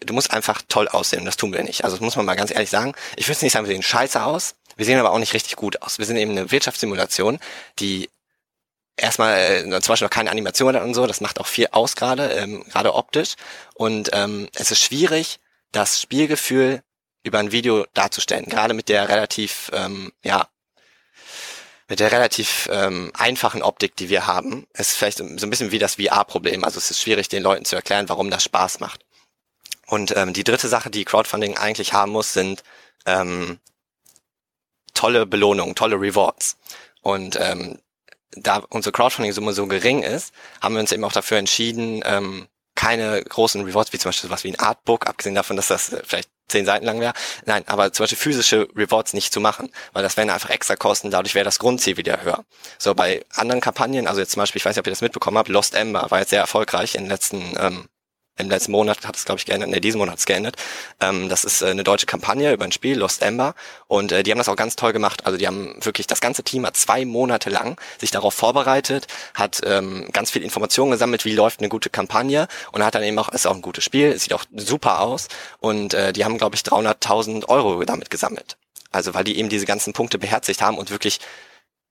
du 0.00 0.14
musst 0.14 0.30
einfach 0.30 0.62
toll 0.68 0.88
aussehen 0.88 1.20
und 1.20 1.26
das 1.26 1.36
tun 1.36 1.52
wir 1.52 1.62
nicht. 1.62 1.84
Also 1.84 1.96
das 1.96 2.02
muss 2.02 2.16
man 2.16 2.26
mal 2.26 2.36
ganz 2.36 2.50
ehrlich 2.50 2.70
sagen. 2.70 2.94
Ich 3.16 3.28
würde 3.28 3.44
nicht 3.44 3.52
sagen, 3.52 3.66
wir 3.66 3.74
sehen 3.74 3.82
scheiße 3.82 4.22
aus. 4.22 4.54
Wir 4.76 4.86
sehen 4.86 4.98
aber 4.98 5.12
auch 5.12 5.18
nicht 5.18 5.34
richtig 5.34 5.56
gut 5.56 5.82
aus. 5.82 5.98
Wir 5.98 6.06
sind 6.06 6.16
eben 6.16 6.32
eine 6.32 6.50
Wirtschaftssimulation, 6.50 7.38
die 7.78 8.10
erstmal 8.96 9.38
äh, 9.38 9.80
zum 9.80 9.92
Beispiel 9.92 10.06
noch 10.06 10.10
keine 10.10 10.30
Animation 10.30 10.76
hat 10.76 10.82
und 10.82 10.94
so. 10.94 11.06
Das 11.06 11.20
macht 11.20 11.40
auch 11.40 11.46
viel 11.46 11.68
aus 11.72 11.96
gerade, 11.96 12.28
ähm, 12.32 12.64
gerade 12.70 12.94
optisch. 12.94 13.34
Und 13.74 14.10
ähm, 14.12 14.48
es 14.54 14.70
ist 14.70 14.80
schwierig, 14.80 15.40
das 15.72 16.00
Spielgefühl 16.00 16.82
über 17.26 17.38
ein 17.38 17.52
Video 17.52 17.86
darzustellen. 17.94 18.46
Gerade 18.46 18.74
mit 18.74 18.88
der 18.88 19.08
relativ, 19.08 19.70
ähm, 19.74 20.12
ja, 20.22 20.48
mit 21.88 22.00
der 22.00 22.10
relativ 22.10 22.68
ähm, 22.72 23.12
einfachen 23.14 23.62
Optik, 23.62 23.96
die 23.96 24.08
wir 24.08 24.26
haben, 24.26 24.66
ist 24.74 24.96
vielleicht 24.96 25.18
so 25.18 25.24
ein 25.24 25.50
bisschen 25.50 25.70
wie 25.70 25.78
das 25.78 25.96
VR-Problem. 25.96 26.64
Also 26.64 26.78
es 26.78 26.90
ist 26.90 27.00
schwierig, 27.00 27.28
den 27.28 27.42
Leuten 27.42 27.64
zu 27.64 27.76
erklären, 27.76 28.08
warum 28.08 28.30
das 28.30 28.44
Spaß 28.44 28.80
macht. 28.80 29.04
Und 29.86 30.16
ähm, 30.16 30.32
die 30.32 30.42
dritte 30.42 30.68
Sache, 30.68 30.90
die 30.90 31.04
Crowdfunding 31.04 31.56
eigentlich 31.56 31.92
haben 31.92 32.10
muss, 32.10 32.32
sind 32.32 32.64
ähm, 33.06 33.60
tolle 34.94 35.26
Belohnungen, 35.26 35.76
tolle 35.76 36.00
Rewards. 36.00 36.56
Und 37.02 37.38
ähm, 37.40 37.78
da 38.32 38.64
unsere 38.68 38.92
Crowdfunding-Summe 38.92 39.52
so 39.52 39.66
gering 39.66 40.02
ist, 40.02 40.34
haben 40.60 40.74
wir 40.74 40.80
uns 40.80 40.90
eben 40.90 41.04
auch 41.04 41.12
dafür 41.12 41.38
entschieden, 41.38 42.02
ähm, 42.04 42.48
keine 42.74 43.22
großen 43.22 43.64
Rewards, 43.64 43.92
wie 43.92 43.98
zum 43.98 44.10
Beispiel 44.10 44.28
sowas 44.28 44.44
wie 44.44 44.50
ein 44.52 44.58
Artbook, 44.58 45.06
abgesehen 45.06 45.34
davon, 45.34 45.56
dass 45.56 45.68
das 45.68 45.96
vielleicht 46.04 46.28
zehn 46.48 46.64
Seiten 46.64 46.86
lang 46.86 47.00
wäre. 47.00 47.12
Nein, 47.44 47.64
aber 47.66 47.92
zum 47.92 48.04
Beispiel 48.04 48.18
physische 48.18 48.68
Rewards 48.76 49.12
nicht 49.12 49.32
zu 49.32 49.40
machen, 49.40 49.70
weil 49.92 50.02
das 50.02 50.16
wären 50.16 50.30
einfach 50.30 50.50
extra 50.50 50.76
Kosten, 50.76 51.10
dadurch 51.10 51.34
wäre 51.34 51.44
das 51.44 51.58
Grundziel 51.58 51.96
wieder 51.96 52.22
höher. 52.22 52.44
So 52.78 52.94
bei 52.94 53.24
anderen 53.34 53.60
Kampagnen, 53.60 54.06
also 54.06 54.20
jetzt 54.20 54.32
zum 54.32 54.40
Beispiel, 54.40 54.60
ich 54.60 54.64
weiß 54.64 54.76
nicht, 54.76 54.80
ob 54.80 54.86
ihr 54.86 54.92
das 54.92 55.00
mitbekommen 55.00 55.38
habt, 55.38 55.48
Lost 55.48 55.74
Ember 55.74 56.06
war 56.10 56.20
jetzt 56.20 56.30
sehr 56.30 56.40
erfolgreich 56.40 56.94
in 56.94 57.04
den 57.04 57.10
letzten 57.10 57.54
ähm, 57.58 57.88
im 58.38 58.50
letzten 58.50 58.72
Monat 58.72 59.06
hat 59.06 59.16
es, 59.16 59.24
glaube 59.24 59.38
ich, 59.38 59.46
geändert, 59.46 59.70
ne, 59.70 59.80
diesen 59.80 59.98
Monat 59.98 60.12
hat 60.12 60.18
es 60.18 60.26
geändert. 60.26 60.56
Ähm, 61.00 61.28
das 61.28 61.44
ist 61.44 61.62
äh, 61.62 61.66
eine 61.66 61.84
deutsche 61.84 62.06
Kampagne 62.06 62.52
über 62.52 62.64
ein 62.64 62.72
Spiel, 62.72 62.98
Lost 62.98 63.22
Ember. 63.22 63.54
Und 63.88 64.12
äh, 64.12 64.22
die 64.22 64.30
haben 64.30 64.38
das 64.38 64.48
auch 64.48 64.56
ganz 64.56 64.76
toll 64.76 64.92
gemacht. 64.92 65.24
Also 65.24 65.38
die 65.38 65.46
haben 65.46 65.74
wirklich, 65.80 66.06
das 66.06 66.20
ganze 66.20 66.42
Team 66.42 66.66
hat 66.66 66.76
zwei 66.76 67.04
Monate 67.04 67.50
lang 67.50 67.80
sich 67.98 68.10
darauf 68.10 68.34
vorbereitet, 68.34 69.06
hat 69.34 69.60
ähm, 69.64 70.08
ganz 70.12 70.30
viel 70.30 70.42
Informationen 70.42 70.90
gesammelt, 70.90 71.24
wie 71.24 71.32
läuft 71.32 71.60
eine 71.60 71.68
gute 71.68 71.90
Kampagne 71.90 72.48
und 72.72 72.84
hat 72.84 72.94
dann 72.94 73.02
eben 73.02 73.18
auch, 73.18 73.30
ist 73.30 73.46
auch 73.46 73.54
ein 73.54 73.62
gutes 73.62 73.84
Spiel, 73.84 74.18
sieht 74.18 74.32
auch 74.32 74.44
super 74.54 75.00
aus. 75.00 75.28
Und 75.58 75.94
äh, 75.94 76.12
die 76.12 76.24
haben, 76.24 76.38
glaube 76.38 76.56
ich, 76.56 76.62
300.000 76.62 77.48
Euro 77.48 77.82
damit 77.84 78.10
gesammelt. 78.10 78.56
Also 78.92 79.14
weil 79.14 79.24
die 79.24 79.38
eben 79.38 79.48
diese 79.48 79.66
ganzen 79.66 79.92
Punkte 79.92 80.18
beherzigt 80.18 80.62
haben 80.62 80.78
und 80.78 80.90
wirklich 80.90 81.20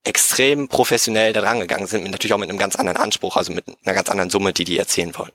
extrem 0.04 0.68
professionell 0.68 1.34
da 1.34 1.42
rangegangen 1.42 1.88
sind, 1.88 2.10
natürlich 2.10 2.34
auch 2.34 2.38
mit 2.38 2.50
einem 2.50 2.60
ganz 2.60 2.76
anderen 2.76 2.98
Anspruch, 2.98 3.38
also 3.38 3.52
mit 3.52 3.66
einer 3.84 3.96
ganz 3.96 4.10
anderen 4.10 4.30
Summe, 4.30 4.54
die 4.54 4.64
die 4.64 4.78
erzielen 4.78 5.18
wollen. 5.18 5.32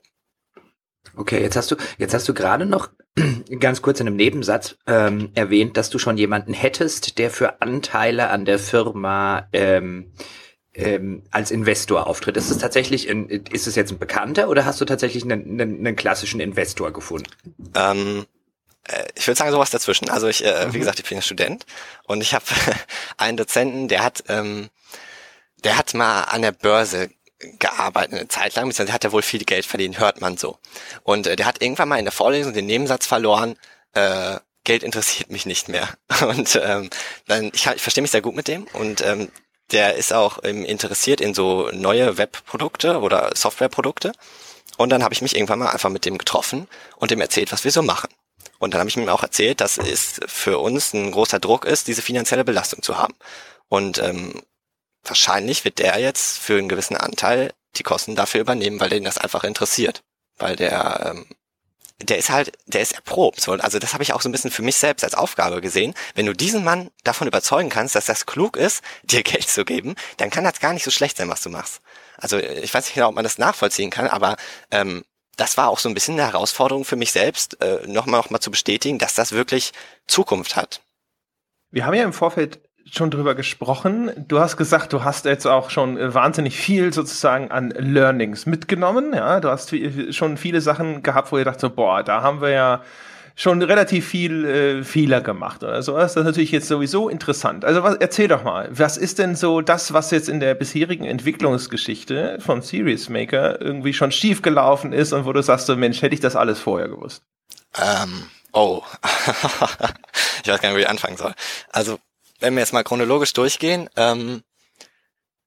Okay, 1.15 1.41
jetzt 1.41 1.55
hast 1.55 1.71
du, 1.71 1.75
jetzt 1.97 2.13
hast 2.13 2.27
du 2.27 2.33
gerade 2.33 2.65
noch 2.65 2.89
ganz 3.59 3.81
kurz 3.81 3.99
in 3.99 4.07
einem 4.07 4.15
Nebensatz 4.15 4.77
ähm, 4.87 5.31
erwähnt, 5.33 5.77
dass 5.77 5.89
du 5.89 5.99
schon 5.99 6.17
jemanden 6.17 6.53
hättest, 6.53 7.17
der 7.17 7.29
für 7.29 7.61
Anteile 7.61 8.29
an 8.29 8.45
der 8.45 8.59
Firma 8.59 9.47
ähm, 9.51 10.13
ähm, 10.73 11.23
als 11.31 11.51
Investor 11.51 12.07
auftritt. 12.07 12.37
Ist 12.37 12.49
es 12.49 12.57
tatsächlich, 12.57 13.09
ein, 13.09 13.27
ist 13.27 13.67
es 13.67 13.75
jetzt 13.75 13.91
ein 13.91 13.99
Bekannter 13.99 14.49
oder 14.49 14.65
hast 14.65 14.79
du 14.79 14.85
tatsächlich 14.85 15.23
einen, 15.23 15.59
einen, 15.59 15.79
einen 15.79 15.95
klassischen 15.95 16.39
Investor 16.39 16.91
gefunden? 16.91 17.29
Ähm, 17.75 18.25
äh, 18.87 19.03
ich 19.15 19.27
würde 19.27 19.37
sagen 19.37 19.51
sowas 19.51 19.69
dazwischen. 19.69 20.09
Also 20.09 20.27
ich, 20.27 20.45
äh, 20.45 20.67
mhm. 20.67 20.73
wie 20.73 20.79
gesagt, 20.79 20.99
ich 20.99 21.07
bin 21.07 21.17
ja 21.17 21.21
Student 21.21 21.65
und 22.05 22.21
ich 22.21 22.33
habe 22.33 22.45
einen 23.17 23.37
Dozenten, 23.37 23.89
der 23.89 24.03
hat, 24.03 24.23
ähm, 24.29 24.69
der 25.63 25.77
hat 25.77 25.93
mal 25.93 26.23
an 26.23 26.41
der 26.41 26.53
Börse 26.53 27.09
gearbeitet 27.59 28.13
eine 28.13 28.27
Zeit 28.27 28.55
lang, 28.55 28.67
beziehungsweise 28.67 28.93
hat 28.93 29.03
er 29.03 29.11
wohl 29.11 29.21
viel 29.21 29.43
Geld 29.43 29.65
verdient, 29.65 29.99
hört 29.99 30.21
man 30.21 30.37
so. 30.37 30.57
Und 31.03 31.27
äh, 31.27 31.35
der 31.35 31.45
hat 31.45 31.61
irgendwann 31.61 31.89
mal 31.89 31.99
in 31.99 32.05
der 32.05 32.11
Vorlesung 32.11 32.53
den 32.53 32.65
Nebensatz 32.65 33.05
verloren, 33.05 33.55
äh, 33.93 34.39
Geld 34.63 34.83
interessiert 34.83 35.31
mich 35.31 35.45
nicht 35.45 35.69
mehr. 35.69 35.89
Und 36.21 36.59
ähm, 36.63 36.89
dann, 37.27 37.51
ich, 37.53 37.65
ich 37.67 37.81
verstehe 37.81 38.01
mich 38.01 38.11
sehr 38.11 38.21
gut 38.21 38.35
mit 38.35 38.47
dem 38.47 38.67
und 38.73 39.01
ähm, 39.01 39.31
der 39.71 39.95
ist 39.95 40.13
auch 40.13 40.39
ähm, 40.43 40.65
interessiert 40.65 41.21
in 41.21 41.33
so 41.33 41.69
neue 41.71 42.17
Webprodukte 42.17 42.99
oder 42.99 43.31
Softwareprodukte. 43.35 44.11
Und 44.77 44.89
dann 44.89 45.03
habe 45.03 45.13
ich 45.13 45.21
mich 45.21 45.35
irgendwann 45.35 45.59
mal 45.59 45.69
einfach 45.69 45.89
mit 45.89 46.05
dem 46.05 46.17
getroffen 46.17 46.67
und 46.97 47.11
dem 47.11 47.21
erzählt, 47.21 47.51
was 47.51 47.63
wir 47.63 47.71
so 47.71 47.81
machen. 47.81 48.09
Und 48.59 48.73
dann 48.73 48.79
habe 48.79 48.89
ich 48.89 48.97
ihm 48.97 49.07
auch 49.09 49.23
erzählt, 49.23 49.61
dass 49.61 49.77
es 49.77 50.19
für 50.27 50.59
uns 50.59 50.93
ein 50.93 51.11
großer 51.11 51.39
Druck 51.39 51.65
ist, 51.65 51.87
diese 51.87 52.01
finanzielle 52.01 52.43
Belastung 52.43 52.81
zu 52.81 52.97
haben. 52.97 53.13
Und 53.69 53.97
ähm, 53.99 54.41
wahrscheinlich 55.03 55.65
wird 55.65 55.79
der 55.79 55.99
jetzt 55.99 56.37
für 56.37 56.57
einen 56.57 56.69
gewissen 56.69 56.97
Anteil 56.97 57.53
die 57.77 57.83
Kosten 57.83 58.15
dafür 58.15 58.41
übernehmen, 58.41 58.79
weil 58.79 58.89
den 58.89 59.03
das 59.03 59.17
einfach 59.17 59.43
interessiert. 59.43 60.03
Weil 60.37 60.55
der, 60.55 61.13
ähm, 61.13 61.25
der 61.99 62.17
ist 62.17 62.29
halt, 62.29 62.51
der 62.65 62.81
ist 62.81 62.93
erprobt. 62.93 63.47
Also 63.47 63.79
das 63.79 63.93
habe 63.93 64.03
ich 64.03 64.13
auch 64.13 64.21
so 64.21 64.29
ein 64.29 64.31
bisschen 64.31 64.51
für 64.51 64.61
mich 64.61 64.75
selbst 64.75 65.03
als 65.03 65.13
Aufgabe 65.13 65.61
gesehen. 65.61 65.93
Wenn 66.15 66.25
du 66.25 66.33
diesen 66.33 66.63
Mann 66.63 66.89
davon 67.03 67.27
überzeugen 67.27 67.69
kannst, 67.69 67.95
dass 67.95 68.05
das 68.05 68.25
klug 68.25 68.57
ist, 68.57 68.83
dir 69.03 69.23
Geld 69.23 69.47
zu 69.47 69.65
geben, 69.65 69.95
dann 70.17 70.29
kann 70.29 70.43
das 70.43 70.59
gar 70.59 70.73
nicht 70.73 70.83
so 70.83 70.91
schlecht 70.91 71.17
sein, 71.17 71.29
was 71.29 71.41
du 71.41 71.49
machst. 71.49 71.81
Also 72.17 72.37
ich 72.37 72.73
weiß 72.73 72.85
nicht 72.85 72.95
genau, 72.95 73.09
ob 73.09 73.15
man 73.15 73.23
das 73.23 73.37
nachvollziehen 73.37 73.89
kann, 73.89 74.07
aber 74.07 74.35
ähm, 74.69 75.03
das 75.37 75.57
war 75.57 75.69
auch 75.69 75.79
so 75.79 75.89
ein 75.89 75.95
bisschen 75.95 76.19
eine 76.19 76.31
Herausforderung 76.31 76.85
für 76.85 76.95
mich 76.95 77.11
selbst, 77.11 77.59
äh, 77.61 77.87
nochmal 77.87 78.19
noch 78.19 78.29
mal 78.29 78.41
zu 78.41 78.51
bestätigen, 78.51 78.99
dass 78.99 79.15
das 79.15 79.31
wirklich 79.31 79.71
Zukunft 80.05 80.55
hat. 80.55 80.81
Wir 81.71 81.85
haben 81.85 81.93
ja 81.93 82.03
im 82.03 82.13
Vorfeld 82.13 82.59
schon 82.91 83.09
drüber 83.09 83.35
gesprochen. 83.35 84.11
Du 84.27 84.39
hast 84.39 84.57
gesagt, 84.57 84.91
du 84.91 85.03
hast 85.03 85.25
jetzt 85.25 85.47
auch 85.47 85.69
schon 85.69 85.97
wahnsinnig 86.13 86.57
viel 86.57 86.91
sozusagen 86.91 87.49
an 87.49 87.69
Learnings 87.69 88.45
mitgenommen. 88.45 89.13
Ja, 89.13 89.39
du 89.39 89.49
hast 89.49 89.73
schon 90.13 90.37
viele 90.37 90.59
Sachen 90.59 91.01
gehabt, 91.01 91.31
wo 91.31 91.37
ihr 91.37 91.45
dacht 91.45 91.61
so, 91.61 91.69
boah, 91.69 92.03
da 92.03 92.21
haben 92.21 92.41
wir 92.41 92.49
ja 92.49 92.81
schon 93.33 93.61
relativ 93.61 94.05
viel 94.07 94.45
äh, 94.45 94.83
Fehler 94.83 95.21
gemacht 95.21 95.63
oder 95.63 95.81
so. 95.81 95.95
Das 95.95 96.17
ist 96.17 96.23
natürlich 96.23 96.51
jetzt 96.51 96.67
sowieso 96.67 97.07
interessant. 97.07 97.63
Also 97.63 97.81
was, 97.81 97.95
erzähl 97.95 98.27
doch 98.27 98.43
mal, 98.43 98.67
was 98.71 98.97
ist 98.97 99.19
denn 99.19 99.37
so 99.37 99.61
das, 99.61 99.93
was 99.93 100.11
jetzt 100.11 100.27
in 100.27 100.41
der 100.41 100.53
bisherigen 100.53 101.05
Entwicklungsgeschichte 101.05 102.39
von 102.41 102.61
Series 102.61 103.07
Maker 103.07 103.61
irgendwie 103.61 103.93
schon 103.93 104.11
schief 104.11 104.41
gelaufen 104.41 104.91
ist 104.91 105.13
und 105.13 105.25
wo 105.25 105.31
du 105.31 105.41
sagst 105.41 105.67
so, 105.67 105.77
Mensch, 105.77 106.01
hätte 106.01 106.13
ich 106.13 106.19
das 106.19 106.35
alles 106.35 106.59
vorher 106.59 106.89
gewusst? 106.89 107.23
Ähm, 107.79 108.25
oh, 108.51 108.83
ich 110.43 110.51
weiß 110.51 110.59
gar 110.59 110.69
nicht, 110.69 110.75
wo 110.75 110.81
ich 110.81 110.89
anfangen 110.89 111.15
soll. 111.15 111.33
Also, 111.71 111.99
wenn 112.41 112.53
wir 112.55 112.61
jetzt 112.61 112.73
mal 112.73 112.83
chronologisch 112.83 113.33
durchgehen, 113.33 113.89
ähm, 113.95 114.43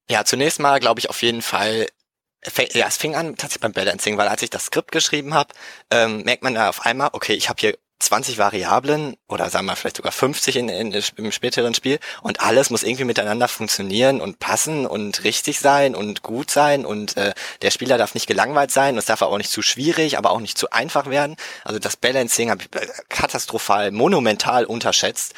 ja, 0.09 0.24
zunächst 0.24 0.61
mal 0.61 0.80
glaube 0.80 1.01
ich 1.01 1.11
auf 1.11 1.22
jeden 1.22 1.42
Fall, 1.42 1.88
ja, 2.72 2.86
es 2.86 2.97
fing 2.97 3.14
an 3.14 3.36
tatsächlich 3.36 3.61
beim 3.61 3.72
Balancing, 3.72 4.16
weil 4.18 4.28
als 4.28 4.42
ich 4.42 4.51
das 4.51 4.66
Skript 4.66 4.92
geschrieben 4.92 5.34
habe, 5.34 5.55
ähm, 5.90 6.22
merkt 6.22 6.42
man 6.42 6.55
da 6.55 6.68
auf 6.68 6.84
einmal, 6.86 7.11
okay, 7.12 7.34
ich 7.34 7.49
habe 7.49 7.61
hier 7.61 7.78
20 8.05 8.38
Variablen 8.38 9.16
oder 9.28 9.48
sagen 9.50 9.66
wir 9.66 9.76
vielleicht 9.76 9.96
sogar 9.96 10.12
50 10.12 10.57
in, 10.57 10.68
in, 10.68 11.02
im 11.16 11.32
späteren 11.32 11.74
Spiel 11.74 11.98
und 12.22 12.40
alles 12.40 12.70
muss 12.70 12.82
irgendwie 12.82 13.05
miteinander 13.05 13.48
funktionieren 13.48 14.20
und 14.20 14.38
passen 14.38 14.86
und 14.86 15.24
richtig 15.24 15.61
sein 15.61 15.94
und 15.94 16.22
gut 16.22 16.50
sein 16.50 16.84
und 16.84 17.16
äh, 17.16 17.34
der 17.62 17.70
Spieler 17.70 17.98
darf 17.98 18.14
nicht 18.14 18.26
gelangweilt 18.26 18.70
sein 18.70 18.94
und 18.94 18.98
es 18.98 19.07
darf 19.07 19.22
auch 19.22 19.38
nicht 19.38 19.50
zu 19.50 19.62
schwierig, 19.62 20.18
aber 20.18 20.30
auch 20.30 20.40
nicht 20.40 20.59
zu 20.59 20.70
einfach 20.70 21.07
werden. 21.07 21.36
Also 21.64 21.78
das 21.78 21.96
Balancing 21.96 22.50
habe 22.50 22.62
ich 22.62 22.80
äh, 22.80 22.86
katastrophal, 23.09 23.90
monumental 23.90 24.64
unterschätzt 24.64 25.34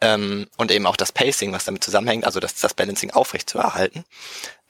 ähm, 0.00 0.46
und 0.56 0.70
eben 0.70 0.86
auch 0.86 0.96
das 0.96 1.12
Pacing, 1.12 1.52
was 1.52 1.64
damit 1.64 1.84
zusammenhängt, 1.84 2.24
also 2.24 2.40
das, 2.40 2.54
das 2.54 2.74
Balancing 2.74 3.10
aufrecht 3.10 3.48
zu 3.48 3.58
erhalten. 3.58 4.04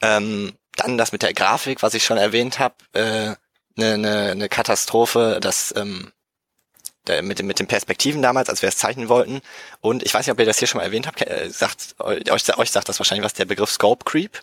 Ähm, 0.01 0.53
dann 0.75 0.97
das 0.97 1.11
mit 1.11 1.21
der 1.21 1.33
Grafik, 1.33 1.83
was 1.83 1.93
ich 1.93 2.03
schon 2.03 2.17
erwähnt 2.17 2.59
habe, 2.59 2.75
äh, 2.93 3.35
eine 3.77 3.97
ne, 3.97 4.35
ne 4.35 4.49
Katastrophe, 4.49 5.39
das 5.41 5.73
ähm, 5.77 6.11
mit, 7.21 7.39
dem, 7.39 7.47
mit 7.47 7.59
den 7.59 7.67
Perspektiven 7.67 8.21
damals, 8.21 8.49
als 8.49 8.61
wir 8.61 8.69
es 8.69 8.77
zeichnen 8.77 9.09
wollten. 9.09 9.41
Und 9.79 10.03
ich 10.03 10.13
weiß 10.13 10.25
nicht, 10.25 10.31
ob 10.31 10.39
ihr 10.39 10.45
das 10.45 10.59
hier 10.59 10.67
schon 10.67 10.79
mal 10.79 10.85
erwähnt 10.85 11.07
habt, 11.07 11.21
äh, 11.21 11.49
sagt, 11.49 11.95
euch, 11.99 12.57
euch 12.57 12.71
sagt 12.71 12.89
das 12.89 12.99
wahrscheinlich 12.99 13.25
was, 13.25 13.33
der 13.33 13.45
Begriff 13.45 13.71
Scope 13.71 14.05
Creep. 14.05 14.39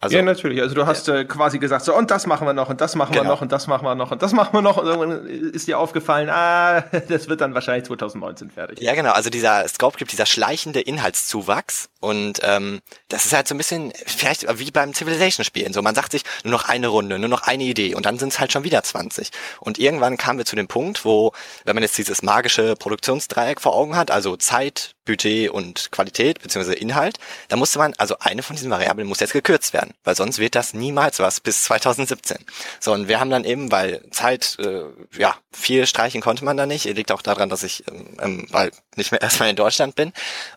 Also, 0.00 0.16
ja, 0.16 0.22
natürlich. 0.22 0.62
Also 0.62 0.76
du 0.76 0.86
hast 0.86 1.08
äh, 1.08 1.24
quasi 1.24 1.58
gesagt, 1.58 1.84
so 1.84 1.92
und 1.92 2.12
das 2.12 2.26
machen 2.26 2.46
wir 2.46 2.52
noch 2.52 2.68
und 2.68 2.80
das 2.80 2.94
machen 2.94 3.12
genau. 3.12 3.24
wir 3.24 3.28
noch 3.30 3.42
und 3.42 3.50
das 3.50 3.66
machen 3.66 3.84
wir 3.84 3.96
noch 3.96 4.12
und 4.12 4.22
das 4.22 4.32
machen 4.32 4.52
wir 4.52 4.62
noch. 4.62 4.76
Und 4.76 4.86
irgendwann 4.86 5.26
ist 5.26 5.66
dir 5.66 5.78
aufgefallen, 5.80 6.30
ah, 6.30 6.82
das 7.08 7.28
wird 7.28 7.40
dann 7.40 7.52
wahrscheinlich 7.54 7.86
2019 7.86 8.50
fertig. 8.50 8.80
Ja, 8.80 8.94
genau. 8.94 9.10
Also 9.10 9.28
dieser 9.28 9.66
Scope 9.66 9.98
gibt 9.98 10.12
dieser 10.12 10.26
schleichende 10.26 10.80
Inhaltszuwachs 10.80 11.88
und 11.98 12.38
ähm, 12.44 12.80
das 13.08 13.26
ist 13.26 13.32
halt 13.32 13.48
so 13.48 13.56
ein 13.56 13.58
bisschen 13.58 13.92
vielleicht 14.06 14.46
wie 14.60 14.70
beim 14.70 14.94
Civilization-Spielen. 14.94 15.72
So, 15.72 15.82
man 15.82 15.96
sagt 15.96 16.12
sich 16.12 16.22
nur 16.44 16.52
noch 16.52 16.68
eine 16.68 16.86
Runde, 16.86 17.18
nur 17.18 17.28
noch 17.28 17.42
eine 17.42 17.64
Idee 17.64 17.96
und 17.96 18.06
dann 18.06 18.20
sind 18.20 18.32
es 18.32 18.38
halt 18.38 18.52
schon 18.52 18.62
wieder 18.62 18.84
20. 18.84 19.30
Und 19.58 19.80
irgendwann 19.80 20.16
kamen 20.16 20.38
wir 20.38 20.46
zu 20.46 20.54
dem 20.54 20.68
Punkt, 20.68 21.04
wo, 21.04 21.32
wenn 21.64 21.74
man 21.74 21.82
jetzt 21.82 21.98
dieses 21.98 22.22
magische 22.22 22.76
Produktionsdreieck 22.76 23.60
vor 23.60 23.74
Augen 23.74 23.96
hat, 23.96 24.12
also 24.12 24.36
Zeit, 24.36 24.94
Budget 25.08 25.50
und 25.50 25.90
Qualität 25.90 26.40
beziehungsweise 26.42 26.78
Inhalt, 26.78 27.18
da 27.48 27.56
musste 27.56 27.78
man, 27.78 27.94
also 27.96 28.18
eine 28.20 28.42
von 28.42 28.54
diesen 28.54 28.70
Variablen 28.70 29.08
muss 29.08 29.20
jetzt 29.20 29.32
gekürzt 29.32 29.72
werden, 29.72 29.94
weil 30.04 30.14
sonst 30.14 30.38
wird 30.38 30.54
das 30.54 30.74
niemals 30.74 31.18
was 31.18 31.40
bis 31.40 31.64
2017. 31.64 32.36
So, 32.78 32.92
und 32.92 33.08
wir 33.08 33.18
haben 33.18 33.30
dann 33.30 33.44
eben, 33.44 33.72
weil 33.72 34.02
Zeit, 34.10 34.58
äh, 34.60 34.82
ja, 35.18 35.34
viel 35.50 35.86
streichen 35.86 36.20
konnte 36.20 36.44
man 36.44 36.58
da 36.58 36.66
nicht, 36.66 36.84
liegt 36.84 37.10
auch 37.10 37.22
daran, 37.22 37.48
dass 37.48 37.62
ich 37.62 37.84
ähm, 37.88 38.16
ähm 38.20 38.46
weil 38.50 38.70
nicht 38.96 39.10
mehr 39.10 39.22
erstmal 39.22 39.48
in 39.48 39.56
Deutschland 39.56 39.94
bin 39.94 40.12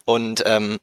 und 0.06 0.44
ähm, 0.46 0.80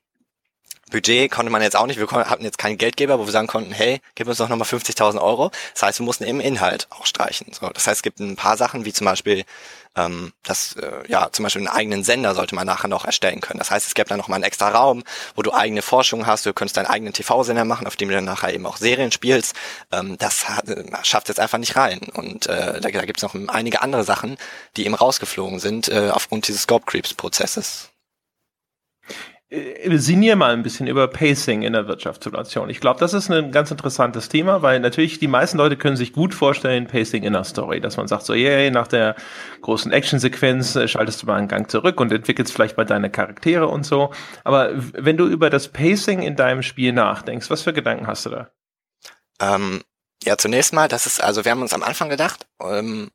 Budget 0.90 1.30
konnte 1.30 1.52
man 1.52 1.62
jetzt 1.62 1.76
auch 1.76 1.86
nicht. 1.86 1.98
Wir 1.98 2.08
hatten 2.10 2.44
jetzt 2.44 2.58
keinen 2.58 2.78
Geldgeber, 2.78 3.18
wo 3.18 3.26
wir 3.26 3.32
sagen 3.32 3.46
konnten, 3.46 3.72
hey, 3.72 4.00
gib 4.14 4.26
uns 4.26 4.38
doch 4.38 4.48
nochmal 4.48 4.66
50.000 4.66 5.20
Euro. 5.20 5.50
Das 5.74 5.82
heißt, 5.82 5.98
wir 6.00 6.04
mussten 6.04 6.24
eben 6.24 6.40
Inhalt 6.40 6.86
auch 6.90 7.06
streichen. 7.06 7.52
So, 7.52 7.68
das 7.68 7.86
heißt, 7.86 7.98
es 7.98 8.02
gibt 8.02 8.20
ein 8.20 8.36
paar 8.36 8.56
Sachen, 8.56 8.84
wie 8.84 8.92
zum 8.92 9.04
Beispiel, 9.04 9.44
ähm, 9.96 10.32
das, 10.44 10.74
äh, 10.74 11.02
ja, 11.08 11.30
zum 11.32 11.44
Beispiel 11.44 11.60
einen 11.60 11.76
eigenen 11.76 12.04
Sender 12.04 12.34
sollte 12.34 12.54
man 12.54 12.66
nachher 12.66 12.88
noch 12.88 13.04
erstellen 13.04 13.40
können. 13.40 13.58
Das 13.58 13.70
heißt, 13.70 13.86
es 13.86 13.94
gibt 13.94 14.10
dann 14.10 14.18
nochmal 14.18 14.36
einen 14.36 14.44
extra 14.44 14.68
Raum, 14.70 15.04
wo 15.34 15.42
du 15.42 15.52
eigene 15.52 15.82
Forschung 15.82 16.26
hast. 16.26 16.46
Du 16.46 16.52
könntest 16.52 16.76
deinen 16.76 16.86
eigenen 16.86 17.12
TV-Sender 17.12 17.64
machen, 17.64 17.86
auf 17.86 17.96
dem 17.96 18.08
du 18.08 18.14
dann 18.14 18.24
nachher 18.24 18.52
eben 18.54 18.66
auch 18.66 18.76
Serien 18.76 19.12
spielst. 19.12 19.54
Ähm, 19.92 20.16
das 20.18 20.48
hat, 20.48 20.68
äh, 20.68 20.84
schafft 21.02 21.28
jetzt 21.28 21.40
einfach 21.40 21.58
nicht 21.58 21.76
rein. 21.76 22.00
Und 22.14 22.46
äh, 22.46 22.80
da, 22.80 22.88
da 22.90 23.04
gibt 23.04 23.18
es 23.18 23.22
noch 23.22 23.34
einige 23.48 23.82
andere 23.82 24.04
Sachen, 24.04 24.36
die 24.76 24.84
eben 24.86 24.94
rausgeflogen 24.94 25.58
sind 25.58 25.88
äh, 25.88 26.10
aufgrund 26.10 26.48
dieses 26.48 26.62
Scope 26.62 26.86
Creeps 26.86 27.14
Prozesses. 27.14 27.90
Äh, 27.90 27.97
sinnier 29.50 30.36
mal 30.36 30.52
ein 30.52 30.62
bisschen 30.62 30.86
über 30.86 31.08
Pacing 31.08 31.62
in 31.62 31.72
der 31.72 31.88
Wirtschaftssituation. 31.88 32.68
Ich 32.68 32.80
glaube, 32.80 33.00
das 33.00 33.14
ist 33.14 33.30
ein 33.30 33.50
ganz 33.50 33.70
interessantes 33.70 34.28
Thema, 34.28 34.60
weil 34.60 34.78
natürlich 34.78 35.18
die 35.18 35.26
meisten 35.26 35.56
Leute 35.56 35.78
können 35.78 35.96
sich 35.96 36.12
gut 36.12 36.34
vorstellen, 36.34 36.86
Pacing 36.86 37.22
in 37.22 37.32
der 37.32 37.44
Story, 37.44 37.80
dass 37.80 37.96
man 37.96 38.08
sagt 38.08 38.26
so, 38.26 38.34
yay, 38.34 38.70
nach 38.70 38.88
der 38.88 39.16
großen 39.62 39.90
Actionsequenz 39.90 40.76
äh, 40.76 40.86
schaltest 40.86 41.22
du 41.22 41.26
mal 41.26 41.36
einen 41.36 41.48
Gang 41.48 41.70
zurück 41.70 41.98
und 41.98 42.12
entwickelst 42.12 42.52
vielleicht 42.52 42.76
mal 42.76 42.84
deine 42.84 43.10
Charaktere 43.10 43.68
und 43.68 43.86
so. 43.86 44.12
Aber 44.44 44.72
wenn 44.74 45.16
du 45.16 45.26
über 45.26 45.48
das 45.48 45.68
Pacing 45.68 46.20
in 46.20 46.36
deinem 46.36 46.62
Spiel 46.62 46.92
nachdenkst, 46.92 47.48
was 47.48 47.62
für 47.62 47.72
Gedanken 47.72 48.06
hast 48.06 48.26
du 48.26 48.30
da? 48.30 48.50
Ähm, 49.40 49.82
ja, 50.24 50.36
zunächst 50.36 50.74
mal, 50.74 50.88
das 50.88 51.06
ist, 51.06 51.22
also 51.22 51.46
wir 51.46 51.52
haben 51.52 51.62
uns 51.62 51.72
am 51.72 51.82
Anfang 51.82 52.10
gedacht, 52.10 52.46
ähm, 52.60 53.10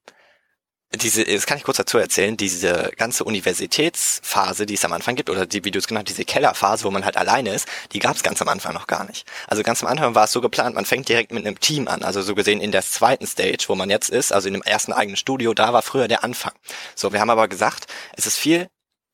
diese, 0.95 1.25
das 1.25 1.45
kann 1.45 1.57
ich 1.57 1.63
kurz 1.63 1.77
dazu 1.77 1.97
erzählen, 1.97 2.37
diese 2.37 2.91
ganze 2.97 3.23
Universitätsphase, 3.23 4.65
die 4.65 4.75
es 4.75 4.85
am 4.85 4.93
Anfang 4.93 5.15
gibt, 5.15 5.29
oder 5.29 5.45
die, 5.45 5.63
wie 5.65 5.71
du 5.71 5.79
es 5.79 5.87
genannt 5.87 6.09
diese 6.09 6.23
Kellerphase, 6.23 6.83
wo 6.83 6.91
man 6.91 7.03
halt 7.03 7.17
alleine 7.17 7.53
ist, 7.53 7.67
die 7.93 7.99
gab 7.99 8.15
es 8.15 8.23
ganz 8.23 8.41
am 8.41 8.47
Anfang 8.47 8.73
noch 8.73 8.87
gar 8.87 9.05
nicht. 9.05 9.25
Also 9.47 9.63
ganz 9.63 9.81
am 9.81 9.89
Anfang 9.89 10.13
war 10.13 10.25
es 10.25 10.31
so 10.31 10.41
geplant, 10.41 10.75
man 10.75 10.85
fängt 10.85 11.09
direkt 11.09 11.31
mit 11.31 11.45
einem 11.45 11.59
Team 11.59 11.87
an, 11.87 12.03
also 12.03 12.21
so 12.21 12.35
gesehen 12.35 12.61
in 12.61 12.71
der 12.71 12.83
zweiten 12.83 13.25
Stage, 13.25 13.65
wo 13.67 13.75
man 13.75 13.89
jetzt 13.89 14.09
ist, 14.09 14.31
also 14.31 14.47
in 14.47 14.53
dem 14.53 14.63
ersten 14.63 14.93
eigenen 14.93 15.17
Studio, 15.17 15.53
da 15.53 15.73
war 15.73 15.81
früher 15.81 16.07
der 16.07 16.23
Anfang. 16.23 16.53
So, 16.95 17.11
wir 17.11 17.19
haben 17.19 17.29
aber 17.29 17.47
gesagt, 17.47 17.87
es 18.15 18.27
ist 18.27 18.37
viel 18.37 18.67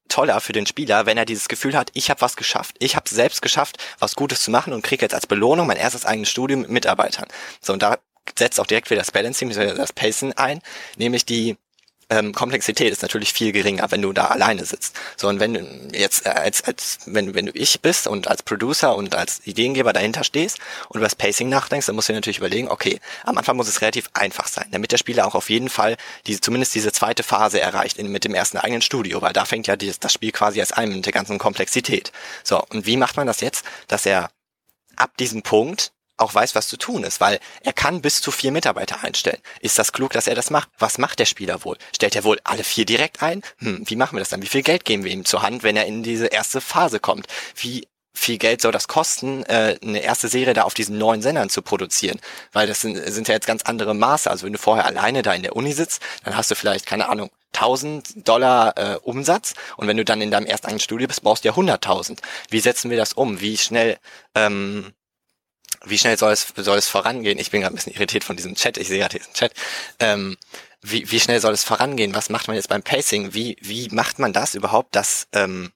toller 0.10 0.42
für 0.42 0.54
den 0.54 0.66
Spieler, 0.66 1.06
wenn 1.06 1.18
er 1.18 1.26
dieses 1.26 1.48
Gefühl 1.48 1.78
hat, 1.78 1.92
ich 1.94 2.10
habe 2.10 2.22
was 2.22 2.36
geschafft. 2.36 2.76
Ich 2.80 2.96
habe 2.96 3.08
selbst 3.08 3.42
geschafft, 3.42 3.78
was 4.00 4.16
Gutes 4.16 4.42
zu 4.42 4.52
machen 4.52 4.74
und 4.74 4.82
kriege 4.82 5.06
jetzt 5.06 5.14
als 5.14 5.28
Belohnung 5.28 5.68
mein 5.68 5.78
erstes 5.78 6.06
eigenes 6.06 6.30
Studium 6.30 6.62
mit 6.62 6.72
Mitarbeitern. 6.72 7.28
So, 7.62 7.74
und 7.74 7.84
da 7.84 8.00
setzt 8.38 8.60
auch 8.60 8.66
direkt 8.66 8.90
wieder 8.90 9.02
das 9.02 9.12
Balancing, 9.12 9.50
das 9.50 9.94
Pacing 9.94 10.34
ein, 10.34 10.62
nämlich 10.98 11.26
die 11.26 11.58
ähm, 12.10 12.34
Komplexität 12.34 12.92
ist 12.92 13.02
natürlich 13.02 13.34
viel 13.34 13.52
geringer, 13.52 13.90
wenn 13.92 14.02
du 14.02 14.14
da 14.14 14.26
alleine 14.26 14.66
sitzt. 14.66 14.96
So 15.16 15.28
und 15.28 15.40
wenn 15.40 15.54
du 15.54 15.90
jetzt 15.94 16.26
äh, 16.26 16.30
als 16.30 16.64
als 16.64 17.00
wenn 17.06 17.36
wenn 17.36 17.46
du 17.46 17.52
ich 17.54 17.82
bist 17.82 18.08
und 18.08 18.28
als 18.28 18.44
Producer 18.44 18.96
und 18.96 19.16
als 19.16 19.42
Ideengeber 19.46 19.94
dahinter 19.94 20.24
stehst 20.24 20.60
und 20.90 20.98
über 20.98 21.06
das 21.06 21.16
Pacing 21.16 21.50
nachdenkst, 21.50 21.86
dann 21.86 21.96
musst 21.96 22.10
du 22.10 22.14
dir 22.14 22.18
natürlich 22.18 22.40
überlegen, 22.40 22.70
okay, 22.70 23.00
am 23.24 23.38
Anfang 23.38 23.58
muss 23.58 23.68
es 23.68 23.82
relativ 23.82 24.10
einfach 24.14 24.48
sein, 24.48 24.68
damit 24.72 24.92
der 24.92 24.98
Spieler 24.98 25.28
auch 25.28 25.36
auf 25.36 25.50
jeden 25.50 25.70
Fall 25.70 25.98
diese 26.26 26.42
zumindest 26.42 26.74
diese 26.76 26.92
zweite 26.92 27.24
Phase 27.24 27.62
erreicht 27.62 27.98
in, 27.98 28.12
mit 28.12 28.24
dem 28.24 28.34
ersten 28.34 28.58
eigenen 28.58 28.82
Studio, 28.82 29.22
weil 29.22 29.34
da 29.34 29.46
fängt 29.46 29.68
ja 29.68 29.76
dieses, 29.76 30.00
das 30.00 30.14
Spiel 30.14 30.32
quasi 30.32 30.60
als 30.60 30.72
ein 30.72 30.90
mit 30.90 31.06
der 31.06 31.14
ganzen 31.14 31.38
Komplexität. 31.38 32.12
So 32.44 32.64
und 32.70 32.86
wie 32.86 32.98
macht 32.98 33.18
man 33.18 33.28
das 33.28 33.42
jetzt, 33.42 33.66
dass 33.88 34.06
er 34.06 34.32
ab 34.96 35.16
diesem 35.18 35.44
Punkt 35.44 35.92
auch 36.20 36.34
weiß, 36.34 36.56
was 36.56 36.68
zu 36.68 36.78
tun 36.78 37.04
ist, 37.04 37.22
weil 37.22 37.40
er 37.64 37.74
kann 37.74 38.02
bis 38.02 38.22
zu 38.22 38.32
vier 38.32 38.52
Mitarbeiter 38.52 39.04
einstellen. 39.04 39.42
Ist 39.62 39.80
das 39.80 39.92
klug, 39.92 40.12
dass 40.14 40.28
er 40.28 40.36
das 40.36 40.50
macht? 40.50 40.70
Was 40.78 40.98
macht 40.98 41.20
der 41.20 41.26
Spieler 41.26 41.64
wohl? 41.64 41.78
Stellt 41.96 42.16
er 42.16 42.24
wohl 42.24 42.40
alle 42.44 42.64
vier 42.64 42.86
direkt 42.86 43.22
ein? 43.22 43.42
Hm, 43.60 43.84
wie 43.86 43.96
machen 43.96 44.16
wir 44.16 44.20
das 44.20 44.30
dann? 44.30 44.42
Wie 44.42 44.48
viel 44.48 44.64
Geld 44.64 44.86
geben 44.86 45.04
wir 45.04 45.12
ihm 45.12 45.26
zur 45.26 45.42
Hand, 45.42 45.64
wenn 45.64 45.78
er 45.78 45.86
in 45.86 46.04
diese 46.04 46.28
erste 46.28 46.62
Phase 46.62 47.00
kommt? 47.00 47.28
Wie 47.56 47.88
viel 48.14 48.38
Geld 48.38 48.62
soll 48.62 48.72
das 48.72 48.88
kosten, 48.88 49.44
äh, 49.46 49.78
eine 49.82 50.00
erste 50.00 50.28
Serie 50.28 50.54
da 50.54 50.64
auf 50.64 50.74
diesen 50.74 50.98
neuen 50.98 51.22
Sendern 51.22 51.50
zu 51.50 51.62
produzieren? 51.62 52.20
Weil 52.52 52.68
das 52.68 52.82
sind, 52.82 52.98
sind 52.98 53.28
ja 53.28 53.34
jetzt 53.34 53.48
ganz 53.48 53.64
andere 53.64 53.94
Maße. 53.94 54.30
Also 54.30 54.46
wenn 54.46 54.54
du 54.54 54.60
vorher 54.60 54.86
alleine 54.86 55.22
da 55.22 55.34
in 55.34 55.44
der 55.44 55.56
Uni 55.56 55.74
sitzt, 55.74 56.02
dann 56.24 56.36
hast 56.36 56.52
du 56.52 56.56
vielleicht, 56.56 56.86
keine 56.86 57.10
Ahnung, 57.10 57.30
1000 57.54 58.28
Dollar 58.28 58.78
äh, 58.78 58.98
Umsatz 58.98 59.54
und 59.78 59.88
wenn 59.88 59.98
du 59.98 60.06
dann 60.06 60.22
in 60.22 60.32
deinem 60.32 60.46
ersten 60.46 60.80
Studio 60.80 61.08
bist, 61.08 61.24
brauchst 61.24 61.44
du 61.44 61.50
ja 61.50 61.56
100.000. 61.56 62.20
Wie 62.50 62.60
setzen 62.60 62.90
wir 62.92 62.98
das 62.98 63.14
um? 63.14 63.42
Wie 63.42 63.58
schnell 63.58 63.98
ähm, 64.36 64.94
wie 65.86 65.98
schnell 65.98 66.18
soll 66.18 66.32
es, 66.34 66.54
soll 66.56 66.78
es 66.78 66.88
vorangehen? 66.88 67.40
Ich 67.40 67.52
bin 67.52 67.62
gerade 67.62 67.74
ein 67.74 67.76
bisschen 67.76 67.94
irritiert 67.94 68.24
von 68.24 68.36
diesem 68.36 68.56
Chat, 68.56 68.78
ich 68.78 68.88
sehe 68.88 69.00
gerade 69.00 69.18
diesen 69.18 69.34
Chat. 69.34 69.54
Ähm, 70.00 70.38
wie, 70.82 71.10
wie 71.12 71.20
schnell 71.20 71.40
soll 71.42 71.54
es 71.54 71.64
vorangehen? 71.64 72.16
Was 72.16 72.30
macht 72.30 72.48
man 72.48 72.56
jetzt 72.56 72.70
beim 72.70 72.84
Pacing? 72.84 73.34
Wie, 73.34 73.58
wie 73.62 73.90
macht 73.90 74.20
man 74.20 74.34
das 74.34 74.56
überhaupt, 74.56 74.96
dass 74.96 75.28
ähm, 75.34 75.72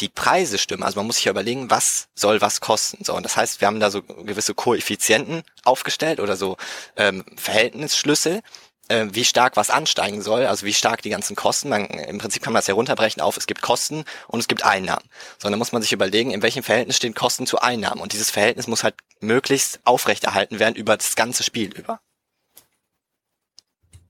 die 0.00 0.08
Preise 0.08 0.58
stimmen? 0.58 0.82
Also 0.82 0.98
man 0.98 1.06
muss 1.06 1.16
sich 1.16 1.26
ja 1.26 1.30
überlegen, 1.30 1.70
was 1.70 2.08
soll 2.14 2.40
was 2.40 2.60
kosten. 2.60 3.04
So, 3.04 3.14
und 3.14 3.22
das 3.22 3.36
heißt, 3.36 3.60
wir 3.60 3.68
haben 3.68 3.80
da 3.80 3.90
so 3.90 4.02
gewisse 4.02 4.54
Koeffizienten 4.54 5.42
aufgestellt 5.64 6.20
oder 6.20 6.36
so 6.36 6.56
ähm, 6.96 7.24
Verhältnisschlüssel, 7.36 8.40
äh, 8.88 9.06
wie 9.10 9.24
stark 9.24 9.56
was 9.56 9.70
ansteigen 9.70 10.22
soll, 10.22 10.46
also 10.46 10.66
wie 10.66 10.72
stark 10.72 11.02
die 11.02 11.10
ganzen 11.10 11.36
Kosten. 11.36 11.68
Man, 11.68 11.86
Im 11.86 12.18
Prinzip 12.18 12.42
kann 12.42 12.52
man 12.52 12.60
das 12.60 12.66
ja 12.66 12.74
runterbrechen 12.74 13.22
auf, 13.22 13.36
es 13.36 13.46
gibt 13.46 13.62
Kosten 13.62 14.04
und 14.28 14.40
es 14.40 14.48
gibt 14.48 14.64
Einnahmen. 14.64 15.04
Sondern 15.38 15.58
muss 15.58 15.72
man 15.72 15.82
sich 15.82 15.92
überlegen, 15.92 16.30
in 16.30 16.42
welchem 16.42 16.62
Verhältnis 16.62 16.96
stehen 16.96 17.14
Kosten 17.14 17.46
zu 17.46 17.60
Einnahmen. 17.60 18.00
Und 18.00 18.12
dieses 18.12 18.30
Verhältnis 18.30 18.66
muss 18.66 18.84
halt 18.84 18.94
möglichst 19.20 19.80
aufrechterhalten 19.84 20.58
werden 20.58 20.76
über 20.76 20.96
das 20.96 21.16
ganze 21.16 21.42
Spiel 21.42 21.72
über. 21.76 22.00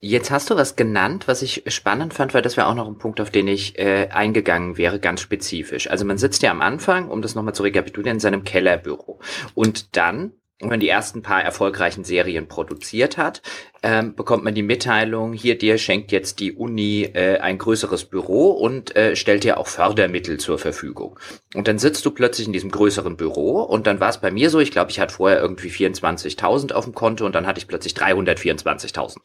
Jetzt 0.07 0.31
hast 0.31 0.51
du 0.51 0.57
was 0.57 0.77
genannt, 0.77 1.29
was 1.29 1.41
ich 1.41 1.63
spannend 1.69 2.13
fand, 2.13 2.35
weil 2.35 2.43
das 2.43 2.59
wäre 2.59 2.67
auch 2.67 2.75
noch 2.75 2.87
ein 2.87 2.99
Punkt, 2.99 3.23
auf 3.23 3.31
den 3.31 3.49
ich 3.49 3.79
äh, 3.79 4.09
eingegangen 4.11 4.77
wäre, 4.77 5.01
ganz 5.01 5.23
spezifisch. 5.23 5.89
Also 5.89 6.05
man 6.05 6.19
sitzt 6.19 6.43
ja 6.43 6.51
am 6.51 6.61
Anfang, 6.61 7.09
um 7.09 7.23
das 7.23 7.35
nochmal 7.35 7.55
zu 7.55 7.63
rekapitulieren, 7.63 8.17
in 8.17 8.21
seinem 8.21 8.45
Kellerbüro. 8.45 9.21
Und 9.55 9.97
dann 9.97 10.33
wenn 10.61 10.69
man 10.69 10.81
die 10.81 10.89
ersten 10.89 11.23
paar 11.23 11.43
erfolgreichen 11.43 12.05
Serien 12.05 12.47
produziert 12.47 13.17
hat, 13.17 13.43
ähm, 13.83 14.15
bekommt 14.15 14.45
man 14.45 14.55
die 14.55 14.63
Mitteilung, 14.63 15.33
hier 15.33 15.59
dir 15.59 15.79
schenkt 15.79 16.13
jetzt 16.13 16.39
die 16.39 16.53
Uni 16.53 17.11
äh, 17.13 17.39
ein 17.39 17.59
größeres 17.59 18.05
Büro 18.05 18.51
und 18.53 18.95
äh, 18.95 19.17
stellt 19.17 19.43
dir 19.43 19.59
auch 19.59 19.67
Fördermittel 19.67 20.39
zur 20.39 20.59
Verfügung. 20.59 21.19
Und 21.55 21.67
dann 21.67 21.79
sitzt 21.79 22.07
du 22.07 22.13
plötzlich 22.13 22.47
in 22.47 22.53
diesem 22.53 22.71
größeren 22.71 23.17
Büro 23.17 23.63
und 23.63 23.89
dann 23.89 23.99
war 23.99 24.11
es 24.11 24.19
bei 24.19 24.31
mir 24.31 24.49
so, 24.49 24.61
ich 24.61 24.71
glaube, 24.71 24.93
ich 24.93 25.01
hatte 25.01 25.15
vorher 25.15 25.41
irgendwie 25.41 25.71
24.000 25.71 26.73
auf 26.73 26.85
dem 26.85 26.95
Konto 26.95 27.27
und 27.27 27.35
dann 27.35 27.47
hatte 27.47 27.59
ich 27.59 27.67
plötzlich 27.67 27.95
324.000 27.95 29.17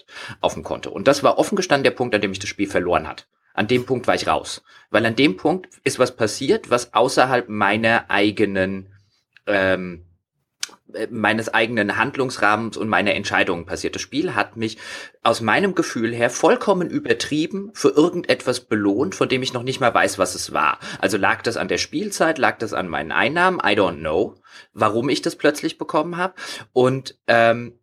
auf 0.42 0.56
dem 0.56 0.64
Konto. 0.64 0.90
Und 0.90 1.08
das 1.08 1.22
war 1.22 1.38
offen 1.38 1.56
gestanden 1.56 1.84
der 1.84 1.92
Punkt, 1.92 2.16
an 2.16 2.22
dem 2.22 2.32
ich 2.32 2.40
das 2.40 2.50
Spiel 2.50 2.68
verloren 2.68 3.08
hat. 3.08 3.28
An 3.54 3.68
dem 3.68 3.86
Punkt 3.86 4.08
war 4.08 4.16
ich 4.16 4.28
raus. 4.28 4.64
Weil 4.90 5.06
an 5.06 5.16
dem 5.16 5.38
Punkt 5.38 5.68
ist 5.84 6.00
was 6.00 6.16
passiert, 6.16 6.70
was 6.72 6.94
außerhalb 6.94 7.50
meiner 7.50 8.10
eigenen 8.10 8.94
ähm, 9.46 10.06
äh, 10.06 10.09
meines 11.10 11.53
eigenen 11.53 11.98
Handlungsrahmens 11.98 12.78
und 12.78 12.90
meiner 12.90 13.14
Entscheidungen 13.14 13.66
passiert. 13.66 13.95
Das 13.95 14.02
Spiel 14.02 14.36
hat 14.36 14.57
mich 14.57 14.78
aus 15.24 15.41
meinem 15.41 15.76
Gefühl 15.76 16.14
her 16.14 16.30
vollkommen 16.30 16.90
übertrieben 16.90 17.72
für 17.74 17.90
irgendetwas 17.90 18.61
belohnt, 18.61 19.16
von 19.16 19.30
dem 19.30 19.44
ich 19.44 19.53
noch 19.53 19.64
nicht 19.64 19.80
mal 19.80 19.94
weiß, 19.94 20.18
was 20.18 20.36
es 20.36 20.53
war. 20.53 20.80
Also 20.99 21.18
lag 21.18 21.41
das 21.41 21.57
an 21.57 21.68
der 21.68 21.78
Spielzeit, 21.78 22.38
lag 22.38 22.57
das 22.57 22.74
an 22.74 22.88
meinen 22.88 23.11
Einnahmen, 23.11 23.60
I 23.60 23.74
don't 23.76 23.99
know, 23.99 24.36
warum 24.74 25.10
ich 25.10 25.22
das 25.22 25.36
plötzlich 25.36 25.78
bekommen 25.78 26.18
habe. 26.18 26.34
Und 26.74 27.18
ähm, 27.28 27.79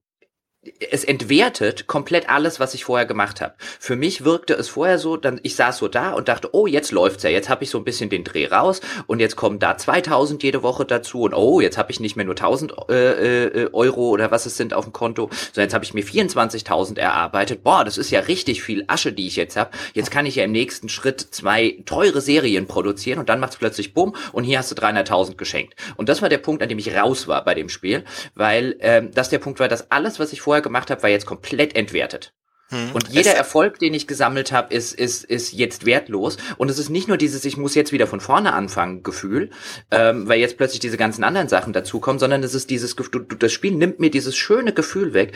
es 0.91 1.05
entwertet 1.05 1.87
komplett 1.87 2.29
alles, 2.29 2.61
was 2.61 2.75
ich 2.75 2.85
vorher 2.85 3.07
gemacht 3.07 3.41
habe. 3.41 3.55
Für 3.59 3.97
mich 3.97 4.25
wirkte 4.25 4.55
es 4.55 4.69
vorher 4.69 4.99
so, 4.99 5.17
dann 5.17 5.41
ich 5.43 5.57
saß 5.57 5.79
so 5.79 5.89
da 5.89 6.13
und 6.13 6.29
dachte, 6.29 6.51
oh, 6.53 6.67
jetzt 6.67 6.93
läuft's 6.93 7.23
ja, 7.23 7.31
jetzt 7.31 7.49
habe 7.49 7.65
ich 7.65 7.71
so 7.71 7.79
ein 7.79 7.85
bisschen 7.85 8.11
den 8.11 8.25
Dreh 8.25 8.47
raus 8.47 8.81
und 9.07 9.21
jetzt 9.21 9.37
kommen 9.37 9.59
da 9.59 9.77
2000 9.77 10.43
jede 10.43 10.63
Woche 10.63 10.85
dazu 10.85 11.23
und 11.23 11.35
oh, 11.35 11.61
jetzt 11.61 11.79
habe 11.79 11.91
ich 11.93 12.01
nicht 12.01 12.17
mehr 12.17 12.25
nur 12.25 12.35
1000 12.35 12.75
äh, 12.89 13.45
äh, 13.45 13.71
Euro 13.73 14.11
oder 14.11 14.31
was 14.31 14.47
es 14.47 14.57
sind 14.57 14.75
auf 14.75 14.85
dem 14.85 14.93
Konto, 14.93 15.31
sondern 15.53 15.67
jetzt 15.67 15.75
habe 15.75 15.85
ich 15.85 15.95
mir 15.95 16.05
24.000 16.05 16.99
erarbeitet. 16.99 17.63
Boah, 17.63 17.85
das 17.85 17.99
ist 17.99 18.11
ja 18.11 18.21
richtig 18.21 18.63
viel 18.63 18.85
Asche, 18.87 19.13
die 19.13 19.27
ich 19.27 19.37
jetzt 19.37 19.57
habe. 19.57 19.71
Jetzt 19.95 20.11
kann 20.11 20.27
ich 20.27 20.37
ja 20.37 20.45
im 20.45 20.53
nächsten 20.53 20.89
Schritt 20.89 21.21
zwei 21.21 21.79
teure 21.87 22.21
Serien 22.21 22.67
produzieren 22.67 23.19
und 23.19 23.29
dann 23.29 23.41
macht's 23.41 23.57
plötzlich 23.57 23.95
bumm 23.95 24.15
und 24.33 24.45
hier 24.45 24.59
hast 24.59 24.71
du 24.71 24.75
300.000 24.75 25.37
geschenkt. 25.37 25.75
Und 25.97 26.09
das 26.09 26.23
war 26.23 26.29
der 26.29 26.39
Punkt, 26.39 26.63
an 26.63 26.69
dem 26.69 26.79
ich 26.79 26.95
raus 26.95 27.29
war 27.29 27.45
bei 27.45 27.55
dem 27.55 27.69
Spiel, 27.69 28.05
weil 28.35 28.77
ähm, 28.81 29.11
das 29.15 29.31
der 29.31 29.39
Punkt 29.39 29.61
war, 29.61 29.69
dass 29.69 29.91
alles, 29.91 30.19
was 30.19 30.33
ich 30.33 30.41
vorher 30.41 30.56
vorher 30.57 30.63
gemacht 30.63 30.91
habe, 30.91 31.03
war 31.03 31.11
jetzt 31.11 31.27
komplett 31.27 31.77
entwertet. 31.77 32.33
Hm. 32.71 32.91
Und 32.95 33.11
jeder 33.11 33.31
es 33.31 33.37
Erfolg, 33.37 33.79
den 33.79 33.95
ich 33.95 34.09
gesammelt 34.09 34.51
habe, 34.51 34.75
ist, 34.75 34.93
ist, 34.93 35.23
ist 35.23 35.53
jetzt 35.53 35.87
wertlos. 35.87 36.37
Und 36.57 36.69
es 36.69 36.81
ist 36.81 36.89
nicht 36.89 37.07
nur 37.07 37.17
dieses, 37.17 37.45
ich 37.45 37.57
muss 37.57 37.77
jetzt 37.77 37.93
wieder 37.93 38.09
von 38.09 38.19
vorne 38.19 38.55
anfangen, 38.55 39.05
Gefühl, 39.05 39.51
ähm, 39.93 40.27
weil 40.27 40.41
jetzt 40.41 40.57
plötzlich 40.57 40.81
diese 40.81 40.97
ganzen 40.97 41.23
anderen 41.23 41.49
Sachen 41.49 41.73
dazukommen, 41.73 42.19
sondern 42.19 42.43
es 42.43 42.55
ist 42.55 42.71
dieses 42.71 42.97
Gefühl, 42.97 43.25
das 43.39 43.53
Spiel 43.53 43.73
nimmt 43.73 44.01
mir 44.01 44.11
dieses 44.11 44.37
schöne 44.37 44.73
Gefühl 44.73 45.15
weg. 45.15 45.35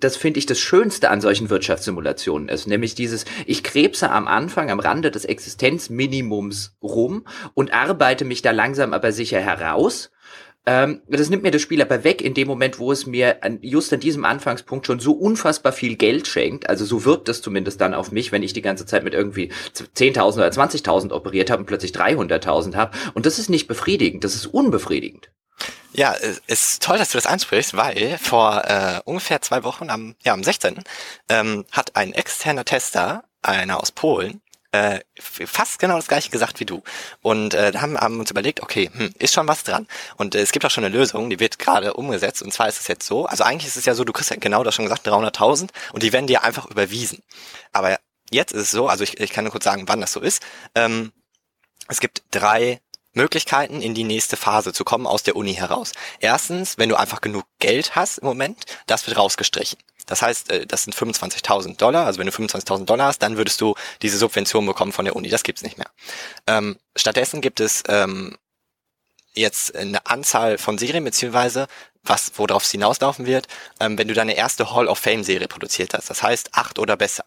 Das 0.00 0.18
finde 0.18 0.38
ich 0.38 0.44
das 0.44 0.58
Schönste 0.58 1.08
an 1.08 1.22
solchen 1.22 1.48
Wirtschaftssimulationen 1.48 2.50
ist, 2.50 2.66
nämlich 2.66 2.94
dieses, 2.94 3.24
ich 3.46 3.62
krebse 3.62 4.10
am 4.10 4.28
Anfang, 4.28 4.70
am 4.70 4.80
Rande 4.80 5.10
des 5.10 5.24
Existenzminimums 5.24 6.76
rum 6.82 7.24
und 7.54 7.72
arbeite 7.72 8.26
mich 8.26 8.42
da 8.42 8.50
langsam 8.50 8.92
aber 8.92 9.12
sicher 9.12 9.40
heraus 9.40 10.10
ähm, 10.66 11.00
das 11.06 11.30
nimmt 11.30 11.44
mir 11.44 11.52
das 11.52 11.62
Spiel 11.62 11.80
aber 11.80 12.02
weg 12.02 12.20
in 12.20 12.34
dem 12.34 12.48
Moment, 12.48 12.80
wo 12.80 12.90
es 12.90 13.06
mir 13.06 13.42
an, 13.44 13.60
just 13.62 13.92
an 13.92 14.00
diesem 14.00 14.24
Anfangspunkt 14.24 14.86
schon 14.86 14.98
so 14.98 15.12
unfassbar 15.12 15.72
viel 15.72 15.94
Geld 15.94 16.26
schenkt. 16.26 16.68
Also 16.68 16.84
so 16.84 17.04
wirkt 17.04 17.28
es 17.28 17.40
zumindest 17.40 17.80
dann 17.80 17.94
auf 17.94 18.10
mich, 18.10 18.32
wenn 18.32 18.42
ich 18.42 18.52
die 18.52 18.62
ganze 18.62 18.84
Zeit 18.84 19.04
mit 19.04 19.14
irgendwie 19.14 19.52
10.000 19.74 20.34
oder 20.34 20.48
20.000 20.48 21.12
operiert 21.12 21.50
habe 21.50 21.60
und 21.60 21.66
plötzlich 21.66 21.92
300.000 21.92 22.74
habe. 22.74 22.98
Und 23.14 23.26
das 23.26 23.38
ist 23.38 23.48
nicht 23.48 23.68
befriedigend, 23.68 24.24
das 24.24 24.34
ist 24.34 24.46
unbefriedigend. 24.46 25.30
Ja, 25.92 26.14
es 26.20 26.42
ist 26.46 26.82
toll, 26.82 26.98
dass 26.98 27.10
du 27.10 27.16
das 27.16 27.26
ansprichst, 27.26 27.76
weil 27.76 28.18
vor 28.18 28.64
äh, 28.66 29.00
ungefähr 29.04 29.40
zwei 29.40 29.62
Wochen, 29.62 29.88
am, 29.88 30.16
ja, 30.24 30.34
am 30.34 30.42
16. 30.42 30.82
Ähm, 31.28 31.64
hat 31.70 31.96
ein 31.96 32.12
externer 32.12 32.64
Tester, 32.64 33.24
einer 33.40 33.80
aus 33.80 33.92
Polen, 33.92 34.42
äh, 34.72 35.00
fast 35.18 35.78
genau 35.78 35.96
das 35.96 36.08
gleiche 36.08 36.30
gesagt 36.30 36.60
wie 36.60 36.64
du. 36.64 36.82
Und 37.22 37.54
äh, 37.54 37.72
haben, 37.76 37.98
haben 37.98 38.20
uns 38.20 38.30
überlegt, 38.30 38.62
okay, 38.62 38.90
hm, 38.92 39.12
ist 39.18 39.34
schon 39.34 39.48
was 39.48 39.64
dran. 39.64 39.86
Und 40.16 40.34
äh, 40.34 40.40
es 40.40 40.52
gibt 40.52 40.64
auch 40.64 40.70
schon 40.70 40.84
eine 40.84 40.96
Lösung, 40.96 41.30
die 41.30 41.40
wird 41.40 41.58
gerade 41.58 41.94
umgesetzt. 41.94 42.42
Und 42.42 42.52
zwar 42.52 42.68
ist 42.68 42.80
es 42.80 42.88
jetzt 42.88 43.06
so, 43.06 43.26
also 43.26 43.44
eigentlich 43.44 43.68
ist 43.68 43.76
es 43.76 43.84
ja 43.84 43.94
so, 43.94 44.04
du 44.04 44.12
kriegst 44.12 44.30
ja 44.30 44.36
genau 44.36 44.64
das 44.64 44.74
schon 44.74 44.84
gesagt, 44.84 45.06
300.000 45.06 45.70
und 45.92 46.02
die 46.02 46.12
werden 46.12 46.26
dir 46.26 46.42
einfach 46.42 46.66
überwiesen. 46.66 47.22
Aber 47.72 47.98
jetzt 48.30 48.52
ist 48.52 48.62
es 48.62 48.70
so, 48.70 48.88
also 48.88 49.04
ich, 49.04 49.20
ich 49.20 49.30
kann 49.30 49.44
nur 49.44 49.52
kurz 49.52 49.64
sagen, 49.64 49.84
wann 49.86 50.00
das 50.00 50.12
so 50.12 50.20
ist. 50.20 50.42
Ähm, 50.74 51.12
es 51.88 52.00
gibt 52.00 52.22
drei 52.30 52.80
Möglichkeiten, 53.16 53.80
in 53.80 53.94
die 53.94 54.04
nächste 54.04 54.36
Phase 54.36 54.72
zu 54.72 54.84
kommen 54.84 55.06
aus 55.06 55.22
der 55.22 55.36
Uni 55.36 55.54
heraus. 55.54 55.92
Erstens, 56.20 56.76
wenn 56.76 56.90
du 56.90 56.96
einfach 56.96 57.22
genug 57.22 57.44
Geld 57.58 57.96
hast 57.96 58.18
im 58.18 58.26
Moment, 58.26 58.64
das 58.86 59.06
wird 59.06 59.16
rausgestrichen. 59.16 59.78
Das 60.06 60.22
heißt, 60.22 60.50
äh, 60.50 60.66
das 60.66 60.84
sind 60.84 60.94
25.000 60.94 61.76
Dollar. 61.76 62.06
Also 62.06 62.18
wenn 62.18 62.26
du 62.26 62.32
25.000 62.32 62.84
Dollar 62.84 63.06
hast, 63.06 63.18
dann 63.22 63.36
würdest 63.36 63.60
du 63.60 63.74
diese 64.02 64.18
Subvention 64.18 64.64
bekommen 64.66 64.92
von 64.92 65.04
der 65.04 65.16
Uni. 65.16 65.28
Das 65.28 65.42
gibt's 65.42 65.62
nicht 65.62 65.78
mehr. 65.78 65.90
Ähm, 66.46 66.76
stattdessen 66.96 67.40
gibt 67.40 67.60
es 67.60 67.82
ähm, 67.88 68.36
jetzt 69.34 69.76
eine 69.76 70.06
Anzahl 70.06 70.58
von 70.58 70.78
Serien, 70.78 71.04
beziehungsweise 71.04 71.66
was, 72.02 72.32
worauf 72.36 72.64
es 72.64 72.70
hinauslaufen 72.70 73.26
wird, 73.26 73.48
ähm, 73.80 73.98
wenn 73.98 74.08
du 74.08 74.14
deine 74.14 74.36
erste 74.36 74.72
Hall 74.74 74.86
of 74.86 74.98
Fame 74.98 75.24
Serie 75.24 75.48
produziert 75.48 75.92
hast. 75.94 76.08
Das 76.08 76.22
heißt, 76.22 76.50
acht 76.52 76.78
oder 76.78 76.96
besser. 76.96 77.24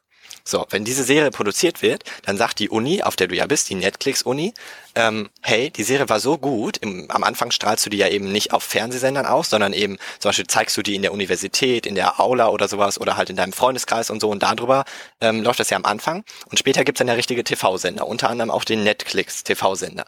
So, 0.49 0.65
wenn 0.71 0.83
diese 0.83 1.03
Serie 1.03 1.29
produziert 1.29 1.83
wird, 1.83 2.03
dann 2.23 2.35
sagt 2.35 2.57
die 2.57 2.69
Uni, 2.69 3.03
auf 3.03 3.15
der 3.15 3.27
du 3.27 3.35
ja 3.35 3.45
bist, 3.45 3.69
die 3.69 3.75
Netflix-Uni, 3.75 4.53
ähm, 4.95 5.29
hey, 5.41 5.69
die 5.69 5.83
Serie 5.83 6.09
war 6.09 6.19
so 6.19 6.39
gut, 6.39 6.77
im, 6.77 7.09
am 7.11 7.23
Anfang 7.23 7.51
strahlst 7.51 7.85
du 7.85 7.91
die 7.91 7.97
ja 7.97 8.07
eben 8.07 8.31
nicht 8.31 8.51
auf 8.51 8.63
Fernsehsendern 8.63 9.27
aus, 9.27 9.51
sondern 9.51 9.73
eben 9.73 9.97
zum 10.17 10.29
Beispiel 10.29 10.47
zeigst 10.47 10.75
du 10.75 10.81
die 10.81 10.95
in 10.95 11.03
der 11.03 11.13
Universität, 11.13 11.85
in 11.85 11.93
der 11.93 12.19
Aula 12.19 12.47
oder 12.49 12.67
sowas 12.67 12.99
oder 12.99 13.15
halt 13.15 13.29
in 13.29 13.35
deinem 13.35 13.53
Freundeskreis 13.53 14.09
und 14.09 14.21
so 14.21 14.29
und 14.29 14.41
darüber 14.41 14.85
ähm, 15.21 15.43
läuft 15.43 15.59
das 15.59 15.69
ja 15.69 15.77
am 15.77 15.85
Anfang 15.85 16.23
und 16.49 16.57
später 16.57 16.83
gibt's 16.83 16.97
dann 16.97 17.07
ja 17.07 17.13
richtige 17.13 17.43
TV-Sender, 17.43 18.07
unter 18.07 18.29
anderem 18.29 18.49
auch 18.49 18.63
den 18.63 18.83
Netflix-TV-Sender. 18.83 20.05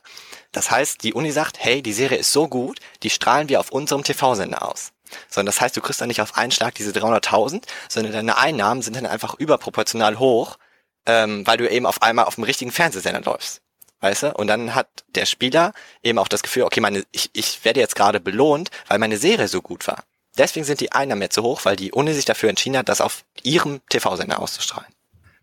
Das 0.52 0.72
heißt, 0.72 1.04
die 1.04 1.14
Uni 1.14 1.32
sagt, 1.32 1.58
hey, 1.60 1.84
die 1.84 1.94
Serie 1.94 2.18
ist 2.18 2.32
so 2.32 2.48
gut, 2.48 2.80
die 3.04 3.12
strahlen 3.12 3.48
wir 3.48 3.60
auf 3.60 3.72
unserem 3.72 4.04
TV-Sender 4.04 4.68
aus 4.68 4.92
sondern 5.30 5.48
das 5.48 5.62
heißt, 5.62 5.76
du 5.76 5.82
kriegst 5.82 6.02
dann 6.02 6.08
nicht 6.08 6.22
auf 6.22 6.38
einen 6.38 6.52
Schlag 6.52 6.76
diese 6.76 6.92
300.000, 6.92 7.64
sondern 7.90 8.14
deine 8.14 8.38
Einnahmen 8.38 8.82
sind 8.82 8.96
dann 8.96 9.06
einfach 9.06 9.36
überproportional 9.36 10.20
hoch, 10.20 10.58
ähm, 11.06 11.46
weil 11.46 11.58
du 11.58 11.70
eben 11.70 11.86
auf 11.86 12.02
einmal 12.02 12.26
auf 12.26 12.36
dem 12.36 12.44
richtigen 12.44 12.72
Fernsehsender 12.72 13.22
läufst. 13.22 13.62
Weißt 14.02 14.24
du? 14.24 14.34
Und 14.34 14.48
dann 14.48 14.74
hat 14.74 14.88
der 15.10 15.26
Spieler 15.26 15.74
eben 16.02 16.18
auch 16.18 16.28
das 16.28 16.42
Gefühl, 16.42 16.64
okay, 16.64 16.82
meine, 16.82 17.04
ich, 17.12 17.30
ich 17.34 17.64
werde 17.64 17.80
jetzt 17.80 17.96
gerade 17.96 18.20
belohnt, 18.20 18.72
weil 18.88 18.98
meine 18.98 19.18
Serie 19.18 19.48
so 19.48 19.62
gut 19.62 19.88
war. 19.88 20.04
Deswegen 20.38 20.66
sind 20.66 20.80
die 20.80 20.92
Einnahmen 20.92 21.22
jetzt 21.22 21.36
so 21.36 21.44
hoch, 21.44 21.66
weil 21.66 21.76
die 21.76 21.92
Uni 21.92 22.14
sich 22.14 22.26
dafür 22.26 22.50
entschieden 22.50 22.78
hat, 22.78 22.90
das 22.90 23.02
auf 23.02 23.26
ihrem 23.44 23.82
TV-Sender 23.90 24.40
auszustrahlen. 24.40 24.92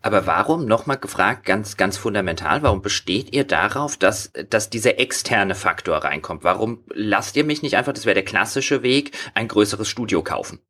Aber 0.00 0.26
warum, 0.26 0.66
nochmal 0.66 0.98
gefragt, 0.98 1.44
ganz, 1.44 1.76
ganz 1.76 1.96
fundamental, 1.96 2.62
warum 2.62 2.82
besteht 2.82 3.34
ihr 3.34 3.44
darauf, 3.44 3.96
dass, 3.96 4.32
dass 4.48 4.70
dieser 4.70 5.00
externe 5.00 5.56
Faktor 5.56 5.98
reinkommt? 5.98 6.44
Warum 6.44 6.84
lasst 6.94 7.36
ihr 7.36 7.44
mich 7.44 7.62
nicht 7.62 7.76
einfach, 7.76 7.92
das 7.92 8.06
wäre 8.06 8.14
der 8.14 8.24
klassische 8.24 8.82
Weg, 8.82 9.16
ein 9.34 9.48
größeres 9.48 9.88
Studio 9.88 10.22
kaufen? 10.22 10.60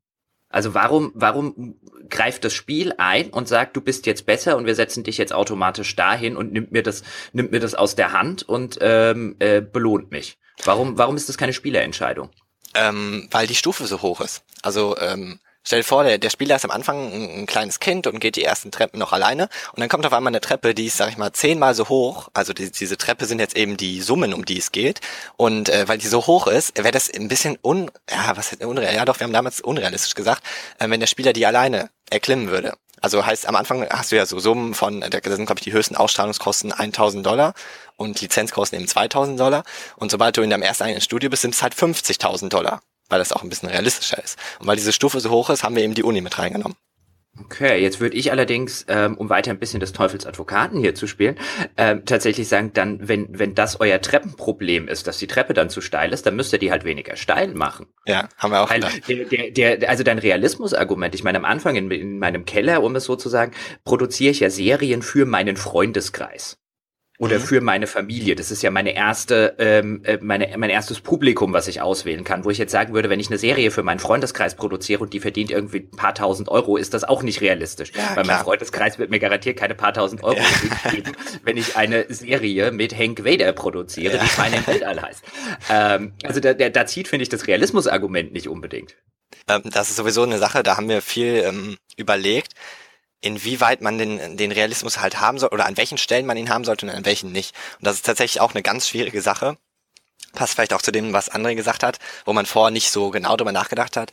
Also 0.50 0.72
warum, 0.72 1.12
warum 1.14 1.78
greift 2.08 2.42
das 2.44 2.54
Spiel 2.54 2.94
ein 2.96 3.28
und 3.28 3.48
sagt, 3.48 3.76
du 3.76 3.82
bist 3.82 4.06
jetzt 4.06 4.24
besser 4.24 4.56
und 4.56 4.64
wir 4.64 4.74
setzen 4.74 5.04
dich 5.04 5.18
jetzt 5.18 5.34
automatisch 5.34 5.94
dahin 5.94 6.36
und 6.36 6.52
nimmt 6.52 6.72
mir 6.72 6.82
das, 6.82 7.02
nimmt 7.34 7.52
mir 7.52 7.60
das 7.60 7.74
aus 7.74 7.96
der 7.96 8.12
Hand 8.12 8.48
und 8.48 8.78
ähm, 8.80 9.36
äh, 9.40 9.60
belohnt 9.60 10.10
mich? 10.10 10.38
Warum, 10.64 10.96
warum 10.96 11.16
ist 11.16 11.28
das 11.28 11.36
keine 11.36 11.52
Spielerentscheidung? 11.52 12.30
Ähm, 12.74 13.28
weil 13.30 13.46
die 13.46 13.54
Stufe 13.54 13.86
so 13.86 14.00
hoch 14.00 14.22
ist. 14.22 14.42
Also 14.62 14.96
ähm, 14.98 15.38
Stell 15.64 15.80
dir 15.80 15.84
vor, 15.84 16.04
der, 16.04 16.18
der 16.18 16.30
Spieler 16.30 16.56
ist 16.56 16.64
am 16.64 16.70
Anfang 16.70 17.12
ein, 17.12 17.40
ein, 17.40 17.46
kleines 17.46 17.80
Kind 17.80 18.06
und 18.06 18.20
geht 18.20 18.36
die 18.36 18.44
ersten 18.44 18.70
Treppen 18.70 18.98
noch 18.98 19.12
alleine 19.12 19.48
und 19.72 19.80
dann 19.80 19.88
kommt 19.88 20.06
auf 20.06 20.12
einmal 20.12 20.30
eine 20.30 20.40
Treppe, 20.40 20.74
die 20.74 20.86
ist, 20.86 20.96
sag 20.96 21.10
ich 21.10 21.18
mal, 21.18 21.32
zehnmal 21.32 21.74
so 21.74 21.88
hoch. 21.88 22.28
Also 22.32 22.52
die, 22.52 22.70
diese 22.70 22.96
Treppe 22.96 23.26
sind 23.26 23.38
jetzt 23.38 23.56
eben 23.56 23.76
die 23.76 24.00
Summen, 24.00 24.32
um 24.32 24.44
die 24.44 24.58
es 24.58 24.72
geht. 24.72 25.00
Und 25.36 25.68
äh, 25.68 25.86
weil 25.86 25.98
die 25.98 26.06
so 26.06 26.26
hoch 26.26 26.46
ist, 26.46 26.76
wäre 26.78 26.92
das 26.92 27.12
ein 27.12 27.28
bisschen 27.28 27.58
un... 27.62 27.90
Ja, 28.10 28.36
was 28.36 28.52
heißt 28.52 28.64
unreal? 28.64 28.94
Ja 28.94 29.04
doch, 29.04 29.20
wir 29.20 29.24
haben 29.24 29.32
damals 29.32 29.60
unrealistisch 29.60 30.14
gesagt, 30.14 30.42
äh, 30.78 30.88
wenn 30.88 31.00
der 31.00 31.06
Spieler 31.06 31.32
die 31.32 31.46
alleine 31.46 31.90
erklimmen 32.10 32.48
würde. 32.48 32.74
Also 33.00 33.24
heißt, 33.24 33.46
am 33.46 33.56
Anfang 33.56 33.86
hast 33.90 34.10
du 34.10 34.16
ja 34.16 34.26
so 34.26 34.38
Summen 34.38 34.74
von, 34.74 35.00
da 35.00 35.08
sind, 35.10 35.46
glaube 35.46 35.58
ich, 35.58 35.64
die 35.64 35.72
höchsten 35.72 35.96
Ausstrahlungskosten 35.96 36.72
1000 36.72 37.24
Dollar 37.24 37.54
und 37.96 38.20
Lizenzkosten 38.20 38.78
eben 38.78 38.88
2000 38.88 39.38
Dollar. 39.38 39.64
Und 39.96 40.10
sobald 40.10 40.36
du 40.36 40.42
in 40.42 40.50
deinem 40.50 40.62
ersten 40.62 40.84
eigenen 40.84 41.02
Studio 41.02 41.30
bist, 41.30 41.42
sind 41.42 41.54
es 41.54 41.62
halt 41.62 41.74
50.000 41.74 42.48
Dollar 42.48 42.80
weil 43.08 43.18
das 43.18 43.32
auch 43.32 43.42
ein 43.42 43.48
bisschen 43.48 43.68
realistischer 43.68 44.22
ist. 44.22 44.38
Und 44.60 44.66
weil 44.66 44.76
diese 44.76 44.92
Stufe 44.92 45.20
so 45.20 45.30
hoch 45.30 45.50
ist, 45.50 45.62
haben 45.62 45.76
wir 45.76 45.82
eben 45.82 45.94
die 45.94 46.04
Uni 46.04 46.20
mit 46.20 46.38
reingenommen. 46.38 46.76
Okay, 47.44 47.80
jetzt 47.80 48.00
würde 48.00 48.16
ich 48.16 48.32
allerdings, 48.32 48.84
ähm, 48.88 49.16
um 49.16 49.28
weiter 49.28 49.52
ein 49.52 49.60
bisschen 49.60 49.78
des 49.78 49.92
Teufels 49.92 50.26
Advokaten 50.26 50.80
hier 50.80 50.94
zu 50.94 51.06
spielen, 51.06 51.38
ähm, 51.76 52.04
tatsächlich 52.04 52.48
sagen, 52.48 52.72
dann, 52.74 53.06
wenn, 53.06 53.26
wenn 53.30 53.54
das 53.54 53.80
euer 53.80 54.00
Treppenproblem 54.00 54.88
ist, 54.88 55.06
dass 55.06 55.18
die 55.18 55.28
Treppe 55.28 55.54
dann 55.54 55.70
zu 55.70 55.80
steil 55.80 56.12
ist, 56.12 56.26
dann 56.26 56.34
müsst 56.34 56.52
ihr 56.52 56.58
die 56.58 56.72
halt 56.72 56.84
weniger 56.84 57.16
steil 57.16 57.54
machen. 57.54 57.86
Ja, 58.06 58.28
haben 58.38 58.50
wir 58.50 58.62
auch 58.62 58.70
Weil 58.70 58.80
gedacht. 58.80 59.08
der, 59.08 59.50
der, 59.50 59.76
der, 59.76 59.88
also 59.88 60.02
dein 60.02 60.18
Realismusargument, 60.18 61.14
ich 61.14 61.22
meine, 61.22 61.38
am 61.38 61.44
Anfang 61.44 61.76
in, 61.76 61.90
in 61.90 62.18
meinem 62.18 62.44
Keller, 62.44 62.82
um 62.82 62.96
es 62.96 63.04
so 63.04 63.14
zu 63.14 63.28
sagen, 63.28 63.52
produziere 63.84 64.32
ich 64.32 64.40
ja 64.40 64.50
Serien 64.50 65.02
für 65.02 65.24
meinen 65.24 65.56
Freundeskreis 65.56 66.58
oder 67.18 67.38
Mhm. 67.38 67.42
für 67.42 67.60
meine 67.60 67.86
Familie. 67.88 68.36
Das 68.36 68.50
ist 68.52 68.62
ja 68.62 68.70
meine 68.70 68.94
erste, 68.94 69.56
ähm, 69.58 70.02
äh, 70.04 70.18
meine, 70.20 70.56
mein 70.56 70.70
erstes 70.70 71.00
Publikum, 71.00 71.52
was 71.52 71.66
ich 71.66 71.80
auswählen 71.80 72.22
kann. 72.22 72.44
Wo 72.44 72.50
ich 72.50 72.58
jetzt 72.58 72.70
sagen 72.70 72.94
würde, 72.94 73.10
wenn 73.10 73.18
ich 73.18 73.26
eine 73.28 73.38
Serie 73.38 73.70
für 73.72 73.82
meinen 73.82 73.98
Freundeskreis 73.98 74.54
produziere 74.54 75.00
und 75.02 75.12
die 75.12 75.18
verdient 75.20 75.50
irgendwie 75.50 75.78
ein 75.92 75.96
paar 75.96 76.14
tausend 76.14 76.48
Euro, 76.48 76.76
ist 76.76 76.94
das 76.94 77.02
auch 77.04 77.22
nicht 77.24 77.40
realistisch. 77.40 77.90
Ja, 77.94 78.10
Weil 78.10 78.16
mein 78.18 78.24
klar. 78.26 78.44
Freundeskreis 78.44 78.98
wird 79.00 79.10
mir 79.10 79.18
garantiert 79.18 79.58
keine 79.58 79.74
paar 79.74 79.92
tausend 79.92 80.22
Euro 80.22 80.38
geben, 80.92 81.12
wenn 81.42 81.56
ich 81.56 81.76
eine 81.76 82.06
Serie 82.08 82.70
mit 82.70 82.96
Hank 82.96 83.24
Vader 83.24 83.52
produziere, 83.52 84.16
Ja. 84.16 84.22
die 84.24 84.56
im 84.56 84.66
Weltall 84.66 85.02
heißt. 85.02 85.22
Ähm, 85.70 86.12
also 86.22 86.38
da, 86.38 86.54
da, 86.54 86.68
da 86.68 86.86
zieht, 86.86 87.08
finde 87.08 87.24
ich, 87.24 87.28
das 87.28 87.48
Realismusargument 87.48 88.32
nicht 88.32 88.46
unbedingt. 88.48 88.94
Ähm, 89.48 89.62
das 89.64 89.90
ist 89.90 89.96
sowieso 89.96 90.22
eine 90.22 90.38
Sache, 90.38 90.62
da 90.62 90.76
haben 90.76 90.88
wir 90.88 91.02
viel 91.02 91.42
ähm, 91.44 91.76
überlegt, 91.96 92.52
inwieweit 93.20 93.80
man 93.80 93.98
den, 93.98 94.36
den 94.36 94.52
Realismus 94.52 95.00
halt 95.00 95.20
haben 95.20 95.38
soll 95.38 95.50
oder 95.50 95.66
an 95.66 95.76
welchen 95.76 95.98
Stellen 95.98 96.26
man 96.26 96.36
ihn 96.36 96.50
haben 96.50 96.64
sollte 96.64 96.86
und 96.86 96.92
an 96.92 97.04
welchen 97.04 97.32
nicht. 97.32 97.54
Und 97.78 97.86
das 97.86 97.96
ist 97.96 98.06
tatsächlich 98.06 98.40
auch 98.40 98.54
eine 98.54 98.62
ganz 98.62 98.88
schwierige 98.88 99.22
Sache. 99.22 99.56
Passt 100.34 100.54
vielleicht 100.54 100.72
auch 100.72 100.82
zu 100.82 100.92
dem, 100.92 101.12
was 101.12 101.32
André 101.32 101.54
gesagt 101.54 101.82
hat, 101.82 101.98
wo 102.24 102.32
man 102.32 102.46
vorher 102.46 102.70
nicht 102.70 102.90
so 102.90 103.10
genau 103.10 103.36
drüber 103.36 103.52
nachgedacht 103.52 103.96
hat. 103.96 104.12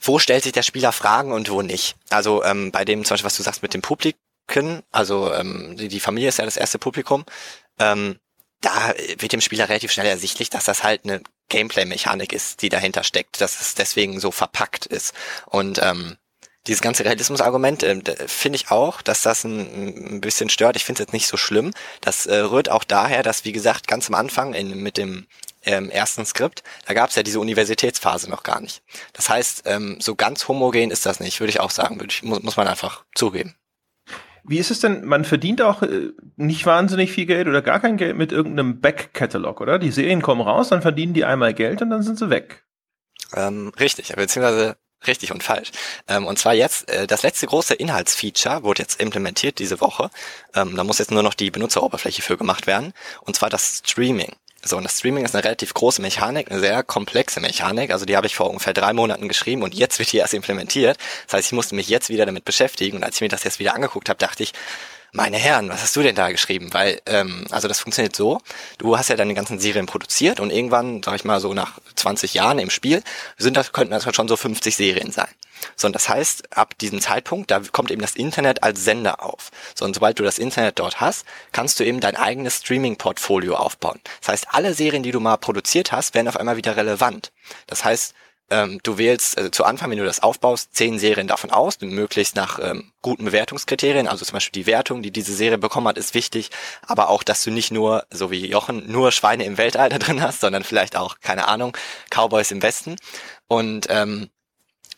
Wo 0.00 0.18
stellt 0.18 0.44
sich 0.44 0.52
der 0.52 0.62
Spieler 0.62 0.92
Fragen 0.92 1.32
und 1.32 1.50
wo 1.50 1.62
nicht? 1.62 1.96
Also 2.10 2.44
ähm, 2.44 2.70
bei 2.70 2.84
dem 2.84 3.04
zum 3.04 3.14
Beispiel, 3.14 3.26
was 3.26 3.36
du 3.36 3.42
sagst 3.42 3.62
mit 3.62 3.74
dem 3.74 3.82
Publikum, 3.82 4.82
also 4.92 5.32
ähm, 5.32 5.76
die, 5.76 5.88
die 5.88 6.00
Familie 6.00 6.28
ist 6.28 6.38
ja 6.38 6.44
das 6.44 6.56
erste 6.56 6.78
Publikum, 6.78 7.24
ähm, 7.78 8.18
da 8.60 8.94
wird 9.18 9.32
dem 9.32 9.40
Spieler 9.40 9.68
relativ 9.68 9.92
schnell 9.92 10.06
ersichtlich, 10.06 10.48
dass 10.48 10.64
das 10.64 10.82
halt 10.82 11.04
eine 11.04 11.22
Gameplay-Mechanik 11.48 12.32
ist, 12.32 12.62
die 12.62 12.70
dahinter 12.70 13.04
steckt, 13.04 13.40
dass 13.40 13.60
es 13.60 13.74
deswegen 13.74 14.20
so 14.20 14.30
verpackt 14.30 14.86
ist. 14.86 15.12
Und 15.46 15.80
ähm, 15.82 16.16
dieses 16.66 16.80
ganze 16.80 17.04
Realismus-Argument 17.04 17.82
da 17.82 18.12
finde 18.26 18.56
ich 18.56 18.70
auch, 18.70 19.02
dass 19.02 19.22
das 19.22 19.44
ein, 19.44 20.16
ein 20.16 20.20
bisschen 20.20 20.48
stört. 20.48 20.76
Ich 20.76 20.84
finde 20.84 21.02
es 21.02 21.06
jetzt 21.06 21.12
nicht 21.12 21.26
so 21.26 21.36
schlimm. 21.36 21.72
Das 22.00 22.26
äh, 22.26 22.36
rührt 22.36 22.70
auch 22.70 22.84
daher, 22.84 23.22
dass, 23.22 23.44
wie 23.44 23.52
gesagt, 23.52 23.86
ganz 23.86 24.08
am 24.08 24.14
Anfang 24.14 24.54
in, 24.54 24.82
mit 24.82 24.96
dem 24.96 25.26
ähm, 25.64 25.90
ersten 25.90 26.24
Skript, 26.24 26.62
da 26.86 26.94
gab 26.94 27.10
es 27.10 27.16
ja 27.16 27.22
diese 27.22 27.40
Universitätsphase 27.40 28.28
noch 28.30 28.42
gar 28.42 28.60
nicht. 28.60 28.82
Das 29.12 29.28
heißt, 29.28 29.62
ähm, 29.66 29.96
so 30.00 30.14
ganz 30.14 30.48
homogen 30.48 30.90
ist 30.90 31.06
das 31.06 31.20
nicht, 31.20 31.40
würde 31.40 31.50
ich 31.50 31.60
auch 31.60 31.70
sagen, 31.70 31.98
ich, 32.06 32.22
muss, 32.22 32.42
muss 32.42 32.56
man 32.56 32.68
einfach 32.68 33.04
zugeben. 33.14 33.54
Wie 34.46 34.58
ist 34.58 34.70
es 34.70 34.80
denn, 34.80 35.04
man 35.06 35.24
verdient 35.24 35.62
auch 35.62 35.82
äh, 35.82 36.10
nicht 36.36 36.66
wahnsinnig 36.66 37.12
viel 37.12 37.24
Geld 37.24 37.48
oder 37.48 37.62
gar 37.62 37.80
kein 37.80 37.96
Geld 37.96 38.16
mit 38.16 38.30
irgendeinem 38.30 38.80
Back-Catalog, 38.80 39.60
oder? 39.60 39.78
Die 39.78 39.90
Serien 39.90 40.20
kommen 40.20 40.42
raus, 40.42 40.68
dann 40.68 40.82
verdienen 40.82 41.14
die 41.14 41.24
einmal 41.24 41.54
Geld 41.54 41.80
und 41.80 41.90
dann 41.90 42.02
sind 42.02 42.18
sie 42.18 42.28
weg. 42.28 42.64
Ähm, 43.34 43.72
richtig, 43.80 44.14
beziehungsweise 44.14 44.76
richtig 45.06 45.32
und 45.32 45.42
falsch. 45.42 45.70
Ähm, 46.08 46.26
und 46.26 46.38
zwar 46.38 46.54
jetzt, 46.54 46.88
äh, 46.88 47.06
das 47.06 47.22
letzte 47.22 47.46
große 47.46 47.74
Inhaltsfeature 47.74 48.62
wurde 48.62 48.82
jetzt 48.82 49.00
implementiert 49.00 49.58
diese 49.58 49.80
Woche. 49.80 50.10
Ähm, 50.54 50.76
da 50.76 50.84
muss 50.84 50.98
jetzt 50.98 51.10
nur 51.10 51.22
noch 51.22 51.34
die 51.34 51.50
Benutzeroberfläche 51.50 52.22
für 52.22 52.36
gemacht 52.36 52.66
werden. 52.66 52.92
Und 53.22 53.36
zwar 53.36 53.50
das 53.50 53.82
Streaming. 53.84 54.34
So, 54.64 54.76
und 54.76 54.84
das 54.84 54.98
Streaming 54.98 55.24
ist 55.24 55.34
eine 55.34 55.44
relativ 55.44 55.74
große 55.74 56.00
Mechanik, 56.00 56.50
eine 56.50 56.60
sehr 56.60 56.82
komplexe 56.82 57.40
Mechanik. 57.40 57.90
Also 57.90 58.06
die 58.06 58.16
habe 58.16 58.26
ich 58.26 58.34
vor 58.34 58.48
ungefähr 58.48 58.72
drei 58.72 58.92
Monaten 58.92 59.28
geschrieben 59.28 59.62
und 59.62 59.74
jetzt 59.74 59.98
wird 59.98 60.12
die 60.12 60.18
erst 60.18 60.34
implementiert. 60.34 60.96
Das 61.26 61.34
heißt, 61.34 61.48
ich 61.48 61.52
musste 61.52 61.74
mich 61.74 61.88
jetzt 61.88 62.08
wieder 62.08 62.26
damit 62.26 62.44
beschäftigen. 62.44 62.96
Und 62.96 63.04
als 63.04 63.16
ich 63.16 63.20
mir 63.20 63.28
das 63.28 63.44
jetzt 63.44 63.58
wieder 63.58 63.74
angeguckt 63.74 64.08
habe, 64.08 64.18
dachte 64.18 64.42
ich, 64.42 64.52
meine 65.12 65.36
Herren, 65.36 65.68
was 65.68 65.80
hast 65.80 65.94
du 65.94 66.02
denn 66.02 66.16
da 66.16 66.30
geschrieben? 66.30 66.70
Weil, 66.72 67.00
ähm, 67.06 67.46
also 67.50 67.68
das 67.68 67.80
funktioniert 67.80 68.16
so, 68.16 68.40
du 68.78 68.98
hast 68.98 69.08
ja 69.08 69.16
deine 69.16 69.34
ganzen 69.34 69.60
Serien 69.60 69.86
produziert 69.86 70.40
und 70.40 70.50
irgendwann, 70.50 71.02
sag 71.04 71.14
ich 71.14 71.24
mal, 71.24 71.38
so 71.38 71.54
nach 71.54 71.78
20 71.94 72.34
Jahren 72.34 72.58
im 72.58 72.68
Spiel, 72.68 73.02
sind 73.38 73.56
das, 73.56 73.72
könnten 73.72 73.92
das 73.92 74.12
schon 74.12 74.28
so 74.28 74.36
50 74.36 74.74
Serien 74.74 75.12
sein. 75.12 75.28
So, 75.76 75.86
und 75.86 75.94
das 75.94 76.08
heißt, 76.08 76.56
ab 76.56 76.78
diesem 76.78 77.00
Zeitpunkt, 77.00 77.50
da 77.50 77.60
kommt 77.72 77.90
eben 77.90 78.02
das 78.02 78.16
Internet 78.16 78.62
als 78.62 78.84
Sender 78.84 79.22
auf. 79.22 79.50
So, 79.74 79.84
und 79.84 79.94
sobald 79.94 80.18
du 80.18 80.22
das 80.22 80.38
Internet 80.38 80.78
dort 80.78 81.00
hast, 81.00 81.24
kannst 81.52 81.80
du 81.80 81.84
eben 81.84 82.00
dein 82.00 82.16
eigenes 82.16 82.58
Streaming-Portfolio 82.58 83.56
aufbauen. 83.56 84.00
Das 84.20 84.28
heißt, 84.28 84.46
alle 84.50 84.74
Serien, 84.74 85.02
die 85.02 85.12
du 85.12 85.20
mal 85.20 85.36
produziert 85.36 85.92
hast, 85.92 86.14
werden 86.14 86.28
auf 86.28 86.36
einmal 86.36 86.56
wieder 86.56 86.76
relevant. 86.76 87.32
Das 87.66 87.84
heißt, 87.84 88.14
ähm, 88.50 88.78
du 88.82 88.98
wählst 88.98 89.38
also 89.38 89.48
zu 89.48 89.64
Anfang, 89.64 89.90
wenn 89.90 89.98
du 89.98 90.04
das 90.04 90.22
aufbaust, 90.22 90.74
zehn 90.74 90.98
Serien 90.98 91.26
davon 91.26 91.50
aus, 91.50 91.80
möglichst 91.80 92.36
nach 92.36 92.58
ähm, 92.62 92.92
guten 93.00 93.24
Bewertungskriterien. 93.24 94.06
Also 94.06 94.24
zum 94.24 94.34
Beispiel 94.34 94.62
die 94.62 94.66
Wertung, 94.66 95.02
die 95.02 95.10
diese 95.10 95.34
Serie 95.34 95.58
bekommen 95.58 95.88
hat, 95.88 95.96
ist 95.96 96.14
wichtig. 96.14 96.50
Aber 96.82 97.08
auch, 97.08 97.22
dass 97.22 97.42
du 97.42 97.50
nicht 97.50 97.70
nur, 97.70 98.04
so 98.10 98.30
wie 98.30 98.46
Jochen, 98.46 98.90
nur 98.90 99.12
Schweine 99.12 99.44
im 99.44 99.56
Weltall 99.56 99.88
da 99.90 99.98
drin 99.98 100.22
hast, 100.22 100.40
sondern 100.40 100.62
vielleicht 100.62 100.96
auch, 100.96 101.20
keine 101.20 101.48
Ahnung, 101.48 101.76
Cowboys 102.10 102.50
im 102.50 102.62
Westen. 102.62 102.96
Und 103.48 103.86
ähm, 103.88 104.28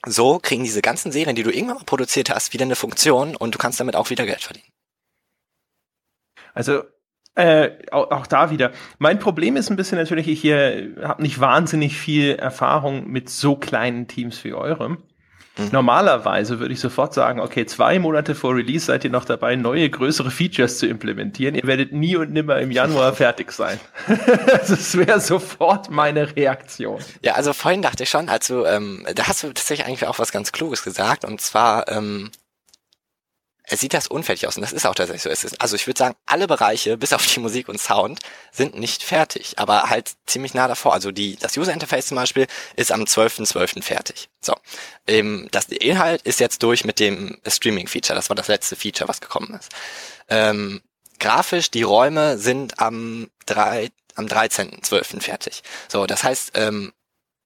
so 0.06 0.38
kriegen 0.38 0.64
diese 0.64 0.82
ganzen 0.82 1.12
Serien, 1.12 1.36
die 1.36 1.42
du 1.42 1.50
irgendwann 1.50 1.78
mal 1.78 1.84
produziert 1.84 2.30
hast, 2.30 2.52
wieder 2.52 2.64
eine 2.64 2.76
Funktion 2.76 3.36
und 3.36 3.54
du 3.54 3.58
kannst 3.58 3.80
damit 3.80 3.96
auch 3.96 4.10
wieder 4.10 4.24
Geld 4.24 4.42
verdienen. 4.42 4.68
Also 6.54 6.84
äh, 7.34 7.72
auch, 7.90 8.10
auch 8.10 8.26
da 8.26 8.50
wieder. 8.50 8.72
Mein 8.98 9.18
Problem 9.18 9.56
ist 9.56 9.68
ein 9.68 9.76
bisschen 9.76 9.98
natürlich, 9.98 10.26
ich 10.28 10.40
hier 10.40 10.94
habe 11.02 11.20
nicht 11.20 11.38
wahnsinnig 11.38 11.98
viel 11.98 12.36
Erfahrung 12.36 13.08
mit 13.10 13.28
so 13.28 13.56
kleinen 13.56 14.08
Teams 14.08 14.42
wie 14.44 14.54
eurem. 14.54 15.02
Mhm. 15.58 15.68
Normalerweise 15.72 16.60
würde 16.60 16.74
ich 16.74 16.80
sofort 16.80 17.14
sagen, 17.14 17.40
okay, 17.40 17.66
zwei 17.66 17.98
Monate 17.98 18.34
vor 18.34 18.54
Release 18.54 18.86
seid 18.86 19.04
ihr 19.04 19.10
noch 19.10 19.24
dabei, 19.24 19.56
neue, 19.56 19.88
größere 19.88 20.30
Features 20.30 20.78
zu 20.78 20.86
implementieren. 20.86 21.54
Ihr 21.54 21.66
werdet 21.66 21.92
nie 21.92 22.16
und 22.16 22.32
nimmer 22.32 22.58
im 22.58 22.70
Januar 22.70 23.12
fertig 23.14 23.52
sein. 23.52 23.80
das 24.48 24.96
wäre 24.96 25.20
sofort 25.20 25.90
meine 25.90 26.36
Reaktion. 26.36 27.00
Ja, 27.22 27.34
also 27.34 27.52
vorhin 27.52 27.82
dachte 27.82 28.02
ich 28.02 28.10
schon, 28.10 28.28
also 28.28 28.66
ähm, 28.66 29.06
da 29.14 29.28
hast 29.28 29.42
du 29.42 29.48
tatsächlich 29.48 29.86
eigentlich 29.86 30.06
auch 30.06 30.18
was 30.18 30.32
ganz 30.32 30.52
Kluges 30.52 30.82
gesagt 30.82 31.24
und 31.24 31.40
zwar 31.40 31.88
ähm, 31.88 32.30
sieht 33.68 33.94
das 33.94 34.06
unfertig 34.06 34.46
aus 34.46 34.56
und 34.56 34.62
das 34.62 34.72
ist 34.72 34.86
auch 34.86 34.94
tatsächlich 34.94 35.22
so. 35.22 35.30
Es 35.30 35.42
ist, 35.42 35.60
also 35.60 35.74
ich 35.74 35.86
würde 35.86 35.98
sagen, 35.98 36.16
alle 36.24 36.46
Bereiche, 36.46 36.96
bis 36.96 37.12
auf 37.12 37.26
die 37.26 37.40
Musik 37.40 37.68
und 37.68 37.80
Sound, 37.80 38.20
sind 38.52 38.78
nicht 38.78 39.02
fertig, 39.02 39.58
aber 39.58 39.90
halt 39.90 40.12
ziemlich 40.26 40.54
nah 40.54 40.68
davor. 40.68 40.94
Also 40.94 41.10
die, 41.10 41.36
das 41.36 41.56
User 41.56 41.72
Interface 41.72 42.06
zum 42.06 42.16
Beispiel 42.16 42.46
ist 42.76 42.92
am 42.92 43.02
12.12. 43.02 43.82
fertig. 43.82 44.28
So, 44.40 44.54
ähm, 45.08 45.48
das 45.50 45.66
Inhalt 45.66 46.22
ist 46.22 46.38
jetzt 46.38 46.62
durch 46.62 46.84
mit 46.84 47.00
dem 47.00 47.38
Streaming-Feature. 47.46 48.14
Das 48.14 48.28
war 48.28 48.36
das 48.36 48.48
letzte 48.48 48.76
Feature, 48.76 49.08
was 49.08 49.20
gekommen 49.20 49.54
ist. 49.58 49.72
Ähm, 50.28 50.82
grafisch, 51.18 51.70
die 51.70 51.82
Räume 51.82 52.38
sind 52.38 52.78
am, 52.78 53.30
3, 53.46 53.90
am 54.14 54.26
13.12. 54.26 55.20
fertig. 55.20 55.62
So, 55.88 56.06
das 56.06 56.22
heißt, 56.22 56.52
ähm, 56.54 56.92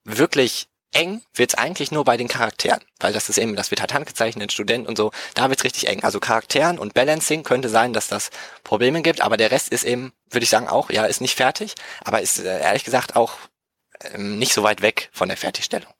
wirklich 0.04 0.69
eng 0.92 1.22
wird's 1.34 1.54
eigentlich 1.54 1.90
nur 1.92 2.04
bei 2.04 2.16
den 2.16 2.28
Charakteren, 2.28 2.80
weil 2.98 3.12
das 3.12 3.28
ist 3.28 3.38
eben, 3.38 3.56
das 3.56 3.70
wird 3.70 3.80
halt 3.80 3.94
handgezeichnet, 3.94 4.52
Student 4.52 4.88
und 4.88 4.96
so, 4.96 5.12
da 5.34 5.48
wird's 5.48 5.64
richtig 5.64 5.88
eng. 5.88 6.02
Also 6.02 6.20
Charakteren 6.20 6.78
und 6.78 6.94
Balancing 6.94 7.42
könnte 7.42 7.68
sein, 7.68 7.92
dass 7.92 8.08
das 8.08 8.30
Probleme 8.64 9.02
gibt, 9.02 9.20
aber 9.20 9.36
der 9.36 9.50
Rest 9.50 9.70
ist 9.70 9.84
eben, 9.84 10.12
würde 10.30 10.44
ich 10.44 10.50
sagen, 10.50 10.68
auch, 10.68 10.90
ja, 10.90 11.04
ist 11.04 11.20
nicht 11.20 11.36
fertig, 11.36 11.74
aber 12.04 12.20
ist 12.20 12.38
äh, 12.38 12.60
ehrlich 12.60 12.84
gesagt 12.84 13.16
auch 13.16 13.34
ähm, 14.12 14.38
nicht 14.38 14.52
so 14.52 14.62
weit 14.62 14.82
weg 14.82 15.10
von 15.12 15.28
der 15.28 15.36
Fertigstellung. 15.36 15.92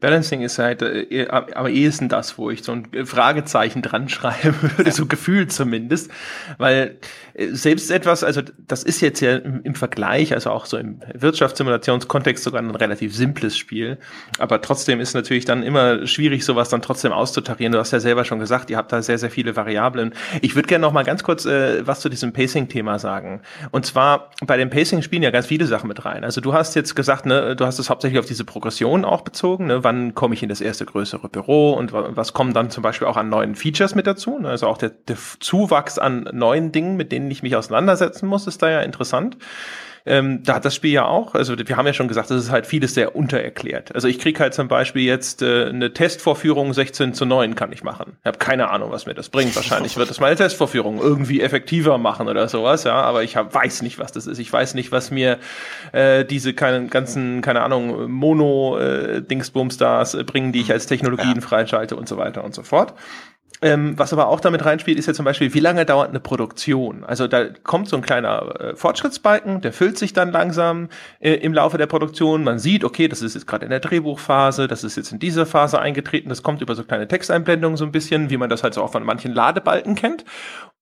Balancing 0.00 0.42
ist 0.42 0.58
halt 0.58 0.82
äh, 0.82 1.28
am 1.28 1.66
ehesten 1.66 2.08
das, 2.08 2.38
wo 2.38 2.50
ich 2.50 2.62
so 2.62 2.72
ein 2.72 2.88
Fragezeichen 3.04 3.82
dran 3.82 4.08
schreiben 4.08 4.54
würde, 4.60 4.90
so 4.92 5.06
gefühlt 5.06 5.52
zumindest. 5.52 6.10
Weil 6.58 6.98
äh, 7.34 7.48
selbst 7.48 7.90
etwas, 7.90 8.22
also 8.22 8.42
das 8.66 8.84
ist 8.84 9.00
jetzt 9.00 9.20
ja 9.20 9.36
im, 9.36 9.62
im 9.64 9.74
Vergleich, 9.74 10.32
also 10.34 10.50
auch 10.50 10.66
so 10.66 10.76
im 10.76 11.00
Wirtschaftssimulationskontext 11.14 12.44
sogar 12.44 12.62
ein 12.62 12.70
relativ 12.70 13.14
simples 13.14 13.56
Spiel. 13.56 13.98
Aber 14.38 14.60
trotzdem 14.60 15.00
ist 15.00 15.14
natürlich 15.14 15.44
dann 15.44 15.62
immer 15.62 16.06
schwierig, 16.06 16.44
sowas 16.44 16.68
dann 16.68 16.82
trotzdem 16.82 17.12
auszutarieren. 17.12 17.72
Du 17.72 17.78
hast 17.78 17.90
ja 17.90 18.00
selber 18.00 18.24
schon 18.24 18.38
gesagt, 18.38 18.70
ihr 18.70 18.76
habt 18.76 18.92
da 18.92 19.02
sehr, 19.02 19.18
sehr 19.18 19.30
viele 19.30 19.56
Variablen. 19.56 20.14
Ich 20.42 20.54
würde 20.54 20.68
gerne 20.68 20.82
noch 20.82 20.92
mal 20.92 21.04
ganz 21.04 21.24
kurz 21.24 21.44
äh, 21.44 21.84
was 21.86 22.00
zu 22.00 22.08
diesem 22.08 22.32
Pacing-Thema 22.32 22.98
sagen. 22.98 23.40
Und 23.72 23.84
zwar 23.84 24.30
bei 24.46 24.56
dem 24.56 24.70
Pacing 24.70 25.02
spielen 25.02 25.22
ja 25.22 25.30
ganz 25.30 25.46
viele 25.46 25.66
Sachen 25.66 25.88
mit 25.88 26.04
rein. 26.04 26.22
Also 26.22 26.40
du 26.40 26.52
hast 26.52 26.76
jetzt 26.76 26.94
gesagt, 26.94 27.26
ne, 27.26 27.56
du 27.56 27.66
hast 27.66 27.80
es 27.80 27.90
hauptsächlich 27.90 28.20
auf 28.20 28.26
diese 28.26 28.44
Progression 28.44 29.04
auch 29.04 29.22
bezogen. 29.22 29.55
Ne? 29.64 29.84
Wann 29.84 30.14
komme 30.14 30.34
ich 30.34 30.42
in 30.42 30.48
das 30.48 30.60
erste 30.60 30.84
größere 30.84 31.28
Büro 31.28 31.72
und 31.72 31.92
was 31.92 32.32
kommen 32.32 32.52
dann 32.52 32.70
zum 32.70 32.82
Beispiel 32.82 33.06
auch 33.06 33.16
an 33.16 33.28
neuen 33.28 33.54
Features 33.54 33.94
mit 33.94 34.06
dazu? 34.06 34.38
Ne? 34.38 34.48
Also 34.48 34.66
auch 34.66 34.78
der, 34.78 34.90
der 34.90 35.16
Zuwachs 35.40 35.98
an 35.98 36.28
neuen 36.32 36.72
Dingen, 36.72 36.96
mit 36.96 37.12
denen 37.12 37.30
ich 37.30 37.42
mich 37.42 37.56
auseinandersetzen 37.56 38.26
muss, 38.26 38.46
ist 38.46 38.62
da 38.62 38.70
ja 38.70 38.80
interessant. 38.80 39.36
Ähm, 40.06 40.42
da 40.44 40.54
hat 40.54 40.64
das 40.64 40.74
Spiel 40.74 40.92
ja 40.92 41.04
auch, 41.04 41.34
also 41.34 41.54
wir 41.58 41.76
haben 41.76 41.86
ja 41.86 41.92
schon 41.92 42.06
gesagt, 42.06 42.30
das 42.30 42.44
ist 42.44 42.50
halt 42.50 42.64
vieles 42.64 42.94
sehr 42.94 43.16
untererklärt. 43.16 43.92
Also 43.94 44.06
ich 44.06 44.20
kriege 44.20 44.38
halt 44.38 44.54
zum 44.54 44.68
Beispiel 44.68 45.02
jetzt 45.02 45.42
äh, 45.42 45.66
eine 45.66 45.92
Testvorführung 45.92 46.72
16 46.72 47.12
zu 47.12 47.26
9 47.26 47.56
kann 47.56 47.72
ich 47.72 47.82
machen. 47.82 48.16
Ich 48.20 48.26
habe 48.26 48.38
keine 48.38 48.70
Ahnung, 48.70 48.92
was 48.92 49.06
mir 49.06 49.14
das 49.14 49.28
bringt. 49.28 49.56
Wahrscheinlich 49.56 49.96
wird 49.96 50.08
das 50.08 50.20
meine 50.20 50.36
Testvorführung 50.36 51.00
irgendwie 51.00 51.42
effektiver 51.42 51.98
machen 51.98 52.28
oder 52.28 52.48
sowas, 52.48 52.84
ja, 52.84 52.94
aber 52.94 53.24
ich 53.24 53.36
hab, 53.36 53.52
weiß 53.52 53.82
nicht, 53.82 53.98
was 53.98 54.12
das 54.12 54.28
ist. 54.28 54.38
Ich 54.38 54.52
weiß 54.52 54.74
nicht, 54.74 54.92
was 54.92 55.10
mir 55.10 55.38
äh, 55.90 56.24
diese 56.24 56.54
keine, 56.54 56.86
ganzen, 56.86 57.40
keine 57.40 57.62
Ahnung, 57.62 58.10
Mono-Dingsbums-Stars 58.10 60.14
äh, 60.14 60.22
bringen, 60.22 60.52
die 60.52 60.60
ich 60.60 60.70
als 60.70 60.86
Technologien 60.86 61.34
ja. 61.34 61.40
freischalte 61.40 61.96
und 61.96 62.08
so 62.08 62.16
weiter 62.16 62.44
und 62.44 62.54
so 62.54 62.62
fort. 62.62 62.94
Ähm, 63.62 63.98
was 63.98 64.12
aber 64.12 64.28
auch 64.28 64.40
damit 64.40 64.66
reinspielt, 64.66 64.98
ist 64.98 65.06
ja 65.06 65.14
zum 65.14 65.24
Beispiel, 65.24 65.54
wie 65.54 65.60
lange 65.60 65.86
dauert 65.86 66.10
eine 66.10 66.20
Produktion? 66.20 67.04
Also 67.04 67.26
da 67.26 67.46
kommt 67.48 67.88
so 67.88 67.96
ein 67.96 68.02
kleiner 68.02 68.60
äh, 68.60 68.76
Fortschrittsbalken, 68.76 69.62
der 69.62 69.72
füllt 69.72 69.96
sich 69.96 70.12
dann 70.12 70.30
langsam 70.30 70.90
äh, 71.20 71.32
im 71.32 71.54
Laufe 71.54 71.78
der 71.78 71.86
Produktion. 71.86 72.44
Man 72.44 72.58
sieht, 72.58 72.84
okay, 72.84 73.08
das 73.08 73.22
ist 73.22 73.34
jetzt 73.34 73.46
gerade 73.46 73.64
in 73.64 73.70
der 73.70 73.80
Drehbuchphase, 73.80 74.68
das 74.68 74.84
ist 74.84 74.96
jetzt 74.96 75.10
in 75.10 75.18
dieser 75.18 75.46
Phase 75.46 75.80
eingetreten, 75.80 76.28
das 76.28 76.42
kommt 76.42 76.60
über 76.60 76.74
so 76.74 76.84
kleine 76.84 77.08
Texteinblendungen 77.08 77.78
so 77.78 77.86
ein 77.86 77.92
bisschen, 77.92 78.28
wie 78.28 78.36
man 78.36 78.50
das 78.50 78.62
halt 78.62 78.74
so 78.74 78.82
auch 78.82 78.92
von 78.92 79.04
manchen 79.04 79.32
Ladebalken 79.32 79.94
kennt. 79.94 80.26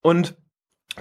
Und 0.02 0.34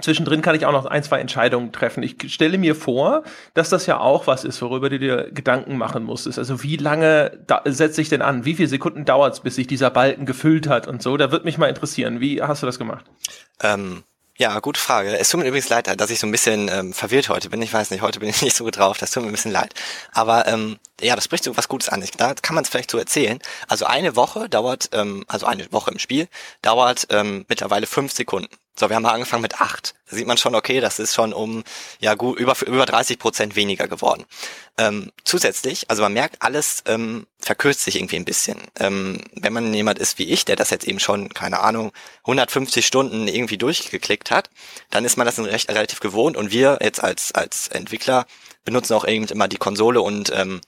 Zwischendrin 0.01 0.41
kann 0.41 0.55
ich 0.55 0.65
auch 0.65 0.71
noch 0.71 0.85
ein, 0.85 1.03
zwei 1.03 1.19
Entscheidungen 1.19 1.71
treffen. 1.71 2.01
Ich 2.01 2.15
stelle 2.33 2.57
mir 2.57 2.73
vor, 2.75 3.23
dass 3.53 3.69
das 3.69 3.85
ja 3.85 3.99
auch 3.99 4.25
was 4.25 4.43
ist, 4.43 4.59
worüber 4.61 4.89
du 4.89 4.97
dir 4.97 5.29
Gedanken 5.31 5.77
machen 5.77 6.03
musstest. 6.03 6.39
Also 6.39 6.63
wie 6.63 6.77
lange 6.77 7.45
setze 7.65 8.01
ich 8.01 8.09
denn 8.09 8.23
an? 8.23 8.43
Wie 8.43 8.55
viele 8.55 8.67
Sekunden 8.67 9.05
dauert 9.05 9.35
es, 9.35 9.39
bis 9.41 9.55
sich 9.55 9.67
dieser 9.67 9.91
Balken 9.91 10.25
gefüllt 10.25 10.67
hat 10.67 10.87
und 10.87 11.03
so? 11.03 11.15
Da 11.15 11.31
würde 11.31 11.45
mich 11.45 11.59
mal 11.59 11.67
interessieren. 11.67 12.19
Wie 12.19 12.41
hast 12.41 12.63
du 12.63 12.65
das 12.65 12.79
gemacht? 12.79 13.05
Ähm, 13.61 14.03
ja, 14.35 14.59
gute 14.61 14.79
Frage. 14.79 15.15
Es 15.15 15.29
tut 15.29 15.41
mir 15.41 15.47
übrigens 15.47 15.69
leid, 15.69 15.87
dass 15.99 16.09
ich 16.09 16.17
so 16.19 16.25
ein 16.25 16.31
bisschen 16.31 16.67
ähm, 16.67 16.91
verwirrt 16.91 17.29
heute 17.29 17.51
bin. 17.51 17.61
Ich 17.61 17.71
weiß 17.71 17.91
nicht, 17.91 18.01
heute 18.01 18.19
bin 18.19 18.29
ich 18.29 18.41
nicht 18.41 18.55
so 18.55 18.63
gut 18.63 18.77
drauf. 18.77 18.97
Das 18.97 19.11
tut 19.11 19.21
mir 19.21 19.29
ein 19.29 19.33
bisschen 19.33 19.51
leid. 19.51 19.75
Aber 20.11 20.47
ähm, 20.47 20.79
ja, 21.01 21.15
das 21.15 21.25
spricht 21.25 21.43
so 21.43 21.55
was 21.55 21.67
Gutes 21.67 21.89
an. 21.89 22.03
Da 22.17 22.33
kann 22.33 22.55
man 22.55 22.63
es 22.63 22.69
vielleicht 22.69 22.89
so 22.89 22.97
erzählen. 22.97 23.37
Also 23.67 23.85
eine 23.85 24.15
Woche 24.15 24.49
dauert, 24.49 24.89
ähm, 24.93 25.23
also 25.27 25.45
eine 25.45 25.71
Woche 25.71 25.91
im 25.91 25.99
Spiel, 25.99 26.27
dauert 26.63 27.05
ähm, 27.11 27.45
mittlerweile 27.47 27.85
fünf 27.85 28.11
Sekunden. 28.11 28.49
So, 28.75 28.89
wir 28.89 28.95
haben 28.95 29.03
mal 29.03 29.11
angefangen 29.11 29.43
mit 29.43 29.61
acht. 29.61 29.93
Da 30.09 30.15
sieht 30.15 30.25
man 30.25 30.37
schon, 30.37 30.55
okay, 30.55 30.79
das 30.79 30.97
ist 30.97 31.13
schon 31.13 31.31
um 31.31 31.63
ja 31.99 32.15
gut 32.15 32.39
über 32.39 32.55
über 32.65 32.85
30 32.87 33.19
Prozent 33.19 33.55
weniger 33.55 33.87
geworden. 33.87 34.25
Ähm, 34.79 35.11
zusätzlich, 35.23 35.89
also 35.91 36.01
man 36.01 36.13
merkt, 36.13 36.41
alles 36.41 36.83
ähm, 36.87 37.27
verkürzt 37.37 37.81
sich 37.81 37.97
irgendwie 37.97 38.15
ein 38.15 38.25
bisschen. 38.25 38.57
Ähm, 38.79 39.21
wenn 39.33 39.53
man 39.53 39.71
jemand 39.75 39.99
ist 39.99 40.17
wie 40.17 40.23
ich, 40.23 40.45
der 40.45 40.55
das 40.55 40.71
jetzt 40.71 40.87
eben 40.87 40.99
schon, 40.99 41.29
keine 41.29 41.59
Ahnung, 41.59 41.91
150 42.23 42.85
Stunden 42.85 43.27
irgendwie 43.27 43.59
durchgeklickt 43.59 44.31
hat, 44.31 44.49
dann 44.89 45.05
ist 45.05 45.17
man 45.17 45.27
das 45.27 45.37
recht, 45.37 45.69
relativ 45.69 45.99
gewohnt 45.99 46.35
und 46.35 46.51
wir 46.51 46.79
jetzt 46.81 47.03
als 47.03 47.31
als 47.33 47.67
Entwickler 47.67 48.25
benutzen 48.65 48.93
auch 48.93 49.07
eben 49.07 49.25
immer 49.27 49.47
die 49.47 49.57
Konsole 49.57 50.01
und 50.01 50.31
ähm, 50.35 50.61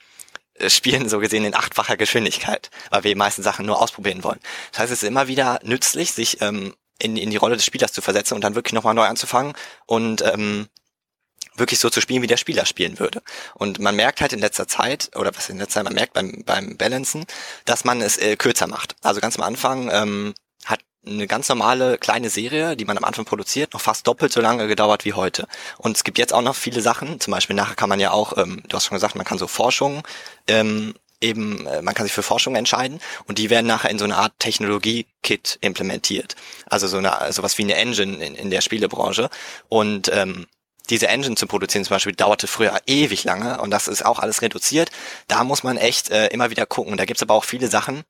spielen 0.67 1.09
so 1.09 1.19
gesehen 1.19 1.43
in 1.43 1.55
achtfacher 1.55 1.97
Geschwindigkeit, 1.97 2.69
weil 2.91 3.03
wir 3.03 3.11
die 3.11 3.15
meisten 3.15 3.43
Sachen 3.43 3.65
nur 3.65 3.81
ausprobieren 3.81 4.23
wollen. 4.23 4.39
Das 4.71 4.81
heißt, 4.81 4.93
es 4.93 5.03
ist 5.03 5.07
immer 5.07 5.27
wieder 5.27 5.59
nützlich, 5.63 6.11
sich 6.11 6.41
ähm, 6.41 6.73
in, 6.99 7.17
in 7.17 7.29
die 7.29 7.37
Rolle 7.37 7.55
des 7.55 7.65
Spielers 7.65 7.93
zu 7.93 8.01
versetzen 8.01 8.35
und 8.35 8.43
dann 8.43 8.55
wirklich 8.55 8.73
nochmal 8.73 8.93
neu 8.93 9.05
anzufangen 9.05 9.53
und 9.85 10.21
ähm, 10.21 10.67
wirklich 11.57 11.79
so 11.79 11.89
zu 11.89 12.01
spielen, 12.01 12.21
wie 12.21 12.27
der 12.27 12.37
Spieler 12.37 12.65
spielen 12.65 12.99
würde. 12.99 13.21
Und 13.53 13.79
man 13.79 13.95
merkt 13.95 14.21
halt 14.21 14.33
in 14.33 14.39
letzter 14.39 14.67
Zeit, 14.67 15.11
oder 15.15 15.35
was 15.35 15.49
in 15.49 15.57
letzter 15.57 15.75
Zeit, 15.75 15.83
man 15.85 15.93
merkt 15.93 16.13
beim, 16.13 16.43
beim 16.45 16.77
Balancen, 16.77 17.25
dass 17.65 17.85
man 17.85 18.01
es 18.01 18.17
äh, 18.17 18.35
kürzer 18.35 18.67
macht. 18.67 18.95
Also 19.01 19.21
ganz 19.21 19.37
am 19.37 19.43
Anfang 19.43 19.89
ähm, 19.91 20.33
hat 20.65 20.79
eine 21.05 21.27
ganz 21.27 21.47
normale 21.49 21.97
kleine 21.97 22.29
Serie, 22.29 22.75
die 22.75 22.85
man 22.85 22.97
am 22.97 23.03
Anfang 23.03 23.25
produziert, 23.25 23.73
noch 23.73 23.81
fast 23.81 24.07
doppelt 24.07 24.33
so 24.33 24.41
lange 24.41 24.67
gedauert 24.67 25.05
wie 25.05 25.13
heute. 25.13 25.47
Und 25.77 25.95
es 25.95 26.03
gibt 26.03 26.17
jetzt 26.17 26.33
auch 26.33 26.41
noch 26.41 26.55
viele 26.55 26.81
Sachen, 26.81 27.19
zum 27.19 27.31
Beispiel 27.31 27.55
nachher 27.55 27.75
kann 27.75 27.89
man 27.89 27.99
ja 27.99 28.11
auch, 28.11 28.37
ähm, 28.37 28.63
du 28.67 28.75
hast 28.75 28.85
schon 28.85 28.95
gesagt, 28.95 29.15
man 29.15 29.25
kann 29.25 29.37
so 29.37 29.47
Forschung 29.47 30.03
ähm, 30.47 30.93
eben, 31.21 31.65
äh, 31.67 31.81
man 31.81 31.93
kann 31.93 32.05
sich 32.05 32.13
für 32.13 32.23
Forschung 32.23 32.55
entscheiden 32.55 32.99
und 33.27 33.37
die 33.37 33.49
werden 33.49 33.67
nachher 33.67 33.89
in 33.89 33.99
so 33.99 34.05
eine 34.05 34.17
Art 34.17 34.33
Technologie-Kit 34.39 35.57
implementiert. 35.61 36.35
Also 36.67 36.87
so 36.87 36.97
eine, 36.97 37.31
sowas 37.31 37.57
wie 37.57 37.63
eine 37.63 37.75
Engine 37.75 38.23
in, 38.23 38.35
in 38.35 38.49
der 38.49 38.61
Spielebranche. 38.61 39.29
Und 39.69 40.09
ähm, 40.13 40.47
diese 40.89 41.07
Engine 41.07 41.35
zu 41.35 41.47
produzieren 41.47 41.83
zum 41.83 41.95
Beispiel 41.95 42.13
dauerte 42.13 42.47
früher 42.47 42.79
ewig 42.85 43.23
lange 43.23 43.59
und 43.59 43.71
das 43.71 43.87
ist 43.87 44.05
auch 44.05 44.19
alles 44.19 44.41
reduziert. 44.41 44.91
Da 45.27 45.43
muss 45.43 45.63
man 45.63 45.77
echt 45.77 46.09
äh, 46.09 46.27
immer 46.27 46.49
wieder 46.49 46.65
gucken. 46.65 46.97
Da 46.97 47.05
gibt's 47.05 47.23
aber 47.23 47.33
auch 47.33 47.43
viele 47.43 47.67
Sachen, 47.67 48.03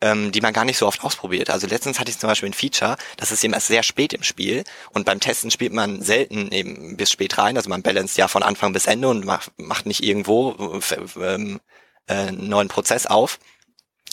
ähm, 0.00 0.30
die 0.32 0.40
man 0.40 0.52
gar 0.52 0.64
nicht 0.64 0.78
so 0.78 0.86
oft 0.86 1.02
ausprobiert. 1.02 1.50
Also 1.50 1.66
letztens 1.66 1.98
hatte 1.98 2.10
ich 2.10 2.18
zum 2.18 2.28
Beispiel 2.28 2.50
ein 2.50 2.54
Feature, 2.54 2.96
das 3.16 3.32
ist 3.32 3.42
eben 3.44 3.54
erst 3.54 3.68
sehr 3.68 3.82
spät 3.82 4.12
im 4.12 4.22
Spiel 4.22 4.64
und 4.90 5.06
beim 5.06 5.20
Testen 5.20 5.50
spielt 5.50 5.72
man 5.72 6.02
selten 6.02 6.52
eben 6.52 6.96
bis 6.96 7.10
spät 7.10 7.38
rein. 7.38 7.56
Also 7.56 7.70
man 7.70 7.82
balanced 7.82 8.18
ja 8.18 8.28
von 8.28 8.42
Anfang 8.42 8.72
bis 8.72 8.86
Ende 8.86 9.08
und 9.08 9.24
macht, 9.24 9.52
macht 9.56 9.86
nicht 9.86 10.02
irgendwo 10.02 10.80
äh, 10.80 11.34
ähm, 11.34 11.60
äh, 12.08 12.30
neuen 12.32 12.68
Prozess 12.68 13.06
auf. 13.06 13.38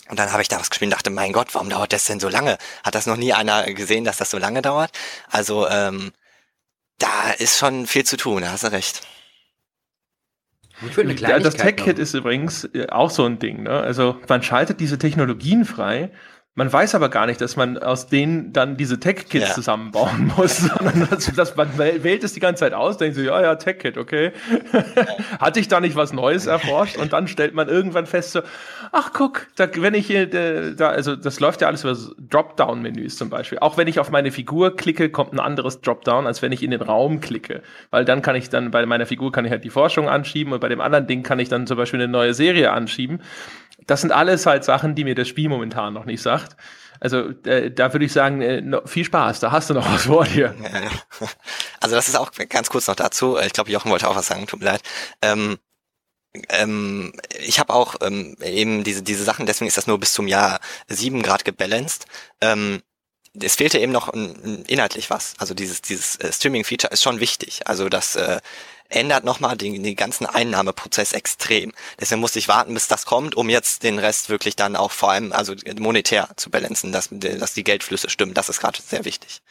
Und 0.10 0.20
dann 0.20 0.32
habe 0.32 0.42
ich 0.42 0.48
da 0.48 0.60
was 0.60 0.70
gespielt 0.70 0.92
und 0.92 0.98
dachte, 0.98 1.10
mein 1.10 1.34
Gott, 1.34 1.54
warum 1.54 1.70
dauert 1.70 1.92
das 1.92 2.06
denn 2.06 2.20
so 2.20 2.30
lange? 2.30 2.58
Hat 2.84 2.94
das 2.94 3.08
noch 3.08 3.18
nie 3.18 3.34
einer 3.34 3.64
gesehen, 3.74 4.04
dass 4.04 4.18
das 4.18 4.30
so 4.30 4.38
lange 4.38 4.62
dauert? 4.62 4.92
Also 5.30 5.68
ähm, 5.68 6.12
da 7.00 7.32
ist 7.32 7.58
schon 7.58 7.88
viel 7.88 8.04
zu 8.04 8.18
tun, 8.18 8.44
da 8.44 8.52
hast 8.52 8.64
du 8.64 8.72
recht. 8.72 9.02
Ja, 11.30 11.40
das 11.40 11.56
Tech-Kit 11.56 12.00
ist 12.00 12.14
übrigens 12.14 12.66
äh, 12.74 12.88
auch 12.90 13.10
so 13.10 13.26
ein 13.26 13.40
Ding. 13.40 13.64
Ne? 13.64 13.72
Also 13.72 14.20
man 14.28 14.44
schaltet 14.44 14.80
diese 14.80 14.98
Technologien 15.00 15.66
frei 15.66 16.12
man 16.58 16.72
weiß 16.72 16.96
aber 16.96 17.10
gar 17.10 17.26
nicht, 17.26 17.42
dass 17.42 17.58
man 17.58 17.78
aus 17.78 18.08
denen 18.08 18.54
dann 18.54 18.78
diese 18.78 18.98
Tech-Kits 18.98 19.50
ja. 19.50 19.54
zusammenbauen 19.54 20.32
muss, 20.38 20.60
sondern 20.60 21.06
dass, 21.10 21.26
dass, 21.34 21.56
man 21.58 21.78
wählt 21.78 22.24
es 22.24 22.32
die 22.32 22.40
ganze 22.40 22.62
Zeit 22.62 22.74
aus, 22.74 22.98
denkt 22.98 23.18
so, 23.18 23.22
ja, 23.22 23.42
ja, 23.42 23.56
Tech-Kit, 23.56 23.98
okay. 23.98 24.32
Hatte 25.40 25.60
ich 25.60 25.68
da 25.68 25.82
nicht 25.82 25.98
was 25.98 26.14
Neues 26.14 26.46
erforscht? 26.46 26.96
Und 26.96 27.12
dann 27.12 27.28
stellt 27.28 27.56
man 27.56 27.68
irgendwann 27.68 28.06
fest 28.06 28.32
so, 28.32 28.42
ach 28.94 29.12
guck, 29.12 29.48
da, 29.58 29.68
wenn 29.76 29.94
ich 29.96 30.08
hier, 30.08 30.28
da, 30.76 30.88
also 30.88 31.18
das 31.18 31.42
läuft 31.42 31.60
ja 31.60 31.68
alles 31.68 31.84
über 31.84 31.98
Dropdown-Menüs 32.30 33.18
zum 33.18 33.30
Beispiel. 33.30 33.60
Auch 33.60 33.76
wenn 33.76 33.90
ich 33.90 34.00
auf 34.00 34.10
meine 34.10 34.32
Figur 34.32 34.78
klicke, 34.78 35.10
kommt 35.10 35.34
ein 35.34 35.42
anderes 35.42 35.82
Dropdown, 35.82 36.26
als 36.26 36.42
wenn 36.42 36.54
ich 36.54 36.64
in 36.64 36.72
den 36.72 36.82
Raum 36.82 37.20
klicke. 37.20 37.64
Weil 37.92 38.06
dann 38.06 38.22
kann 38.22 38.38
ich 38.38 38.50
dann, 38.50 38.72
bei 38.72 38.86
meiner 38.86 39.06
Figur 39.06 39.34
kann 39.34 39.44
ich 39.44 39.52
halt 39.52 39.66
die 39.66 39.70
Forschung 39.70 40.08
anschieben 40.08 40.54
und 40.54 40.62
bei 40.62 40.70
dem 40.70 40.80
anderen 40.80 41.06
Ding 41.06 41.22
kann 41.22 41.40
ich 41.40 41.50
dann 41.50 41.68
zum 41.68 41.76
Beispiel 41.76 42.02
eine 42.02 42.08
neue 42.08 42.34
Serie 42.34 42.72
anschieben 42.72 43.20
das 43.88 44.02
sind 44.02 44.12
alles 44.12 44.46
halt 44.46 44.64
Sachen, 44.64 44.96
die 44.96 45.04
mir 45.04 45.16
das 45.16 45.28
Spiel 45.28 45.50
momentan 45.50 45.94
noch 45.94 46.06
nicht 46.06 46.22
sagt. 46.22 46.56
Also 47.00 47.32
äh, 47.46 47.72
da 47.72 47.94
würde 47.94 48.06
ich 48.06 48.14
sagen, 48.14 48.42
äh, 48.42 48.62
no, 48.62 48.82
viel 48.86 49.06
Spaß, 49.06 49.40
da 49.40 49.52
hast 49.52 49.70
du 49.70 49.74
noch 49.74 49.92
was 49.92 50.06
vor 50.06 50.26
dir. 50.26 50.56
Also 51.80 51.96
das 51.96 52.08
ist 52.08 52.16
auch 52.16 52.32
ganz 52.50 52.70
kurz 52.70 52.88
noch 52.88 52.96
dazu. 52.96 53.38
Ich 53.38 53.54
glaube, 53.54 53.70
Jochen 53.70 53.92
wollte 53.92 54.10
auch 54.10 54.16
was 54.16 54.28
sagen, 54.28 54.48
tut 54.48 54.62
mir 54.62 54.66
leid. 54.66 54.82
Ähm, 55.22 55.60
ähm, 56.50 57.14
ich 57.40 57.60
habe 57.60 57.74
auch 57.74 57.96
ähm, 58.02 58.36
eben 58.42 58.84
diese, 58.84 59.04
diese 59.04 59.24
Sachen, 59.24 59.46
deswegen 59.46 59.68
ist 59.68 59.78
das 59.78 59.88
nur 59.88 60.00
bis 60.00 60.14
zum 60.14 60.28
Jahr 60.28 60.60
sieben 60.88 61.22
Grad 61.22 61.46
gebalanced. 61.46 62.06
Ähm, 62.42 62.82
es 63.42 63.56
fehlte 63.56 63.80
eben 63.80 63.92
noch 63.92 64.10
inhaltlich 64.14 65.10
was. 65.10 65.34
Also 65.38 65.54
dieses, 65.54 65.82
dieses 65.82 66.16
äh, 66.18 66.32
Streaming-Feature 66.32 66.92
ist 66.94 67.04
schon 67.04 67.20
wichtig. 67.20 67.68
Also 67.68 67.90
das 67.90 68.16
äh, 68.16 68.40
ändert 68.90 69.24
nochmal 69.24 69.58
den, 69.58 69.82
den 69.84 69.96
ganzen 69.96 70.26
Einnahmeprozess 70.26 71.14
extrem. 71.14 71.74
Deswegen 72.00 72.22
musste 72.22 72.40
ich 72.40 72.48
warten, 72.48 72.74
bis 72.74 72.88
das 72.88 73.06
kommt, 73.06 73.36
um 73.36 73.50
jetzt 73.50 73.84
den 73.84 74.00
Rest 74.00 74.30
wirklich 74.30 74.56
dann 74.56 74.76
auch 74.76 74.92
vor 74.92 75.12
allem 75.12 75.34
also 75.34 75.56
monetär 75.80 76.30
zu 76.36 76.50
balancen, 76.50 76.92
dass, 76.92 77.10
dass 77.12 77.54
die 77.54 77.64
Geldflüsse 77.64 78.10
stimmen. 78.10 78.34
Das 78.34 78.50
ist 78.50 78.60
gerade 78.60 78.80
sehr 78.82 79.06
wichtig. 79.06 79.42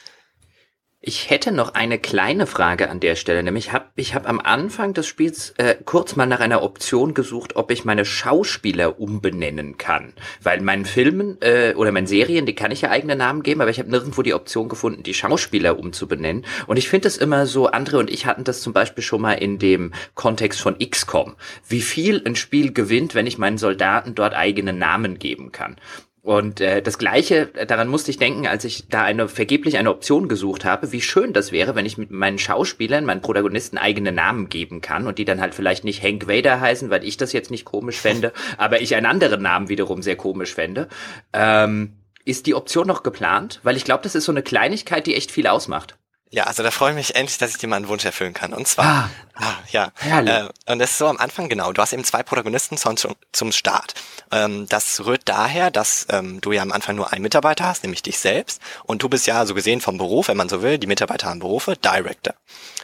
Ich 1.07 1.29
hätte 1.29 1.53
noch 1.53 1.75
eine 1.75 1.99
kleine 1.99 2.47
Frage 2.47 2.89
an 2.89 2.99
der 2.99 3.15
Stelle, 3.15 3.43
nämlich 3.43 3.75
hab, 3.75 3.93
ich 3.95 4.15
habe 4.15 4.27
am 4.27 4.41
Anfang 4.41 4.95
des 4.95 5.07
Spiels 5.07 5.51
äh, 5.59 5.75
kurz 5.85 6.17
mal 6.17 6.25
nach 6.25 6.41
einer 6.41 6.63
Option 6.63 7.13
gesucht, 7.13 7.57
ob 7.57 7.71
ich 7.71 7.85
meine 7.85 8.07
Schauspieler 8.07 8.99
umbenennen 8.99 9.77
kann, 9.77 10.15
weil 10.43 10.63
meinen 10.63 10.87
Filmen 10.87 11.37
äh, 11.43 11.75
oder 11.77 11.93
meinen 11.93 12.07
Serien, 12.07 12.47
die 12.47 12.55
kann 12.55 12.71
ich 12.71 12.81
ja 12.81 12.89
eigene 12.89 13.17
Namen 13.17 13.43
geben, 13.43 13.61
aber 13.61 13.69
ich 13.69 13.79
habe 13.79 13.91
nirgendwo 13.91 14.23
die 14.23 14.33
Option 14.33 14.71
gefunden, 14.71 15.03
die 15.03 15.13
Schauspieler 15.13 15.79
umzubenennen. 15.79 16.47
Und 16.69 16.79
ich 16.79 16.89
finde 16.89 17.09
es 17.09 17.19
immer 17.19 17.45
so, 17.47 17.67
Andre 17.67 17.99
und 17.99 18.09
ich 18.11 18.25
hatten 18.25 18.45
das 18.45 18.63
zum 18.63 18.73
Beispiel 18.73 19.05
schon 19.05 19.21
mal 19.21 19.35
in 19.35 19.59
dem 19.59 19.93
Kontext 20.15 20.63
von 20.63 20.79
XCOM, 20.79 21.35
wie 21.69 21.83
viel 21.83 22.23
ein 22.25 22.35
Spiel 22.35 22.73
gewinnt, 22.73 23.15
wenn 23.15 23.27
ich 23.27 23.37
meinen 23.37 23.59
Soldaten 23.59 24.15
dort 24.15 24.33
eigene 24.33 24.73
Namen 24.73 25.19
geben 25.19 25.53
kann. 25.53 25.77
Und 26.25 26.63
äh, 26.63 26.81
das 26.81 26.97
Gleiche, 26.97 27.49
daran 27.69 27.89
musste 27.89 28.11
ich 28.11 28.17
denken, 28.17 28.47
als 28.47 28.65
ich 28.65 28.89
da 28.89 29.03
eine 29.03 29.29
vergeblich 29.29 29.77
eine 29.77 29.91
Option 29.91 30.27
gesucht 30.27 30.65
habe, 30.65 30.91
wie 30.91 31.03
schön 31.03 31.35
das 31.35 31.53
wäre, 31.53 31.75
wenn 31.75 31.85
ich 31.85 31.99
mit 31.99 32.11
meinen 32.11 32.39
Schauspielern, 32.39 33.05
meinen 33.05 33.21
Protagonisten 33.21 33.77
eigene 33.77 34.11
Namen 34.11 34.49
geben 34.49 34.81
kann 34.81 35.07
und 35.07 35.19
die 35.19 35.27
dann 35.27 35.43
halt 35.43 35.55
vielleicht 35.55 35.85
nicht 35.85 36.03
Hank 36.03 36.27
Vader 36.27 36.63
heißen, 36.63 36.89
weil 36.89 37.05
ich 37.05 37.19
das 37.19 37.35
jetzt 37.35 37.51
nicht 37.51 37.67
komisch 37.67 37.99
fände, 38.01 38.33
aber 38.57 38.81
ich 38.81 38.97
einen 38.97 39.05
anderen 39.05 39.43
Namen 39.43 39.69
wiederum 39.69 40.01
sehr 40.01 40.17
komisch 40.17 40.55
fände. 40.55 40.89
Ähm, 41.35 41.93
ist 42.25 42.47
die 42.47 42.55
Option 42.55 42.87
noch 42.87 43.03
geplant? 43.03 43.61
Weil 43.63 43.77
ich 43.77 43.85
glaube, 43.85 44.03
das 44.03 44.15
ist 44.15 44.25
so 44.25 44.33
eine 44.33 44.43
Kleinigkeit, 44.43 45.07
die 45.07 45.17
echt 45.17 45.31
viel 45.31 45.47
ausmacht. 45.47 45.99
Ja, 46.35 46.45
also 46.45 46.65
da 46.65 46.73
freue 46.73 46.91
ich 46.91 46.97
mich 46.97 47.15
endlich, 47.15 47.39
dass 47.39 47.53
ich 47.53 47.59
dir 47.59 47.69
mal 47.69 47.77
einen 47.77 47.87
Wunsch 47.87 48.05
erfüllen 48.05 48.35
kann. 48.35 48.53
Und 48.53 48.67
zwar, 48.67 49.09
ah, 49.35 49.45
ah 49.45 49.55
ja, 49.71 49.93
äh, 50.05 50.49
und 50.67 50.81
das 50.81 50.91
ist 50.91 50.99
so 50.99 51.07
am 51.07 51.19
Anfang 51.19 51.49
genau. 51.49 51.73
Du 51.73 51.81
hast 51.81 51.93
eben 51.93 52.03
zwei 52.03 52.25
Protagonisten 52.25 52.77
zum, 52.77 52.97
zum 53.31 53.53
Start. 53.53 53.95
Ähm, 54.33 54.67
das 54.69 55.07
rührt 55.07 55.23
daher, 55.27 55.71
dass 55.71 56.09
ähm, 56.11 56.41
du 56.41 56.51
ja 56.51 56.63
am 56.63 56.73
Anfang 56.73 56.97
nur 56.97 57.13
einen 57.13 57.23
Mitarbeiter 57.23 57.67
hast, 57.67 57.85
nämlich 57.85 58.03
dich 58.03 58.19
selbst. 58.19 58.61
Und 58.83 59.05
du 59.05 59.09
bist 59.09 59.29
ja 59.29 59.47
so 59.47 59.55
gesehen 59.55 59.81
vom 59.81 59.97
Beruf, 59.97 60.27
wenn 60.27 60.37
man 60.37 60.49
so 60.49 60.61
will, 60.61 60.79
die 60.79 60.89
Mitarbeiter 60.89 61.29
haben 61.29 61.39
Berufe, 61.39 61.77
Director. 61.77 62.35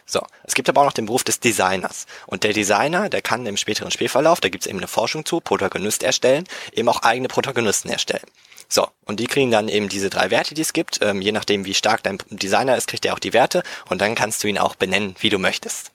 So, 0.07 0.23
es 0.45 0.55
gibt 0.55 0.69
aber 0.69 0.83
auch 0.83 0.87
noch 0.87 0.93
den 0.93 1.07
Beruf 1.07 1.25
des 1.25 1.41
Designers. 1.41 2.07
Und 2.27 2.45
der 2.45 2.53
Designer, 2.53 3.09
der 3.09 3.21
kann 3.21 3.47
im 3.47 3.57
späteren 3.57 3.91
Spielverlauf, 3.91 4.41
da 4.41 4.49
gibt 4.49 4.63
es 4.63 4.69
eben 4.69 4.79
eine 4.79 4.87
Forschung 4.87 5.25
zu, 5.25 5.41
Protagonist 5.41 6.05
erstellen, 6.05 6.45
eben 6.73 6.89
auch 6.89 7.03
eigene 7.03 7.27
Protagonisten 7.27 7.91
erstellen. 7.91 8.27
So, 8.73 8.89
und 9.05 9.19
die 9.19 9.27
kriegen 9.27 9.51
dann 9.51 9.69
eben 9.69 9.89
diese 9.89 10.11
drei 10.11 10.31
Werte, 10.31 10.55
die 10.55 10.63
es 10.63 10.73
gibt. 10.73 11.01
Ähm, 11.03 11.21
je 11.21 11.33
nachdem, 11.33 11.65
wie 11.65 11.75
stark 11.75 12.05
dein 12.05 12.19
Designer 12.31 12.77
ist, 12.77 12.87
kriegt 12.87 13.05
er 13.05 13.15
auch 13.15 13.19
die 13.19 13.33
Werte 13.33 13.65
und 13.89 14.01
dann 14.01 14.15
kannst 14.15 14.45
du 14.45 14.49
ihn 14.49 14.59
auch 14.59 14.77
benennen, 14.77 15.17
wie 15.19 15.29
du 15.29 15.39
möchtest. 15.39 15.91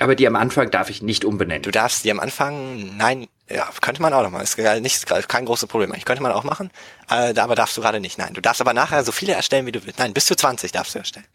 Aber 0.00 0.16
die 0.16 0.26
am 0.26 0.36
Anfang 0.36 0.70
darf 0.70 0.90
ich 0.90 1.00
nicht 1.00 1.24
umbenennen. 1.24 1.62
Du 1.62 1.70
darfst 1.70 2.04
die 2.04 2.10
am 2.10 2.20
Anfang, 2.20 2.96
nein, 2.96 3.28
ja, 3.48 3.68
könnte 3.80 4.02
man 4.02 4.12
auch 4.12 4.22
noch 4.22 4.30
mal. 4.30 4.42
Ist 4.42 4.58
nicht 4.58 5.06
kein 5.28 5.44
großes 5.44 5.68
Problem. 5.68 5.94
Ich 5.96 6.04
könnte 6.04 6.22
man 6.22 6.32
auch 6.32 6.44
machen, 6.44 6.70
äh, 7.08 7.38
aber 7.38 7.54
darfst 7.54 7.76
du 7.76 7.80
gerade 7.80 8.00
nicht. 8.00 8.18
Nein, 8.18 8.34
du 8.34 8.40
darfst 8.40 8.60
aber 8.60 8.74
nachher 8.74 9.04
so 9.04 9.12
viele 9.12 9.32
erstellen, 9.32 9.66
wie 9.66 9.72
du 9.72 9.84
willst. 9.84 9.98
Nein, 10.00 10.12
bis 10.12 10.26
zu 10.26 10.34
20 10.34 10.72
darfst 10.72 10.94
du 10.94 10.98
erstellen. 10.98 11.26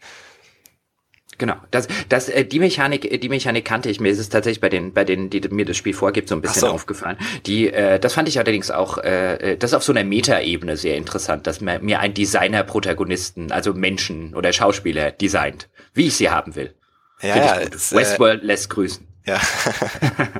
Genau, 1.38 1.56
das, 1.70 1.88
das, 2.08 2.28
äh, 2.28 2.44
die 2.44 2.58
Mechanik, 2.58 3.10
äh, 3.10 3.18
die 3.18 3.28
Mechanik 3.28 3.64
kannte 3.64 3.90
ich 3.90 4.00
mir. 4.00 4.10
Es 4.10 4.18
ist 4.18 4.30
tatsächlich 4.30 4.60
bei 4.60 4.68
den, 4.68 4.92
bei 4.92 5.04
denen, 5.04 5.30
die 5.30 5.40
mir 5.48 5.64
das 5.64 5.76
Spiel 5.76 5.94
vorgibt, 5.94 6.28
so 6.28 6.34
ein 6.34 6.40
bisschen 6.40 6.60
so. 6.60 6.68
aufgefallen. 6.68 7.16
Die, 7.46 7.72
äh, 7.72 7.98
das 7.98 8.14
fand 8.14 8.28
ich 8.28 8.38
allerdings 8.38 8.70
auch, 8.70 8.98
äh, 8.98 9.52
äh, 9.52 9.56
das 9.56 9.70
ist 9.70 9.74
auf 9.74 9.84
so 9.84 9.92
einer 9.92 10.04
Meta-Ebene 10.04 10.76
sehr 10.76 10.96
interessant, 10.96 11.46
dass 11.46 11.60
man 11.60 11.84
mir 11.84 12.00
ein 12.00 12.14
Designer-Protagonisten, 12.14 13.52
also 13.52 13.74
Menschen 13.74 14.34
oder 14.34 14.52
Schauspieler 14.52 15.10
designt, 15.10 15.68
wie 15.92 16.06
ich 16.06 16.16
sie 16.16 16.30
haben 16.30 16.54
will. 16.54 16.74
Ja, 17.20 17.36
ja 17.36 17.60
es, 17.60 17.92
Westworld 17.92 18.42
äh, 18.42 18.46
lässt 18.46 18.70
grüßen. 18.70 19.06
Ja. 19.26 19.40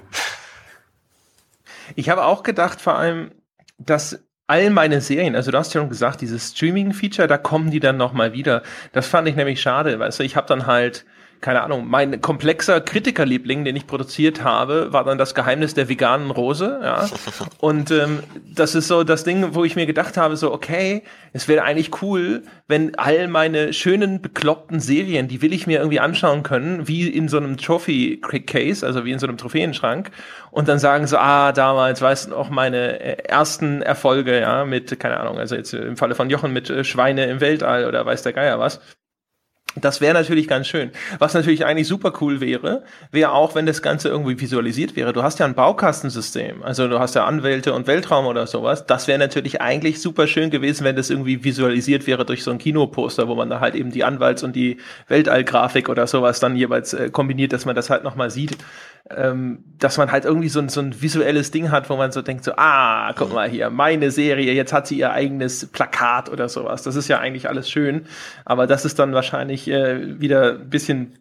ich 1.97 2.09
habe 2.09 2.25
auch 2.25 2.43
gedacht, 2.43 2.81
vor 2.81 2.97
allem, 2.97 3.33
dass 3.79 4.21
all 4.47 4.71
meine 4.71 5.01
Serien, 5.01 5.37
also 5.37 5.51
du 5.51 5.59
hast 5.59 5.73
ja 5.75 5.81
schon 5.81 5.89
gesagt, 5.89 6.21
dieses 6.21 6.51
Streaming-Feature, 6.51 7.29
da 7.29 7.39
kommen 7.39 7.71
die 7.71 7.81
dann 7.81 7.97
nochmal 7.97 8.33
wieder. 8.33 8.63
Das 8.93 9.07
fand 9.07 9.27
ich 9.29 9.37
nämlich 9.37 9.61
schade, 9.61 9.99
weißt 9.99 10.21
du, 10.21 10.25
ich 10.25 10.37
habe 10.37 10.47
dann 10.47 10.67
halt 10.67 11.05
keine 11.45 11.63
Ahnung, 11.63 11.87
mein 11.87 12.23
komplexer 12.23 12.81
Kritikerliebling, 12.81 13.67
den 13.67 13.77
ich 13.77 13.87
produziert 13.87 14.43
habe, 14.43 14.95
war 14.95 15.05
dann 15.05 15.19
das 15.19 15.35
Geheimnis 15.35 15.75
der 15.75 15.91
veganen 15.91 16.31
Rose. 16.31 16.81
Ja. 16.83 17.07
Und 17.59 17.91
ähm, 17.91 18.21
das 18.55 18.75
ist 18.75 18.89
so 18.89 19.05
das 19.05 19.25
Ding, 19.25 19.55
wo 19.55 19.63
ich 19.63 19.77
mir 19.77 19.85
gedacht 19.85 20.17
habe, 20.17 20.39
so, 20.39 20.55
okay, 20.55 21.03
es 21.35 21.47
wäre 21.47 21.63
eigentlich 21.63 22.01
cool, 22.01 22.45
wenn 22.67 22.95
all 22.95 23.29
meine 23.29 23.75
schönen, 23.75 24.23
bekloppten 24.23 24.81
Serien, 24.81 25.29
die 25.29 25.43
will 25.43 25.53
ich 25.53 25.67
mir 25.67 25.81
irgendwie 25.81 26.01
anschauen 26.01 26.45
können, 26.45 26.89
wie 26.89 27.09
in 27.09 27.29
so 27.29 27.37
einem 27.37 27.59
Trophy-Case, 27.59 28.87
also 28.87 29.05
wie 29.05 29.13
in 29.13 29.19
so 29.19 29.27
einem 29.27 29.37
Trophäenschrank. 29.37 30.13
Und 30.51 30.67
dann 30.67 30.79
sagen 30.79 31.07
so, 31.07 31.19
ah, 31.19 31.53
damals, 31.53 32.01
weißt 32.01 32.29
du 32.29 32.31
noch, 32.31 32.49
meine 32.49 33.01
äh, 33.01 33.23
ersten 33.25 33.83
Erfolge, 33.83 34.41
ja, 34.41 34.65
mit, 34.65 34.99
keine 34.99 35.21
Ahnung, 35.21 35.39
also 35.39 35.57
jetzt 35.57 35.75
im 35.75 35.99
Falle 35.99 36.15
von 36.15 36.31
Jochen 36.31 36.55
mit 36.55 36.71
äh, 36.71 36.85
Schweine 36.85 37.27
im 37.27 37.43
Weltall 37.43 37.85
oder 37.85 38.07
weiß 38.07 38.23
der 38.23 38.33
Geier 38.33 38.59
was. 38.59 38.81
Das 39.77 40.01
wäre 40.01 40.15
natürlich 40.15 40.47
ganz 40.47 40.69
schön. 40.69 40.91
Was 41.19 41.35
natürlich 41.35 41.65
eigentlich 41.65 41.89
super 41.89 42.13
cool 42.21 42.41
wäre, 42.41 42.85
wäre 43.11 43.33
auch, 43.33 43.55
wenn 43.57 43.67
das 43.67 43.83
Ganze 43.83 44.09
irgendwie 44.09 44.41
visualisiert 44.41 44.95
wäre. 44.95 45.13
Du 45.13 45.23
hast 45.23 45.41
ja 45.41 45.47
ein 45.47 45.55
Baukastensystem, 45.55 46.63
also 46.63 46.87
du 46.87 47.01
hast 47.01 47.15
ja 47.15 47.25
Anwälte 47.25 47.73
und 47.75 47.89
Weltraum 47.89 48.27
oder 48.27 48.47
sowas. 48.47 48.87
Das 48.87 49.09
wäre 49.09 49.19
natürlich 49.19 49.61
eigentlich 49.61 50.01
super 50.01 50.29
schön 50.29 50.51
gewesen, 50.51 50.85
wenn 50.85 50.95
das 50.95 51.11
irgendwie 51.11 51.43
visualisiert 51.43 52.07
wäre 52.07 52.25
durch 52.25 52.45
so 52.45 52.53
ein 52.53 52.59
Kinoposter, 52.59 53.27
wo 53.27 53.35
man 53.35 53.51
da 53.51 53.59
halt 53.59 53.75
eben 53.75 53.91
die 53.91 54.05
Anwalts- 54.05 54.45
und 54.45 54.55
die 54.55 54.79
Weltallgrafik 55.09 55.89
oder 55.89 56.07
sowas 56.07 56.39
dann 56.39 56.55
jeweils 56.55 56.93
äh, 56.93 57.11
kombiniert, 57.11 57.53
dass 57.53 57.65
man 57.65 57.75
das 57.75 57.91
halt 57.91 58.05
nochmal 58.05 58.31
sieht 58.31 58.57
ähm, 59.11 59.65
dass 59.79 59.99
man 59.99 60.11
halt 60.11 60.25
irgendwie 60.25 60.49
so 60.49 60.61
ein, 60.61 60.69
so 60.69 60.81
ein 60.81 61.03
visuelles 61.03 61.51
Ding 61.51 61.71
hat, 61.71 61.91
wo 61.91 61.97
man 61.97 62.11
so 62.11 62.23
denkt, 62.23 62.45
so, 62.45 62.53
ah, 62.57 63.13
guck 63.15 63.33
mal 63.33 63.49
hier, 63.49 63.69
meine 63.71 64.11
Serie, 64.11 64.53
jetzt 64.55 64.73
hat 64.73 64.87
sie 64.87 64.99
ihr 64.99 65.13
eigenes 65.13 65.67
Plakat 65.67 66.31
oder 66.31 66.49
sowas. 66.49 66.83
Das 66.83 66.97
ist 66.97 67.09
ja 67.09 67.19
eigentlich 67.19 67.49
alles 67.49 67.69
schön, 67.69 68.07
aber 68.45 68.67
das 68.67 68.85
ist 68.85 68.99
dann 68.99 69.13
wahrscheinlich 69.13 69.69
äh, 69.69 70.21
wieder 70.21 70.55
ein 70.55 70.71
bisschen 70.71 71.19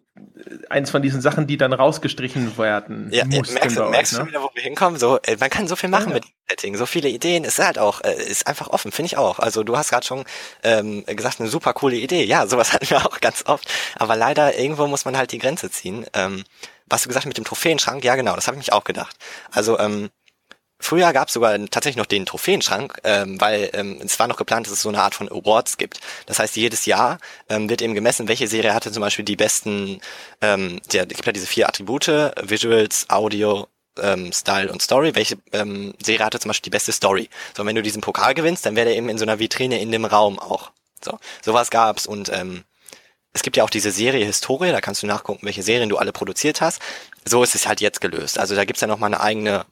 eins 0.68 0.90
von 0.90 1.02
diesen 1.02 1.20
Sachen, 1.20 1.46
die 1.46 1.56
dann 1.56 1.72
rausgestrichen 1.72 2.56
werden. 2.56 3.08
Ja, 3.12 3.24
merkst, 3.24 3.54
merkst 3.54 4.12
ne? 4.12 4.18
du 4.20 4.26
wieder, 4.26 4.42
wo 4.42 4.50
wir 4.54 4.62
hinkommen? 4.62 4.98
So, 4.98 5.18
äh, 5.22 5.36
man 5.38 5.50
kann 5.50 5.66
so 5.66 5.76
viel 5.76 5.88
machen 5.88 6.08
ja. 6.08 6.14
mit 6.14 6.24
Setting, 6.48 6.76
so 6.76 6.86
viele 6.86 7.08
Ideen. 7.08 7.44
Ist 7.44 7.58
halt 7.58 7.78
auch, 7.78 8.00
äh, 8.02 8.14
ist 8.14 8.46
einfach 8.46 8.68
offen, 8.68 8.92
finde 8.92 9.06
ich 9.06 9.16
auch. 9.16 9.38
Also 9.38 9.64
du 9.64 9.76
hast 9.76 9.90
gerade 9.90 10.06
schon 10.06 10.24
ähm, 10.62 11.04
gesagt, 11.06 11.40
eine 11.40 11.48
super 11.48 11.72
coole 11.72 11.96
Idee. 11.96 12.24
Ja, 12.24 12.46
sowas 12.46 12.72
hatten 12.72 12.88
wir 12.90 13.04
auch 13.04 13.20
ganz 13.20 13.44
oft. 13.46 13.70
Aber 13.96 14.14
leider 14.16 14.56
irgendwo 14.58 14.86
muss 14.86 15.04
man 15.04 15.16
halt 15.16 15.32
die 15.32 15.38
Grenze 15.38 15.70
ziehen. 15.70 16.06
Ähm, 16.12 16.44
was 16.86 17.02
du 17.02 17.08
gesagt 17.08 17.24
hast 17.24 17.28
mit 17.28 17.38
dem 17.38 17.44
Trophäenschrank, 17.44 18.04
ja 18.04 18.14
genau, 18.14 18.34
das 18.34 18.46
habe 18.46 18.56
ich 18.56 18.66
mich 18.66 18.72
auch 18.72 18.84
gedacht. 18.84 19.16
Also 19.50 19.78
ähm, 19.78 20.10
früher 20.84 21.12
gab 21.12 21.28
es 21.28 21.34
sogar 21.34 21.58
tatsächlich 21.70 21.96
noch 21.96 22.06
den 22.06 22.26
Trophäenschrank, 22.26 22.98
ähm, 23.04 23.40
weil 23.40 23.70
ähm, 23.72 24.00
es 24.04 24.18
war 24.18 24.28
noch 24.28 24.36
geplant, 24.36 24.66
dass 24.66 24.74
es 24.74 24.82
so 24.82 24.90
eine 24.90 25.02
Art 25.02 25.14
von 25.14 25.28
Awards 25.30 25.78
gibt. 25.78 26.00
Das 26.26 26.38
heißt, 26.38 26.56
jedes 26.56 26.84
Jahr 26.86 27.18
ähm, 27.48 27.68
wird 27.68 27.80
eben 27.80 27.94
gemessen, 27.94 28.28
welche 28.28 28.48
Serie 28.48 28.74
hatte 28.74 28.92
zum 28.92 29.00
Beispiel 29.00 29.24
die 29.24 29.36
besten, 29.36 30.00
ähm, 30.40 30.80
der, 30.92 31.02
es 31.02 31.16
gibt 31.16 31.26
ja 31.26 31.32
diese 31.32 31.46
vier 31.46 31.68
Attribute, 31.68 32.08
Visuals, 32.42 33.08
Audio, 33.08 33.66
ähm, 33.98 34.32
Style 34.32 34.70
und 34.70 34.82
Story. 34.82 35.14
Welche 35.14 35.38
ähm, 35.52 35.94
Serie 36.02 36.26
hatte 36.26 36.38
zum 36.38 36.50
Beispiel 36.50 36.70
die 36.70 36.76
beste 36.76 36.92
Story? 36.92 37.30
So, 37.56 37.62
und 37.62 37.68
wenn 37.68 37.76
du 37.76 37.82
diesen 37.82 38.02
Pokal 38.02 38.34
gewinnst, 38.34 38.66
dann 38.66 38.76
wäre 38.76 38.88
der 38.88 38.96
eben 38.96 39.08
in 39.08 39.18
so 39.18 39.24
einer 39.24 39.38
Vitrine 39.38 39.80
in 39.80 39.90
dem 39.90 40.04
Raum 40.04 40.38
auch. 40.38 40.70
So, 41.02 41.18
sowas 41.42 41.70
gab's 41.70 42.06
und 42.06 42.30
ähm, 42.32 42.64
es 43.32 43.42
gibt 43.42 43.56
ja 43.56 43.64
auch 43.64 43.70
diese 43.70 43.90
Serie 43.90 44.24
Historie, 44.24 44.70
da 44.70 44.80
kannst 44.80 45.02
du 45.02 45.06
nachgucken, 45.06 45.44
welche 45.44 45.62
Serien 45.62 45.88
du 45.88 45.98
alle 45.98 46.12
produziert 46.12 46.60
hast. 46.60 46.80
So 47.24 47.42
ist 47.42 47.54
es 47.54 47.66
halt 47.66 47.80
jetzt 47.80 48.00
gelöst. 48.00 48.38
Also 48.38 48.54
da 48.54 48.64
gibt's 48.64 48.80
ja 48.80 48.86
nochmal 48.86 49.12
eine 49.12 49.20
eigene, 49.20 49.66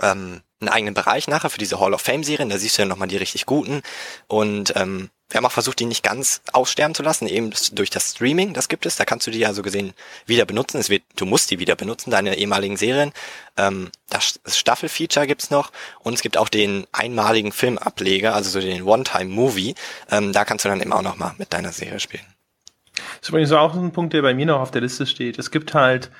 ähm, 0.00 0.42
einen 0.60 0.68
eigenen 0.68 0.94
Bereich 0.94 1.28
nachher 1.28 1.50
für 1.50 1.58
diese 1.58 1.80
Hall 1.80 1.94
of 1.94 2.00
Fame-Serien. 2.00 2.48
Da 2.48 2.58
siehst 2.58 2.78
du 2.78 2.82
ja 2.82 2.88
nochmal 2.88 3.08
die 3.08 3.16
richtig 3.16 3.46
guten. 3.46 3.82
Und 4.26 4.74
ähm, 4.76 5.10
wir 5.30 5.38
haben 5.38 5.46
auch 5.46 5.52
versucht, 5.52 5.80
die 5.80 5.86
nicht 5.86 6.02
ganz 6.02 6.42
aussterben 6.52 6.94
zu 6.94 7.02
lassen, 7.02 7.26
eben 7.26 7.50
durch 7.72 7.90
das 7.90 8.12
Streaming, 8.12 8.54
das 8.54 8.68
gibt 8.68 8.86
es. 8.86 8.96
Da 8.96 9.04
kannst 9.04 9.26
du 9.26 9.30
die 9.30 9.38
ja 9.38 9.52
so 9.52 9.62
gesehen 9.62 9.94
wieder 10.26 10.44
benutzen. 10.44 10.78
Es 10.78 10.90
wird, 10.90 11.02
du 11.16 11.26
musst 11.26 11.50
die 11.50 11.58
wieder 11.58 11.76
benutzen, 11.76 12.10
deine 12.10 12.36
ehemaligen 12.36 12.76
Serien. 12.76 13.12
Ähm, 13.56 13.90
das 14.10 14.38
Staffelfeature 14.46 15.26
gibt's 15.26 15.50
noch 15.50 15.72
und 16.00 16.12
es 16.14 16.22
gibt 16.22 16.36
auch 16.36 16.48
den 16.48 16.86
einmaligen 16.92 17.52
Filmableger, 17.52 18.34
also 18.34 18.50
so 18.50 18.60
den 18.60 18.82
One-Time-Movie. 18.82 19.74
Ähm, 20.10 20.32
da 20.32 20.44
kannst 20.44 20.64
du 20.64 20.68
dann 20.68 20.80
eben 20.80 20.92
auch 20.92 21.02
nochmal 21.02 21.34
mit 21.38 21.52
deiner 21.52 21.72
Serie 21.72 22.00
spielen. 22.00 22.26
Das 22.94 23.22
ist 23.22 23.28
übrigens 23.30 23.52
auch 23.52 23.74
ein 23.74 23.92
Punkt, 23.92 24.12
der 24.12 24.22
bei 24.22 24.34
mir 24.34 24.46
noch 24.46 24.60
auf 24.60 24.70
der 24.70 24.82
Liste 24.82 25.06
steht. 25.06 25.38
Es 25.38 25.50
gibt 25.50 25.74
halt 25.74 26.10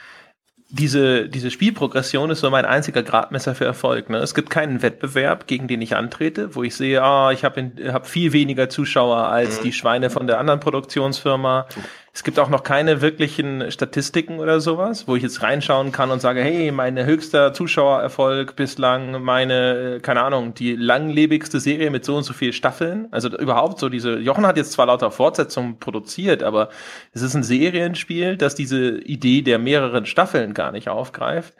diese, 0.76 1.28
diese 1.28 1.52
Spielprogression 1.52 2.30
ist 2.30 2.40
so 2.40 2.51
mein 2.51 2.64
einziger 2.64 3.05
Gradmesser 3.05 3.55
für 3.55 3.64
Erfolg. 3.64 4.10
Ne? 4.10 4.18
Es 4.18 4.34
gibt 4.34 4.51
keinen 4.51 4.82
Wettbewerb, 4.82 5.46
gegen 5.46 5.68
den 5.68 5.80
ich 5.80 5.94
antrete, 5.94 6.56
wo 6.56 6.64
ich 6.64 6.74
sehe, 6.74 7.01
ah, 7.01 7.30
ich 7.30 7.44
habe 7.44 7.70
hab 7.92 8.09
viel 8.09 8.32
weniger 8.32 8.68
Zuschauer 8.68 9.28
als 9.28 9.60
mhm. 9.60 9.62
die 9.62 9.72
Schweine 9.72 10.10
von 10.10 10.26
der 10.26 10.40
anderen 10.40 10.59
Produktionsfirma. 10.59 11.68
Es 12.16 12.23
gibt 12.23 12.39
auch 12.39 12.49
noch 12.49 12.62
keine 12.62 13.01
wirklichen 13.01 13.73
Statistiken 13.73 14.39
oder 14.39 14.61
sowas, 14.61 15.09
wo 15.09 15.16
ich 15.16 15.24
jetzt 15.24 15.43
reinschauen 15.43 15.91
kann 15.91 16.12
und 16.12 16.20
sage, 16.20 16.43
hey, 16.43 16.70
mein 16.70 16.97
höchster 17.05 17.53
Zuschauererfolg 17.53 18.55
bislang, 18.55 19.20
meine, 19.20 19.99
keine 20.01 20.23
Ahnung, 20.23 20.55
die 20.55 20.77
langlebigste 20.77 21.59
Serie 21.59 21.91
mit 21.91 22.05
so 22.05 22.15
und 22.16 22.23
so 22.23 22.32
viel 22.32 22.53
Staffeln. 22.53 23.09
Also 23.11 23.36
überhaupt 23.36 23.81
so 23.81 23.89
diese, 23.89 24.19
Jochen 24.19 24.47
hat 24.47 24.57
jetzt 24.57 24.70
zwar 24.70 24.86
lauter 24.86 25.11
Fortsetzungen 25.11 25.81
produziert, 25.81 26.45
aber 26.45 26.69
es 27.12 27.23
ist 27.23 27.35
ein 27.35 27.43
Serienspiel, 27.43 28.36
das 28.36 28.55
diese 28.55 28.97
Idee 29.01 29.43
der 29.43 29.59
mehreren 29.59 30.07
Staffeln 30.07 30.55
gar 30.55 30.70
nicht 30.70 30.89
aufgreift. 30.89 31.53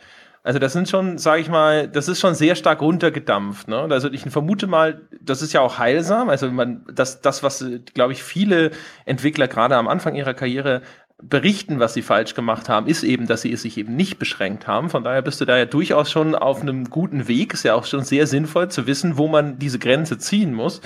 Also 0.47 0.59
das 0.59 0.75
sind 0.75 0.91
schon, 0.91 1.17
sage 1.17 1.41
ich 1.41 1.49
mal, 1.49 1.89
das 1.89 2.07
ist 2.07 2.21
schon 2.21 2.35
sehr 2.35 2.55
stark 2.55 2.83
runtergedampft. 2.83 3.67
Ne? 3.67 3.89
Also 3.91 4.13
ich 4.13 4.23
vermute 4.29 4.67
mal, 4.67 5.01
das 5.23 5.41
ist 5.41 5.55
ja 5.55 5.63
auch 5.63 5.79
heilsam. 5.79 6.29
Also 6.29 6.51
man, 6.51 6.85
das, 6.93 7.23
das 7.23 7.43
was, 7.43 7.65
glaube 7.95 8.13
ich, 8.13 8.23
viele 8.23 8.71
Entwickler 9.07 9.49
gerade 9.49 9.75
am 9.75 9.89
Anfang 9.89 10.15
ihrer 10.15 10.35
Karriere 10.35 10.83
berichten, 11.23 11.81
was 11.81 11.95
sie 11.95 12.03
falsch 12.03 12.35
gemacht 12.35 12.69
haben, 12.69 12.87
ist 12.87 13.05
eben, 13.05 13.27
dass 13.27 13.41
sie 13.41 13.53
es 13.53 13.63
sich 13.63 13.79
eben 13.79 13.97
nicht 13.97 14.19
beschränkt 14.19 14.67
haben. 14.67 14.91
Von 14.91 15.03
daher 15.03 15.23
bist 15.23 15.41
du 15.41 15.47
da 15.47 15.57
ja 15.57 15.65
durchaus 15.65 16.11
schon 16.11 16.35
auf 16.35 16.61
einem 16.61 16.91
guten 16.91 17.27
Weg. 17.27 17.55
Ist 17.55 17.65
ja 17.65 17.75
auch 17.75 17.87
schon 17.87 18.05
sehr 18.05 18.27
sinnvoll 18.27 18.71
zu 18.71 18.87
wissen, 18.87 19.17
wo 19.17 19.29
man 19.29 19.59
diese 19.59 19.79
Grenze 19.79 20.19
ziehen 20.19 20.53
muss. 20.53 20.83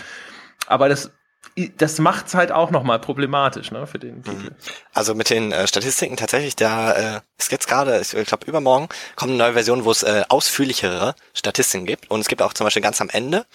Aber 0.69 0.89
das 0.89 1.11
das 1.77 1.99
macht's 1.99 2.35
halt 2.35 2.53
auch 2.53 2.71
nochmal 2.71 2.99
problematisch, 2.99 3.71
ne, 3.71 3.87
für 3.87 3.99
den 3.99 4.23
Titel. 4.23 4.37
Mhm. 4.37 4.57
Also 4.93 5.15
mit 5.15 5.31
den 5.31 5.53
äh, 5.53 5.67
Statistiken 5.67 6.17
tatsächlich, 6.17 6.57
da 6.57 7.17
äh, 7.17 7.21
ist 7.39 7.53
jetzt 7.53 7.69
gerade, 7.69 8.01
ich 8.01 8.11
glaube 8.11 8.47
übermorgen, 8.47 8.89
kommt 9.17 9.31
eine 9.31 9.39
neue 9.39 9.53
Version, 9.55 9.85
wo 9.85 9.91
es 9.91 10.03
äh, 10.03 10.25
ausführlichere 10.29 11.15
Statistiken 11.35 11.87
gibt. 11.87 12.11
Und 12.11 12.21
es 12.21 12.29
gibt 12.29 12.43
auch 12.43 12.53
zum 12.53 12.65
Beispiel 12.65 12.83
ganz 12.83 13.01
am 13.01 13.09
Ende, 13.09 13.47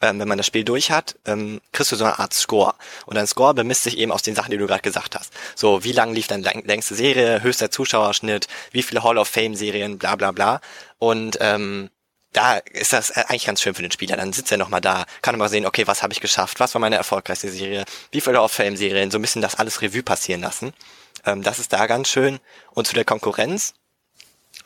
ähm, 0.00 0.20
wenn 0.20 0.28
man 0.28 0.38
das 0.38 0.46
Spiel 0.46 0.64
durch 0.64 0.90
hat, 0.90 1.16
ähm, 1.26 1.60
kriegst 1.72 1.92
du 1.92 1.96
so 1.96 2.04
eine 2.04 2.18
Art 2.18 2.32
Score. 2.32 2.74
Und 3.06 3.16
dein 3.16 3.26
Score 3.26 3.54
bemisst 3.54 3.84
sich 3.84 3.98
eben 3.98 4.12
aus 4.12 4.22
den 4.22 4.34
Sachen, 4.34 4.50
die 4.50 4.58
du 4.58 4.66
gerade 4.66 4.82
gesagt 4.82 5.16
hast. 5.16 5.32
So, 5.54 5.84
wie 5.84 5.92
lang 5.92 6.12
lief 6.12 6.26
deine 6.26 6.42
längste 6.64 6.94
Serie, 6.94 7.42
höchster 7.42 7.70
Zuschauerschnitt, 7.70 8.46
wie 8.72 8.82
viele 8.82 9.02
Hall 9.02 9.18
of 9.18 9.28
Fame 9.28 9.54
Serien, 9.54 9.98
bla 9.98 10.16
bla 10.16 10.32
bla. 10.32 10.60
Und 10.98 11.38
ähm, 11.40 11.90
da 12.32 12.58
ist 12.58 12.92
das 12.92 13.10
eigentlich 13.10 13.46
ganz 13.46 13.62
schön 13.62 13.74
für 13.74 13.82
den 13.82 13.90
Spieler. 13.90 14.16
Dann 14.16 14.32
sitzt 14.32 14.52
er 14.52 14.58
nochmal 14.58 14.80
da, 14.80 15.06
kann 15.22 15.36
mal 15.38 15.48
sehen, 15.48 15.66
okay, 15.66 15.86
was 15.86 16.02
habe 16.02 16.12
ich 16.12 16.20
geschafft, 16.20 16.60
was 16.60 16.74
war 16.74 16.80
meine 16.80 16.96
erfolgreichste 16.96 17.50
Serie, 17.50 17.84
wie 18.10 18.20
viele 18.20 18.42
Off-Fame-Serien, 18.42 19.10
so 19.10 19.18
ein 19.18 19.22
bisschen 19.22 19.42
das 19.42 19.54
alles 19.54 19.82
Revue 19.82 20.02
passieren 20.02 20.40
lassen. 20.40 20.72
Ähm, 21.24 21.42
das 21.42 21.58
ist 21.58 21.72
da 21.72 21.86
ganz 21.86 22.08
schön. 22.08 22.38
Und 22.72 22.86
zu 22.86 22.94
der 22.94 23.04
Konkurrenz, 23.04 23.74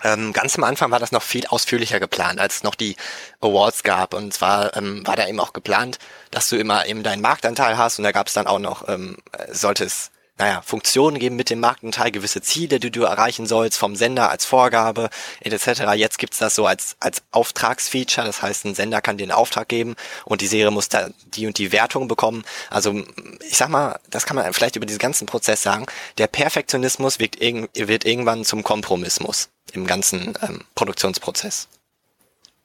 ähm, 0.03 0.33
ganz 0.33 0.57
am 0.57 0.65
Anfang 0.65 0.91
war 0.91 0.99
das 0.99 1.13
noch 1.13 1.23
viel 1.23 1.47
ausführlicher 1.47 2.01
geplant, 2.01 2.41
als 2.41 2.57
es 2.57 2.63
noch 2.63 2.75
die 2.75 2.97
Awards 3.41 3.83
gab. 3.83 4.15
Und 4.15 4.35
zwar 4.35 4.77
ähm, 4.77 5.07
war 5.07 5.17
da 5.17 5.27
eben 5.27 5.41
auch 5.41 5.53
geplant, 5.53 5.99
dass 6.31 6.49
du 6.49 6.57
immer 6.57 6.87
eben 6.87 7.03
deinen 7.03 7.23
Marktanteil 7.23 7.77
hast 7.79 7.99
und 7.99 8.05
da 8.05 8.13
gab 8.13 8.27
es 8.27 8.35
dann 8.35 8.47
auch 8.47 8.59
noch, 8.59 8.89
ähm, 8.89 9.19
sollte 9.51 9.85
es 9.85 10.11
naja, 10.43 10.61
Funktionen 10.63 11.21
geben 11.21 11.37
mit 11.37 11.51
dem 11.51 11.61
Marktanteil, 11.61 12.11
gewisse 12.11 12.43
Ziele, 12.43 12.81
die 12.81 12.91
du 12.91 13.03
erreichen 13.03 13.47
sollst, 13.47 13.79
vom 13.79 13.95
Sender 13.95 14.29
als 14.29 14.45
Vorgabe, 14.45 15.09
etc. 15.39 15.83
Jetzt 15.95 16.19
gibt's 16.19 16.39
das 16.39 16.57
so 16.57 16.67
als, 16.67 16.97
als 16.99 17.23
Auftragsfeature, 17.31 18.27
das 18.27 18.43
heißt, 18.43 18.65
ein 18.65 18.75
Sender 18.75 19.01
kann 19.01 19.19
dir 19.19 19.23
einen 19.23 19.31
Auftrag 19.31 19.69
geben 19.69 19.95
und 20.25 20.41
die 20.41 20.49
Serie 20.49 20.73
muss 20.73 20.89
da 20.89 21.11
die 21.27 21.47
und 21.47 21.59
die 21.59 21.71
Wertung 21.71 22.09
bekommen. 22.09 22.43
Also 22.71 23.05
ich 23.49 23.57
sag 23.57 23.69
mal, 23.69 24.01
das 24.11 24.27
kann 24.27 24.35
man 24.35 24.53
vielleicht 24.53 24.75
über 24.75 24.85
diesen 24.85 24.99
ganzen 24.99 25.27
Prozess 25.27 25.63
sagen, 25.63 25.87
der 26.19 26.27
Perfektionismus 26.27 27.21
wird, 27.21 27.41
irg 27.41 27.69
wird 27.75 28.05
irgendwann 28.05 28.45
zum 28.45 28.65
Kompromismus 28.65 29.49
im 29.73 29.87
ganzen 29.87 30.37
ähm, 30.43 30.65
Produktionsprozess. 30.75 31.69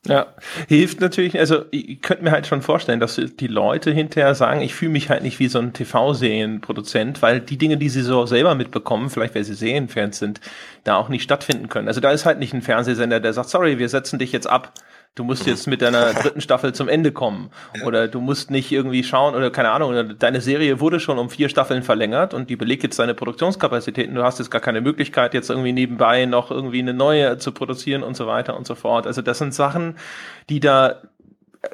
Ja, 0.07 0.27
hilft 0.69 1.01
natürlich, 1.01 1.38
also 1.38 1.65
ich 1.71 2.01
könnte 2.01 2.23
mir 2.23 2.31
halt 2.31 2.47
schon 2.47 2.61
vorstellen, 2.61 3.01
dass 3.01 3.15
die 3.17 3.47
Leute 3.47 3.91
hinterher 3.91 4.35
sagen, 4.35 4.61
ich 4.61 4.73
fühle 4.73 4.91
mich 4.91 5.09
halt 5.09 5.21
nicht 5.21 5.39
wie 5.39 5.49
so 5.49 5.59
ein 5.59 5.73
TV-Serienproduzent, 5.73 7.21
weil 7.21 7.41
die 7.41 7.57
Dinge, 7.57 7.75
die 7.75 7.89
sie 7.89 8.01
so 8.01 8.25
selber 8.25 8.55
mitbekommen, 8.55 9.09
vielleicht 9.09 9.35
weil 9.35 9.43
sie 9.43 9.53
Serienfans 9.53 10.19
sind, 10.19 10.39
da 10.85 10.95
auch 10.95 11.09
nicht 11.09 11.23
stattfinden 11.23 11.67
können. 11.67 11.89
Also 11.89 11.99
da 11.99 12.11
ist 12.11 12.25
halt 12.25 12.39
nicht 12.39 12.53
ein 12.53 12.61
Fernsehsender, 12.61 13.19
der 13.19 13.34
sagt, 13.34 13.49
sorry, 13.49 13.79
wir 13.79 13.89
setzen 13.89 14.17
dich 14.17 14.31
jetzt 14.31 14.47
ab. 14.47 14.73
Du 15.15 15.23
musst 15.23 15.47
jetzt 15.47 15.67
mit 15.67 15.81
deiner 15.81 16.13
dritten 16.13 16.41
Staffel 16.41 16.73
zum 16.73 16.88
Ende 16.88 17.11
kommen. 17.11 17.49
Oder 17.84 18.07
du 18.07 18.21
musst 18.21 18.51
nicht 18.51 18.71
irgendwie 18.71 19.03
schauen, 19.03 19.34
oder 19.34 19.49
keine 19.49 19.71
Ahnung, 19.71 20.15
deine 20.19 20.41
Serie 20.41 20.79
wurde 20.79 20.99
schon 20.99 21.17
um 21.17 21.31
vier 21.31 21.49
Staffeln 21.49 21.81
verlängert 21.81 22.35
und 22.35 22.51
die 22.51 22.55
belegt 22.55 22.84
jetzt 22.84 22.99
deine 22.99 23.15
Produktionskapazitäten. 23.15 24.13
Du 24.13 24.23
hast 24.23 24.38
jetzt 24.38 24.51
gar 24.51 24.61
keine 24.61 24.79
Möglichkeit, 24.79 25.34
jetzt 25.34 25.49
irgendwie 25.49 25.73
nebenbei 25.73 26.25
noch 26.25 26.51
irgendwie 26.51 26.79
eine 26.79 26.93
neue 26.93 27.39
zu 27.39 27.51
produzieren 27.51 28.03
und 28.03 28.15
so 28.15 28.27
weiter 28.27 28.55
und 28.55 28.67
so 28.67 28.75
fort. 28.75 29.07
Also 29.07 29.23
das 29.23 29.39
sind 29.39 29.55
Sachen, 29.55 29.95
die 30.49 30.59
da 30.59 31.01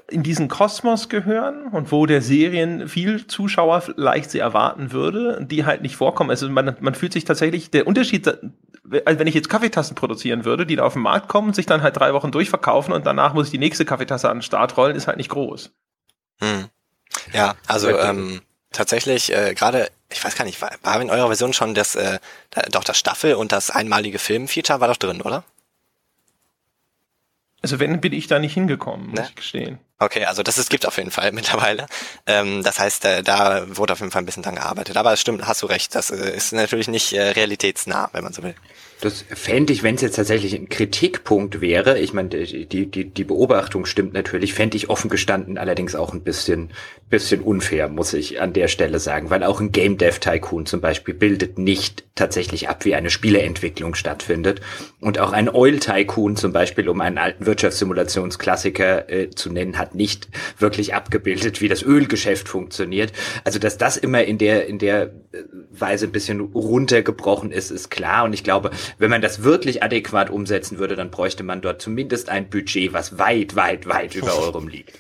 in 0.09 0.23
diesen 0.23 0.47
Kosmos 0.47 1.09
gehören 1.09 1.67
und 1.67 1.91
wo 1.91 2.05
der 2.05 2.21
Serien 2.21 2.87
viel 2.87 3.27
Zuschauer 3.27 3.81
vielleicht 3.81 4.31
sie 4.31 4.39
erwarten 4.39 4.91
würde, 4.91 5.45
die 5.45 5.65
halt 5.65 5.81
nicht 5.81 5.95
vorkommen. 5.95 6.29
Also 6.29 6.49
man, 6.49 6.75
man 6.79 6.95
fühlt 6.95 7.13
sich 7.13 7.25
tatsächlich, 7.25 7.71
der 7.71 7.87
Unterschied 7.87 8.37
also 9.05 9.19
wenn 9.19 9.27
ich 9.27 9.35
jetzt 9.35 9.49
Kaffeetassen 9.49 9.95
produzieren 9.95 10.45
würde, 10.45 10.65
die 10.65 10.75
da 10.75 10.83
auf 10.83 10.93
den 10.93 11.01
Markt 11.01 11.29
kommen, 11.29 11.53
sich 11.53 11.65
dann 11.65 11.81
halt 11.81 11.97
drei 11.97 12.13
Wochen 12.13 12.31
durchverkaufen 12.31 12.93
und 12.93 13.05
danach 13.05 13.33
muss 13.33 13.47
ich 13.47 13.51
die 13.51 13.57
nächste 13.57 13.85
Kaffeetasse 13.85 14.29
an 14.29 14.37
den 14.37 14.43
Start 14.43 14.75
rollen, 14.77 14.95
ist 14.95 15.07
halt 15.07 15.17
nicht 15.17 15.29
groß. 15.29 15.71
Hm. 16.39 16.65
Ja, 17.31 17.55
also 17.67 17.97
ähm, 17.97 18.41
tatsächlich 18.71 19.31
äh, 19.31 19.53
gerade, 19.53 19.89
ich 20.11 20.23
weiß 20.23 20.35
gar 20.35 20.45
nicht, 20.45 20.61
war, 20.61 20.71
war 20.81 21.01
in 21.01 21.09
eurer 21.09 21.27
Version 21.27 21.53
schon 21.53 21.73
das, 21.73 21.95
äh, 21.95 22.19
doch 22.71 22.83
das 22.83 22.97
Staffel 22.97 23.35
und 23.35 23.51
das 23.51 23.69
einmalige 23.69 24.19
Film-Feature 24.19 24.81
war 24.81 24.87
doch 24.87 24.97
drin, 24.97 25.21
oder? 25.21 25.43
Also 27.61 27.79
wenn, 27.79 28.01
bin 28.01 28.11
ich 28.11 28.27
da 28.27 28.39
nicht 28.39 28.53
hingekommen, 28.53 29.11
muss 29.11 29.19
ne? 29.19 29.25
ich 29.29 29.35
gestehen. 29.35 29.79
Okay, 29.97 30.25
also 30.25 30.43
das 30.43 30.57
es 30.57 30.67
gibt 30.67 30.85
auf 30.85 30.97
jeden 30.97 31.11
Fall 31.11 31.31
mittlerweile. 31.33 31.85
Ähm, 32.25 32.61
das 32.61 32.77
heißt, 32.77 33.05
äh, 33.05 33.23
da 33.23 33.63
wurde 33.77 33.93
auf 33.93 33.99
jeden 33.99 34.11
Fall 34.11 34.21
ein 34.21 34.25
bisschen 34.25 34.43
dran 34.43 34.55
gearbeitet. 34.55 34.97
Aber 34.97 35.13
es 35.13 35.21
stimmt, 35.21 35.47
hast 35.47 35.61
du 35.61 35.67
recht, 35.67 35.95
das 35.95 36.11
äh, 36.11 36.35
ist 36.35 36.51
natürlich 36.51 36.89
nicht 36.89 37.13
äh, 37.13 37.29
realitätsnah, 37.29 38.09
wenn 38.11 38.25
man 38.25 38.33
so 38.33 38.43
will. 38.43 38.55
Das 39.03 39.25
fände 39.33 39.73
ich, 39.73 39.83
wenn 39.83 39.95
es 39.95 40.01
jetzt 40.01 40.15
tatsächlich 40.15 40.55
ein 40.55 40.69
Kritikpunkt 40.69 41.59
wäre, 41.59 41.99
ich 41.99 42.13
meine, 42.13 42.29
die, 42.29 42.85
die, 42.85 43.09
die 43.09 43.23
Beobachtung 43.25 43.85
stimmt 43.85 44.13
natürlich, 44.13 44.53
fände 44.53 44.77
ich 44.77 44.89
offen 44.89 45.09
gestanden 45.09 45.57
allerdings 45.57 45.93
auch 45.93 46.13
ein 46.13 46.21
bisschen, 46.21 46.69
bisschen 47.09 47.41
unfair, 47.41 47.89
muss 47.89 48.13
ich 48.13 48.41
an 48.41 48.53
der 48.53 48.67
Stelle 48.67 48.99
sagen, 48.99 49.29
weil 49.29 49.43
auch 49.43 49.59
ein 49.61 49.71
Game 49.71 49.97
Dev 49.97 50.19
Tycoon 50.19 50.65
zum 50.65 50.81
Beispiel 50.81 51.13
bildet 51.13 51.59
nicht 51.59 52.03
tatsächlich 52.15 52.69
ab, 52.69 52.85
wie 52.85 52.95
eine 52.95 53.09
Spieleentwicklung 53.09 53.95
stattfindet. 53.95 54.61
Und 54.99 55.19
auch 55.19 55.31
ein 55.31 55.49
Oil 55.49 55.79
Tycoon 55.79 56.35
zum 56.35 56.53
Beispiel, 56.53 56.89
um 56.89 57.01
einen 57.01 57.17
alten 57.17 57.45
Wirtschaftssimulationsklassiker 57.45 59.09
äh, 59.11 59.29
zu 59.29 59.51
nennen, 59.51 59.77
hat 59.77 59.95
nicht 59.95 60.27
wirklich 60.57 60.93
abgebildet, 60.93 61.61
wie 61.61 61.67
das 61.67 61.83
Ölgeschäft 61.83 62.49
funktioniert. 62.49 63.13
Also, 63.43 63.59
dass 63.59 63.77
das 63.77 63.97
immer 63.97 64.23
in 64.23 64.37
der, 64.37 64.67
in 64.67 64.79
der 64.79 65.03
äh, 65.03 65.09
Weise 65.71 66.07
ein 66.07 66.11
bisschen 66.11 66.39
runtergebrochen 66.39 67.51
ist, 67.51 67.71
ist 67.71 67.89
klar. 67.89 68.23
Und 68.23 68.33
ich 68.33 68.43
glaube, 68.43 68.71
wenn 68.97 69.11
man 69.11 69.21
das 69.21 69.43
wirklich 69.43 69.83
adäquat 69.83 70.29
umsetzen 70.29 70.79
würde, 70.79 70.95
dann 70.95 71.11
bräuchte 71.11 71.43
man 71.43 71.61
dort 71.61 71.81
zumindest 71.81 72.29
ein 72.29 72.49
Budget, 72.49 72.93
was 72.93 73.17
weit, 73.17 73.55
weit, 73.55 73.87
weit 73.87 74.15
über 74.15 74.37
eurem 74.37 74.67
liegt. 74.67 74.97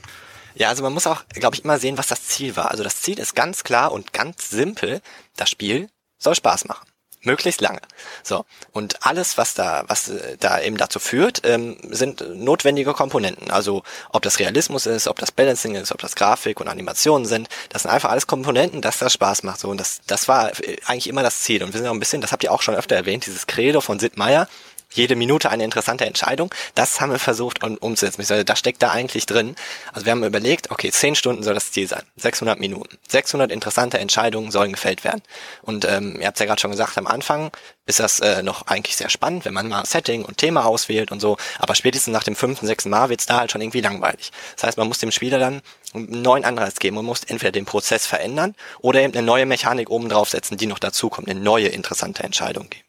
Ja, 0.55 0.69
also 0.69 0.83
man 0.83 0.93
muss 0.93 1.07
auch, 1.07 1.23
glaube 1.29 1.55
ich, 1.55 1.63
immer 1.63 1.79
sehen, 1.79 1.97
was 1.97 2.07
das 2.07 2.27
Ziel 2.27 2.55
war. 2.55 2.71
Also 2.71 2.83
das 2.83 3.01
Ziel 3.01 3.19
ist 3.19 3.35
ganz 3.35 3.63
klar 3.63 3.91
und 3.91 4.13
ganz 4.13 4.49
simpel. 4.49 5.01
Das 5.35 5.49
Spiel 5.49 5.89
soll 6.19 6.35
Spaß 6.35 6.65
machen 6.65 6.93
möglichst 7.23 7.61
lange. 7.61 7.79
So 8.21 8.45
und 8.71 9.05
alles, 9.05 9.37
was 9.37 9.53
da, 9.53 9.83
was 9.87 10.09
äh, 10.09 10.37
da 10.39 10.61
eben 10.61 10.77
dazu 10.77 10.99
führt, 10.99 11.41
ähm, 11.43 11.77
sind 11.89 12.23
notwendige 12.35 12.93
Komponenten. 12.93 13.51
Also 13.51 13.83
ob 14.11 14.21
das 14.21 14.39
Realismus 14.39 14.85
ist, 14.85 15.07
ob 15.07 15.19
das 15.19 15.31
Balancing 15.31 15.75
ist, 15.75 15.91
ob 15.91 16.01
das 16.01 16.15
Grafik 16.15 16.59
und 16.59 16.67
Animationen 16.67 17.25
sind, 17.25 17.49
das 17.69 17.83
sind 17.83 17.91
einfach 17.91 18.09
alles 18.09 18.27
Komponenten, 18.27 18.81
dass 18.81 18.99
das 18.99 19.13
Spaß 19.13 19.43
macht. 19.43 19.59
So 19.59 19.69
und 19.69 19.79
das, 19.79 20.01
das 20.07 20.27
war 20.27 20.51
äh, 20.61 20.77
eigentlich 20.85 21.07
immer 21.07 21.23
das 21.23 21.41
Ziel. 21.41 21.63
Und 21.63 21.73
wir 21.73 21.79
sind 21.79 21.87
auch 21.87 21.93
ein 21.93 21.99
bisschen, 21.99 22.21
das 22.21 22.31
habt 22.31 22.43
ihr 22.43 22.51
auch 22.51 22.61
schon 22.61 22.75
öfter 22.75 22.95
erwähnt, 22.95 23.25
dieses 23.25 23.47
Credo 23.47 23.81
von 23.81 23.99
Sid 23.99 24.17
Meier 24.17 24.47
jede 24.93 25.15
Minute 25.15 25.49
eine 25.49 25.63
interessante 25.63 26.05
Entscheidung. 26.05 26.53
Das 26.75 27.01
haben 27.01 27.11
wir 27.11 27.19
versucht 27.19 27.63
umzusetzen. 27.63 28.25
Das 28.45 28.59
steckt 28.59 28.81
da 28.81 28.91
eigentlich 28.91 29.25
drin. 29.25 29.55
Also 29.91 30.05
wir 30.05 30.11
haben 30.11 30.23
überlegt, 30.23 30.71
okay, 30.71 30.91
10 30.91 31.15
Stunden 31.15 31.43
soll 31.43 31.53
das 31.53 31.71
Ziel 31.71 31.87
sein. 31.87 32.03
600 32.17 32.59
Minuten. 32.59 32.97
600 33.07 33.51
interessante 33.51 33.97
Entscheidungen 33.99 34.51
sollen 34.51 34.73
gefällt 34.73 35.03
werden. 35.03 35.21
Und 35.61 35.85
ähm, 35.85 36.19
ihr 36.19 36.27
habt 36.27 36.39
ja 36.39 36.45
gerade 36.45 36.61
schon 36.61 36.71
gesagt, 36.71 36.97
am 36.97 37.07
Anfang 37.07 37.51
ist 37.85 37.99
das 37.99 38.19
äh, 38.19 38.43
noch 38.43 38.67
eigentlich 38.67 38.95
sehr 38.95 39.09
spannend, 39.09 39.45
wenn 39.45 39.53
man 39.53 39.67
mal 39.67 39.85
Setting 39.85 40.23
und 40.23 40.37
Thema 40.37 40.65
auswählt 40.65 41.11
und 41.11 41.19
so. 41.19 41.37
Aber 41.59 41.75
spätestens 41.75 42.13
nach 42.13 42.23
dem 42.23 42.35
fünften, 42.35 42.65
sechsten 42.67 42.89
Mal 42.89 43.09
wird's 43.09 43.25
da 43.25 43.39
halt 43.39 43.51
schon 43.51 43.61
irgendwie 43.61 43.81
langweilig. 43.81 44.31
Das 44.55 44.63
heißt, 44.63 44.77
man 44.77 44.87
muss 44.87 44.99
dem 44.99 45.11
Spieler 45.11 45.39
dann 45.39 45.61
einen 45.93 46.21
neuen 46.21 46.45
Anreiz 46.45 46.75
geben. 46.75 46.95
Man 46.95 47.05
muss 47.05 47.23
entweder 47.23 47.51
den 47.51 47.65
Prozess 47.65 48.05
verändern 48.05 48.55
oder 48.79 49.01
eben 49.01 49.13
eine 49.13 49.25
neue 49.25 49.45
Mechanik 49.45 49.89
oben 49.89 50.09
draufsetzen, 50.09 50.57
die 50.57 50.67
noch 50.67 50.79
dazukommt, 50.79 51.27
eine 51.27 51.39
neue 51.39 51.67
interessante 51.67 52.23
Entscheidung 52.23 52.69
geben 52.69 52.82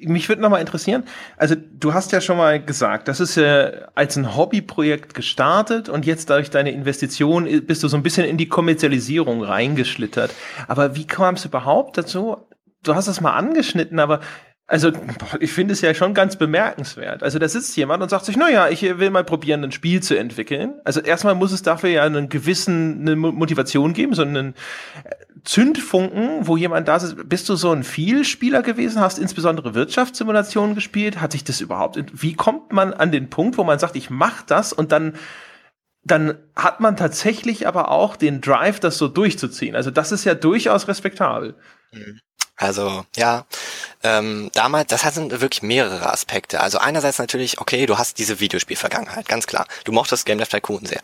mich 0.00 0.28
würde 0.28 0.42
nochmal 0.42 0.60
interessieren, 0.60 1.04
also 1.36 1.54
du 1.54 1.94
hast 1.94 2.12
ja 2.12 2.20
schon 2.20 2.36
mal 2.36 2.62
gesagt, 2.62 3.08
das 3.08 3.20
ist 3.20 3.36
ja 3.36 3.70
als 3.94 4.16
ein 4.16 4.36
Hobbyprojekt 4.36 5.14
gestartet 5.14 5.88
und 5.88 6.06
jetzt 6.06 6.30
durch 6.30 6.50
deine 6.50 6.72
Investition 6.72 7.66
bist 7.66 7.82
du 7.82 7.88
so 7.88 7.96
ein 7.96 8.02
bisschen 8.02 8.26
in 8.26 8.36
die 8.36 8.48
Kommerzialisierung 8.48 9.42
reingeschlittert. 9.42 10.32
Aber 10.68 10.96
wie 10.96 11.06
kam 11.06 11.34
es 11.34 11.44
überhaupt 11.44 11.98
dazu? 11.98 12.36
Du 12.82 12.94
hast 12.94 13.06
es 13.06 13.20
mal 13.20 13.32
angeschnitten, 13.32 13.98
aber 13.98 14.20
also, 14.68 14.92
ich 15.40 15.52
finde 15.52 15.72
es 15.72 15.80
ja 15.80 15.92
schon 15.92 16.14
ganz 16.14 16.36
bemerkenswert. 16.36 17.22
Also, 17.22 17.38
da 17.38 17.48
sitzt 17.48 17.76
jemand 17.76 18.02
und 18.02 18.08
sagt 18.08 18.24
sich, 18.24 18.36
naja, 18.36 18.68
ich 18.68 18.82
will 18.82 19.10
mal 19.10 19.24
probieren, 19.24 19.62
ein 19.64 19.72
Spiel 19.72 20.02
zu 20.02 20.16
entwickeln. 20.16 20.80
Also, 20.84 21.00
erstmal 21.00 21.34
muss 21.34 21.52
es 21.52 21.62
dafür 21.62 21.90
ja 21.90 22.04
einen 22.04 22.28
gewissen, 22.28 23.00
eine 23.00 23.16
Motivation 23.16 23.92
geben, 23.92 24.14
so 24.14 24.22
einen 24.22 24.54
Zündfunken, 25.44 26.46
wo 26.46 26.56
jemand 26.56 26.86
da 26.86 26.96
ist. 26.96 27.28
Bist 27.28 27.48
du 27.48 27.56
so 27.56 27.72
ein 27.72 27.82
Vielspieler 27.82 28.62
gewesen? 28.62 29.00
Hast 29.00 29.18
insbesondere 29.18 29.74
Wirtschaftssimulationen 29.74 30.74
gespielt? 30.74 31.20
Hat 31.20 31.32
sich 31.32 31.44
das 31.44 31.60
überhaupt, 31.60 32.02
wie 32.12 32.34
kommt 32.34 32.72
man 32.72 32.94
an 32.94 33.10
den 33.10 33.28
Punkt, 33.28 33.58
wo 33.58 33.64
man 33.64 33.80
sagt, 33.80 33.96
ich 33.96 34.10
mach 34.10 34.42
das 34.42 34.72
und 34.72 34.92
dann, 34.92 35.16
dann 36.04 36.38
hat 36.54 36.80
man 36.80 36.96
tatsächlich 36.96 37.66
aber 37.66 37.90
auch 37.90 38.16
den 38.16 38.40
Drive, 38.40 38.78
das 38.78 38.96
so 38.96 39.08
durchzuziehen. 39.08 39.74
Also, 39.74 39.90
das 39.90 40.12
ist 40.12 40.24
ja 40.24 40.34
durchaus 40.34 40.86
respektabel. 40.86 41.56
Mhm. 41.92 42.20
Also 42.56 43.04
ja, 43.16 43.46
ähm, 44.02 44.50
damals, 44.54 44.88
das 44.88 45.02
sind 45.14 45.40
wirklich 45.40 45.62
mehrere 45.62 46.12
Aspekte. 46.12 46.60
Also 46.60 46.78
einerseits 46.78 47.18
natürlich, 47.18 47.60
okay, 47.60 47.86
du 47.86 47.98
hast 47.98 48.18
diese 48.18 48.40
Videospielvergangenheit, 48.40 49.28
ganz 49.28 49.46
klar. 49.46 49.66
Du 49.84 49.92
mochtest 49.92 50.26
Game 50.26 50.38
Dev 50.38 50.50
Tycoon 50.50 50.84
sehr. 50.84 51.00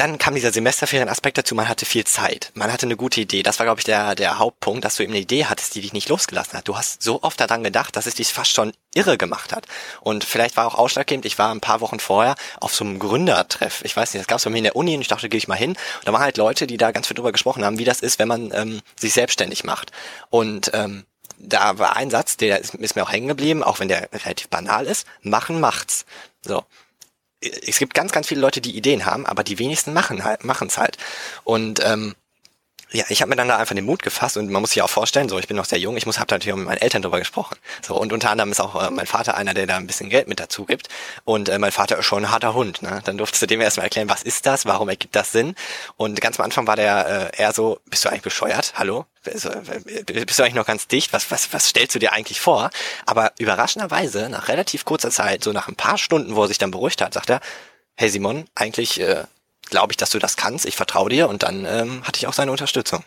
Dann 0.00 0.16
kam 0.16 0.34
dieser 0.34 0.50
Semesterferienaspekt 0.50 1.36
dazu, 1.36 1.54
man 1.54 1.68
hatte 1.68 1.84
viel 1.84 2.04
Zeit, 2.04 2.52
man 2.54 2.72
hatte 2.72 2.86
eine 2.86 2.96
gute 2.96 3.20
Idee. 3.20 3.42
Das 3.42 3.58
war, 3.58 3.66
glaube 3.66 3.80
ich, 3.80 3.84
der, 3.84 4.14
der 4.14 4.38
Hauptpunkt, 4.38 4.82
dass 4.82 4.96
du 4.96 5.02
eben 5.02 5.12
eine 5.12 5.20
Idee 5.20 5.44
hattest, 5.44 5.74
die 5.74 5.82
dich 5.82 5.92
nicht 5.92 6.08
losgelassen 6.08 6.56
hat. 6.56 6.66
Du 6.66 6.78
hast 6.78 7.02
so 7.02 7.22
oft 7.22 7.38
daran 7.38 7.62
gedacht, 7.62 7.94
dass 7.96 8.06
es 8.06 8.14
dich 8.14 8.32
fast 8.32 8.50
schon 8.50 8.72
irre 8.94 9.18
gemacht 9.18 9.54
hat. 9.54 9.66
Und 10.00 10.24
vielleicht 10.24 10.56
war 10.56 10.66
auch 10.66 10.74
ausschlaggebend, 10.74 11.26
ich 11.26 11.36
war 11.36 11.50
ein 11.50 11.60
paar 11.60 11.82
Wochen 11.82 12.00
vorher 12.00 12.34
auf 12.60 12.74
so 12.74 12.82
einem 12.82 12.98
Gründertreff. 12.98 13.84
Ich 13.84 13.94
weiß 13.94 14.14
nicht, 14.14 14.22
das 14.22 14.26
gab 14.26 14.38
es 14.38 14.44
bei 14.44 14.48
mir 14.48 14.56
in 14.56 14.64
der 14.64 14.76
Uni 14.76 14.94
und 14.94 15.02
ich 15.02 15.08
dachte, 15.08 15.28
gehe 15.28 15.36
ich 15.36 15.48
mal 15.48 15.54
hin. 15.54 15.72
Und 15.72 16.08
da 16.08 16.14
waren 16.14 16.22
halt 16.22 16.38
Leute, 16.38 16.66
die 16.66 16.78
da 16.78 16.92
ganz 16.92 17.06
viel 17.06 17.16
drüber 17.16 17.32
gesprochen 17.32 17.62
haben, 17.62 17.78
wie 17.78 17.84
das 17.84 18.00
ist, 18.00 18.18
wenn 18.18 18.28
man 18.28 18.52
ähm, 18.54 18.80
sich 18.98 19.12
selbstständig 19.12 19.64
macht. 19.64 19.92
Und 20.30 20.70
ähm, 20.72 21.04
da 21.36 21.78
war 21.78 21.96
ein 21.96 22.08
Satz, 22.08 22.38
der 22.38 22.60
ist, 22.60 22.74
ist 22.74 22.96
mir 22.96 23.02
auch 23.02 23.12
hängen 23.12 23.28
geblieben, 23.28 23.62
auch 23.62 23.80
wenn 23.80 23.88
der 23.88 24.08
relativ 24.14 24.48
banal 24.48 24.86
ist. 24.86 25.06
Machen 25.20 25.60
macht's. 25.60 26.06
So 26.40 26.64
es 27.42 27.78
gibt 27.78 27.94
ganz, 27.94 28.12
ganz 28.12 28.28
viele 28.28 28.40
Leute, 28.40 28.60
die 28.60 28.76
Ideen 28.76 29.06
haben, 29.06 29.26
aber 29.26 29.44
die 29.44 29.58
wenigsten 29.58 29.92
machen 29.92 30.24
halt, 30.24 30.44
machen's 30.44 30.78
halt. 30.78 30.96
Und 31.44 31.80
ähm, 31.84 32.14
Ja, 32.92 33.04
ich 33.08 33.22
habe 33.22 33.30
mir 33.30 33.36
dann 33.36 33.46
da 33.46 33.56
einfach 33.56 33.74
den 33.76 33.84
Mut 33.84 34.02
gefasst 34.02 34.36
und 34.36 34.50
man 34.50 34.60
muss 34.62 34.72
sich 34.72 34.82
auch 34.82 34.90
vorstellen, 34.90 35.28
so 35.28 35.38
ich 35.38 35.46
bin 35.46 35.56
noch 35.56 35.64
sehr 35.64 35.78
jung, 35.78 35.96
ich 35.96 36.06
muss 36.06 36.18
habe 36.18 36.34
natürlich 36.34 36.52
auch 36.52 36.56
mit 36.58 36.66
meinen 36.66 36.78
Eltern 36.82 37.02
darüber 37.02 37.20
gesprochen. 37.20 37.56
So 37.86 37.94
und 37.96 38.12
unter 38.12 38.30
anderem 38.30 38.50
ist 38.50 38.60
auch 38.60 38.74
äh, 38.82 38.90
mein 38.90 39.06
Vater 39.06 39.36
einer, 39.36 39.54
der 39.54 39.66
da 39.66 39.76
ein 39.76 39.86
bisschen 39.86 40.10
Geld 40.10 40.26
mit 40.26 40.40
dazu 40.40 40.64
gibt 40.64 40.88
und 41.24 41.48
äh, 41.48 41.58
mein 41.60 41.70
Vater 41.70 41.98
ist 41.98 42.06
schon 42.06 42.24
ein 42.24 42.30
harter 42.32 42.52
Hund. 42.54 42.82
Ne? 42.82 43.00
Dann 43.04 43.16
durftest 43.16 43.42
du 43.42 43.46
dem 43.46 43.60
erstmal 43.60 43.86
erklären, 43.86 44.08
was 44.08 44.24
ist 44.24 44.44
das, 44.46 44.66
warum 44.66 44.88
ergibt 44.88 45.14
das 45.14 45.30
Sinn? 45.30 45.54
Und 45.96 46.20
ganz 46.20 46.38
am 46.40 46.44
Anfang 46.46 46.66
war 46.66 46.76
der 46.76 47.30
äh, 47.36 47.42
eher 47.42 47.52
so, 47.52 47.78
bist 47.88 48.04
du 48.04 48.08
eigentlich 48.08 48.22
bescheuert? 48.22 48.72
Hallo, 48.76 49.06
bist 49.24 49.44
du 49.44 50.42
eigentlich 50.42 50.54
noch 50.54 50.66
ganz 50.66 50.88
dicht? 50.88 51.12
Was 51.12 51.30
was 51.30 51.52
was 51.52 51.68
stellst 51.68 51.94
du 51.94 51.98
dir 51.98 52.12
eigentlich 52.12 52.40
vor? 52.40 52.70
Aber 53.06 53.32
überraschenderweise 53.38 54.28
nach 54.28 54.48
relativ 54.48 54.84
kurzer 54.84 55.10
Zeit, 55.10 55.44
so 55.44 55.52
nach 55.52 55.68
ein 55.68 55.76
paar 55.76 55.98
Stunden, 55.98 56.36
wo 56.36 56.42
er 56.42 56.48
sich 56.48 56.58
dann 56.58 56.70
beruhigt 56.70 57.02
hat, 57.02 57.14
sagt 57.14 57.30
er, 57.30 57.40
hey 57.96 58.08
Simon, 58.08 58.46
eigentlich 58.54 59.00
äh, 59.00 59.24
glaube 59.68 59.92
ich, 59.92 59.96
dass 59.96 60.10
du 60.10 60.18
das 60.18 60.36
kannst, 60.36 60.66
ich 60.66 60.76
vertraue 60.76 61.10
dir 61.10 61.28
und 61.28 61.42
dann 61.42 61.64
ähm, 61.64 62.02
hatte 62.06 62.18
ich 62.18 62.26
auch 62.26 62.32
seine 62.32 62.50
Unterstützung. 62.50 63.04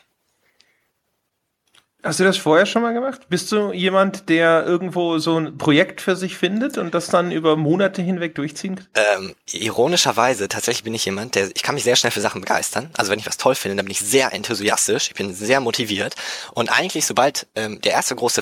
Hast 2.04 2.20
du 2.20 2.26
das 2.26 2.38
vorher 2.38 2.66
schon 2.66 2.82
mal 2.82 2.94
gemacht? 2.94 3.22
Bist 3.30 3.50
du 3.54 3.72
jemand, 3.72 4.28
der 4.28 4.66
irgendwo 4.66 5.20
so 5.20 5.38
ein 5.38 5.58
Projekt 5.58 6.02
für 6.02 6.18
sich 6.18 6.38
findet 6.38 6.78
und 6.78 6.94
das 6.94 7.08
dann 7.08 7.32
über 7.32 7.56
Monate 7.56 8.02
hinweg 8.02 8.36
durchziehen 8.36 8.76
kann? 8.76 8.88
Ähm, 8.94 9.36
ironischerweise, 9.50 10.50
tatsächlich 10.50 10.84
bin 10.84 10.94
ich 10.94 11.06
jemand, 11.06 11.36
der, 11.36 11.50
ich 11.56 11.64
kann 11.64 11.76
mich 11.76 11.86
sehr 11.86 11.96
schnell 11.96 12.12
für 12.12 12.20
Sachen 12.20 12.42
begeistern. 12.42 12.90
Also 12.98 13.10
wenn 13.10 13.20
ich 13.20 13.26
was 13.26 13.38
toll 13.38 13.56
finde, 13.56 13.78
dann 13.78 13.86
bin 13.86 13.92
ich 13.94 14.02
sehr 14.02 14.34
enthusiastisch, 14.34 15.08
ich 15.12 15.16
bin 15.16 15.34
sehr 15.34 15.62
motiviert. 15.62 16.16
Und 16.54 16.78
eigentlich, 16.78 17.06
sobald 17.06 17.48
ähm, 17.56 17.80
der 17.80 17.94
erste 17.94 18.16
große 18.16 18.42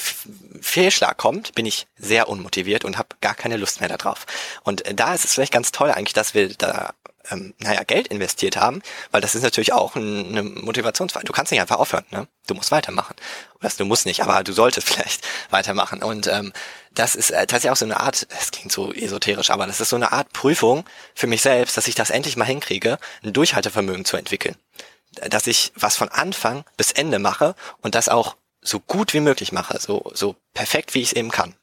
Fehlschlag 0.59 1.17
kommt, 1.17 1.53
bin 1.53 1.67
ich 1.67 1.85
sehr 1.97 2.29
unmotiviert 2.29 2.83
und 2.83 2.97
habe 2.97 3.09
gar 3.21 3.35
keine 3.35 3.57
Lust 3.57 3.79
mehr 3.79 3.95
darauf. 3.95 4.25
Und 4.63 4.87
äh, 4.87 4.95
da 4.95 5.13
ist 5.13 5.23
es 5.23 5.35
vielleicht 5.35 5.53
ganz 5.53 5.71
toll 5.71 5.91
eigentlich, 5.91 6.13
dass 6.13 6.33
wir 6.33 6.49
da 6.49 6.95
ähm, 7.31 7.53
naja, 7.59 7.83
Geld 7.83 8.07
investiert 8.07 8.57
haben, 8.57 8.81
weil 9.11 9.21
das 9.21 9.35
ist 9.35 9.43
natürlich 9.43 9.73
auch 9.73 9.95
ein, 9.95 10.27
eine 10.27 10.43
Motivationsfrage. 10.43 11.25
Du 11.25 11.33
kannst 11.33 11.51
nicht 11.51 11.61
einfach 11.61 11.77
aufhören, 11.77 12.05
ne? 12.11 12.27
Du 12.47 12.53
musst 12.53 12.71
weitermachen. 12.71 13.15
Oder 13.59 13.69
du 13.77 13.85
musst 13.85 14.05
nicht, 14.05 14.21
aber 14.21 14.43
du 14.43 14.53
solltest 14.53 14.87
vielleicht 14.89 15.25
weitermachen. 15.49 16.03
Und 16.03 16.27
ähm, 16.27 16.53
das 16.93 17.15
ist 17.15 17.31
äh, 17.31 17.47
tatsächlich 17.47 17.71
auch 17.71 17.77
so 17.77 17.85
eine 17.85 17.99
Art, 17.99 18.27
es 18.39 18.51
klingt 18.51 18.71
so 18.71 18.91
esoterisch, 18.93 19.49
aber 19.49 19.67
das 19.67 19.79
ist 19.79 19.89
so 19.89 19.95
eine 19.95 20.11
Art 20.11 20.33
Prüfung 20.33 20.85
für 21.15 21.27
mich 21.27 21.41
selbst, 21.41 21.77
dass 21.77 21.87
ich 21.87 21.95
das 21.95 22.09
endlich 22.09 22.37
mal 22.37 22.45
hinkriege, 22.45 22.97
ein 23.23 23.33
Durchhaltevermögen 23.33 24.05
zu 24.05 24.17
entwickeln. 24.17 24.55
Dass 25.29 25.47
ich 25.47 25.71
was 25.75 25.95
von 25.95 26.09
Anfang 26.09 26.63
bis 26.77 26.91
Ende 26.91 27.19
mache 27.19 27.55
und 27.81 27.95
das 27.95 28.09
auch 28.09 28.35
so 28.61 28.79
gut 28.79 29.13
wie 29.13 29.19
möglich 29.19 29.51
mache, 29.51 29.79
so, 29.79 30.11
so 30.13 30.35
perfekt 30.53 30.93
wie 30.93 31.01
ich 31.01 31.09
es 31.09 31.13
eben 31.13 31.31
kann. 31.31 31.55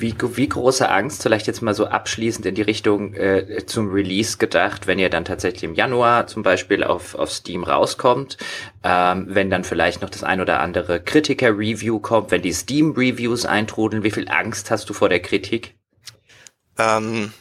Wie, 0.00 0.14
wie 0.20 0.48
große 0.48 0.88
Angst, 0.88 1.22
vielleicht 1.22 1.48
jetzt 1.48 1.60
mal 1.60 1.74
so 1.74 1.86
abschließend 1.86 2.46
in 2.46 2.54
die 2.54 2.62
Richtung 2.62 3.14
äh, 3.14 3.66
zum 3.66 3.90
Release 3.90 4.38
gedacht, 4.38 4.86
wenn 4.86 4.98
ihr 4.98 5.10
dann 5.10 5.24
tatsächlich 5.24 5.64
im 5.64 5.74
Januar 5.74 6.28
zum 6.28 6.42
Beispiel 6.42 6.84
auf, 6.84 7.16
auf 7.16 7.32
Steam 7.32 7.64
rauskommt, 7.64 8.36
ähm, 8.84 9.26
wenn 9.28 9.50
dann 9.50 9.64
vielleicht 9.64 10.00
noch 10.00 10.10
das 10.10 10.22
ein 10.22 10.40
oder 10.40 10.60
andere 10.60 11.02
Kritiker-Review 11.02 11.98
kommt, 11.98 12.30
wenn 12.30 12.42
die 12.42 12.52
Steam-Reviews 12.52 13.44
eintrudeln, 13.44 14.04
wie 14.04 14.12
viel 14.12 14.28
Angst 14.28 14.70
hast 14.70 14.88
du 14.88 14.94
vor 14.94 15.08
der 15.08 15.20
Kritik? 15.20 15.74
Ähm, 16.78 17.32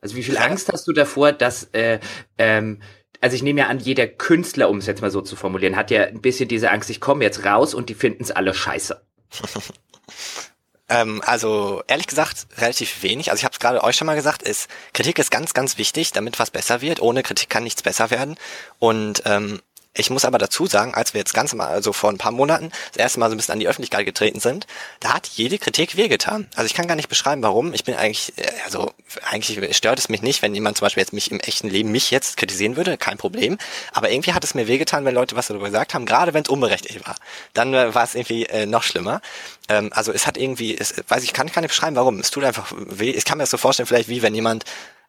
also 0.00 0.16
wie 0.16 0.22
viel 0.22 0.34
ja. 0.34 0.42
Angst 0.42 0.72
hast 0.72 0.86
du 0.86 0.92
davor, 0.92 1.32
dass 1.32 1.64
äh, 1.72 1.98
ähm, 2.38 2.80
also 3.20 3.36
ich 3.36 3.42
nehme 3.42 3.60
ja 3.60 3.66
an, 3.66 3.78
jeder 3.78 4.06
Künstler, 4.06 4.70
um 4.70 4.78
es 4.78 4.86
jetzt 4.86 5.02
mal 5.02 5.10
so 5.10 5.20
zu 5.20 5.36
formulieren, 5.36 5.76
hat 5.76 5.90
ja 5.90 6.04
ein 6.04 6.22
bisschen 6.22 6.48
diese 6.48 6.70
Angst, 6.70 6.90
ich 6.90 7.00
komme 7.00 7.24
jetzt 7.24 7.44
raus 7.44 7.74
und 7.74 7.88
die 7.88 7.94
finden 7.94 8.22
es 8.22 8.30
alle 8.30 8.54
scheiße. 8.54 9.00
Ähm, 10.90 11.22
also 11.24 11.82
ehrlich 11.86 12.08
gesagt 12.08 12.48
relativ 12.58 13.02
wenig. 13.02 13.30
Also 13.30 13.40
ich 13.40 13.44
habe 13.44 13.52
es 13.52 13.60
gerade 13.60 13.82
euch 13.82 13.96
schon 13.96 14.06
mal 14.06 14.16
gesagt, 14.16 14.42
ist 14.42 14.68
Kritik 14.92 15.18
ist 15.18 15.30
ganz, 15.30 15.54
ganz 15.54 15.78
wichtig, 15.78 16.12
damit 16.12 16.38
was 16.38 16.50
besser 16.50 16.82
wird. 16.82 17.00
Ohne 17.00 17.22
Kritik 17.22 17.48
kann 17.48 17.62
nichts 17.62 17.82
besser 17.82 18.10
werden. 18.10 18.36
Und 18.80 19.22
ähm, 19.24 19.62
ich 19.92 20.08
muss 20.08 20.24
aber 20.24 20.38
dazu 20.38 20.66
sagen, 20.66 20.94
als 20.94 21.14
wir 21.14 21.18
jetzt 21.18 21.34
ganz 21.34 21.52
mal, 21.52 21.66
also 21.66 21.92
vor 21.92 22.10
ein 22.10 22.18
paar 22.18 22.30
Monaten, 22.30 22.70
das 22.92 22.98
erste 22.98 23.18
Mal 23.18 23.28
so 23.28 23.34
ein 23.34 23.38
bisschen 23.38 23.54
an 23.54 23.58
die 23.58 23.66
Öffentlichkeit 23.66 24.06
getreten 24.06 24.38
sind, 24.38 24.68
da 25.00 25.14
hat 25.14 25.26
jede 25.26 25.58
Kritik 25.58 25.96
wehgetan. 25.96 26.46
Also 26.54 26.66
ich 26.66 26.74
kann 26.74 26.86
gar 26.86 26.94
nicht 26.94 27.08
beschreiben, 27.08 27.42
warum. 27.42 27.74
Ich 27.74 27.82
bin 27.82 27.96
eigentlich, 27.96 28.32
äh, 28.36 28.46
also 28.64 28.92
eigentlich 29.28 29.76
stört 29.76 29.98
es 29.98 30.08
mich 30.08 30.22
nicht, 30.22 30.42
wenn 30.42 30.54
jemand 30.54 30.78
zum 30.78 30.86
Beispiel 30.86 31.00
jetzt 31.00 31.12
mich 31.12 31.32
im 31.32 31.40
echten 31.40 31.68
Leben 31.68 31.90
mich 31.90 32.12
jetzt 32.12 32.36
kritisieren 32.36 32.76
würde, 32.76 32.98
kein 32.98 33.18
Problem. 33.18 33.58
Aber 33.92 34.10
irgendwie 34.10 34.32
hat 34.32 34.44
es 34.44 34.54
mir 34.54 34.68
wehgetan, 34.68 35.04
wenn 35.04 35.14
Leute 35.14 35.34
was 35.34 35.48
darüber 35.48 35.66
gesagt 35.66 35.92
haben, 35.92 36.06
gerade 36.06 36.34
wenn 36.34 36.44
es 36.44 36.48
unberechtigt 36.48 37.04
war. 37.04 37.16
Dann 37.52 37.74
äh, 37.74 37.92
war 37.92 38.04
es 38.04 38.14
irgendwie 38.14 38.46
äh, 38.46 38.66
noch 38.66 38.84
schlimmer. 38.84 39.20
Ähm, 39.68 39.90
also 39.92 40.12
es 40.12 40.24
hat 40.24 40.36
irgendwie, 40.36 40.78
es, 40.78 40.94
weiß 41.08 41.24
ich, 41.24 41.32
kann 41.32 41.48
ich 41.48 41.52
gar 41.52 41.62
nicht 41.62 41.70
beschreiben, 41.70 41.96
warum. 41.96 42.20
Es 42.20 42.30
tut 42.30 42.44
einfach 42.44 42.72
weh. 42.76 43.10
Ich 43.10 43.24
kann 43.24 43.38
mir 43.38 43.42
das 43.42 43.50
so 43.50 43.56
vorstellen, 43.56 43.88
vielleicht 43.88 44.08
wie 44.08 44.22
wenn 44.22 44.36
jemand 44.36 44.64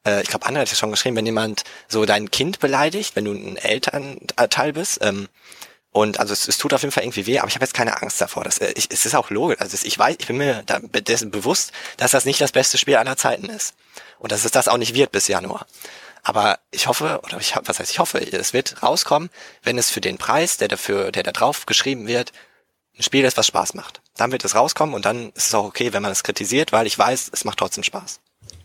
äh, 0.06 0.22
ich 0.22 0.30
glaube, 0.30 0.46
Anne 0.46 0.60
hat 0.60 0.70
ja 0.70 0.76
schon 0.76 0.92
geschrieben, 0.92 1.16
wenn 1.16 1.26
jemand 1.26 1.64
so 1.88 2.06
dein 2.06 2.32
Kind 2.32 2.60
beleidigt, 2.60 3.16
wenn 3.16 3.26
du 3.26 3.32
ein 3.32 3.58
Elternteil 3.58 4.74
bist, 4.74 5.00
ähm, 5.02 5.28
und 5.94 6.22
also 6.22 6.32
es, 6.32 6.48
es 6.48 6.58
tut 6.58 6.74
auf 6.74 6.82
jeden 6.82 6.94
Fall 6.94 7.04
irgendwie 7.04 7.28
weh, 7.28 7.40
aber 7.40 7.50
ich 7.50 7.56
habe 7.56 7.66
jetzt 7.66 7.74
keine 7.74 8.02
Angst 8.02 8.22
davor. 8.22 8.46
Das, 8.46 8.60
äh, 8.60 8.72
ich, 8.76 8.88
es 8.90 9.06
ist 9.06 9.14
auch 9.14 9.30
logisch. 9.30 9.60
Also 9.60 9.78
ich 9.82 10.00
weiß, 10.00 10.16
ich 10.20 10.28
bin 10.28 10.38
mir 10.38 10.64
da 10.66 10.80
dessen 10.80 11.32
bewusst, 11.32 11.74
dass 11.98 12.12
das 12.12 12.24
nicht 12.24 12.40
das 12.40 12.54
beste 12.54 12.78
Spiel 12.78 12.96
aller 12.96 13.18
Zeiten 13.18 13.50
ist. 13.50 13.76
Und 14.18 14.32
dass 14.32 14.46
es 14.46 14.52
das 14.52 14.70
auch 14.70 14.78
nicht 14.78 14.94
wird 14.94 15.12
bis 15.12 15.28
Januar. 15.28 15.66
Aber 16.24 16.60
ich 16.70 16.88
hoffe, 16.88 17.20
oder 17.24 17.40
ich 17.40 17.56
was 17.64 17.80
heißt 17.80 17.92
ich 17.92 18.00
hoffe, 18.00 18.20
es 18.20 18.54
wird 18.54 18.84
rauskommen, 18.84 19.30
wenn 19.64 19.78
es 19.78 19.90
für 19.90 20.02
den 20.02 20.18
Preis, 20.18 20.58
der 20.58 20.68
dafür, 20.68 21.12
der 21.12 21.24
da 21.24 21.32
drauf 21.32 21.66
geschrieben 21.66 22.08
wird, 22.08 22.32
ein 22.98 23.04
Spiel 23.04 23.26
ist, 23.26 23.38
was 23.38 23.48
Spaß 23.48 23.74
macht. 23.74 24.02
Dann 24.16 24.32
wird 24.32 24.46
es 24.46 24.56
rauskommen 24.56 24.94
und 24.96 25.06
dann 25.06 25.32
ist 25.32 25.48
es 25.48 25.56
auch 25.56 25.66
okay, 25.66 25.92
wenn 25.94 26.04
man 26.04 26.12
es 26.12 26.24
kritisiert, 26.24 26.72
weil 26.72 26.88
ich 26.88 26.98
weiß, 26.98 27.32
es 27.34 27.44
macht 27.44 27.58
trotzdem 27.58 27.84
Spaß. 27.84 28.20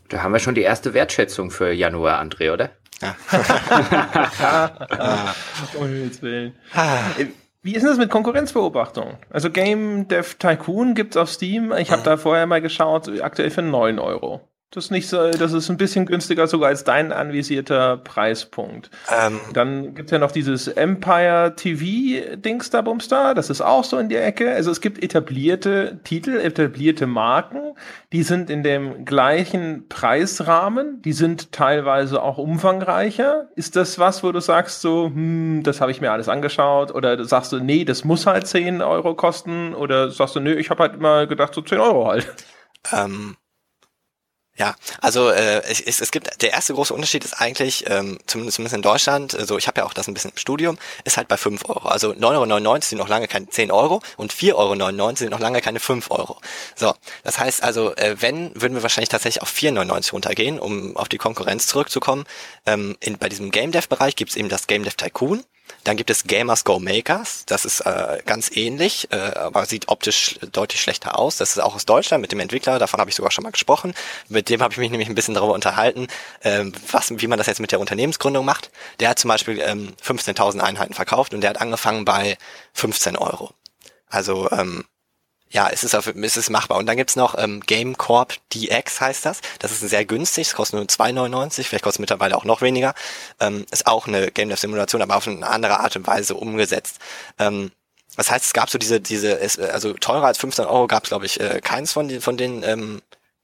Da 0.09 0.23
haben 0.23 0.31
wir 0.31 0.39
schon 0.39 0.55
die 0.55 0.61
erste 0.61 0.93
Wertschätzung 0.93 1.51
für 1.51 1.71
Januar, 1.71 2.21
André, 2.21 2.53
oder? 2.53 2.69
Ja. 3.01 3.15
Wie 7.61 7.75
ist 7.75 7.81
denn 7.81 7.89
das 7.89 7.97
mit 7.97 8.09
Konkurrenzbeobachtung? 8.09 9.17
Also 9.29 9.49
Game 9.49 10.07
Dev 10.07 10.35
Tycoon 10.39 10.95
gibt's 10.95 11.17
auf 11.17 11.29
Steam. 11.29 11.73
Ich 11.73 11.91
habe 11.91 12.01
mhm. 12.01 12.05
da 12.05 12.17
vorher 12.17 12.45
mal 12.45 12.61
geschaut, 12.61 13.09
aktuell 13.21 13.51
für 13.51 13.61
9 13.61 13.99
Euro. 13.99 14.46
Das 14.71 14.85
ist 14.85 14.91
nicht 14.91 15.07
so, 15.07 15.31
das 15.31 15.53
ist 15.53 15.69
ein 15.69 15.77
bisschen 15.77 16.05
günstiger 16.05 16.45
sogar 16.45 16.67
als 16.67 16.83
dein 16.83 17.13
anvisierter 17.13 17.95
Preispunkt. 17.95 18.89
Ähm, 19.09 19.39
Dann 19.53 19.95
gibt's 19.95 20.11
ja 20.11 20.19
noch 20.19 20.31
dieses 20.31 20.67
Empire 20.67 21.53
TV 21.55 22.35
Dings 22.35 22.69
da 22.69 22.81
Bumster, 22.81 23.33
das 23.33 23.49
ist 23.49 23.61
auch 23.61 23.85
so 23.85 23.97
in 23.97 24.09
der 24.09 24.25
Ecke. 24.27 24.51
Also 24.53 24.69
es 24.69 24.81
gibt 24.81 25.01
etablierte 25.01 26.01
Titel, 26.03 26.35
etablierte 26.35 27.07
Marken, 27.07 27.75
die 28.11 28.23
sind 28.23 28.49
in 28.49 28.61
dem 28.61 29.05
gleichen 29.05 29.87
Preisrahmen, 29.87 31.01
die 31.01 31.13
sind 31.13 31.53
teilweise 31.53 32.21
auch 32.21 32.37
umfangreicher. 32.37 33.47
Ist 33.55 33.77
das 33.77 33.99
was, 33.99 34.21
wo 34.21 34.33
du 34.33 34.41
sagst 34.41 34.81
so, 34.81 35.05
hm, 35.05 35.61
das 35.63 35.79
habe 35.79 35.91
ich 35.91 36.01
mir 36.01 36.11
alles 36.11 36.27
angeschaut 36.27 36.93
oder 36.93 37.23
sagst 37.23 37.53
du, 37.53 37.59
nee, 37.61 37.85
das 37.85 38.03
muss 38.03 38.25
halt 38.25 38.47
10 38.47 38.81
Euro 38.81 39.15
kosten 39.15 39.73
oder 39.73 40.11
sagst 40.11 40.35
du, 40.35 40.41
nee, 40.41 40.53
ich 40.53 40.69
habe 40.69 40.83
halt 40.83 40.99
mal 40.99 41.25
gedacht 41.25 41.53
so 41.53 41.61
10 41.61 41.79
Euro 41.79 42.07
halt. 42.07 42.27
Ähm 42.91 43.37
ja, 44.57 44.75
also 45.01 45.29
äh, 45.29 45.61
es, 45.67 46.01
es 46.01 46.11
gibt 46.11 46.41
der 46.41 46.51
erste 46.51 46.73
große 46.73 46.93
Unterschied 46.93 47.23
ist 47.23 47.33
eigentlich, 47.33 47.85
ähm, 47.89 48.17
zumindest, 48.25 48.55
zumindest 48.55 48.75
in 48.75 48.81
Deutschland, 48.81 49.35
also 49.35 49.57
ich 49.57 49.67
habe 49.67 49.81
ja 49.81 49.85
auch 49.85 49.93
das 49.93 50.07
ein 50.07 50.13
bisschen 50.13 50.31
im 50.31 50.37
Studium, 50.37 50.77
ist 51.03 51.17
halt 51.17 51.27
bei 51.27 51.37
5 51.37 51.69
Euro. 51.69 51.87
Also 51.87 52.11
9,99 52.11 52.65
Euro 52.65 52.79
sind 52.81 52.97
noch 52.97 53.07
lange 53.07 53.27
keine 53.27 53.47
10 53.47 53.71
Euro 53.71 54.01
und 54.17 54.33
4,99 54.33 54.55
Euro 54.55 55.15
sind 55.15 55.29
noch 55.29 55.39
lange 55.39 55.61
keine 55.61 55.79
5 55.79 56.09
Euro. 56.11 56.39
So, 56.75 56.93
das 57.23 57.37
heißt 57.39 57.63
also, 57.63 57.95
äh, 57.95 58.15
wenn, 58.19 58.51
würden 58.59 58.73
wir 58.73 58.83
wahrscheinlich 58.83 59.09
tatsächlich 59.09 59.41
auf 59.41 59.51
4,99 59.51 60.11
runtergehen, 60.11 60.59
um 60.59 60.97
auf 60.97 61.09
die 61.09 61.17
Konkurrenz 61.17 61.67
zurückzukommen. 61.67 62.25
Ähm, 62.65 62.97
in, 62.99 63.17
bei 63.17 63.29
diesem 63.29 63.51
Game 63.51 63.71
Dev-Bereich 63.71 64.15
gibt 64.15 64.31
es 64.31 64.37
eben 64.37 64.49
das 64.49 64.67
Game 64.67 64.83
Dev 64.83 64.95
Tycoon. 64.97 65.43
Dann 65.83 65.95
gibt 65.97 66.09
es 66.09 66.25
Gamers 66.25 66.63
Go 66.63 66.79
Makers, 66.79 67.43
das 67.45 67.63
ist 67.63 67.81
äh, 67.81 68.19
ganz 68.25 68.51
ähnlich, 68.55 69.07
äh, 69.11 69.15
aber 69.15 69.65
sieht 69.65 69.87
optisch 69.87 70.39
deutlich 70.51 70.81
schlechter 70.81 71.17
aus. 71.17 71.37
Das 71.37 71.51
ist 71.51 71.59
auch 71.59 71.75
aus 71.75 71.85
Deutschland 71.85 72.21
mit 72.21 72.31
dem 72.31 72.39
Entwickler, 72.39 72.79
davon 72.79 72.99
habe 72.99 73.09
ich 73.09 73.15
sogar 73.15 73.31
schon 73.31 73.43
mal 73.43 73.51
gesprochen. 73.51 73.93
Mit 74.27 74.49
dem 74.49 74.61
habe 74.61 74.73
ich 74.73 74.77
mich 74.77 74.91
nämlich 74.91 75.07
ein 75.09 75.15
bisschen 75.15 75.33
darüber 75.33 75.53
unterhalten, 75.53 76.07
äh, 76.41 76.65
was, 76.91 77.11
wie 77.11 77.27
man 77.27 77.37
das 77.37 77.47
jetzt 77.47 77.59
mit 77.59 77.71
der 77.71 77.79
Unternehmensgründung 77.79 78.45
macht. 78.45 78.71
Der 78.99 79.09
hat 79.09 79.19
zum 79.19 79.29
Beispiel 79.29 79.61
ähm, 79.61 79.93
15.000 80.03 80.59
Einheiten 80.59 80.93
verkauft 80.93 81.33
und 81.33 81.41
der 81.41 81.51
hat 81.51 81.61
angefangen 81.61 82.05
bei 82.05 82.37
15 82.73 83.15
Euro. 83.15 83.51
Also 84.09 84.49
ähm, 84.51 84.85
ja, 85.49 85.69
es 85.69 85.83
ist, 85.83 85.95
auf, 85.95 86.07
es 86.07 86.37
ist 86.37 86.49
machbar. 86.49 86.77
Und 86.77 86.85
dann 86.85 86.97
gibt's 86.97 87.15
noch 87.15 87.37
ähm, 87.37 87.61
Game 87.61 87.97
Corp 87.97 88.33
DX 88.53 89.01
heißt 89.01 89.25
das. 89.25 89.41
Das 89.59 89.71
ist 89.71 89.79
sehr 89.79 90.05
günstig, 90.05 90.47
es 90.47 90.53
kostet 90.55 90.77
nur 90.77 90.85
2,99, 90.85 91.63
vielleicht 91.63 91.83
kostet 91.83 91.97
es 91.97 91.99
mittlerweile 91.99 92.35
auch 92.35 92.43
noch 92.43 92.61
weniger. 92.61 92.93
Ähm, 93.39 93.65
ist 93.71 93.87
auch 93.87 94.07
eine 94.07 94.31
Game 94.31 94.49
Dev 94.49 94.59
Simulation, 94.59 95.01
aber 95.01 95.15
auf 95.15 95.27
eine 95.27 95.47
andere 95.47 95.79
Art 95.79 95.95
und 95.95 96.05
Weise 96.07 96.35
umgesetzt. 96.35 96.97
Ähm, 97.39 97.71
das 98.15 98.31
heißt, 98.31 98.45
es 98.45 98.53
gab 98.53 98.69
so 98.69 98.77
diese, 98.77 98.99
diese, 98.99 99.39
also 99.71 99.93
teurer 99.93 100.25
als 100.25 100.39
15 100.39 100.65
Euro 100.65 100.87
gab 100.87 101.03
es, 101.03 101.09
glaube 101.09 101.27
ich, 101.27 101.39
äh, 101.39 101.61
keins 101.63 101.93
von 101.93 102.07
den, 102.07 102.19
von 102.19 102.35
den 102.35 102.63
ähm, 102.63 103.01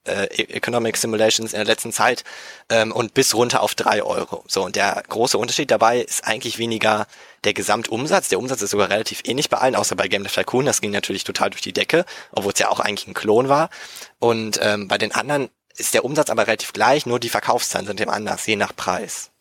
äh, 0.07 0.25
e-, 0.25 0.53
Economic 0.53 0.97
Simulations 0.97 1.53
in 1.53 1.57
der 1.57 1.65
letzten 1.65 1.91
Zeit 1.91 2.23
ähm, 2.69 2.91
und 2.91 3.13
bis 3.13 3.33
runter 3.33 3.61
auf 3.61 3.75
drei 3.75 4.03
Euro. 4.03 4.43
So, 4.47 4.63
und 4.63 4.75
der 4.75 5.03
große 5.07 5.37
Unterschied 5.37 5.71
dabei 5.71 5.99
ist 5.99 6.25
eigentlich 6.25 6.57
weniger 6.57 7.07
der 7.43 7.53
Gesamtumsatz. 7.53 8.29
Der 8.29 8.39
Umsatz 8.39 8.61
ist 8.61 8.71
sogar 8.71 8.89
relativ 8.89 9.21
ähnlich 9.25 9.49
bei 9.49 9.57
allen, 9.57 9.75
außer 9.75 9.95
bei 9.95 10.07
Game 10.07 10.23
Dev 10.23 10.33
Tycoon. 10.33 10.65
Das 10.65 10.81
ging 10.81 10.91
natürlich 10.91 11.23
total 11.23 11.49
durch 11.49 11.61
die 11.61 11.73
Decke, 11.73 12.05
obwohl 12.31 12.53
es 12.53 12.59
ja 12.59 12.69
auch 12.69 12.79
eigentlich 12.79 13.07
ein 13.07 13.13
Klon 13.13 13.49
war. 13.49 13.69
Und 14.19 14.59
ähm, 14.61 14.87
bei 14.87 14.97
den 14.97 15.11
anderen 15.11 15.49
ist 15.75 15.93
der 15.93 16.05
Umsatz 16.05 16.29
aber 16.29 16.47
relativ 16.47 16.73
gleich, 16.73 17.05
nur 17.05 17.19
die 17.19 17.29
Verkaufszahlen 17.29 17.87
sind 17.87 17.99
dem 17.99 18.09
anders, 18.09 18.45
je 18.45 18.55
nach 18.55 18.75
Preis. 18.75 19.31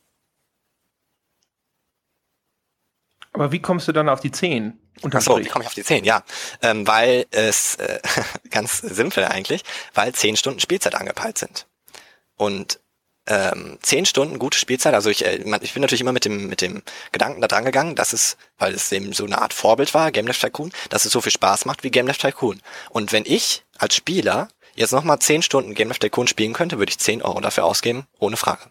Aber 3.32 3.52
wie 3.52 3.60
kommst 3.60 3.88
du 3.88 3.92
dann 3.92 4.08
auf 4.08 4.20
die 4.20 4.30
10? 4.30 4.78
Achso, 5.02 5.38
wie 5.38 5.48
komme 5.48 5.64
ich 5.64 5.68
auf 5.68 5.74
die 5.74 5.82
10? 5.82 6.04
Ja, 6.04 6.22
ähm, 6.62 6.86
weil 6.86 7.26
es, 7.30 7.76
äh, 7.76 8.00
ganz 8.50 8.78
simpel 8.78 9.24
eigentlich, 9.24 9.62
weil 9.94 10.14
10 10.14 10.36
Stunden 10.36 10.60
Spielzeit 10.60 10.94
angepeilt 10.94 11.38
sind. 11.38 11.66
Und 12.36 12.80
ähm, 13.26 13.78
10 13.80 14.06
Stunden 14.06 14.38
gute 14.38 14.58
Spielzeit, 14.58 14.94
also 14.94 15.08
ich, 15.08 15.24
äh, 15.24 15.44
ich 15.60 15.74
bin 15.74 15.80
natürlich 15.80 16.00
immer 16.00 16.12
mit 16.12 16.24
dem, 16.24 16.48
mit 16.48 16.60
dem 16.60 16.82
Gedanken 17.12 17.40
da 17.40 17.48
dran 17.48 17.64
gegangen, 17.64 17.94
dass 17.94 18.12
es, 18.12 18.36
weil 18.58 18.74
es 18.74 18.90
eben 18.90 19.12
so 19.12 19.24
eine 19.24 19.40
Art 19.40 19.52
Vorbild 19.52 19.94
war, 19.94 20.10
Game 20.10 20.26
Dev 20.26 20.38
Tycoon, 20.38 20.72
dass 20.90 21.04
es 21.04 21.12
so 21.12 21.20
viel 21.20 21.32
Spaß 21.32 21.64
macht 21.64 21.84
wie 21.84 21.90
Game 21.90 22.06
Dev 22.06 22.18
Tycoon. 22.18 22.60
Und 22.90 23.12
wenn 23.12 23.24
ich 23.24 23.64
als 23.78 23.94
Spieler 23.94 24.48
jetzt 24.74 24.92
nochmal 24.92 25.20
10 25.20 25.42
Stunden 25.42 25.74
Game 25.74 25.88
Dev 25.88 25.98
Tycoon 26.00 26.26
spielen 26.26 26.52
könnte, 26.52 26.78
würde 26.78 26.90
ich 26.90 26.98
10 26.98 27.22
Euro 27.22 27.40
dafür 27.40 27.64
ausgeben, 27.64 28.06
ohne 28.18 28.36
Frage. 28.36 28.70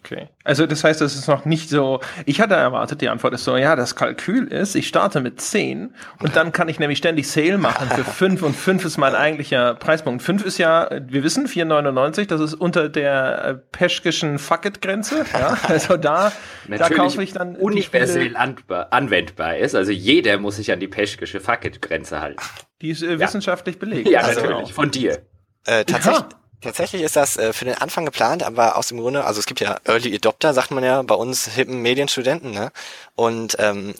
Okay. 0.00 0.28
Also 0.44 0.66
das 0.66 0.84
heißt, 0.84 1.00
es 1.00 1.14
ist 1.14 1.28
noch 1.28 1.44
nicht 1.44 1.70
so, 1.70 2.00
ich 2.26 2.40
hatte 2.40 2.54
erwartet, 2.54 3.00
die 3.00 3.08
Antwort 3.08 3.34
ist 3.34 3.44
so, 3.44 3.56
ja, 3.56 3.76
das 3.76 3.96
Kalkül 3.96 4.48
ist, 4.48 4.74
ich 4.74 4.88
starte 4.88 5.20
mit 5.20 5.40
10 5.40 5.94
und 6.20 6.36
dann 6.36 6.52
kann 6.52 6.68
ich 6.68 6.78
nämlich 6.78 6.98
ständig 6.98 7.28
Sale 7.28 7.58
machen 7.58 7.88
für 7.88 8.04
5 8.04 8.42
und 8.42 8.54
5 8.54 8.84
ist 8.84 8.98
mein 8.98 9.14
eigentlicher 9.14 9.74
Preispunkt. 9.74 10.22
5 10.22 10.44
ist 10.44 10.58
ja, 10.58 10.88
wir 11.06 11.24
wissen, 11.24 11.46
4,99, 11.46 12.26
das 12.26 12.40
ist 12.40 12.54
unter 12.54 12.88
der 12.88 13.44
äh, 13.44 13.54
peschkischen 13.54 14.38
Fuck-It-Grenze. 14.38 15.24
Ja? 15.32 15.56
Also 15.74 15.96
da, 15.96 16.30
da 16.68 16.88
kaufe 16.88 17.22
ich 17.22 17.32
dann 17.32 17.56
universell 17.56 18.36
anwendbar 18.36 19.56
ist. 19.56 19.74
Also 19.74 19.92
jeder 19.92 20.38
muss 20.38 20.56
sich 20.56 20.70
an 20.70 20.78
die 20.78 20.88
peschkische 20.88 21.40
Fuck-It-Grenze 21.40 22.20
halten. 22.20 22.42
Die 22.80 22.90
ist 22.90 23.02
äh, 23.02 23.18
wissenschaftlich 23.18 23.78
belegt. 23.78 24.08
Ja, 24.08 24.20
also, 24.20 24.40
natürlich, 24.40 24.72
von 24.72 24.90
dir. 24.90 25.22
Äh, 25.66 25.84
tatsächlich. 25.84 26.20
Ja. 26.32 26.43
Tatsächlich 26.64 27.02
ist 27.02 27.16
das 27.16 27.36
äh, 27.36 27.52
für 27.52 27.64
den 27.64 27.76
Anfang 27.76 28.04
geplant, 28.04 28.42
aber 28.42 28.76
aus 28.76 28.88
dem 28.88 28.98
Grunde, 28.98 29.24
also 29.24 29.38
es 29.38 29.46
gibt 29.46 29.60
ja 29.60 29.76
Early 29.84 30.14
Adopter, 30.14 30.54
sagt 30.54 30.70
man 30.70 30.82
ja 30.82 31.02
bei 31.02 31.14
uns 31.14 31.46
hippen 31.46 31.82
Medienstudenten, 31.82 32.50
ne? 32.52 32.72
Und 33.14 33.56
ähm, 33.58 33.94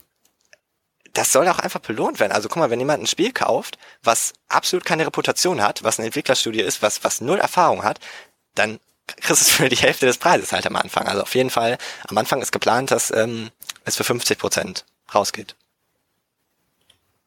das 1.13 1.31
soll 1.31 1.47
auch 1.49 1.59
einfach 1.59 1.81
belohnt 1.81 2.21
werden. 2.21 2.33
Also 2.33 2.49
guck 2.49 2.57
mal, 2.57 2.71
wenn 2.71 2.81
jemand 2.81 3.03
ein 3.03 3.07
Spiel 3.07 3.33
kauft, 3.33 3.79
was 4.03 4.33
absolut 4.49 4.85
keine 4.85 5.07
Reputation 5.07 5.63
hat, 5.63 5.85
was 5.85 5.99
eine 5.99 6.07
Entwicklerstudie 6.07 6.61
ist, 6.61 6.83
was, 6.83 7.05
was 7.05 7.21
null 7.21 7.39
Erfahrung 7.39 7.85
hat, 7.85 8.01
dann 8.55 8.81
kriegst 9.07 9.43
du 9.43 9.47
es 9.47 9.51
für 9.51 9.69
die 9.69 9.77
Hälfte 9.77 10.07
des 10.07 10.19
Preises 10.19 10.53
halt 10.53 10.67
am 10.67 10.77
Anfang. 10.77 11.07
Also 11.07 11.23
auf 11.23 11.35
jeden 11.35 11.51
Fall, 11.51 11.79
am 12.09 12.19
Anfang 12.19 12.43
ist 12.43 12.51
geplant, 12.53 12.91
dass 12.91 13.11
ähm, 13.11 13.51
es 13.85 13.97
für 13.97 14.05
50 14.05 14.39
Prozent 14.39 14.85
rausgeht. 15.15 15.55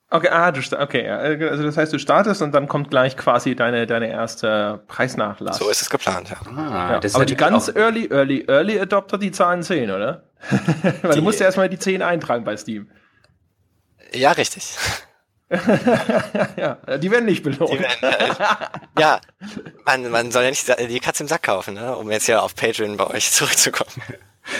Okay, 0.09 0.29
ah, 0.29 0.51
du, 0.51 0.61
okay, 0.79 1.09
also 1.09 1.63
das 1.63 1.75
heißt, 1.75 1.91
du 1.91 1.99
startest 1.99 2.41
und 2.41 2.53
dann 2.53 2.69
kommt 2.69 2.89
gleich 2.89 3.17
quasi 3.17 3.55
deine, 3.55 3.85
deine 3.85 4.09
erste 4.09 4.81
Preisnachlass. 4.87 5.57
So 5.57 5.69
ist 5.69 5.81
es 5.81 5.89
geplant, 5.89 6.29
ja. 6.29 6.37
Ah, 6.49 6.99
ja. 7.03 7.09
Aber 7.13 7.25
die 7.25 7.35
ganz 7.35 7.67
Early, 7.67 8.07
Early, 8.09 8.45
Early 8.47 8.79
Adopter, 8.79 9.17
die 9.17 9.31
zahlen 9.31 9.63
10, 9.63 9.91
oder? 9.91 10.23
Weil 11.01 11.11
die, 11.11 11.17
du 11.17 11.21
musst 11.21 11.41
ja 11.41 11.47
erstmal 11.47 11.67
die 11.67 11.77
10 11.77 12.01
eintragen 12.01 12.45
bei 12.45 12.55
Steam. 12.55 12.89
Ja, 14.13 14.31
richtig. 14.31 14.77
ja, 15.49 16.75
die 16.97 17.11
werden 17.11 17.25
nicht 17.25 17.43
belohnt. 17.43 17.79
Werden, 17.79 17.95
äh, 18.01 18.33
ja, 19.01 19.19
man, 19.85 20.09
man 20.09 20.31
soll 20.31 20.43
ja 20.43 20.49
nicht 20.49 20.67
die 20.89 20.99
Katze 21.01 21.23
im 21.23 21.27
Sack 21.27 21.43
kaufen, 21.43 21.73
ne? 21.73 21.95
um 21.97 22.11
jetzt 22.11 22.27
ja 22.27 22.39
auf 22.39 22.55
Patreon 22.55 22.95
bei 22.95 23.07
euch 23.07 23.31
zurückzukommen. 23.33 23.91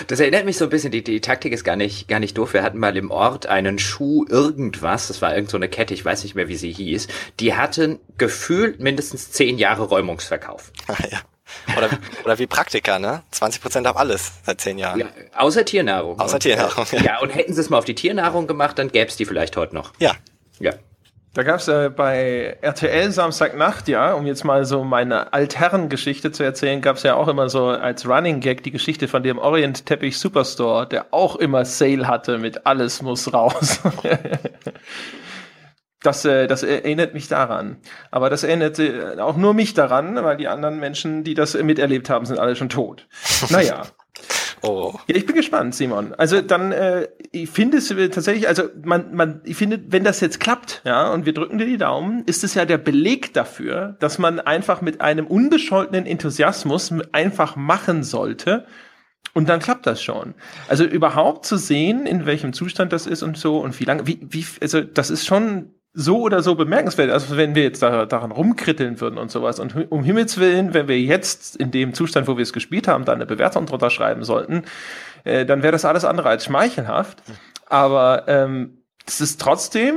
Das 0.07 0.19
erinnert 0.19 0.45
mich 0.45 0.57
so 0.57 0.65
ein 0.65 0.69
bisschen, 0.69 0.91
die, 0.91 1.03
die 1.03 1.21
Taktik 1.21 1.53
ist 1.53 1.63
gar 1.63 1.75
nicht, 1.75 2.07
gar 2.07 2.19
nicht 2.19 2.37
doof. 2.37 2.53
Wir 2.53 2.63
hatten 2.63 2.77
mal 2.77 2.95
im 2.97 3.11
Ort 3.11 3.45
einen 3.45 3.79
Schuh 3.79 4.25
irgendwas, 4.27 5.07
das 5.07 5.21
war 5.21 5.35
irgend 5.35 5.49
so 5.49 5.57
eine 5.57 5.69
Kette, 5.69 5.93
ich 5.93 6.03
weiß 6.03 6.23
nicht 6.23 6.35
mehr, 6.35 6.47
wie 6.47 6.55
sie 6.55 6.71
hieß. 6.71 7.07
Die 7.39 7.55
hatten 7.55 7.99
gefühlt 8.17 8.79
mindestens 8.79 9.31
zehn 9.31 9.57
Jahre 9.57 9.83
Räumungsverkauf. 9.83 10.71
Ah, 10.87 10.95
ja. 11.09 11.19
Oder, 11.77 11.89
oder 12.25 12.39
wie 12.39 12.47
Praktika, 12.47 12.99
ne? 12.99 13.23
20 13.31 13.61
Prozent 13.61 13.87
auf 13.87 13.97
alles 13.97 14.31
seit 14.45 14.59
zehn 14.59 14.77
Jahren. 14.77 14.99
Ja, 14.99 15.07
außer 15.35 15.63
Tiernahrung. 15.63 16.19
Außer 16.19 16.39
Tiernahrung. 16.39 16.85
Ja. 16.91 17.01
ja, 17.01 17.19
und 17.19 17.29
hätten 17.29 17.53
sie 17.53 17.61
es 17.61 17.69
mal 17.69 17.77
auf 17.77 17.85
die 17.85 17.95
Tiernahrung 17.95 18.47
gemacht, 18.47 18.77
dann 18.79 18.91
gäbe 18.91 19.07
es 19.07 19.15
die 19.15 19.25
vielleicht 19.25 19.55
heute 19.55 19.73
noch. 19.75 19.93
Ja. 19.99 20.13
Ja. 20.59 20.73
Da 21.37 21.43
gab 21.43 21.59
es 21.59 21.67
äh, 21.67 21.91
bei 21.95 22.57
RTL 22.61 23.11
Samstagnacht, 23.11 23.87
ja, 23.87 24.13
um 24.13 24.25
jetzt 24.25 24.43
mal 24.43 24.65
so 24.65 24.83
meine 24.83 25.33
Altherren-Geschichte 25.33 26.31
zu 26.31 26.41
erzählen, 26.41 26.81
gab 26.81 26.95
es 26.95 27.03
ja 27.03 27.13
auch 27.13 27.27
immer 27.27 27.47
so 27.47 27.67
als 27.67 28.09
Running 28.09 28.39
Gag 28.39 28.63
die 28.63 28.71
Geschichte 28.71 29.07
von 29.07 29.21
dem 29.21 29.37
Orient 29.37 29.85
Teppich 29.85 30.17
Superstore, 30.17 30.87
der 30.87 31.05
auch 31.11 31.35
immer 31.35 31.63
Sale 31.63 32.07
hatte 32.07 32.39
mit 32.39 32.65
alles 32.65 33.03
muss 33.03 33.31
raus. 33.31 33.81
das, 36.01 36.25
äh, 36.25 36.47
das 36.47 36.63
erinnert 36.63 37.13
mich 37.13 37.27
daran. 37.27 37.77
Aber 38.09 38.31
das 38.31 38.43
erinnert 38.43 38.79
äh, 38.79 39.19
auch 39.19 39.37
nur 39.37 39.53
mich 39.53 39.75
daran, 39.75 40.15
weil 40.23 40.37
die 40.37 40.47
anderen 40.47 40.79
Menschen, 40.79 41.23
die 41.23 41.35
das 41.35 41.53
miterlebt 41.53 42.09
haben, 42.09 42.25
sind 42.25 42.39
alle 42.39 42.55
schon 42.55 42.69
tot. 42.69 43.05
Naja. 43.51 43.83
Oh. 44.61 44.93
Ja, 45.07 45.15
ich 45.15 45.25
bin 45.25 45.35
gespannt, 45.35 45.75
Simon. 45.75 46.13
Also 46.15 46.41
dann, 46.41 46.71
äh, 46.71 47.07
ich 47.31 47.49
finde 47.49 47.77
es 47.77 47.89
tatsächlich, 47.89 48.47
also 48.47 48.63
man, 48.83 49.13
man, 49.13 49.41
ich 49.43 49.55
finde, 49.55 49.79
wenn 49.89 50.03
das 50.03 50.19
jetzt 50.19 50.39
klappt, 50.39 50.81
ja, 50.83 51.11
und 51.11 51.25
wir 51.25 51.33
drücken 51.33 51.57
dir 51.57 51.65
die 51.65 51.77
Daumen, 51.77 52.23
ist 52.25 52.43
es 52.43 52.53
ja 52.55 52.65
der 52.65 52.77
Beleg 52.77 53.33
dafür, 53.33 53.95
dass 53.99 54.17
man 54.17 54.39
einfach 54.39 54.81
mit 54.81 55.01
einem 55.01 55.27
unbescholtenen 55.27 56.05
Enthusiasmus 56.05 56.91
einfach 57.11 57.55
machen 57.55 58.03
sollte. 58.03 58.65
Und 59.33 59.49
dann 59.49 59.59
klappt 59.59 59.85
das 59.85 60.01
schon. 60.01 60.33
Also 60.67 60.83
überhaupt 60.83 61.45
zu 61.45 61.57
sehen, 61.57 62.07
in 62.07 62.25
welchem 62.25 62.53
Zustand 62.53 62.91
das 62.91 63.05
ist 63.05 63.21
und 63.21 63.37
so 63.37 63.59
und 63.59 63.79
wie 63.79 63.83
lange, 63.83 64.07
wie, 64.07 64.19
wie, 64.27 64.45
also 64.61 64.81
das 64.81 65.11
ist 65.11 65.27
schon 65.27 65.73
so 65.99 66.21
oder 66.21 66.43
so 66.43 66.53
bemerkenswert. 66.53 67.09
Also 67.09 67.37
wenn 67.37 67.55
wir 67.55 67.63
jetzt 67.63 67.81
da, 67.81 68.05
daran 68.05 68.31
rumkritteln 68.31 69.01
würden 69.01 69.17
und 69.17 69.31
sowas. 69.31 69.59
Und 69.59 69.91
um 69.91 70.03
Himmels 70.03 70.37
Willen, 70.37 70.75
wenn 70.75 70.87
wir 70.87 70.99
jetzt 70.99 71.55
in 71.55 71.71
dem 71.71 71.95
Zustand, 71.95 72.27
wo 72.27 72.37
wir 72.37 72.43
es 72.43 72.53
gespielt 72.53 72.87
haben, 72.87 73.03
da 73.03 73.13
eine 73.13 73.25
Bewertung 73.25 73.65
drunter 73.65 73.89
schreiben 73.89 74.23
sollten, 74.23 74.61
äh, 75.23 75.43
dann 75.43 75.63
wäre 75.63 75.71
das 75.71 75.85
alles 75.85 76.05
andere 76.05 76.29
als 76.29 76.45
schmeichelhaft. 76.45 77.23
Aber 77.65 78.25
ähm, 78.27 78.83
es 79.07 79.21
ist 79.21 79.41
trotzdem 79.41 79.95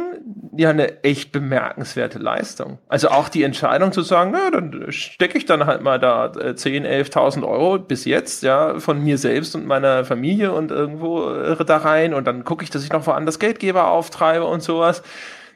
ja 0.56 0.70
eine 0.70 1.04
echt 1.04 1.32
bemerkenswerte 1.32 2.18
Leistung. 2.18 2.78
Also 2.88 3.10
auch 3.10 3.28
die 3.28 3.42
Entscheidung 3.42 3.92
zu 3.92 4.00
sagen, 4.00 4.30
na, 4.32 4.50
dann 4.50 4.90
stecke 4.92 5.36
ich 5.36 5.44
dann 5.44 5.66
halt 5.66 5.82
mal 5.82 5.98
da 5.98 6.32
10, 6.54 6.86
äh, 6.86 7.02
11.000 7.02 7.46
Euro 7.46 7.78
bis 7.78 8.06
jetzt, 8.06 8.42
ja, 8.42 8.78
von 8.78 9.04
mir 9.04 9.18
selbst 9.18 9.54
und 9.54 9.66
meiner 9.66 10.06
Familie 10.06 10.52
und 10.52 10.70
irgendwo 10.70 11.30
äh, 11.30 11.62
da 11.62 11.76
rein 11.76 12.14
und 12.14 12.26
dann 12.26 12.44
gucke 12.44 12.64
ich, 12.64 12.70
dass 12.70 12.84
ich 12.84 12.90
noch 12.90 13.06
woanders 13.06 13.38
Geldgeber 13.38 13.90
auftreibe 13.90 14.46
und 14.46 14.62
sowas 14.62 15.02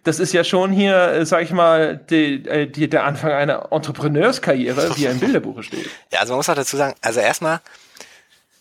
das 0.05 0.20
ist 0.20 0.32
ja 0.32 0.44
schon 0.44 0.70
hier, 0.70 0.97
äh, 0.97 1.26
sag 1.26 1.43
ich 1.43 1.51
mal, 1.51 1.97
die, 1.97 2.47
äh, 2.47 2.66
die, 2.66 2.89
der 2.89 3.05
Anfang 3.05 3.32
einer 3.32 3.72
Entrepreneurskarriere, 3.72 4.97
wie 4.97 5.06
er 5.06 5.12
im 5.12 5.20
Bilderbuch 5.20 5.62
steht. 5.62 5.89
Ja, 6.12 6.20
also 6.20 6.32
man 6.32 6.39
muss 6.39 6.48
auch 6.48 6.55
dazu 6.55 6.76
sagen, 6.76 6.94
also 7.01 7.20
erstmal, 7.20 7.60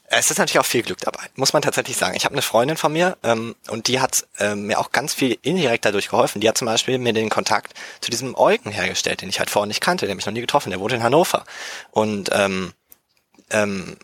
es 0.07 0.31
ist 0.31 0.37
natürlich 0.37 0.59
auch 0.59 0.65
viel 0.65 0.81
Glück 0.81 0.99
dabei, 0.99 1.23
muss 1.35 1.53
man 1.53 1.61
tatsächlich 1.61 1.97
sagen. 1.97 2.15
Ich 2.15 2.25
habe 2.25 2.33
eine 2.33 2.41
Freundin 2.41 2.77
von 2.77 2.93
mir 2.93 3.17
ähm, 3.23 3.55
und 3.69 3.87
die 3.87 3.99
hat 3.99 4.25
ähm, 4.39 4.67
mir 4.67 4.79
auch 4.79 4.91
ganz 4.91 5.13
viel 5.13 5.37
indirekt 5.41 5.85
dadurch 5.85 6.09
geholfen. 6.09 6.39
Die 6.39 6.47
hat 6.47 6.57
zum 6.57 6.65
Beispiel 6.65 6.97
mir 6.97 7.13
den 7.13 7.29
Kontakt 7.29 7.73
zu 7.99 8.09
diesem 8.09 8.35
Eugen 8.35 8.71
hergestellt, 8.71 9.21
den 9.21 9.29
ich 9.29 9.39
halt 9.39 9.49
vorher 9.49 9.67
nicht 9.67 9.81
kannte, 9.81 10.07
den 10.07 10.17
ich 10.17 10.25
noch 10.25 10.33
nie 10.33 10.41
getroffen, 10.41 10.71
der 10.71 10.79
wohnt 10.79 10.93
in 10.93 11.03
Hannover. 11.03 11.45
Und 11.91 12.29
ähm, 12.33 12.73
ähm, 13.51 13.97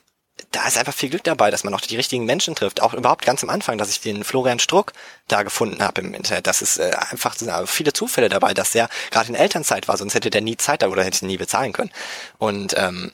da 0.51 0.67
ist 0.67 0.77
einfach 0.77 0.93
viel 0.93 1.09
Glück 1.09 1.23
dabei, 1.23 1.51
dass 1.51 1.63
man 1.63 1.73
auch 1.73 1.81
die 1.81 1.95
richtigen 1.95 2.25
Menschen 2.25 2.55
trifft. 2.55 2.81
Auch 2.81 2.93
überhaupt 2.93 3.25
ganz 3.25 3.43
am 3.43 3.49
Anfang, 3.49 3.77
dass 3.77 3.91
ich 3.91 4.01
den 4.01 4.23
Florian 4.23 4.59
Struck 4.59 4.93
da 5.27 5.43
gefunden 5.43 5.83
habe 5.83 6.01
im 6.01 6.13
Internet. 6.13 6.47
Das 6.47 6.61
ist 6.61 6.77
äh, 6.77 6.91
einfach 7.11 7.35
sind 7.35 7.51
viele 7.67 7.93
Zufälle 7.93 8.29
dabei, 8.29 8.53
dass 8.53 8.71
der 8.71 8.89
gerade 9.11 9.29
in 9.29 9.35
Elternzeit 9.35 9.87
war, 9.87 9.97
sonst 9.97 10.15
hätte 10.15 10.29
der 10.29 10.41
nie 10.41 10.57
Zeit 10.57 10.83
oder 10.83 11.03
hätte 11.03 11.25
nie 11.25 11.37
bezahlen 11.37 11.73
können. 11.73 11.91
Und 12.39 12.75
ähm, 12.77 13.11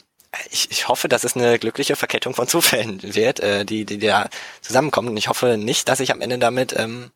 ich, 0.49 0.71
ich 0.71 0.87
hoffe, 0.87 1.07
dass 1.07 1.23
es 1.23 1.35
eine 1.35 1.59
glückliche 1.59 1.95
Verkettung 1.95 2.33
von 2.33 2.47
Zufällen 2.47 3.01
wird, 3.03 3.39
äh, 3.39 3.65
die, 3.65 3.85
die 3.85 3.99
da 3.99 4.29
zusammenkommen. 4.61 5.09
Und 5.09 5.17
ich 5.17 5.27
hoffe 5.27 5.57
nicht, 5.57 5.89
dass 5.89 5.99
ich 5.99 6.11
am 6.11 6.21
Ende 6.21 6.37
damit 6.37 6.73
ähm, 6.77 7.11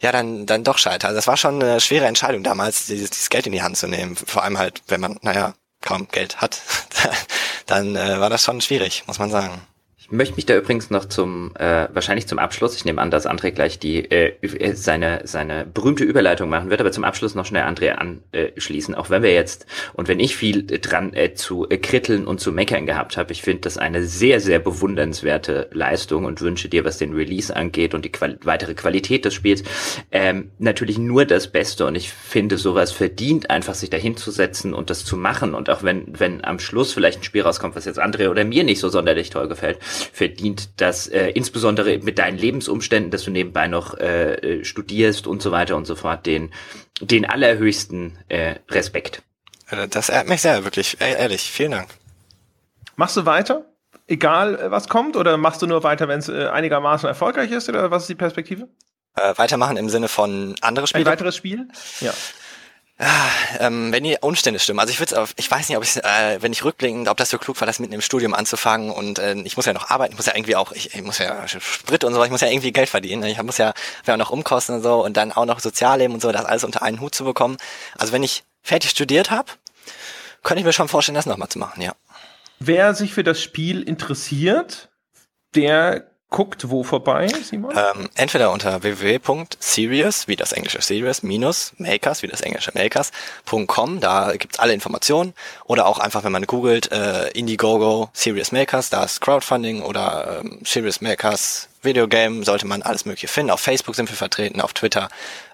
ja 0.00 0.12
dann 0.12 0.46
dann 0.46 0.64
doch 0.64 0.78
scheitere. 0.78 1.08
Also 1.08 1.18
das 1.18 1.26
war 1.26 1.36
schon 1.36 1.62
eine 1.62 1.80
schwere 1.80 2.06
Entscheidung 2.06 2.44
damals, 2.44 2.86
dieses, 2.86 3.10
dieses 3.10 3.30
Geld 3.30 3.46
in 3.46 3.52
die 3.52 3.62
Hand 3.62 3.76
zu 3.76 3.88
nehmen. 3.88 4.16
Vor 4.16 4.44
allem 4.44 4.58
halt, 4.58 4.82
wenn 4.86 5.00
man, 5.00 5.18
naja, 5.22 5.54
kaum 5.80 6.08
Geld 6.08 6.40
hat, 6.40 6.60
dann 7.66 7.96
äh, 7.96 8.20
war 8.20 8.30
das 8.30 8.42
schon 8.42 8.60
schwierig, 8.60 9.04
muss 9.06 9.18
man 9.18 9.30
sagen. 9.30 9.60
Ich 10.10 10.16
möchte 10.16 10.36
mich 10.36 10.46
da 10.46 10.56
übrigens 10.56 10.88
noch 10.88 11.04
zum, 11.04 11.54
äh, 11.56 11.86
wahrscheinlich 11.92 12.26
zum 12.26 12.38
Abschluss, 12.38 12.74
ich 12.74 12.86
nehme 12.86 13.02
an, 13.02 13.10
dass 13.10 13.28
André 13.28 13.50
gleich 13.50 13.78
die 13.78 14.10
äh, 14.10 14.32
seine, 14.72 15.20
seine 15.24 15.66
berühmte 15.66 16.02
Überleitung 16.02 16.48
machen 16.48 16.70
wird, 16.70 16.80
aber 16.80 16.92
zum 16.92 17.04
Abschluss 17.04 17.34
noch 17.34 17.44
schnell 17.44 17.64
André 17.64 17.90
anschließen, 17.90 18.94
auch 18.94 19.10
wenn 19.10 19.22
wir 19.22 19.34
jetzt 19.34 19.66
und 19.92 20.08
wenn 20.08 20.18
ich 20.18 20.34
viel 20.34 20.66
dran 20.66 21.12
äh, 21.12 21.34
zu 21.34 21.68
äh, 21.68 21.76
kritteln 21.76 22.26
und 22.26 22.40
zu 22.40 22.52
meckern 22.52 22.86
gehabt 22.86 23.18
habe, 23.18 23.32
ich 23.32 23.42
finde 23.42 23.60
das 23.60 23.76
eine 23.76 24.02
sehr, 24.02 24.40
sehr 24.40 24.60
bewundernswerte 24.60 25.68
Leistung 25.74 26.24
und 26.24 26.40
wünsche 26.40 26.70
dir, 26.70 26.86
was 26.86 26.96
den 26.96 27.12
Release 27.12 27.54
angeht 27.54 27.92
und 27.92 28.02
die 28.02 28.10
Quali 28.10 28.38
weitere 28.44 28.72
Qualität 28.72 29.26
des 29.26 29.34
Spiels, 29.34 29.62
ähm, 30.10 30.52
natürlich 30.58 30.96
nur 30.96 31.26
das 31.26 31.48
Beste 31.48 31.84
und 31.84 31.96
ich 31.96 32.10
finde, 32.10 32.56
sowas 32.56 32.92
verdient 32.92 33.50
einfach, 33.50 33.74
sich 33.74 33.90
dahinzusetzen 33.90 34.72
und 34.72 34.88
das 34.88 35.04
zu 35.04 35.18
machen 35.18 35.52
und 35.52 35.68
auch 35.68 35.82
wenn, 35.82 36.18
wenn 36.18 36.42
am 36.46 36.60
Schluss 36.60 36.94
vielleicht 36.94 37.20
ein 37.20 37.24
Spiel 37.24 37.42
rauskommt, 37.42 37.76
was 37.76 37.84
jetzt 37.84 38.00
André 38.00 38.30
oder 38.30 38.46
mir 38.46 38.64
nicht 38.64 38.80
so 38.80 38.88
sonderlich 38.88 39.28
toll 39.28 39.48
gefällt, 39.48 39.78
verdient 40.02 40.80
das 40.80 41.08
äh, 41.08 41.28
insbesondere 41.30 41.98
mit 41.98 42.18
deinen 42.18 42.38
Lebensumständen, 42.38 43.10
dass 43.10 43.24
du 43.24 43.30
nebenbei 43.30 43.68
noch 43.68 43.98
äh, 43.98 44.64
studierst 44.64 45.26
und 45.26 45.42
so 45.42 45.50
weiter 45.50 45.76
und 45.76 45.86
so 45.86 45.96
fort, 45.96 46.26
den, 46.26 46.52
den 47.00 47.24
allerhöchsten 47.24 48.18
äh, 48.28 48.56
Respekt. 48.70 49.22
Das 49.90 50.08
ehrt 50.08 50.28
mich 50.28 50.40
sehr, 50.40 50.64
wirklich, 50.64 50.96
ehrlich, 51.00 51.42
vielen 51.42 51.72
Dank. 51.72 51.90
Machst 52.96 53.16
du 53.16 53.26
weiter? 53.26 53.66
egal 54.08 54.58
äh, 54.58 54.70
was 54.70 54.88
kommt, 54.88 55.16
oder 55.16 55.36
machst 55.36 55.62
du 55.62 55.66
nur 55.66 55.84
weiter, 55.84 56.08
wenn 56.08 56.18
es 56.18 56.28
äh, 56.28 56.48
einigermaßen 56.48 57.08
erfolgreich 57.08 57.52
ist, 57.52 57.68
oder 57.68 57.90
was 57.90 58.02
ist 58.02 58.08
die 58.08 58.14
Perspektive? 58.16 58.68
Äh, 59.14 59.34
weitermachen 59.36 59.76
im 59.76 59.88
Sinne 59.88 60.08
von 60.08 60.56
andere 60.60 60.86
Spiele? 60.86 61.04
Ein 61.04 61.12
weiteres 61.12 61.36
Spiel? 61.36 61.68
Ja. 62.00 62.12
Ähm, 63.60 63.92
wenn 63.92 64.02
die 64.02 64.16
Umstände 64.20 64.58
stimmen. 64.58 64.80
Also 64.80 64.90
ich 64.90 64.98
würde 64.98 65.24
ich 65.36 65.48
weiß 65.48 65.68
nicht, 65.68 65.78
ob 65.78 65.84
ich, 65.84 65.96
äh, 65.96 66.42
wenn 66.42 66.52
ich 66.52 66.64
rückblickend, 66.64 67.08
ob 67.08 67.16
das 67.16 67.30
so 67.30 67.38
klug 67.38 67.60
war, 67.60 67.66
das 67.66 67.78
mitten 67.78 67.92
im 67.92 68.00
Studium 68.00 68.34
anzufangen 68.34 68.90
und 68.90 69.20
äh, 69.20 69.34
ich 69.44 69.56
muss 69.56 69.66
ja 69.66 69.72
noch 69.72 69.90
arbeiten, 69.90 70.12
ich 70.12 70.18
muss 70.18 70.26
ja 70.26 70.34
irgendwie 70.34 70.56
auch, 70.56 70.72
ich, 70.72 70.94
ich 70.94 71.02
muss 71.02 71.18
ja 71.18 71.46
Sprit 71.46 72.02
und 72.02 72.12
so, 72.12 72.24
ich 72.24 72.30
muss 72.30 72.40
ja 72.40 72.48
irgendwie 72.48 72.72
Geld 72.72 72.88
verdienen. 72.88 73.22
Ich 73.24 73.40
muss 73.42 73.58
ja, 73.58 73.72
ja 74.06 74.16
noch 74.16 74.30
Umkosten 74.30 74.76
und 74.76 74.82
so 74.82 75.04
und 75.04 75.16
dann 75.16 75.30
auch 75.30 75.46
noch 75.46 75.60
Sozialleben 75.60 76.14
und 76.14 76.20
so, 76.20 76.32
das 76.32 76.44
alles 76.44 76.64
unter 76.64 76.82
einen 76.82 77.00
Hut 77.00 77.14
zu 77.14 77.24
bekommen. 77.24 77.56
Also 77.96 78.12
wenn 78.12 78.24
ich 78.24 78.42
fertig 78.62 78.90
studiert 78.90 79.30
habe, 79.30 79.52
könnte 80.42 80.60
ich 80.60 80.66
mir 80.66 80.72
schon 80.72 80.88
vorstellen, 80.88 81.16
das 81.16 81.26
nochmal 81.26 81.48
zu 81.48 81.58
machen, 81.58 81.80
ja. 81.80 81.92
Wer 82.58 82.94
sich 82.94 83.14
für 83.14 83.22
das 83.22 83.40
Spiel 83.40 83.82
interessiert, 83.82 84.88
der 85.54 86.10
guckt 86.30 86.68
wo 86.70 86.82
vorbei, 86.82 87.28
Simon? 87.42 87.74
Ähm, 87.76 88.08
entweder 88.14 88.50
unter 88.50 88.82
www.serious, 88.82 90.28
wie 90.28 90.36
das 90.36 90.52
englische 90.52 90.82
Serious, 90.82 91.22
minus 91.22 91.72
Makers, 91.78 92.22
wie 92.22 92.26
das 92.26 92.40
englische 92.40 92.72
Makers.com, 92.74 94.00
da 94.00 94.32
gibt's 94.36 94.58
alle 94.58 94.74
Informationen. 94.74 95.34
Oder 95.64 95.86
auch 95.86 95.98
einfach, 95.98 96.24
wenn 96.24 96.32
man 96.32 96.46
googelt, 96.46 96.92
äh, 96.92 97.28
Indiegogo, 97.30 98.10
Serious 98.12 98.52
Makers, 98.52 98.90
da 98.90 99.04
ist 99.04 99.20
Crowdfunding 99.20 99.82
oder 99.82 100.40
ähm, 100.40 100.60
Serious 100.64 101.00
Makers 101.00 101.68
Videogame, 101.82 102.44
sollte 102.44 102.66
man 102.66 102.82
alles 102.82 103.04
mögliche 103.04 103.28
finden. 103.28 103.50
Auf 103.50 103.60
Facebook 103.60 103.94
sind 103.94 104.10
wir 104.10 104.16
vertreten, 104.16 104.60
auf 104.60 104.72
Twitter. 104.74 105.08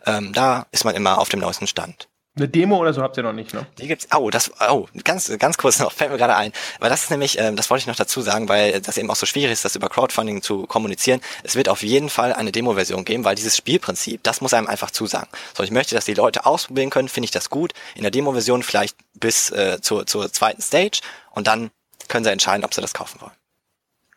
Ähm, 0.07 0.33
da 0.33 0.67
ist 0.73 0.85
man 0.85 0.95
immer 0.95 1.19
auf 1.19 1.29
dem 1.29 1.41
neuesten 1.41 1.67
Stand. 1.67 2.09
Eine 2.37 2.49
Demo 2.49 2.79
oder 2.79 2.93
so 2.93 3.01
habt 3.01 3.17
ihr 3.17 3.23
noch 3.23 3.33
nicht, 3.33 3.55
ne? 3.55 3.65
Die 3.79 3.87
gibt's. 3.87 4.09
Oh, 4.13 4.29
das. 4.29 4.51
Oh, 4.69 4.89
ganz, 5.05 5.33
ganz 5.39 5.57
kurz 5.57 5.79
noch. 5.79 5.93
Fällt 5.93 6.11
mir 6.11 6.19
gerade 6.19 6.35
ein. 6.35 6.53
Weil 6.81 6.91
das 6.91 7.05
ist 7.05 7.11
nämlich, 7.11 7.39
ähm, 7.39 7.55
das 7.55 7.71
wollte 7.71 7.83
ich 7.83 7.87
noch 7.87 7.95
dazu 7.95 8.23
sagen, 8.23 8.49
weil 8.49 8.81
das 8.81 8.99
eben 8.99 9.09
auch 9.09 9.17
so 9.17 9.25
schwierig 9.25 9.53
ist, 9.53 9.65
das 9.65 9.77
über 9.77 9.89
Crowdfunding 9.89 10.43
zu 10.43 10.67
kommunizieren. 10.67 11.21
Es 11.45 11.55
wird 11.55 11.69
auf 11.69 11.85
jeden 11.85 12.09
Fall 12.09 12.33
eine 12.33 12.51
Demo-Version 12.51 13.05
geben, 13.05 13.25
weil 13.25 13.37
dieses 13.37 13.57
Spielprinzip, 13.57 14.21
das 14.25 14.41
muss 14.41 14.53
einem 14.53 14.67
einfach 14.67 14.91
zusagen. 14.91 15.29
So, 15.57 15.63
ich 15.63 15.71
möchte, 15.71 15.95
dass 15.95 16.07
die 16.07 16.15
Leute 16.15 16.45
ausprobieren 16.45 16.91
können. 16.91 17.09
Finde 17.09 17.27
ich 17.27 17.31
das 17.31 17.51
gut. 17.51 17.73
In 17.95 18.03
der 18.03 18.11
Demo-Version 18.11 18.65
vielleicht 18.65 18.97
bis 19.15 19.51
äh, 19.51 19.81
zur, 19.81 20.07
zur 20.07 20.33
zweiten 20.33 20.61
Stage 20.61 21.03
und 21.31 21.47
dann 21.47 21.71
können 22.09 22.25
sie 22.25 22.33
entscheiden, 22.33 22.65
ob 22.65 22.75
sie 22.75 22.81
das 22.81 22.95
kaufen 22.95 23.21
wollen. 23.21 23.33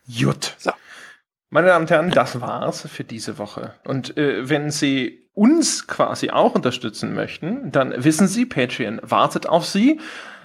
Jut. 0.07 0.56
So. 0.57 0.72
Meine 1.49 1.68
Damen 1.68 1.84
und 1.84 1.91
Herren, 1.91 2.11
das 2.11 2.41
war's 2.41 2.88
für 2.91 3.03
diese 3.03 3.38
Woche. 3.38 3.76
Und 3.85 4.18
äh, 4.18 4.49
wenn 4.49 4.72
Sie 4.72 5.27
uns 5.38 5.88
quasi 5.88 6.31
auch 6.31 6.55
unterstützen 6.55 7.14
möchten, 7.14 7.72
dann 7.72 7.93
wissen 8.03 8.27
Sie, 8.27 8.45
Patreon 8.45 8.99
wartet 9.03 9.47
auf 9.47 9.65
Sie. 9.65 9.99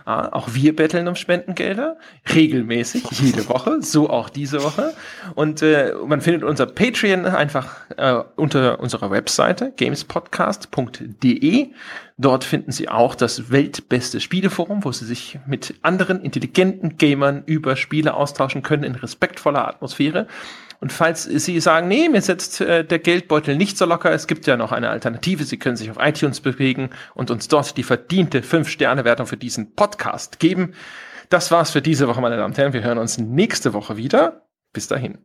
Ah, 0.04 0.30
auch 0.32 0.48
wir 0.52 0.74
betteln 0.74 1.06
um 1.06 1.14
Spendengelder, 1.14 1.96
regelmäßig, 2.34 3.04
jede 3.12 3.48
Woche, 3.48 3.80
so 3.82 4.10
auch 4.10 4.28
diese 4.28 4.64
Woche. 4.64 4.94
Und 5.36 5.62
äh, 5.62 5.94
man 6.06 6.20
findet 6.20 6.42
unser 6.42 6.66
Patreon 6.66 7.24
einfach 7.24 7.88
äh, 7.96 8.20
unter 8.34 8.80
unserer 8.80 9.12
Webseite 9.12 9.72
gamespodcast.de. 9.76 11.68
Dort 12.18 12.44
finden 12.44 12.72
Sie 12.72 12.88
auch 12.88 13.14
das 13.14 13.52
weltbeste 13.52 14.20
Spieleforum, 14.20 14.84
wo 14.84 14.90
Sie 14.90 15.04
sich 15.04 15.38
mit 15.46 15.74
anderen 15.82 16.20
intelligenten 16.20 16.98
Gamern 16.98 17.44
über 17.46 17.76
Spiele 17.76 18.14
austauschen 18.14 18.62
können 18.62 18.82
in 18.82 18.96
respektvoller 18.96 19.68
Atmosphäre. 19.68 20.26
Und 20.82 20.92
falls 20.92 21.22
Sie 21.22 21.60
sagen, 21.60 21.86
nee, 21.86 22.08
mir 22.08 22.22
setzt 22.22 22.60
äh, 22.60 22.84
der 22.84 22.98
Geldbeutel 22.98 23.56
nicht 23.56 23.78
so 23.78 23.86
locker, 23.86 24.10
es 24.10 24.26
gibt 24.26 24.48
ja 24.48 24.56
noch 24.56 24.72
eine 24.72 24.90
Alternative. 24.90 25.44
Sie 25.44 25.56
können 25.56 25.76
sich 25.76 25.92
auf 25.92 25.98
iTunes 26.00 26.40
bewegen 26.40 26.90
und 27.14 27.30
uns 27.30 27.46
dort 27.46 27.76
die 27.76 27.84
verdiente 27.84 28.40
5-Sterne-Wertung 28.40 29.28
für 29.28 29.36
diesen 29.36 29.76
Podcast 29.76 30.40
geben. 30.40 30.74
Das 31.28 31.52
war's 31.52 31.70
für 31.70 31.82
diese 31.82 32.08
Woche, 32.08 32.20
meine 32.20 32.36
Damen 32.36 32.50
und 32.52 32.58
Herren. 32.58 32.72
Wir 32.72 32.82
hören 32.82 32.98
uns 32.98 33.16
nächste 33.16 33.74
Woche 33.74 33.96
wieder. 33.96 34.48
Bis 34.72 34.88
dahin. 34.88 35.18